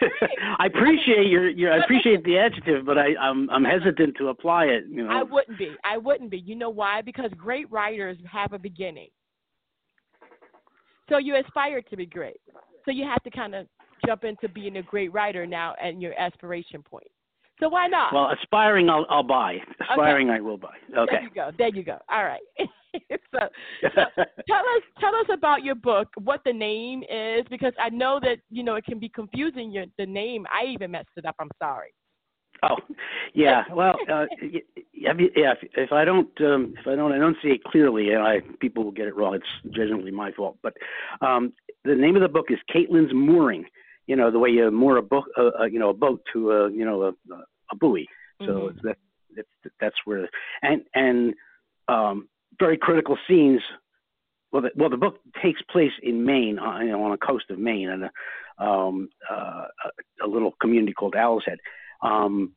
I 0.58 0.66
appreciate 0.66 1.26
your, 1.26 1.50
your 1.50 1.72
I 1.72 1.78
appreciate 1.78 2.24
the 2.24 2.38
adjective, 2.38 2.86
but 2.86 2.96
I, 2.96 3.16
I'm 3.20 3.50
I'm 3.50 3.64
hesitant 3.64 4.16
to 4.18 4.28
apply 4.28 4.66
it. 4.66 4.84
You 4.88 5.06
know, 5.06 5.10
I 5.10 5.22
wouldn't 5.22 5.58
be. 5.58 5.74
I 5.84 5.98
wouldn't 5.98 6.30
be. 6.30 6.38
You 6.38 6.54
know 6.54 6.70
why? 6.70 7.02
Because 7.02 7.30
great 7.36 7.70
writers 7.70 8.16
have 8.30 8.52
a 8.52 8.58
beginning. 8.58 9.08
So 11.08 11.18
you 11.18 11.36
aspire 11.36 11.82
to 11.82 11.96
be 11.96 12.06
great. 12.06 12.40
So 12.84 12.90
you 12.90 13.04
have 13.04 13.22
to 13.24 13.30
kind 13.30 13.54
of 13.54 13.66
jump 14.06 14.24
into 14.24 14.48
being 14.48 14.76
a 14.76 14.82
great 14.82 15.12
writer 15.12 15.46
now 15.46 15.74
at 15.82 16.00
your 16.00 16.18
aspiration 16.18 16.82
point. 16.82 17.10
So 17.62 17.68
why 17.68 17.86
not? 17.86 18.12
Well, 18.12 18.30
aspiring, 18.32 18.90
I'll 18.90 19.06
I'll 19.08 19.22
buy. 19.22 19.58
Aspiring, 19.88 20.30
okay. 20.30 20.38
I 20.38 20.40
will 20.40 20.56
buy. 20.56 20.74
Okay. 20.96 21.12
There 21.12 21.22
you 21.22 21.30
go. 21.32 21.50
There 21.56 21.68
you 21.68 21.84
go. 21.84 21.98
All 22.10 22.24
right. 22.24 22.40
so, 22.58 23.38
so 23.82 23.88
tell 23.94 24.04
us 24.04 24.82
tell 24.98 25.14
us 25.14 25.26
about 25.32 25.62
your 25.62 25.76
book, 25.76 26.08
what 26.24 26.40
the 26.44 26.52
name 26.52 27.04
is, 27.04 27.44
because 27.50 27.72
I 27.80 27.88
know 27.90 28.18
that 28.22 28.38
you 28.50 28.64
know 28.64 28.74
it 28.74 28.84
can 28.84 28.98
be 28.98 29.08
confusing. 29.08 29.70
Your 29.70 29.84
the 29.96 30.06
name, 30.06 30.44
I 30.52 30.66
even 30.66 30.90
messed 30.90 31.10
it 31.16 31.24
up. 31.24 31.36
I'm 31.38 31.50
sorry. 31.60 31.94
Oh, 32.64 32.76
yeah. 33.32 33.62
Well, 33.74 33.94
uh, 34.12 34.26
yeah. 34.92 35.12
If, 35.18 35.58
if 35.76 35.92
I 35.92 36.04
don't, 36.04 36.28
um, 36.40 36.74
if 36.78 36.86
I 36.86 36.96
don't 36.96 37.12
enunciate 37.12 37.62
clearly, 37.64 38.10
and 38.10 38.22
I 38.22 38.40
people 38.60 38.82
will 38.82 38.92
get 38.92 39.06
it 39.06 39.14
wrong. 39.14 39.34
It's 39.34 39.74
generally 39.74 40.10
my 40.10 40.32
fault. 40.32 40.58
But 40.64 40.74
um, 41.20 41.52
the 41.84 41.94
name 41.94 42.16
of 42.16 42.22
the 42.22 42.28
book 42.28 42.46
is 42.50 42.58
Kaitlin's 42.74 43.12
Mooring. 43.14 43.66
You 44.06 44.16
know, 44.16 44.32
the 44.32 44.38
way 44.38 44.50
you 44.50 44.68
moor 44.70 44.96
a 44.96 45.02
book, 45.02 45.26
uh, 45.38 45.50
uh, 45.60 45.64
you 45.64 45.78
know, 45.78 45.90
a 45.90 45.94
boat 45.94 46.20
to 46.32 46.50
a, 46.50 46.70
you 46.72 46.84
know, 46.84 47.02
a, 47.02 47.08
a 47.08 47.44
buoy. 47.74 48.06
So 48.46 48.70
Mhm. 48.70 48.82
that, 48.82 48.98
that 49.36 49.46
that's 49.80 49.96
where, 50.04 50.28
and 50.62 50.82
and 50.94 51.34
um, 51.88 52.28
very 52.58 52.76
critical 52.76 53.16
scenes. 53.26 53.62
Well, 54.50 54.62
the, 54.62 54.70
well, 54.76 54.90
the 54.90 54.98
book 54.98 55.18
takes 55.42 55.62
place 55.62 55.92
in 56.02 56.24
Maine, 56.24 56.58
on, 56.58 56.86
you 56.86 56.92
know, 56.92 57.02
on 57.04 57.12
the 57.12 57.16
coast 57.16 57.46
of 57.50 57.58
Maine, 57.58 57.88
and 57.88 58.04
a, 58.04 58.10
um, 58.62 59.08
uh, 59.30 59.64
a, 59.84 60.26
a 60.26 60.28
little 60.28 60.52
community 60.60 60.92
called 60.92 61.16
Owl's 61.16 61.44
Head. 61.46 61.58
Um, 62.02 62.52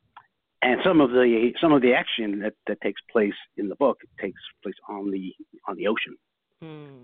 and 0.61 0.81
some 0.83 0.99
of 0.99 1.11
the 1.11 1.53
some 1.61 1.71
of 1.71 1.81
the 1.81 1.93
action 1.93 2.39
that, 2.39 2.53
that 2.67 2.81
takes 2.81 3.01
place 3.11 3.33
in 3.57 3.69
the 3.69 3.75
book 3.75 3.99
takes 4.19 4.41
place 4.63 4.75
on 4.89 5.11
the 5.11 5.33
on 5.67 5.75
the 5.77 5.87
ocean. 5.87 6.17
Mm. 6.63 7.03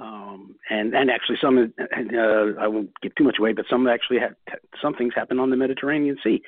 Um, 0.00 0.56
and 0.70 0.94
and 0.94 1.10
actually 1.10 1.38
some 1.40 1.72
uh, 1.80 2.60
I 2.60 2.68
won't 2.68 2.90
give 3.02 3.14
too 3.14 3.24
much 3.24 3.38
away, 3.38 3.52
but 3.52 3.66
some 3.70 3.86
actually 3.86 4.18
had 4.18 4.36
some 4.82 4.94
things 4.94 5.12
happen 5.14 5.38
on 5.38 5.50
the 5.50 5.56
Mediterranean 5.56 6.16
Sea. 6.22 6.42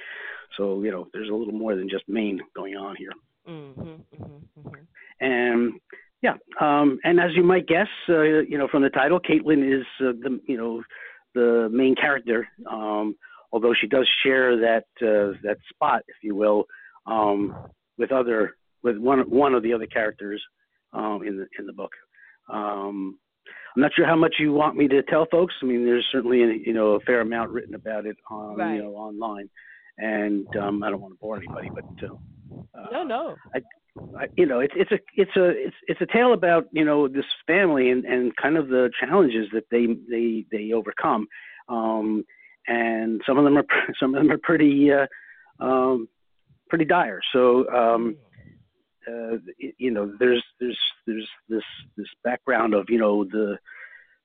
So 0.57 0.83
you 0.83 0.91
know, 0.91 1.09
there's 1.13 1.29
a 1.29 1.35
little 1.35 1.55
more 1.55 1.75
than 1.75 1.89
just 1.89 2.09
Maine 2.09 2.41
going 2.55 2.77
on 2.77 2.97
here. 2.97 3.13
Mm-hmm, 3.49 3.81
mm-hmm, 3.81 4.69
mm-hmm. 4.69 4.75
And 5.21 5.81
yeah, 6.23 6.35
um, 6.61 6.99
and 7.05 7.19
as 7.19 7.31
you 7.35 7.43
might 7.43 7.67
guess, 7.67 7.89
uh, 8.09 8.23
you 8.23 8.59
know, 8.59 8.69
from 8.69 8.83
the 8.83 8.91
title, 8.91 9.21
Kaitlin 9.21 9.81
is 9.81 9.87
uh, 10.01 10.13
the 10.21 10.41
you 10.47 10.57
know 10.57 10.83
the 11.35 11.69
main 11.73 11.95
character. 11.95 12.49
Um, 12.71 13.17
although 13.53 13.75
she 13.75 13.87
does 13.87 14.09
share 14.23 14.57
that 14.59 14.85
uh, 15.03 15.37
that 15.43 15.59
spot, 15.69 16.03
if 16.09 16.17
you 16.23 16.35
will, 16.35 16.65
um, 17.07 17.57
with 17.99 18.13
other 18.13 18.57
with 18.83 18.99
one 18.99 19.21
one 19.31 19.55
of 19.55 19.63
the 19.63 19.73
other 19.73 19.87
characters 19.87 20.43
um, 20.93 21.23
in 21.27 21.37
the 21.37 21.47
in 21.59 21.67
the 21.67 21.73
book. 21.73 21.93
Um, 22.51 23.19
I'm 23.77 23.83
not 23.83 23.93
sure 23.95 24.07
how 24.07 24.17
much 24.17 24.35
you 24.39 24.53
want 24.53 24.77
me 24.77 24.89
to 24.89 25.03
tell 25.05 25.27
folks. 25.31 25.55
I 25.63 25.67
mean, 25.67 25.85
there's 25.85 26.07
certainly 26.11 26.43
a, 26.43 26.47
you 26.67 26.73
know 26.73 26.95
a 26.95 27.01
fair 27.01 27.21
amount 27.21 27.51
written 27.51 27.75
about 27.75 28.07
it 28.07 28.17
on 28.31 28.57
Right. 28.57 28.75
you 28.75 28.83
know 28.83 28.95
online, 28.97 29.49
and 29.99 30.47
um, 30.57 30.83
I 30.83 30.91
don't 30.91 31.01
want 31.01 31.15
to 31.15 31.19
bore 31.21 31.37
anybody, 31.37 31.71
but 31.73 31.85
uh, 32.05 32.87
No, 32.93 33.03
no. 33.05 33.37
I, 33.55 33.61
you 34.37 34.47
know, 34.47 34.61
it's 34.61 34.75
it's 34.77 34.91
a 34.93 34.99
it's 35.15 35.37
a 35.37 35.49
it's 35.51 35.77
it's 35.87 36.01
a 36.01 36.07
tale 36.07 36.33
about 36.33 36.67
you 36.73 36.85
know 36.85 37.09
this 37.09 37.25
family 37.47 37.91
and 37.91 38.05
and 38.05 38.35
kind 38.37 38.57
of 38.57 38.69
the 38.69 38.91
challenges 38.99 39.47
that 39.53 39.65
they 39.71 39.87
they 40.09 40.45
they 40.51 40.73
overcome, 40.73 41.27
um, 41.69 42.25
and 42.67 43.21
some 43.27 43.39
of 43.39 43.45
them 43.45 43.57
are 43.57 43.67
some 44.01 44.15
of 44.15 44.21
them 44.23 44.33
are 44.33 44.39
pretty 44.39 44.91
uh, 44.93 45.07
um, 45.65 46.09
pretty 46.69 46.85
dire. 46.85 47.21
So 47.33 47.69
um, 47.71 48.17
uh, 49.09 49.37
you 49.79 49.91
know, 49.91 50.13
there's 50.19 50.45
there's 50.59 50.79
there's 51.07 51.29
this 51.49 51.65
this 51.97 52.09
background 52.25 52.75
of 52.75 52.87
you 52.89 52.99
know 52.99 53.25
the 53.25 53.59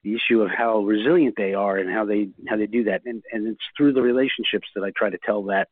the 0.03 0.15
issue 0.15 0.41
of 0.41 0.49
how 0.55 0.79
resilient 0.79 1.35
they 1.37 1.53
are 1.53 1.77
and 1.77 1.89
how 1.89 2.05
they 2.05 2.29
how 2.47 2.57
they 2.57 2.67
do 2.67 2.83
that, 2.85 3.01
and 3.05 3.23
and 3.31 3.47
it's 3.47 3.63
through 3.77 3.93
the 3.93 4.01
relationships 4.01 4.67
that 4.75 4.83
I 4.83 4.91
try 4.95 5.09
to 5.09 5.19
tell 5.25 5.43
that 5.43 5.67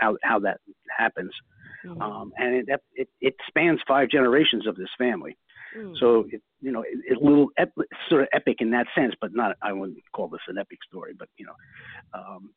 how 0.00 0.16
how 0.22 0.40
that 0.40 0.60
happens 0.96 1.32
Mhm. 1.84 2.00
um, 2.00 2.32
and 2.36 2.54
it, 2.54 2.80
it 2.94 3.08
it 3.20 3.34
spans 3.46 3.80
five 3.86 4.08
generations 4.08 4.66
of 4.66 4.76
this 4.76 4.88
family. 4.96 5.36
Mm. 5.76 5.96
So 5.98 6.26
it, 6.30 6.40
you 6.60 6.72
know, 6.72 6.82
it, 6.82 6.98
it's 7.06 7.20
a 7.20 7.24
little 7.24 7.48
ep- 7.58 7.74
sort 8.08 8.22
of 8.22 8.28
epic 8.32 8.58
in 8.60 8.70
that 8.70 8.86
sense, 8.94 9.14
but 9.20 9.34
not. 9.34 9.56
I 9.60 9.72
wouldn't 9.72 9.98
call 10.12 10.28
this 10.28 10.40
an 10.48 10.56
epic 10.58 10.78
story, 10.88 11.14
but 11.18 11.28
you 11.36 11.46
know, 11.46 11.54
um, 12.14 12.50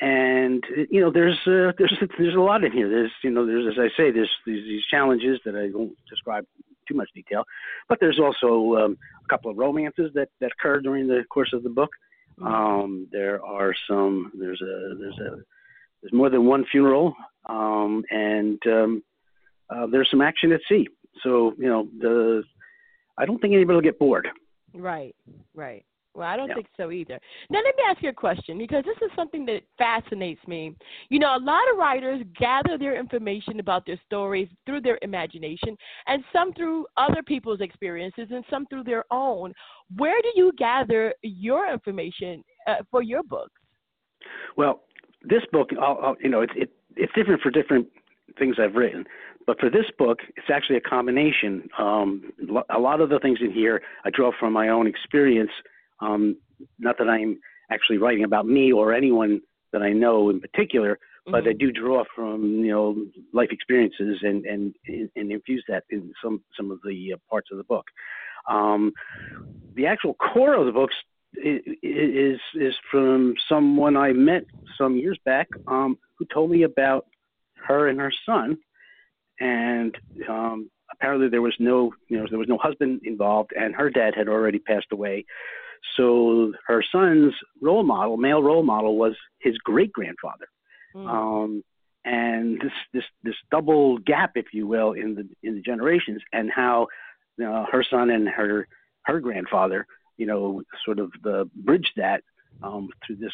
and 0.00 0.64
you 0.90 1.00
know, 1.00 1.10
there's 1.12 1.38
uh, 1.46 1.72
there's 1.78 1.94
there's 2.18 2.34
a 2.34 2.40
lot 2.40 2.64
in 2.64 2.72
here. 2.72 2.88
There's 2.88 3.12
you 3.22 3.30
know, 3.30 3.46
there's 3.46 3.66
as 3.66 3.78
I 3.78 3.88
say, 3.96 4.10
there's 4.10 4.30
these, 4.46 4.64
these 4.64 4.84
challenges 4.90 5.40
that 5.44 5.54
I 5.54 5.76
won't 5.76 5.92
describe 6.08 6.46
too 6.88 6.94
much 6.94 7.08
detail, 7.14 7.44
but 7.88 7.98
there's 8.00 8.18
also 8.18 8.76
um, 8.76 8.98
a 9.24 9.28
couple 9.28 9.50
of 9.50 9.58
romances 9.58 10.10
that 10.14 10.28
that 10.40 10.52
occur 10.58 10.80
during 10.80 11.06
the 11.06 11.24
course 11.30 11.52
of 11.52 11.62
the 11.62 11.68
book. 11.68 11.90
Um, 12.42 13.08
there 13.12 13.44
are 13.44 13.74
some. 13.88 14.32
There's 14.38 14.62
a 14.62 14.94
there's 14.98 15.18
a 15.18 15.36
there's 16.00 16.12
more 16.12 16.30
than 16.30 16.46
one 16.46 16.64
funeral, 16.70 17.14
um, 17.46 18.02
and 18.10 18.58
um, 18.66 19.02
uh, 19.68 19.86
there's 19.86 20.08
some 20.10 20.22
action 20.22 20.52
at 20.52 20.60
sea. 20.66 20.88
So 21.22 21.54
you 21.58 21.68
know, 21.68 21.88
the 21.98 22.42
I 23.18 23.26
don't 23.26 23.38
think 23.38 23.52
anybody 23.52 23.74
will 23.74 23.82
get 23.82 23.98
bored. 23.98 24.28
Right, 24.72 25.14
right. 25.54 25.84
Well, 26.14 26.28
I 26.28 26.36
don't 26.36 26.48
Yeah. 26.48 26.54
think 26.54 26.68
so 26.76 26.90
either. 26.90 27.20
Now, 27.50 27.60
let 27.64 27.76
me 27.76 27.82
ask 27.86 28.02
you 28.02 28.08
a 28.08 28.12
question 28.12 28.58
because 28.58 28.84
this 28.84 28.96
is 29.00 29.14
something 29.14 29.46
that 29.46 29.62
fascinates 29.78 30.44
me. 30.48 30.74
You 31.08 31.20
know, 31.20 31.36
a 31.36 31.38
lot 31.38 31.62
of 31.70 31.78
writers 31.78 32.22
gather 32.36 32.76
their 32.76 32.96
information 32.98 33.60
about 33.60 33.86
their 33.86 33.98
stories 34.06 34.48
through 34.66 34.80
their 34.80 34.98
imagination, 35.02 35.76
and 36.08 36.24
some 36.32 36.52
through 36.54 36.86
other 36.96 37.22
people's 37.22 37.60
experiences, 37.60 38.28
and 38.32 38.44
some 38.50 38.66
through 38.66 38.84
their 38.84 39.04
own. 39.12 39.54
Where 39.96 40.20
do 40.20 40.32
you 40.34 40.52
gather 40.58 41.14
your 41.22 41.72
information 41.72 42.42
uh, 42.66 42.76
for 42.90 43.02
your 43.02 43.22
books? 43.22 43.60
Well, 44.56 44.82
this 45.22 45.42
book, 45.52 45.70
I'll, 45.80 45.98
I'll, 46.02 46.16
you 46.20 46.28
know, 46.28 46.40
it's 46.40 46.52
it, 46.56 46.72
it's 46.96 47.12
different 47.14 47.40
for 47.40 47.50
different 47.50 47.86
things 48.38 48.56
I've 48.58 48.74
written, 48.74 49.04
but 49.46 49.58
for 49.60 49.70
this 49.70 49.86
book, 49.96 50.18
it's 50.36 50.50
actually 50.52 50.76
a 50.76 50.80
combination. 50.80 51.68
Um, 51.78 52.32
a 52.70 52.78
lot 52.78 53.00
of 53.00 53.10
the 53.10 53.18
things 53.20 53.38
in 53.40 53.52
here 53.52 53.80
I 54.04 54.10
draw 54.10 54.32
from 54.38 54.52
my 54.52 54.68
own 54.68 54.86
experience. 54.86 55.50
Um, 56.00 56.36
not 56.78 56.98
that 56.98 57.08
I'm 57.08 57.38
actually 57.70 57.98
writing 57.98 58.24
about 58.24 58.46
me 58.46 58.72
or 58.72 58.92
anyone 58.92 59.40
that 59.72 59.82
I 59.82 59.92
know 59.92 60.30
in 60.30 60.40
particular, 60.40 60.98
but 61.26 61.46
I 61.46 61.52
do 61.52 61.70
draw 61.70 62.04
from 62.14 62.64
you 62.64 62.72
know 62.72 62.96
life 63.32 63.50
experiences 63.50 64.18
and 64.22 64.44
and 64.44 64.74
and 64.88 65.32
infuse 65.32 65.64
that 65.68 65.84
in 65.90 66.12
some 66.22 66.42
some 66.56 66.70
of 66.70 66.80
the 66.84 67.12
uh, 67.14 67.16
parts 67.28 67.48
of 67.52 67.58
the 67.58 67.64
book. 67.64 67.86
Um, 68.48 68.92
the 69.74 69.86
actual 69.86 70.14
core 70.14 70.54
of 70.54 70.66
the 70.66 70.72
books 70.72 70.94
is 71.34 72.40
is 72.54 72.74
from 72.90 73.34
someone 73.48 73.96
I 73.96 74.12
met 74.12 74.44
some 74.76 74.96
years 74.96 75.18
back 75.24 75.48
um, 75.66 75.98
who 76.18 76.26
told 76.32 76.50
me 76.50 76.62
about 76.62 77.06
her 77.66 77.88
and 77.88 78.00
her 78.00 78.12
son, 78.26 78.58
and 79.38 79.94
um, 80.28 80.70
apparently 80.90 81.28
there 81.28 81.42
was 81.42 81.54
no 81.58 81.92
you 82.08 82.18
know 82.18 82.26
there 82.28 82.38
was 82.38 82.48
no 82.48 82.58
husband 82.58 83.02
involved, 83.04 83.52
and 83.56 83.74
her 83.74 83.90
dad 83.90 84.14
had 84.16 84.28
already 84.28 84.58
passed 84.58 84.92
away. 84.92 85.24
So 85.96 86.52
her 86.66 86.82
son's 86.82 87.34
role 87.60 87.82
model, 87.82 88.16
male 88.16 88.42
role 88.42 88.62
model, 88.62 88.96
was 88.96 89.14
his 89.40 89.56
great 89.58 89.92
grandfather 89.92 90.46
Mm. 90.94 91.08
um, 91.08 91.64
and 92.04 92.60
this 92.60 92.72
this 92.92 93.04
this 93.22 93.34
double 93.50 93.98
gap, 93.98 94.32
if 94.34 94.46
you 94.52 94.66
will, 94.66 94.92
in 94.92 95.14
the 95.14 95.28
in 95.42 95.54
the 95.54 95.60
generations, 95.60 96.22
and 96.32 96.50
how 96.50 96.88
uh, 97.44 97.64
her 97.70 97.84
son 97.88 98.10
and 98.10 98.28
her 98.28 98.66
her 99.02 99.20
grandfather, 99.20 99.86
you 100.16 100.26
know, 100.26 100.62
sort 100.84 100.98
of 100.98 101.12
the 101.22 101.48
bridged 101.54 101.92
that 101.96 102.22
um, 102.62 102.88
through 103.06 103.16
this, 103.16 103.32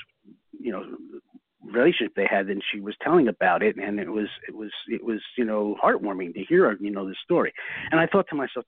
you 0.58 0.72
know, 0.72 0.84
relationship 1.72 2.14
they 2.16 2.26
had. 2.28 2.48
And 2.48 2.62
she 2.72 2.80
was 2.80 2.94
telling 3.02 3.28
about 3.28 3.62
it, 3.62 3.76
and 3.76 3.98
it 4.00 4.10
was 4.10 4.28
it 4.48 4.54
was 4.54 4.70
it 4.88 5.04
was 5.04 5.20
you 5.36 5.44
know 5.44 5.76
heartwarming 5.82 6.34
to 6.34 6.44
hear 6.48 6.76
you 6.80 6.90
know 6.90 7.06
this 7.06 7.16
story. 7.24 7.52
And 7.90 8.00
I 8.00 8.06
thought 8.06 8.26
to 8.30 8.36
myself, 8.36 8.66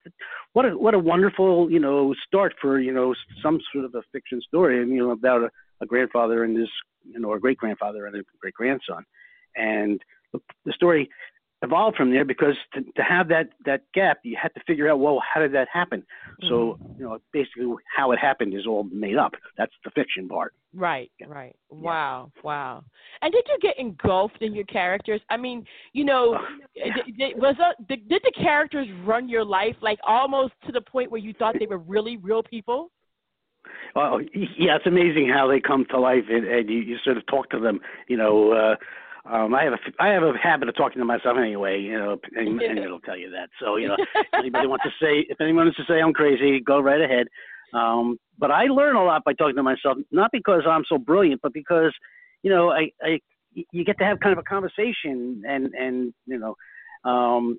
what 0.53 0.65
a 0.65 0.71
what 0.71 0.95
a 0.95 0.99
wonderful 0.99 1.71
you 1.71 1.81
know 1.81 2.15
start 2.27 2.55
for 2.61 2.81
you 2.81 2.93
know 2.93 3.15
some 3.43 3.61
sort 3.73 3.85
of 3.85 3.95
a 3.95 4.03
fiction 4.13 4.41
story, 4.41 4.83
and 4.83 4.91
you 4.91 4.99
know 4.99 5.11
about 5.11 5.43
a, 5.43 5.51
a 5.81 5.87
grandfather 5.87 6.45
and 6.45 6.59
his 6.59 6.69
you 7.13 7.21
know, 7.21 7.33
a 7.33 7.41
great 7.41 7.59
grandfather 7.59 8.07
and 8.07 8.17
a 8.17 8.23
great 8.41 8.55
grandson. 8.55 9.05
And 9.57 10.01
the, 10.33 10.41
the 10.65 10.73
story 10.73 11.09
evolved 11.63 11.97
from 11.97 12.11
there 12.11 12.25
because 12.25 12.55
to, 12.75 12.83
to 12.83 13.03
have 13.03 13.29
that 13.29 13.51
that 13.65 13.83
gap, 13.95 14.19
you 14.23 14.37
had 14.41 14.55
to 14.55 14.61
figure 14.67 14.91
out 14.91 15.01
well 15.01 15.21
how 15.23 15.41
did 15.41 15.53
that 15.55 15.69
happen. 15.73 16.01
Mm-hmm. 16.01 16.49
So 16.49 16.79
you 16.99 17.05
know 17.05 17.19
basically 17.33 17.67
how 17.97 18.13
it 18.13 18.19
happened 18.19 18.55
is 18.55 18.67
all 18.67 18.85
made 18.85 19.17
up. 19.17 19.33
That's 19.57 19.73
the 19.85 19.91
fiction 19.91 20.29
part. 20.29 20.55
Right, 20.75 21.11
yeah. 21.19 21.27
right. 21.29 21.57
Wow, 21.71 22.31
yeah. 22.37 22.41
wow. 22.45 22.85
And 23.23 23.33
did 23.33 23.45
you 23.49 23.59
get 23.61 23.79
engulfed 23.79 24.43
in 24.43 24.55
your 24.55 24.65
characters? 24.65 25.21
I 25.31 25.37
mean, 25.37 25.65
you 25.93 26.05
know, 26.05 26.39
yeah. 26.75 26.95
did, 26.95 27.17
did, 27.17 27.39
was 27.39 27.57
a, 27.59 27.83
did, 27.85 28.09
did 28.09 28.23
the 28.23 28.33
characters 28.37 28.87
run 29.05 29.29
your 29.29 29.45
life 29.45 29.77
like 29.81 29.99
almost 30.07 30.53
to 30.67 30.73
the 30.73 30.83
point 30.83 31.11
where 31.11 31.21
you 31.21 31.33
thought 31.33 31.57
they 31.59 31.67
were 31.67 31.79
really 31.79 32.19
real 32.19 32.43
people? 32.43 32.91
Well, 33.95 34.21
yeah, 34.35 34.77
it's 34.77 34.87
amazing 34.87 35.31
how 35.33 35.49
they 35.49 35.61
come 35.61 35.85
to 35.91 35.99
life, 35.99 36.25
and, 36.29 36.47
and 36.47 36.69
you, 36.69 36.79
you 36.79 36.97
sort 37.05 37.17
of 37.17 37.27
talk 37.27 37.51
to 37.51 37.59
them. 37.59 37.81
You 38.09 38.17
know, 38.17 38.53
uh, 38.53 38.77
um, 39.31 39.55
I 39.55 39.65
have 39.65 39.75
a 39.75 39.79
I 40.03 40.09
have 40.09 40.23
a 40.23 40.33
habit 40.41 40.69
of 40.69 40.77
talking 40.77 41.01
to 41.01 41.05
myself 41.05 41.37
anyway, 41.39 41.81
you 41.81 41.99
know, 41.99 42.19
and, 42.35 42.61
and 42.61 42.79
it'll 42.79 43.01
tell 43.01 43.17
you 43.17 43.31
that. 43.31 43.51
So 43.61 43.77
you 43.77 43.89
know, 43.89 43.97
if 44.15 44.27
anybody 44.33 44.67
wants 44.67 44.85
to 44.85 44.91
say 45.03 45.27
if 45.29 45.41
anyone 45.41 45.67
wants 45.67 45.77
to 45.79 45.85
say 45.89 46.01
I'm 46.01 46.13
crazy, 46.13 46.61
go 46.61 46.81
right 46.81 47.01
ahead. 47.01 47.27
Um, 47.75 48.19
but 48.39 48.51
I 48.51 48.65
learn 48.65 48.97
a 48.97 49.05
lot 49.05 49.25
by 49.25 49.35
talking 49.35 49.57
to 49.57 49.63
myself, 49.63 49.99
not 50.11 50.31
because 50.33 50.63
I'm 50.67 50.85
so 50.89 50.97
brilliant, 50.97 51.43
but 51.43 51.53
because 51.53 51.93
you 52.43 52.51
know 52.51 52.71
I, 52.71 52.91
I 53.03 53.21
you 53.53 53.85
get 53.85 53.99
to 53.99 54.05
have 54.05 54.21
kind 54.21 54.33
of 54.33 54.39
a 54.39 54.49
conversation 54.49 55.43
and 55.47 55.75
and 55.75 56.15
you 56.27 56.39
know 56.39 56.55
um, 57.11 57.59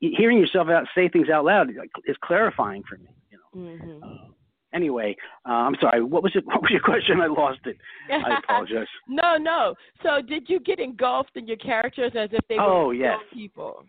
hearing 0.00 0.38
yourself 0.38 0.68
out 0.68 0.86
say 0.94 1.08
things 1.08 1.28
out 1.28 1.44
loud 1.44 1.70
is 2.06 2.16
clarifying 2.24 2.82
for 2.88 2.96
me. 2.96 3.08
You 3.30 3.38
know. 3.38 3.68
Mm-hmm. 3.68 4.02
Uh, 4.02 4.27
anyway, 4.74 5.16
uh, 5.46 5.52
I'm 5.52 5.76
sorry. 5.80 6.02
What 6.02 6.22
was 6.22 6.32
it? 6.34 6.44
What 6.46 6.62
was 6.62 6.70
your 6.70 6.80
question? 6.80 7.20
I 7.20 7.26
lost 7.26 7.60
it. 7.64 7.76
I 8.10 8.38
apologize. 8.44 8.86
no, 9.08 9.36
no. 9.36 9.74
So, 10.02 10.20
did 10.26 10.48
you 10.48 10.60
get 10.60 10.78
engulfed 10.78 11.36
in 11.36 11.46
your 11.46 11.56
characters 11.56 12.12
as 12.18 12.30
if 12.32 12.40
they 12.48 12.56
were 12.56 12.62
oh, 12.62 12.90
yes. 12.90 13.18
people? 13.32 13.84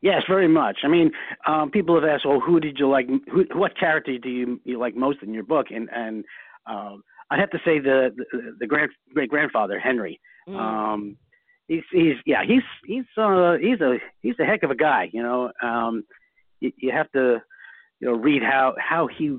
Yes, 0.00 0.22
very 0.28 0.48
much. 0.48 0.78
I 0.84 0.88
mean, 0.88 1.12
um, 1.46 1.70
people 1.70 1.94
have 1.94 2.04
asked, 2.04 2.26
"Well, 2.26 2.40
who 2.40 2.58
did 2.58 2.78
you 2.78 2.88
like? 2.88 3.06
Who, 3.32 3.44
what 3.54 3.78
character 3.78 4.18
do 4.18 4.28
you, 4.28 4.60
you 4.64 4.78
like 4.78 4.96
most 4.96 5.18
in 5.22 5.32
your 5.32 5.44
book?" 5.44 5.66
And 5.70 5.88
and 5.94 6.24
um, 6.66 7.04
I 7.30 7.38
have 7.38 7.50
to 7.50 7.58
say 7.64 7.78
the 7.78 8.10
the, 8.16 8.56
the 8.60 8.66
grand 8.66 8.90
great 9.14 9.30
grandfather 9.30 9.78
Henry. 9.78 10.20
Mm. 10.48 10.58
Um, 10.58 11.16
he's 11.68 11.84
he's 11.92 12.16
yeah 12.26 12.42
he's 12.46 12.62
he's 12.84 13.04
uh 13.16 13.56
he's 13.60 13.80
a 13.80 13.98
he's 14.20 14.34
a 14.40 14.44
heck 14.44 14.64
of 14.64 14.70
a 14.70 14.76
guy. 14.76 15.08
You 15.12 15.22
know, 15.22 15.52
um, 15.62 16.04
you, 16.60 16.72
you 16.76 16.90
have 16.90 17.10
to 17.12 17.38
you 18.00 18.08
know 18.08 18.14
read 18.14 18.42
how 18.42 18.74
how 18.78 19.06
he 19.06 19.38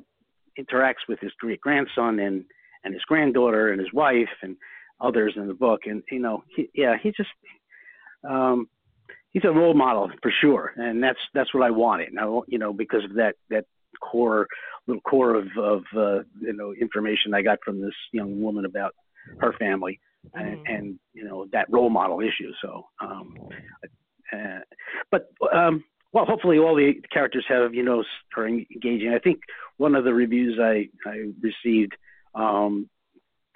interacts 0.60 1.08
with 1.08 1.20
his 1.20 1.32
great 1.40 1.62
grandson 1.62 2.20
and 2.20 2.46
and 2.84 2.94
his 2.94 3.04
granddaughter 3.04 3.72
and 3.72 3.80
his 3.80 3.94
wife 3.94 4.30
and 4.42 4.58
others 5.00 5.34
in 5.36 5.48
the 5.48 5.54
book. 5.54 5.82
And 5.86 6.04
you 6.12 6.20
know, 6.20 6.44
he, 6.56 6.70
yeah, 6.74 6.96
he 7.02 7.12
just 7.12 7.30
um, 8.28 8.68
he's 9.32 9.46
a 9.46 9.52
role 9.52 9.74
model 9.74 10.12
for 10.22 10.32
sure, 10.42 10.74
and 10.78 11.04
that's 11.04 11.20
that's 11.34 11.54
what 11.54 11.64
I 11.64 11.72
wanted. 11.72 12.14
Now, 12.14 12.44
you 12.48 12.58
know, 12.58 12.74
because 12.74 13.04
of 13.04 13.14
that 13.16 13.36
that 13.50 13.66
core 14.02 14.48
little 14.88 15.02
core 15.02 15.36
of 15.36 15.48
of 15.58 15.84
uh, 15.96 16.24
you 16.40 16.54
know 16.54 16.74
information 16.74 17.34
I 17.34 17.42
got 17.42 17.60
from 17.64 17.82
this 17.82 17.96
young 18.12 18.42
woman 18.42 18.66
about 18.66 18.94
her 19.40 19.54
family 19.54 20.00
and, 20.34 20.58
mm. 20.58 20.76
and 20.76 21.00
you 21.14 21.24
know 21.24 21.48
that 21.52 21.68
role 21.70 21.90
model 21.90 22.22
issue. 22.22 22.52
So, 22.62 22.86
um, 23.02 23.36
uh, 24.32 24.60
but 25.12 25.30
um, 25.54 25.84
well, 26.14 26.26
hopefully 26.26 26.60
all 26.60 26.76
the 26.76 26.94
characters 27.12 27.46
have 27.50 27.74
you 27.74 27.84
know 27.84 28.04
are 28.38 28.48
engaging. 28.48 29.14
I 29.14 29.20
think 29.20 29.40
one 29.78 29.96
of 29.96 30.04
the 30.04 30.14
reviews 30.14 30.60
I 30.62 30.88
I 31.08 31.32
received 31.42 31.94
um, 32.36 32.90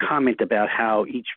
comment 0.02 0.40
about 0.40 0.68
how 0.68 1.06
each 1.06 1.28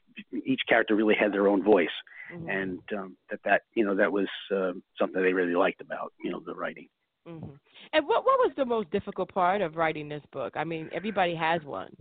each 0.45 0.61
character 0.67 0.95
really 0.95 1.15
had 1.15 1.31
their 1.31 1.47
own 1.47 1.63
voice, 1.63 1.87
mm-hmm. 2.33 2.49
and 2.49 2.79
um, 2.97 3.17
that 3.29 3.39
that 3.45 3.61
you 3.75 3.85
know 3.85 3.95
that 3.95 4.11
was 4.11 4.27
uh, 4.53 4.71
something 4.99 5.21
they 5.21 5.33
really 5.33 5.55
liked 5.55 5.81
about 5.81 6.11
you 6.23 6.31
know 6.31 6.41
the 6.45 6.55
writing. 6.55 6.87
Mm-hmm. 7.27 7.51
And 7.93 8.07
what 8.07 8.25
what 8.25 8.39
was 8.39 8.51
the 8.57 8.65
most 8.65 8.89
difficult 8.89 9.31
part 9.31 9.61
of 9.61 9.75
writing 9.75 10.09
this 10.09 10.23
book? 10.31 10.53
I 10.55 10.63
mean, 10.63 10.89
everybody 10.91 11.35
has 11.35 11.63
one. 11.63 11.95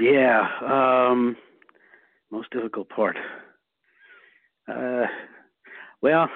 Yeah, 0.00 0.46
um, 0.62 1.36
most 2.30 2.50
difficult 2.50 2.88
part. 2.88 3.16
Uh, 4.68 5.04
well, 6.02 6.28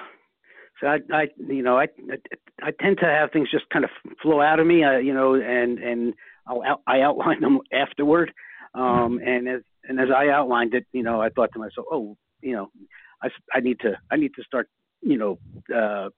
so 0.81 0.87
I, 0.87 0.97
I, 1.13 1.27
you 1.37 1.61
know, 1.61 1.77
I, 1.77 1.87
I, 2.11 2.67
I 2.67 2.71
tend 2.81 2.97
to 2.99 3.05
have 3.05 3.31
things 3.31 3.49
just 3.51 3.69
kind 3.69 3.85
of 3.85 3.91
flow 4.21 4.41
out 4.41 4.59
of 4.59 4.65
me, 4.65 4.83
uh, 4.83 4.97
you 4.97 5.13
know, 5.13 5.35
and 5.35 5.77
and 5.79 6.13
I'll 6.47 6.63
out, 6.63 6.81
I 6.87 7.01
outline 7.01 7.39
them 7.41 7.59
afterward. 7.71 8.31
Um, 8.73 9.19
and 9.23 9.47
as 9.47 9.61
and 9.87 9.99
as 9.99 10.07
I 10.15 10.29
outlined 10.29 10.73
it, 10.73 10.85
you 10.91 11.03
know, 11.03 11.21
I 11.21 11.29
thought 11.29 11.51
to 11.53 11.59
myself, 11.59 11.85
oh, 11.91 12.17
you 12.41 12.53
know, 12.53 12.71
I, 13.21 13.29
I 13.53 13.59
need 13.59 13.79
to 13.81 13.93
I 14.11 14.15
need 14.15 14.33
to 14.35 14.43
start, 14.43 14.67
you 15.01 15.17
know, 15.17 15.37
uh, 15.73 16.09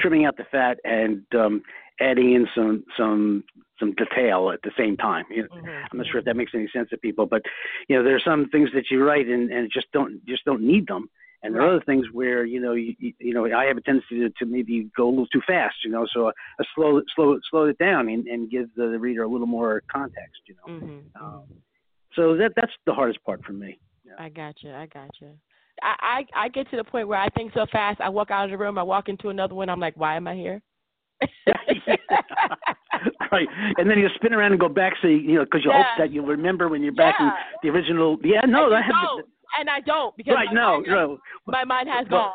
trimming 0.00 0.24
out 0.24 0.36
the 0.36 0.44
fat 0.50 0.78
and 0.84 1.22
um, 1.34 1.62
adding 2.00 2.32
in 2.32 2.46
some 2.54 2.84
some 2.96 3.44
some 3.78 3.94
detail 3.94 4.50
at 4.52 4.60
the 4.62 4.72
same 4.78 4.96
time. 4.96 5.24
You 5.30 5.42
know, 5.42 5.48
mm-hmm. 5.56 5.84
I'm 5.92 5.98
not 5.98 6.06
sure 6.06 6.18
if 6.18 6.24
that 6.24 6.36
makes 6.36 6.52
any 6.54 6.68
sense 6.74 6.88
to 6.90 6.96
people, 6.96 7.26
but 7.26 7.42
you 7.88 7.96
know, 7.96 8.02
there 8.02 8.16
are 8.16 8.22
some 8.24 8.48
things 8.50 8.70
that 8.74 8.84
you 8.90 9.04
write 9.04 9.26
and, 9.26 9.50
and 9.50 9.70
just 9.72 9.86
don't 9.92 10.24
just 10.26 10.44
don't 10.44 10.62
need 10.62 10.86
them. 10.86 11.08
And 11.42 11.54
there 11.54 11.62
are 11.62 11.76
other 11.76 11.84
things 11.84 12.06
where 12.12 12.44
you 12.44 12.60
know 12.60 12.72
you, 12.72 12.94
you 12.98 13.32
know 13.32 13.46
I 13.46 13.66
have 13.66 13.76
a 13.76 13.80
tendency 13.80 14.18
to, 14.18 14.30
to 14.38 14.46
maybe 14.46 14.90
go 14.96 15.08
a 15.08 15.10
little 15.10 15.26
too 15.28 15.42
fast, 15.46 15.76
you 15.84 15.90
know. 15.90 16.06
So 16.12 16.28
I 16.28 16.64
slow 16.74 17.00
slow 17.14 17.38
slow 17.50 17.64
it 17.66 17.78
down 17.78 18.08
and, 18.08 18.26
and 18.26 18.50
give 18.50 18.66
the 18.76 18.98
reader 18.98 19.22
a 19.22 19.28
little 19.28 19.46
more 19.46 19.82
context, 19.90 20.40
you 20.46 20.56
know. 20.56 20.74
Mm-hmm. 20.74 21.24
Um, 21.24 21.44
so 22.14 22.36
that 22.36 22.52
that's 22.56 22.72
the 22.86 22.92
hardest 22.92 23.22
part 23.24 23.44
for 23.44 23.52
me. 23.52 23.78
Yeah. 24.04 24.14
I 24.18 24.28
got 24.30 24.56
you. 24.62 24.72
I 24.72 24.86
got 24.86 25.10
you. 25.20 25.28
I, 25.82 26.24
I 26.34 26.44
I 26.44 26.48
get 26.48 26.68
to 26.70 26.76
the 26.76 26.84
point 26.84 27.06
where 27.06 27.20
I 27.20 27.28
think 27.30 27.52
so 27.54 27.66
fast. 27.70 28.00
I 28.00 28.08
walk 28.08 28.32
out 28.32 28.46
of 28.46 28.50
the 28.50 28.58
room. 28.58 28.76
I 28.78 28.82
walk 28.82 29.08
into 29.08 29.28
another 29.28 29.54
one. 29.54 29.68
I'm 29.68 29.80
like, 29.80 29.96
why 29.96 30.16
am 30.16 30.26
I 30.26 30.34
here? 30.34 30.60
right, 33.32 33.46
and 33.76 33.90
then 33.90 33.98
you 33.98 34.08
spin 34.14 34.32
around 34.32 34.52
and 34.52 34.60
go 34.60 34.68
back, 34.68 34.94
so 35.02 35.08
you, 35.08 35.16
you 35.16 35.34
know, 35.34 35.44
because 35.44 35.64
you 35.64 35.70
yeah. 35.70 35.82
hope 35.82 35.98
that 35.98 36.12
you'll 36.12 36.26
remember 36.26 36.68
when 36.68 36.82
you're 36.82 36.92
back 36.92 37.16
yeah. 37.18 37.26
in 37.26 37.32
the 37.62 37.68
original. 37.76 38.16
Yeah, 38.22 38.40
no, 38.46 38.72
I 38.72 38.82
have. 38.82 38.92
The, 39.16 39.22
and 39.58 39.68
I 39.68 39.80
don't 39.80 40.16
because 40.16 40.34
right, 40.34 40.48
no, 40.52 40.80
no. 40.80 41.18
my 41.46 41.64
mind 41.64 41.88
has 41.88 42.06
gone. 42.08 42.32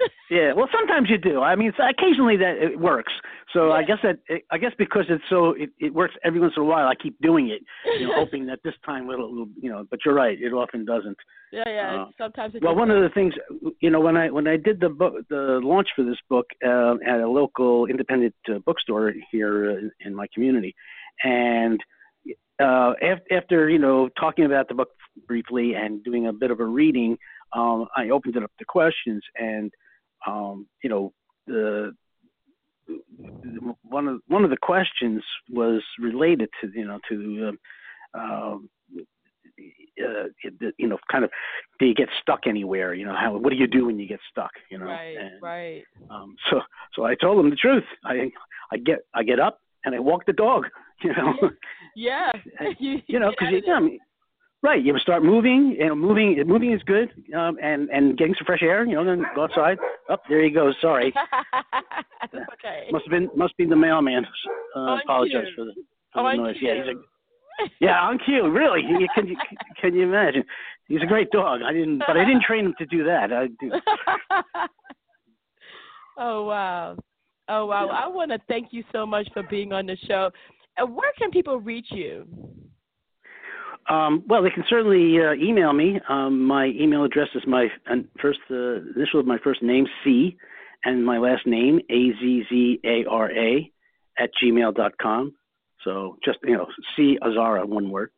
yeah, 0.30 0.52
well, 0.52 0.68
sometimes 0.72 1.08
you 1.08 1.18
do. 1.18 1.40
I 1.40 1.54
mean, 1.54 1.72
occasionally 1.78 2.36
that 2.38 2.56
it 2.60 2.78
works. 2.78 3.12
So 3.52 3.68
yeah. 3.68 3.74
I 3.74 3.82
guess 3.84 3.98
that 4.02 4.40
I 4.50 4.58
guess 4.58 4.72
because 4.76 5.04
it's 5.08 5.22
so 5.30 5.50
it, 5.50 5.70
it 5.78 5.94
works 5.94 6.14
every 6.24 6.40
once 6.40 6.54
in 6.56 6.62
a 6.62 6.66
while. 6.66 6.88
I 6.88 6.94
keep 7.00 7.16
doing 7.20 7.50
it, 7.50 7.62
you 8.00 8.08
know, 8.08 8.14
hoping 8.16 8.46
that 8.46 8.58
this 8.64 8.74
time 8.84 9.08
it'll, 9.10 9.46
you 9.60 9.70
know. 9.70 9.86
But 9.88 10.00
you're 10.04 10.14
right, 10.14 10.36
it 10.40 10.52
often 10.52 10.84
doesn't. 10.84 11.16
Yeah, 11.52 11.62
yeah. 11.68 12.02
Uh, 12.02 12.06
sometimes. 12.18 12.54
It 12.56 12.62
well, 12.62 12.74
one 12.74 12.90
of 12.90 13.00
the 13.02 13.10
things, 13.10 13.34
you 13.80 13.90
know, 13.90 14.00
when 14.00 14.16
I 14.16 14.30
when 14.30 14.48
I 14.48 14.56
did 14.56 14.80
the 14.80 14.88
book, 14.88 15.14
the 15.30 15.60
launch 15.62 15.88
for 15.94 16.04
this 16.04 16.18
book 16.28 16.46
uh, 16.66 16.94
at 17.06 17.20
a 17.20 17.28
local 17.28 17.86
independent 17.86 18.34
uh, 18.48 18.58
bookstore 18.66 19.12
here 19.30 19.70
in, 19.70 19.90
in 20.04 20.14
my 20.14 20.26
community, 20.34 20.74
and 21.22 21.80
uh, 22.62 22.92
after 23.30 23.68
you 23.68 23.78
know 23.78 24.08
talking 24.18 24.44
about 24.44 24.68
the 24.68 24.74
book 24.74 24.90
briefly 25.26 25.74
and 25.74 26.02
doing 26.04 26.26
a 26.26 26.32
bit 26.32 26.50
of 26.50 26.60
a 26.60 26.64
reading, 26.64 27.16
um, 27.52 27.86
I 27.96 28.10
opened 28.10 28.36
it 28.36 28.42
up 28.42 28.52
to 28.58 28.64
questions, 28.64 29.22
and 29.36 29.72
um, 30.26 30.66
you 30.82 30.90
know 30.90 31.12
the 31.46 31.92
one 33.82 34.08
of 34.08 34.20
one 34.28 34.44
of 34.44 34.50
the 34.50 34.56
questions 34.60 35.22
was 35.50 35.82
related 35.98 36.48
to 36.60 36.70
you 36.74 36.86
know 36.86 36.98
to 37.08 37.48
um, 38.14 38.20
um 38.20 38.68
uh, 40.02 40.24
you 40.78 40.88
know 40.88 40.98
kind 41.10 41.24
of 41.24 41.30
do 41.78 41.86
you 41.86 41.94
get 41.94 42.08
stuck 42.20 42.46
anywhere? 42.46 42.94
You 42.94 43.06
know 43.06 43.16
how 43.16 43.36
what 43.36 43.50
do 43.50 43.56
you 43.56 43.66
do 43.66 43.86
when 43.86 43.98
you 43.98 44.06
get 44.06 44.20
stuck? 44.30 44.50
You 44.70 44.78
know? 44.78 44.86
Right 44.86 45.16
and, 45.16 45.42
right. 45.42 45.82
um, 46.10 46.36
so 46.50 46.60
so 46.94 47.04
I 47.04 47.14
told 47.14 47.38
them 47.38 47.50
the 47.50 47.56
truth. 47.56 47.84
I 48.04 48.30
I 48.72 48.76
get 48.76 49.00
I 49.14 49.22
get 49.22 49.40
up 49.40 49.60
and 49.84 49.94
I 49.94 49.98
walk 49.98 50.26
the 50.26 50.32
dog 50.32 50.66
you 51.02 51.12
know 51.12 51.50
yeah 51.96 52.32
you, 52.78 52.98
you 53.06 53.18
know 53.18 53.30
because 53.30 53.52
you, 53.52 53.58
you 53.58 53.66
know, 53.66 53.88
Right. 54.64 54.82
You 54.82 54.98
start 54.98 55.22
moving. 55.22 55.76
You 55.78 55.88
know, 55.88 55.94
moving. 55.94 56.42
Moving 56.46 56.72
is 56.72 56.80
good. 56.84 57.10
Um, 57.36 57.58
and 57.62 57.90
and 57.90 58.16
getting 58.16 58.34
some 58.34 58.46
fresh 58.46 58.62
air. 58.62 58.86
You 58.86 58.94
know, 58.94 59.04
then 59.04 59.22
go 59.34 59.44
outside. 59.44 59.76
Up 60.08 60.22
oh, 60.24 60.26
there 60.26 60.42
you 60.42 60.54
go. 60.54 60.72
Sorry. 60.80 61.12
okay. 62.34 62.88
Must 62.90 63.04
have 63.04 63.10
been 63.10 63.28
must 63.36 63.54
be 63.58 63.66
the 63.66 63.76
mailman. 63.76 64.24
Uh, 64.74 64.96
apologize 65.04 65.48
for 65.54 65.66
the, 65.66 65.74
for 66.14 66.32
the 66.32 66.38
noise. 66.38 66.56
Yeah, 66.62 66.76
he's 66.76 66.94
a, 66.94 67.68
yeah, 67.78 68.00
on 68.00 68.18
cue. 68.24 68.50
Really? 68.50 68.80
Can 69.14 69.28
you 69.28 69.36
can 69.82 69.94
you 69.94 70.04
imagine? 70.04 70.44
He's 70.88 71.02
a 71.02 71.06
great 71.06 71.30
dog. 71.30 71.60
I 71.62 71.74
didn't, 71.74 71.98
but 71.98 72.16
I 72.16 72.24
didn't 72.24 72.44
train 72.44 72.64
him 72.64 72.74
to 72.78 72.86
do 72.86 73.04
that. 73.04 73.34
I 73.34 73.48
do. 73.60 73.70
oh 76.16 76.44
wow. 76.44 76.96
Oh 77.48 77.66
wow. 77.66 77.88
I 77.88 78.08
want 78.08 78.30
to 78.30 78.38
thank 78.48 78.68
you 78.72 78.82
so 78.92 79.04
much 79.06 79.28
for 79.32 79.42
being 79.44 79.72
on 79.72 79.86
the 79.86 79.96
show. 80.06 80.30
Uh, 80.80 80.86
where 80.86 81.12
can 81.18 81.30
people 81.30 81.60
reach 81.60 81.86
you? 81.90 82.26
Um, 83.88 84.24
well, 84.26 84.42
they 84.42 84.50
can 84.50 84.64
certainly 84.68 85.18
uh, 85.20 85.34
email 85.34 85.72
me. 85.72 86.00
Um, 86.08 86.40
my 86.40 86.66
email 86.66 87.04
address 87.04 87.28
is 87.34 87.42
my 87.46 87.68
first 88.20 88.38
uh, 88.50 88.76
initial 88.96 89.20
of 89.20 89.26
my 89.26 89.36
first 89.44 89.62
name 89.62 89.86
C, 90.02 90.36
and 90.84 91.04
my 91.04 91.18
last 91.18 91.46
name 91.46 91.80
A 91.90 92.12
Z 92.18 92.44
Z 92.48 92.80
A 92.84 93.04
R 93.08 93.30
A 93.30 93.70
at 94.18 94.30
gmail 94.42 94.74
dot 94.74 94.92
com. 95.00 95.34
So 95.84 96.16
just 96.24 96.38
you 96.44 96.56
know 96.56 96.66
C 96.96 97.18
Azzara 97.22 97.66
one 97.66 97.90
word. 97.90 98.10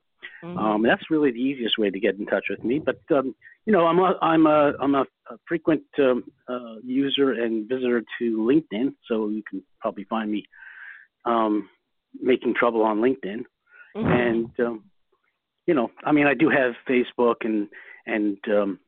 Mm-hmm. 0.45 0.59
Um, 0.59 0.83
that's 0.83 1.11
really 1.11 1.33
the 1.33 1.39
easiest 1.39 1.79
way 1.79 1.91
to 1.91 1.99
get 1.99 2.17
in 2.17 2.27
touch 2.27 2.45
with 2.49 2.63
me. 2.63 2.79
But 2.79 3.01
um, 3.11 3.35
you 3.67 3.73
know, 3.73 3.87
I'm 3.87 3.99
a 3.99 4.15
I'm 4.23 4.47
a 4.47 4.73
I'm 4.81 4.95
a, 4.95 5.03
a 5.31 5.37
frequent 5.47 5.83
um, 5.99 6.25
uh, 6.49 6.77
user 6.85 7.33
and 7.33 7.69
visitor 7.69 8.03
to 8.21 8.37
LinkedIn, 8.39 8.95
so 9.09 9.29
you 9.29 9.43
can 9.49 9.63
probably 9.81 10.05
find 10.05 10.31
me 10.31 10.45
um, 11.25 11.69
making 12.21 12.55
trouble 12.55 12.83
on 12.83 12.99
LinkedIn. 12.99 13.43
Mm-hmm. 13.97 14.07
And 14.07 14.51
um, 14.61 14.85
you 15.67 15.75
know, 15.75 15.91
I 16.05 16.13
mean, 16.13 16.27
I 16.27 16.35
do 16.35 16.49
have 16.49 16.75
Facebook 16.89 17.37
and 17.43 17.69
and 18.07 18.39
um, 18.49 18.79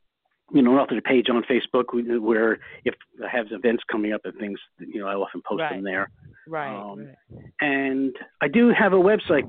you 0.52 0.62
know, 0.62 0.72
an 0.72 0.78
author 0.78 1.00
page 1.00 1.26
on 1.28 1.42
Facebook 1.50 2.20
where 2.20 2.59
if 2.84 2.94
I 3.22 3.36
have 3.36 3.46
events 3.50 3.82
coming 3.90 4.12
up 4.12 4.22
and 4.24 4.34
things, 4.38 4.59
you 4.78 5.00
know, 5.00 5.09
I 5.09 5.14
often 5.14 5.42
post 5.46 5.60
right. 5.60 5.74
them 5.74 5.84
there. 5.84 6.10
Right, 6.46 6.74
um, 6.74 7.00
right. 7.00 7.44
And 7.60 8.16
I 8.40 8.48
do 8.48 8.72
have 8.78 8.92
a 8.92 8.96
website 8.96 9.44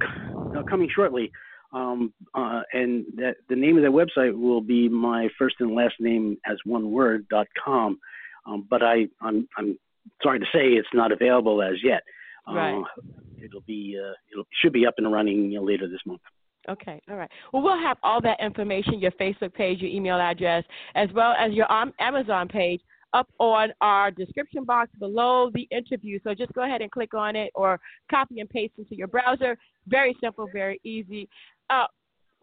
uh, 0.58 0.64
coming 0.64 0.90
shortly, 0.94 1.32
um, 1.72 2.14
uh, 2.34 2.62
and 2.74 3.06
that 3.16 3.36
the 3.50 3.56
name 3.56 3.78
of 3.78 3.84
that 3.84 3.92
website 3.92 4.38
will 4.38 4.62
be 4.62 4.90
my 4.90 5.28
first 5.38 5.56
and 5.60 5.76
last 5.76 5.96
name 6.00 6.38
as 6.46 6.58
one 6.66 6.92
word 6.92 7.26
dot 7.30 7.48
com. 7.64 8.00
Um, 8.48 8.66
but 8.70 8.82
I, 8.82 9.08
I'm, 9.22 9.48
I'm 9.58 9.78
sorry 10.24 10.40
to 10.40 10.46
say 10.46 10.70
it's 10.70 10.88
not 10.94 11.12
available 11.12 11.62
as 11.62 11.76
yet. 11.84 12.02
Right. 12.48 12.74
Uh, 12.74 13.02
it'll 13.44 13.62
be, 13.62 14.00
uh, 14.00 14.14
it 14.40 14.46
should 14.62 14.74
be 14.74 14.88
up 14.88 14.96
and 14.98 15.12
running 15.12 15.52
you 15.52 15.60
know, 15.60 15.66
later 15.66 15.88
this 15.88 16.00
month. 16.06 16.22
Okay, 16.68 17.02
all 17.10 17.16
right. 17.16 17.30
Well, 17.54 17.62
we'll 17.62 17.78
have 17.78 17.98
all 18.04 18.22
that 18.22 18.40
information, 18.42 19.00
your 19.00 19.12
Facebook 19.12 19.54
page, 19.54 19.80
your 19.80 19.92
email 19.92 20.20
address, 20.20 20.64
as 20.96 21.10
well 21.14 21.34
as 21.40 21.54
your 21.54 21.68
Amazon 22.00 22.48
page 22.48 22.82
up 23.14 23.28
on 23.40 23.70
our 23.82 24.12
description 24.12 24.66
box 24.66 24.92
below 25.00 25.50
the 25.54 25.68
interview. 25.72 26.20
So 26.24 26.36
just 26.36 26.54
go 26.54 26.64
ahead 26.64 26.82
and 26.82 26.92
click 26.92 27.14
on 27.14 27.36
it 27.36 27.52
or 27.56 27.80
copy 28.12 28.40
and 28.40 28.50
paste 28.50 28.74
into 28.78 28.96
your 28.96 29.08
browser. 29.08 29.58
Very 29.88 30.16
simple, 30.22 30.48
very 30.54 30.80
easy. 30.84 31.28
Uh, 31.70 31.86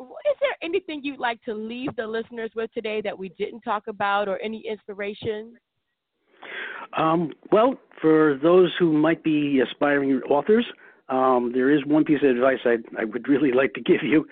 is 0.00 0.36
there 0.40 0.56
anything 0.62 1.00
you'd 1.02 1.18
like 1.18 1.42
to 1.44 1.54
leave 1.54 1.94
the 1.96 2.06
listeners 2.06 2.50
with 2.54 2.72
today 2.72 3.00
that 3.02 3.18
we 3.18 3.30
didn't 3.30 3.60
talk 3.62 3.84
about 3.88 4.28
or 4.28 4.38
any 4.42 4.62
inspiration? 4.68 5.54
Um, 6.96 7.32
well, 7.50 7.74
for 8.00 8.38
those 8.42 8.72
who 8.78 8.92
might 8.92 9.24
be 9.24 9.60
aspiring 9.60 10.20
authors, 10.28 10.66
um, 11.08 11.52
there 11.54 11.70
is 11.70 11.84
one 11.86 12.04
piece 12.04 12.22
of 12.22 12.30
advice 12.30 12.58
I, 12.64 12.76
I 13.00 13.04
would 13.04 13.28
really 13.28 13.52
like 13.54 13.72
to 13.74 13.80
give 13.80 14.02
you 14.02 14.26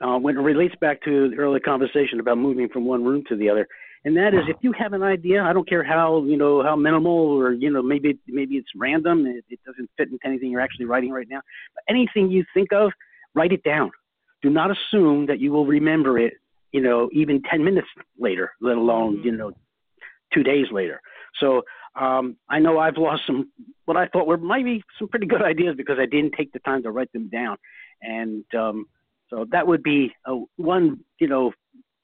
uh, 0.00 0.18
when 0.18 0.36
it 0.36 0.40
relates 0.40 0.74
back 0.80 1.02
to 1.02 1.30
the 1.30 1.36
earlier 1.36 1.60
conversation 1.60 2.20
about 2.20 2.38
moving 2.38 2.68
from 2.68 2.86
one 2.86 3.04
room 3.04 3.22
to 3.28 3.36
the 3.36 3.48
other. 3.50 3.66
And 4.04 4.16
that 4.16 4.32
is, 4.32 4.40
if 4.48 4.56
you 4.62 4.72
have 4.78 4.94
an 4.94 5.02
idea, 5.02 5.42
I 5.42 5.52
don't 5.52 5.68
care 5.68 5.84
how 5.84 6.24
you 6.24 6.38
know 6.38 6.62
how 6.62 6.74
minimal 6.74 7.12
or 7.12 7.52
you 7.52 7.70
know 7.70 7.82
maybe 7.82 8.18
maybe 8.26 8.54
it's 8.54 8.70
random, 8.74 9.26
it, 9.26 9.44
it 9.50 9.60
doesn't 9.66 9.90
fit 9.98 10.08
into 10.08 10.26
anything 10.26 10.50
you're 10.50 10.62
actually 10.62 10.86
writing 10.86 11.10
right 11.10 11.26
now. 11.28 11.42
But 11.74 11.84
anything 11.86 12.30
you 12.30 12.42
think 12.54 12.72
of, 12.72 12.92
write 13.34 13.52
it 13.52 13.62
down. 13.62 13.90
Do 14.42 14.50
not 14.50 14.70
assume 14.70 15.26
that 15.26 15.40
you 15.40 15.52
will 15.52 15.66
remember 15.66 16.18
it, 16.18 16.34
you 16.72 16.80
know, 16.80 17.10
even 17.12 17.42
10 17.42 17.62
minutes 17.62 17.88
later, 18.18 18.52
let 18.60 18.76
alone 18.76 19.18
mm-hmm. 19.18 19.26
you 19.26 19.32
know, 19.32 19.52
two 20.32 20.42
days 20.42 20.66
later. 20.72 21.00
So 21.38 21.62
um, 21.98 22.36
I 22.48 22.58
know 22.58 22.78
I've 22.78 22.96
lost 22.96 23.22
some 23.26 23.50
what 23.84 23.96
I 23.96 24.06
thought 24.06 24.26
were 24.26 24.36
maybe 24.36 24.82
some 24.98 25.08
pretty 25.08 25.26
good 25.26 25.42
ideas 25.42 25.74
because 25.76 25.98
I 25.98 26.06
didn't 26.06 26.34
take 26.36 26.52
the 26.52 26.60
time 26.60 26.82
to 26.84 26.90
write 26.90 27.12
them 27.12 27.28
down, 27.28 27.56
and 28.02 28.44
um, 28.56 28.86
so 29.28 29.46
that 29.50 29.66
would 29.66 29.82
be 29.82 30.12
a, 30.26 30.36
one, 30.56 31.00
you 31.18 31.28
know, 31.28 31.52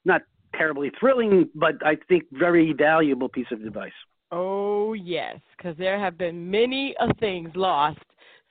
not 0.05 0.21
terribly 0.55 0.91
thrilling, 0.99 1.49
but 1.55 1.75
I 1.85 1.97
think 2.07 2.23
very 2.31 2.73
valuable 2.73 3.29
piece 3.29 3.47
of 3.51 3.61
advice. 3.61 3.91
Oh 4.31 4.93
yes, 4.93 5.39
because 5.55 5.77
there 5.77 5.99
have 5.99 6.17
been 6.17 6.49
many 6.49 6.95
of 6.99 7.11
things 7.19 7.49
lost 7.55 7.99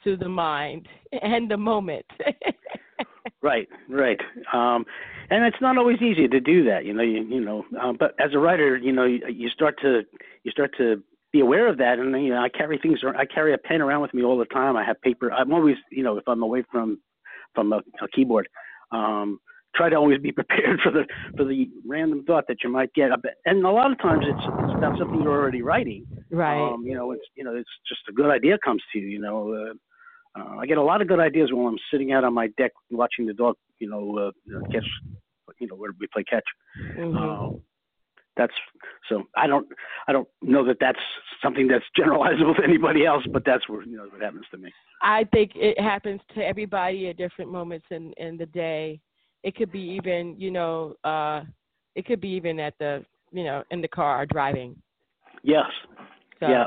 to 0.04 0.16
the 0.16 0.28
mind 0.28 0.88
and 1.22 1.50
the 1.50 1.56
moment. 1.56 2.06
right, 3.46 3.68
right. 3.88 4.20
Um, 4.52 4.84
and 5.30 5.44
it's 5.44 5.60
not 5.60 5.78
always 5.78 6.00
easy 6.02 6.28
to 6.28 6.40
do 6.40 6.64
that, 6.64 6.84
you 6.84 6.92
know. 6.92 7.02
You, 7.02 7.22
you 7.24 7.40
know, 7.40 7.64
um, 7.80 7.96
but 7.98 8.14
as 8.20 8.30
a 8.34 8.38
writer, 8.38 8.76
you 8.76 8.92
know, 8.92 9.04
you, 9.04 9.20
you 9.28 9.48
start 9.48 9.76
to 9.82 10.02
you 10.44 10.50
start 10.50 10.72
to 10.78 11.02
be 11.32 11.40
aware 11.40 11.68
of 11.68 11.78
that. 11.78 11.98
And 11.98 12.12
you 12.24 12.30
know, 12.30 12.40
I 12.40 12.48
carry 12.48 12.78
things. 12.78 13.00
I 13.04 13.24
carry 13.26 13.52
a 13.54 13.58
pen 13.58 13.80
around 13.80 14.02
with 14.02 14.14
me 14.14 14.22
all 14.22 14.38
the 14.38 14.44
time. 14.46 14.76
I 14.76 14.84
have 14.84 15.00
paper. 15.02 15.32
I'm 15.32 15.52
always, 15.52 15.76
you 15.90 16.02
know, 16.02 16.16
if 16.16 16.24
I'm 16.26 16.42
away 16.42 16.64
from 16.70 16.98
from 17.54 17.72
a, 17.72 17.76
a 17.76 18.08
keyboard, 18.14 18.48
um, 18.92 19.40
try 19.74 19.88
to 19.88 19.96
always 19.96 20.20
be 20.20 20.32
prepared 20.40 20.80
for 20.82 20.92
the 20.92 21.04
for 21.36 21.44
the 21.44 21.68
random 21.86 22.24
thought 22.24 22.44
that 22.48 22.58
you 22.62 22.70
might 22.70 22.92
get. 22.94 23.10
And 23.44 23.64
a 23.64 23.70
lot 23.70 23.90
of 23.90 23.98
times 23.98 24.24
it's 24.26 24.44
it's 24.64 24.76
about 24.76 24.98
something 24.98 25.22
you're 25.22 25.40
already 25.40 25.62
writing. 25.62 26.06
Right. 26.30 26.60
Um, 26.60 26.84
you 26.84 26.94
know, 26.94 27.12
it's 27.12 27.24
you 27.34 27.44
know, 27.44 27.54
it's 27.54 27.70
just 27.88 28.02
a 28.08 28.12
good 28.12 28.30
idea 28.30 28.58
comes 28.64 28.82
to 28.92 28.98
you. 28.98 29.08
You 29.08 29.20
know. 29.20 29.52
Uh, 29.52 29.74
uh, 30.38 30.56
I 30.58 30.66
get 30.66 30.78
a 30.78 30.82
lot 30.82 31.00
of 31.00 31.08
good 31.08 31.20
ideas 31.20 31.50
while 31.52 31.68
I'm 31.68 31.78
sitting 31.90 32.12
out 32.12 32.24
on 32.24 32.34
my 32.34 32.48
deck 32.58 32.72
watching 32.90 33.26
the 33.26 33.32
dog, 33.32 33.56
you 33.78 33.88
know, 33.88 34.28
uh, 34.28 34.60
catch, 34.72 34.86
you 35.58 35.66
know, 35.66 35.76
where 35.76 35.92
we 35.98 36.06
play 36.12 36.24
catch. 36.24 36.44
Mm-hmm. 36.96 37.16
Uh, 37.16 37.58
that's 38.36 38.52
so 39.08 39.24
I 39.36 39.46
don't 39.46 39.66
I 40.08 40.12
don't 40.12 40.28
know 40.42 40.64
that 40.66 40.76
that's 40.78 40.98
something 41.42 41.66
that's 41.66 41.84
generalizable 41.98 42.56
to 42.56 42.64
anybody 42.64 43.06
else, 43.06 43.24
but 43.32 43.44
that's 43.46 43.66
where 43.68 43.82
you 43.82 43.96
know 43.96 44.04
what 44.04 44.20
happens 44.20 44.44
to 44.50 44.58
me. 44.58 44.70
I 45.02 45.24
think 45.32 45.52
it 45.54 45.80
happens 45.80 46.20
to 46.34 46.46
everybody 46.46 47.08
at 47.08 47.16
different 47.16 47.50
moments 47.50 47.86
in 47.90 48.12
in 48.18 48.36
the 48.36 48.46
day. 48.46 49.00
It 49.42 49.56
could 49.56 49.72
be 49.72 49.80
even 49.80 50.38
you 50.38 50.50
know 50.50 50.96
uh 51.04 51.42
it 51.94 52.04
could 52.04 52.20
be 52.20 52.28
even 52.28 52.60
at 52.60 52.74
the 52.78 53.04
you 53.32 53.44
know 53.44 53.62
in 53.70 53.80
the 53.80 53.88
car 53.88 54.26
driving. 54.26 54.76
Yes. 55.42 55.64
So. 56.40 56.48
Yeah. 56.48 56.66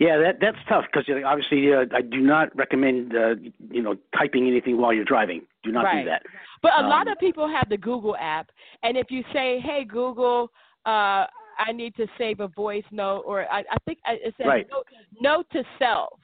Yeah, 0.00 0.16
that 0.16 0.38
that's 0.40 0.56
tough 0.66 0.86
because 0.90 1.04
obviously 1.26 1.74
uh, 1.74 1.84
I 1.94 2.00
do 2.00 2.20
not 2.20 2.56
recommend 2.56 3.14
uh, 3.14 3.34
you 3.70 3.82
know 3.82 3.96
typing 4.18 4.48
anything 4.48 4.80
while 4.80 4.94
you're 4.94 5.04
driving. 5.04 5.42
Do 5.62 5.72
not 5.72 5.84
right. 5.84 6.04
do 6.04 6.08
that. 6.08 6.22
But 6.62 6.72
a 6.72 6.84
um, 6.84 6.88
lot 6.88 7.06
of 7.06 7.18
people 7.18 7.46
have 7.46 7.68
the 7.68 7.76
Google 7.76 8.16
app, 8.16 8.50
and 8.82 8.96
if 8.96 9.10
you 9.10 9.22
say, 9.34 9.60
"Hey 9.60 9.84
Google, 9.86 10.50
uh, 10.86 11.26
I 11.58 11.72
need 11.74 11.94
to 11.96 12.06
save 12.16 12.40
a 12.40 12.48
voice 12.48 12.84
note," 12.90 13.24
or 13.26 13.42
I, 13.52 13.58
I 13.70 13.76
think 13.84 13.98
it 14.08 14.34
says 14.38 14.46
right. 14.46 14.66
note, 14.70 14.86
note 15.20 15.46
to 15.52 15.62
self. 15.78 16.18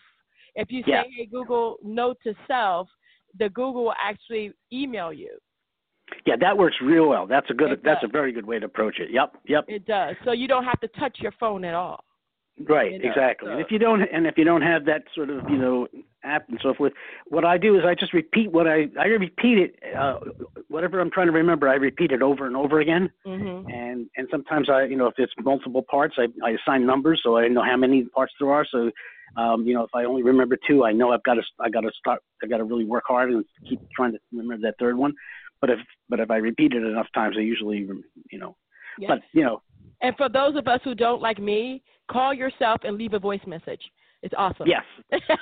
If 0.55 0.73
you 0.73 0.81
say, 0.85 0.93
yeah. 0.93 1.03
"Hey 1.15 1.27
Google, 1.27 1.77
note 1.85 2.17
to 2.25 2.33
self," 2.49 2.89
the 3.39 3.51
Google 3.51 3.85
will 3.85 3.95
actually 4.03 4.53
email 4.73 5.13
you. 5.13 5.37
Yeah, 6.25 6.37
that 6.41 6.57
works 6.57 6.77
real 6.83 7.09
well. 7.09 7.27
That's 7.27 7.51
a 7.51 7.55
good. 7.55 7.73
It 7.73 7.85
that's 7.85 8.01
does. 8.01 8.09
a 8.09 8.13
very 8.13 8.33
good 8.33 8.47
way 8.47 8.59
to 8.59 8.65
approach 8.65 9.01
it. 9.01 9.11
Yep, 9.11 9.37
yep. 9.47 9.67
It 9.69 9.85
does. 9.85 10.17
So 10.25 10.33
you 10.33 10.49
don't 10.49 10.65
have 10.65 10.81
to 10.81 10.89
touch 10.99 11.19
your 11.21 11.33
phone 11.39 11.63
at 11.63 11.75
all. 11.75 12.06
Right, 12.69 12.93
you 12.93 12.99
know, 12.99 13.11
exactly. 13.11 13.49
so. 13.49 13.53
And 13.53 13.61
if 13.61 13.71
you 13.71 13.79
don't, 13.79 14.03
and 14.03 14.27
if 14.27 14.39
you 14.39 14.45
don't 14.45 14.63
have 14.63 14.87
that 14.87 15.03
sort 15.15 15.29
of, 15.29 15.49
you 15.51 15.59
know, 15.59 15.89
app 16.25 16.49
and 16.49 16.59
so 16.63 16.73
forth, 16.75 16.93
what 17.27 17.45
I 17.45 17.59
do 17.59 17.77
is 17.77 17.85
I 17.85 17.95
just 17.95 18.15
repeat 18.15 18.51
what 18.51 18.67
I 18.67 18.87
I 18.99 19.07
repeat 19.07 19.59
it, 19.59 19.79
uh, 19.97 20.19
whatever 20.69 21.01
I'm 21.01 21.11
trying 21.11 21.27
to 21.27 21.33
remember, 21.33 21.69
I 21.69 21.75
repeat 21.75 22.13
it 22.13 22.23
over 22.23 22.47
and 22.47 22.57
over 22.57 22.81
again. 22.81 23.11
Mm-hmm. 23.27 23.69
And 23.71 24.09
and 24.17 24.29
sometimes 24.31 24.71
I, 24.71 24.85
you 24.85 24.97
know, 24.97 25.07
if 25.07 25.15
it's 25.19 25.33
multiple 25.39 25.83
parts, 25.83 26.15
I 26.19 26.29
I 26.45 26.53
assign 26.53 26.87
numbers 26.87 27.21
so 27.23 27.37
I 27.37 27.49
know 27.49 27.63
how 27.63 27.77
many 27.77 28.05
parts 28.05 28.33
there 28.41 28.51
are. 28.51 28.67
So, 28.71 28.91
um, 29.37 29.67
you 29.67 29.75
know, 29.75 29.83
if 29.83 29.91
I 29.95 30.05
only 30.05 30.23
remember 30.23 30.57
two, 30.67 30.83
I 30.83 30.93
know 30.93 31.13
I've 31.13 31.25
got 31.25 31.35
to 31.35 31.43
I 31.61 31.69
got 31.69 31.83
to 31.83 31.91
start 31.99 32.23
I 32.43 32.47
got 32.47 32.59
to 32.59 32.65
really 32.65 32.87
work 32.87 33.05
hard 33.07 33.31
and 33.31 33.45
keep 33.69 33.81
trying 33.95 34.13
to 34.13 34.19
remember 34.33 34.67
that 34.67 34.79
third 34.79 34.97
one. 34.97 35.13
But 35.61 35.69
if 35.69 35.79
but 36.09 36.21
if 36.21 36.31
I 36.31 36.37
repeat 36.37 36.73
it 36.73 36.83
enough 36.83 37.09
times, 37.15 37.37
I 37.39 37.43
usually, 37.43 37.87
you 38.31 38.39
know, 38.39 38.57
Yes. 38.99 39.11
but 39.11 39.19
you 39.33 39.45
know, 39.45 39.63
And 40.03 40.17
for 40.17 40.29
those 40.29 40.57
of 40.57 40.69
us 40.69 40.81
who 40.85 40.95
don't 40.95 41.23
like 41.23 41.39
me, 41.39 41.83
call 42.11 42.35
yourself 42.35 42.81
and 42.85 42.97
leave 42.97 43.15
a 43.15 43.19
voice 43.19 43.41
message. 43.47 43.81
It's 44.23 44.35
awesome. 44.37 44.67
Yes. 44.67 44.83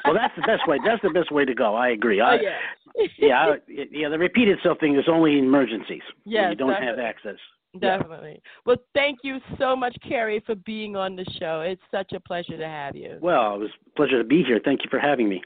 Well, 0.05 0.15
that's 0.15 0.35
the 0.37 0.43
best 0.43 0.67
way. 0.67 0.79
That's 0.85 1.01
the 1.03 1.11
best 1.11 1.33
way 1.33 1.45
to 1.45 1.55
go. 1.55 1.75
I 1.75 1.91
agree. 1.91 2.21
Oh, 2.21 2.25
I, 2.25 2.37
oh, 2.37 2.41
yeah. 2.43 3.07
yeah, 3.19 3.39
I, 3.39 3.87
yeah. 3.91 4.09
The 4.09 4.19
repeated 4.19 4.59
self 4.63 4.79
thing 4.79 4.97
is 4.97 5.05
only 5.09 5.39
in 5.39 5.45
emergencies. 5.45 6.03
Yes, 6.25 6.51
you 6.51 6.57
don't 6.57 6.71
have 6.71 6.81
definitely. 6.81 7.05
access. 7.05 7.37
Yeah. 7.73 7.99
Definitely. 7.99 8.43
Well, 8.67 8.77
thank 8.93 9.21
you 9.23 9.39
so 9.59 9.75
much, 9.75 9.97
Carey, 10.07 10.43
for 10.45 10.55
being 10.55 10.97
on 10.97 11.17
the 11.17 11.25
show. 11.41 11.63
It's 11.63 11.83
such 11.91 12.13
a 12.13 12.21
pleasure 12.21 12.57
to 12.57 12.67
have 12.67 12.95
you. 12.95 13.19
Well, 13.21 13.55
it 13.55 13.59
was 13.59 13.71
a 13.87 13.91
pleasure 13.97 14.19
to 14.19 14.29
be 14.29 14.43
here. 14.43 14.61
Thank 14.65 14.85
you 14.85 14.91
for 14.91 14.99
having 14.99 15.29
me. 15.29 15.43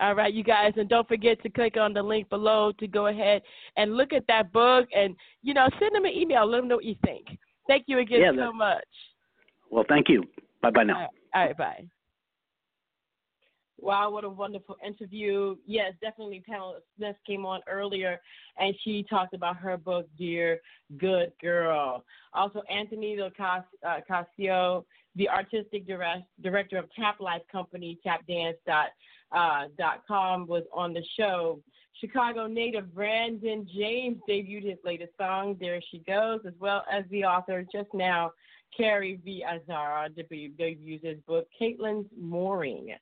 All 0.00 0.14
right, 0.14 0.32
you 0.32 0.44
guys, 0.44 0.72
and 0.76 0.88
don't 0.88 1.08
forget 1.08 1.42
to 1.42 1.48
click 1.48 1.76
on 1.78 1.94
the 1.94 2.02
link 2.02 2.28
below 2.28 2.70
to 2.78 2.86
go 2.86 3.06
ahead 3.06 3.42
and 3.76 3.96
look 3.96 4.12
at 4.12 4.26
that 4.28 4.52
book, 4.52 4.86
and 4.94 5.16
you 5.42 5.54
know, 5.54 5.68
send 5.80 5.94
them 5.94 6.04
an 6.04 6.12
email. 6.12 6.46
Let 6.46 6.58
them 6.58 6.68
know 6.68 6.76
what 6.76 6.84
you 6.84 6.96
think. 7.04 7.26
Thank 7.66 7.84
you 7.86 7.98
again 7.98 8.20
Yeah, 8.20 8.46
so 8.46 8.52
much. 8.52 8.84
Well, 9.70 9.84
thank 9.88 10.08
you. 10.08 10.24
Bye 10.62 10.70
bye 10.70 10.84
now. 10.84 10.94
All 10.94 11.00
right, 11.00 11.10
all 11.34 11.46
right, 11.46 11.56
bye. 11.56 11.88
Wow, 13.78 14.10
what 14.10 14.24
a 14.24 14.28
wonderful 14.28 14.76
interview. 14.84 15.56
Yes, 15.66 15.92
definitely 16.00 16.42
Pamela 16.46 16.78
Smith 16.96 17.16
came 17.26 17.44
on 17.44 17.60
earlier 17.68 18.18
and 18.58 18.74
she 18.82 19.04
talked 19.08 19.34
about 19.34 19.56
her 19.58 19.76
book, 19.76 20.08
Dear 20.16 20.60
Good 20.96 21.32
Girl. 21.42 22.02
Also, 22.32 22.62
Anthony 22.70 23.16
Del 23.16 23.30
uh, 23.38 24.00
Cascio, 24.10 24.84
the 25.14 25.28
artistic 25.28 25.86
director 25.86 26.78
of 26.78 26.86
Tap 26.98 27.20
Life 27.20 27.42
Company, 27.52 27.98
tapdance.com, 28.04 28.82
uh, 29.32 30.44
was 30.46 30.62
on 30.72 30.94
the 30.94 31.04
show. 31.18 31.60
Chicago 32.00 32.46
native 32.46 32.94
Brandon 32.94 33.66
James 33.74 34.18
debuted 34.28 34.68
his 34.68 34.78
latest 34.84 35.12
song, 35.18 35.56
There 35.60 35.80
She 35.90 35.98
Goes, 36.00 36.40
as 36.46 36.52
well 36.58 36.84
as 36.90 37.04
the 37.10 37.24
author 37.24 37.64
just 37.72 37.92
now, 37.94 38.32
Carey 38.76 39.18
V. 39.24 39.44
Azzara, 39.48 40.10
debuted 40.10 41.02
his 41.02 41.18
book, 41.26 41.48
Kaitlin's 41.58 42.08
Mooring. 42.18 42.94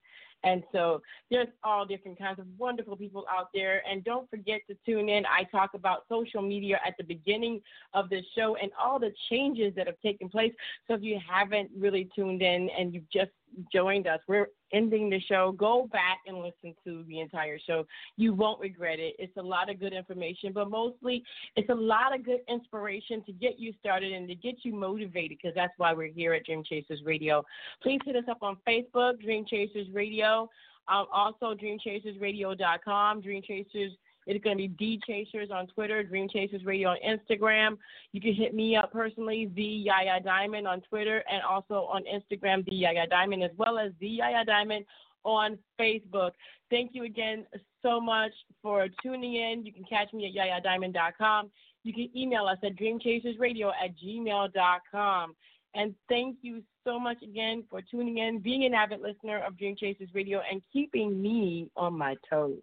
And 0.45 0.63
so 0.73 1.01
there's 1.31 1.49
all 1.65 1.87
different 1.87 2.19
kinds 2.19 2.39
of 2.39 2.45
wonderful 2.59 2.97
people 2.97 3.25
out 3.35 3.49
there. 3.55 3.83
And 3.91 4.05
don't 4.05 4.29
forget 4.29 4.61
to 4.69 4.77
tune 4.85 5.09
in. 5.09 5.25
I 5.27 5.45
talk 5.45 5.73
about 5.75 6.05
social 6.09 6.43
media 6.43 6.79
at 6.87 6.95
the 6.99 7.05
beginning 7.05 7.63
of 7.95 8.11
this 8.11 8.25
show 8.37 8.57
and 8.57 8.71
all 8.79 8.99
the 8.99 9.13
changes 9.31 9.73
that 9.75 9.87
have 9.87 9.99
taken 10.03 10.29
place. 10.29 10.53
So 10.87 10.95
if 10.95 11.03
you 11.03 11.19
haven't 11.27 11.71
really 11.77 12.11
tuned 12.15 12.43
in 12.43 12.69
and 12.79 12.93
you've 12.93 13.11
just 13.11 13.31
joined 13.73 14.07
us, 14.07 14.21
we're 14.29 14.49
ending 14.73 15.11
the 15.11 15.21
show. 15.21 15.53
Go 15.57 15.89
back 15.93 16.19
and 16.27 16.39
listen 16.39 16.75
to 16.85 17.05
the 17.09 17.21
entire 17.21 17.59
show. 17.59 17.87
You 18.17 18.35
won't 18.35 18.61
regret 18.61 18.99
it. 18.99 19.15
It's 19.19 19.37
a 19.37 19.43
lot 19.43 19.71
of 19.71 19.79
good 19.81 19.93
information, 19.93 20.53
but 20.53 20.71
mostly 20.71 21.23
it's 21.57 21.71
a 21.71 21.75
lot 21.75 22.15
of 22.15 22.25
good 22.25 22.41
inspiration 22.49 23.23
to 23.25 23.33
get 23.33 23.59
you 23.59 23.73
started 23.79 24.13
and 24.13 24.29
to 24.29 24.35
get 24.35 24.57
you 24.63 24.75
motivated 24.75 25.39
because 25.41 25.55
that's 25.55 25.75
why 25.77 25.93
we're 25.93 26.13
here 26.13 26.35
at 26.35 26.45
Dream 26.45 26.63
Chasers 26.65 27.03
Radio. 27.05 27.45
Please 27.83 28.01
hit 28.05 28.17
us 28.17 28.25
up 28.29 28.43
on 28.43 28.57
Facebook, 28.67 29.21
Dream 29.21 29.45
Chasers 29.47 29.89
Radio. 29.93 30.49
Um, 30.89 31.07
also, 31.13 31.55
dreamchasersradio.com, 31.55 33.21
Dream 33.23 33.43
Chasers 33.43 33.93
it's 34.27 34.43
going 34.43 34.57
to 34.57 34.63
be 34.63 34.69
D 34.69 35.01
Chasers 35.07 35.51
on 35.51 35.67
Twitter, 35.69 36.03
Dream 36.03 36.29
Chasers 36.29 36.65
Radio 36.65 36.91
on 36.91 36.97
Instagram. 37.07 37.77
You 38.13 38.21
can 38.21 38.35
hit 38.35 38.55
me 38.55 38.77
up 38.77 38.93
personally, 38.93 39.51
The 39.55 39.63
Yaya 39.63 40.21
Diamond 40.23 40.67
on 40.67 40.81
Twitter, 40.83 41.23
and 41.31 41.43
also 41.43 41.89
on 41.93 42.03
Instagram, 42.05 42.65
The 42.65 42.75
Yaya 42.75 43.07
Diamond, 43.09 43.43
as 43.43 43.51
well 43.57 43.79
as 43.79 43.93
The 44.01 44.09
Yaya 44.09 44.45
Diamond 44.45 44.85
on 45.25 45.59
Facebook. 45.81 46.33
Thank 46.71 46.91
you 46.95 47.05
again 47.05 47.47
so 47.83 48.01
much 48.01 48.33
for 48.63 48.89
tuning 49.03 49.37
in. 49.37 49.65
You 49.65 49.73
can 49.73 49.85
catch 49.85 50.13
me 50.13 50.27
at 50.27 50.65
yayadiamond.com. 50.65 51.51
You 51.83 51.93
can 51.93 52.09
email 52.17 52.47
us 52.47 52.59
at 52.63 52.77
dreamchasersradio 52.77 53.71
at 53.83 53.91
gmail.com. 54.03 55.35
And 55.75 55.95
thank 56.09 56.37
you 56.43 56.63
so 56.85 57.01
much 57.01 57.23
again 57.23 57.65
for 57.69 57.83
tuning 57.83 58.19
in, 58.19 58.39
being 58.39 58.65
an 58.65 58.75
avid 58.75 59.01
listener 59.01 59.43
of 59.45 59.59
Dream 59.59 59.77
Chasers 59.77 60.09
Radio, 60.15 60.41
and 60.51 60.63
keeping 60.73 61.21
me 61.21 61.69
on 61.77 61.99
my 61.99 62.17
toes. 62.31 62.61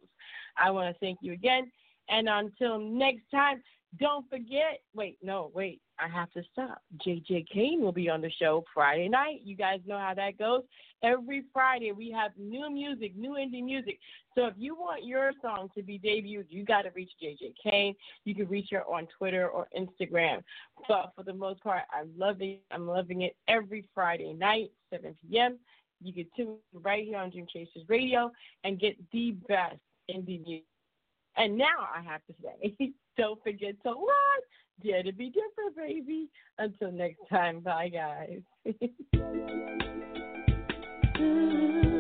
I 0.58 0.72
want 0.72 0.94
to 0.94 1.00
thank 1.00 1.20
you 1.22 1.34
again. 1.34 1.72
And 2.10 2.28
until 2.28 2.80
next 2.80 3.24
time, 3.32 3.62
don't 4.00 4.30
forget. 4.30 4.82
Wait, 4.96 5.18
no, 5.22 5.52
wait. 5.54 5.82
I 6.00 6.08
have 6.08 6.32
to 6.32 6.42
stop. 6.52 6.82
JJ 7.06 7.48
Kane 7.50 7.82
will 7.82 7.92
be 7.92 8.10
on 8.10 8.22
the 8.22 8.32
show 8.40 8.64
Friday 8.74 9.08
night. 9.08 9.42
You 9.44 9.56
guys 9.56 9.82
know 9.86 9.98
how 9.98 10.14
that 10.16 10.38
goes. 10.38 10.64
Every 11.04 11.44
Friday 11.52 11.92
we 11.92 12.10
have 12.12 12.32
new 12.38 12.72
music, 12.72 13.16
new 13.16 13.32
indie 13.34 13.64
music. 13.64 14.00
So 14.36 14.46
if 14.46 14.54
you 14.58 14.76
want 14.76 15.06
your 15.06 15.32
song 15.42 15.70
to 15.76 15.84
be 15.84 16.00
debuted, 16.00 16.46
you 16.50 16.64
got 16.64 16.84
to 16.84 16.90
reach 16.92 17.12
JJ 17.22 17.54
Kane. 17.62 17.96
You 18.24 18.34
can 18.34 18.48
reach 18.48 18.70
her 18.72 18.84
on 18.86 19.08
Twitter 19.18 19.48
or 19.50 19.68
Instagram. 19.78 20.42
But 20.88 21.12
for 21.16 21.24
the 21.24 21.34
most 21.34 21.62
part, 21.62 21.84
I 21.92 22.04
love 22.18 22.42
it. 22.42 22.62
I'm 22.72 22.88
loving 22.88 23.22
it 23.22 23.36
every 23.48 23.86
Friday 23.94 24.34
night, 24.34 24.72
7 24.90 25.16
p.m. 25.22 25.60
You 26.02 26.14
can 26.14 26.26
tune 26.36 26.58
right 26.74 27.06
here 27.06 27.18
on 27.18 27.30
Dream 27.30 27.46
Chasers 27.52 27.84
Radio 27.88 28.32
and 28.64 28.80
get 28.80 28.96
the 29.12 29.32
best 29.48 29.78
And 31.38 31.58
now 31.58 31.88
I 31.96 32.02
have 32.02 32.22
to 32.28 32.34
say, 32.44 32.94
don't 33.18 33.42
forget 33.44 33.76
to 33.84 33.92
what? 33.92 34.44
Dare 34.84 35.04
to 35.04 35.12
be 35.12 35.28
different, 35.28 35.76
baby. 35.76 36.30
Until 36.58 36.92
next 36.92 37.20
time, 37.30 37.60
bye, 37.62 37.90
guys. 37.90 38.42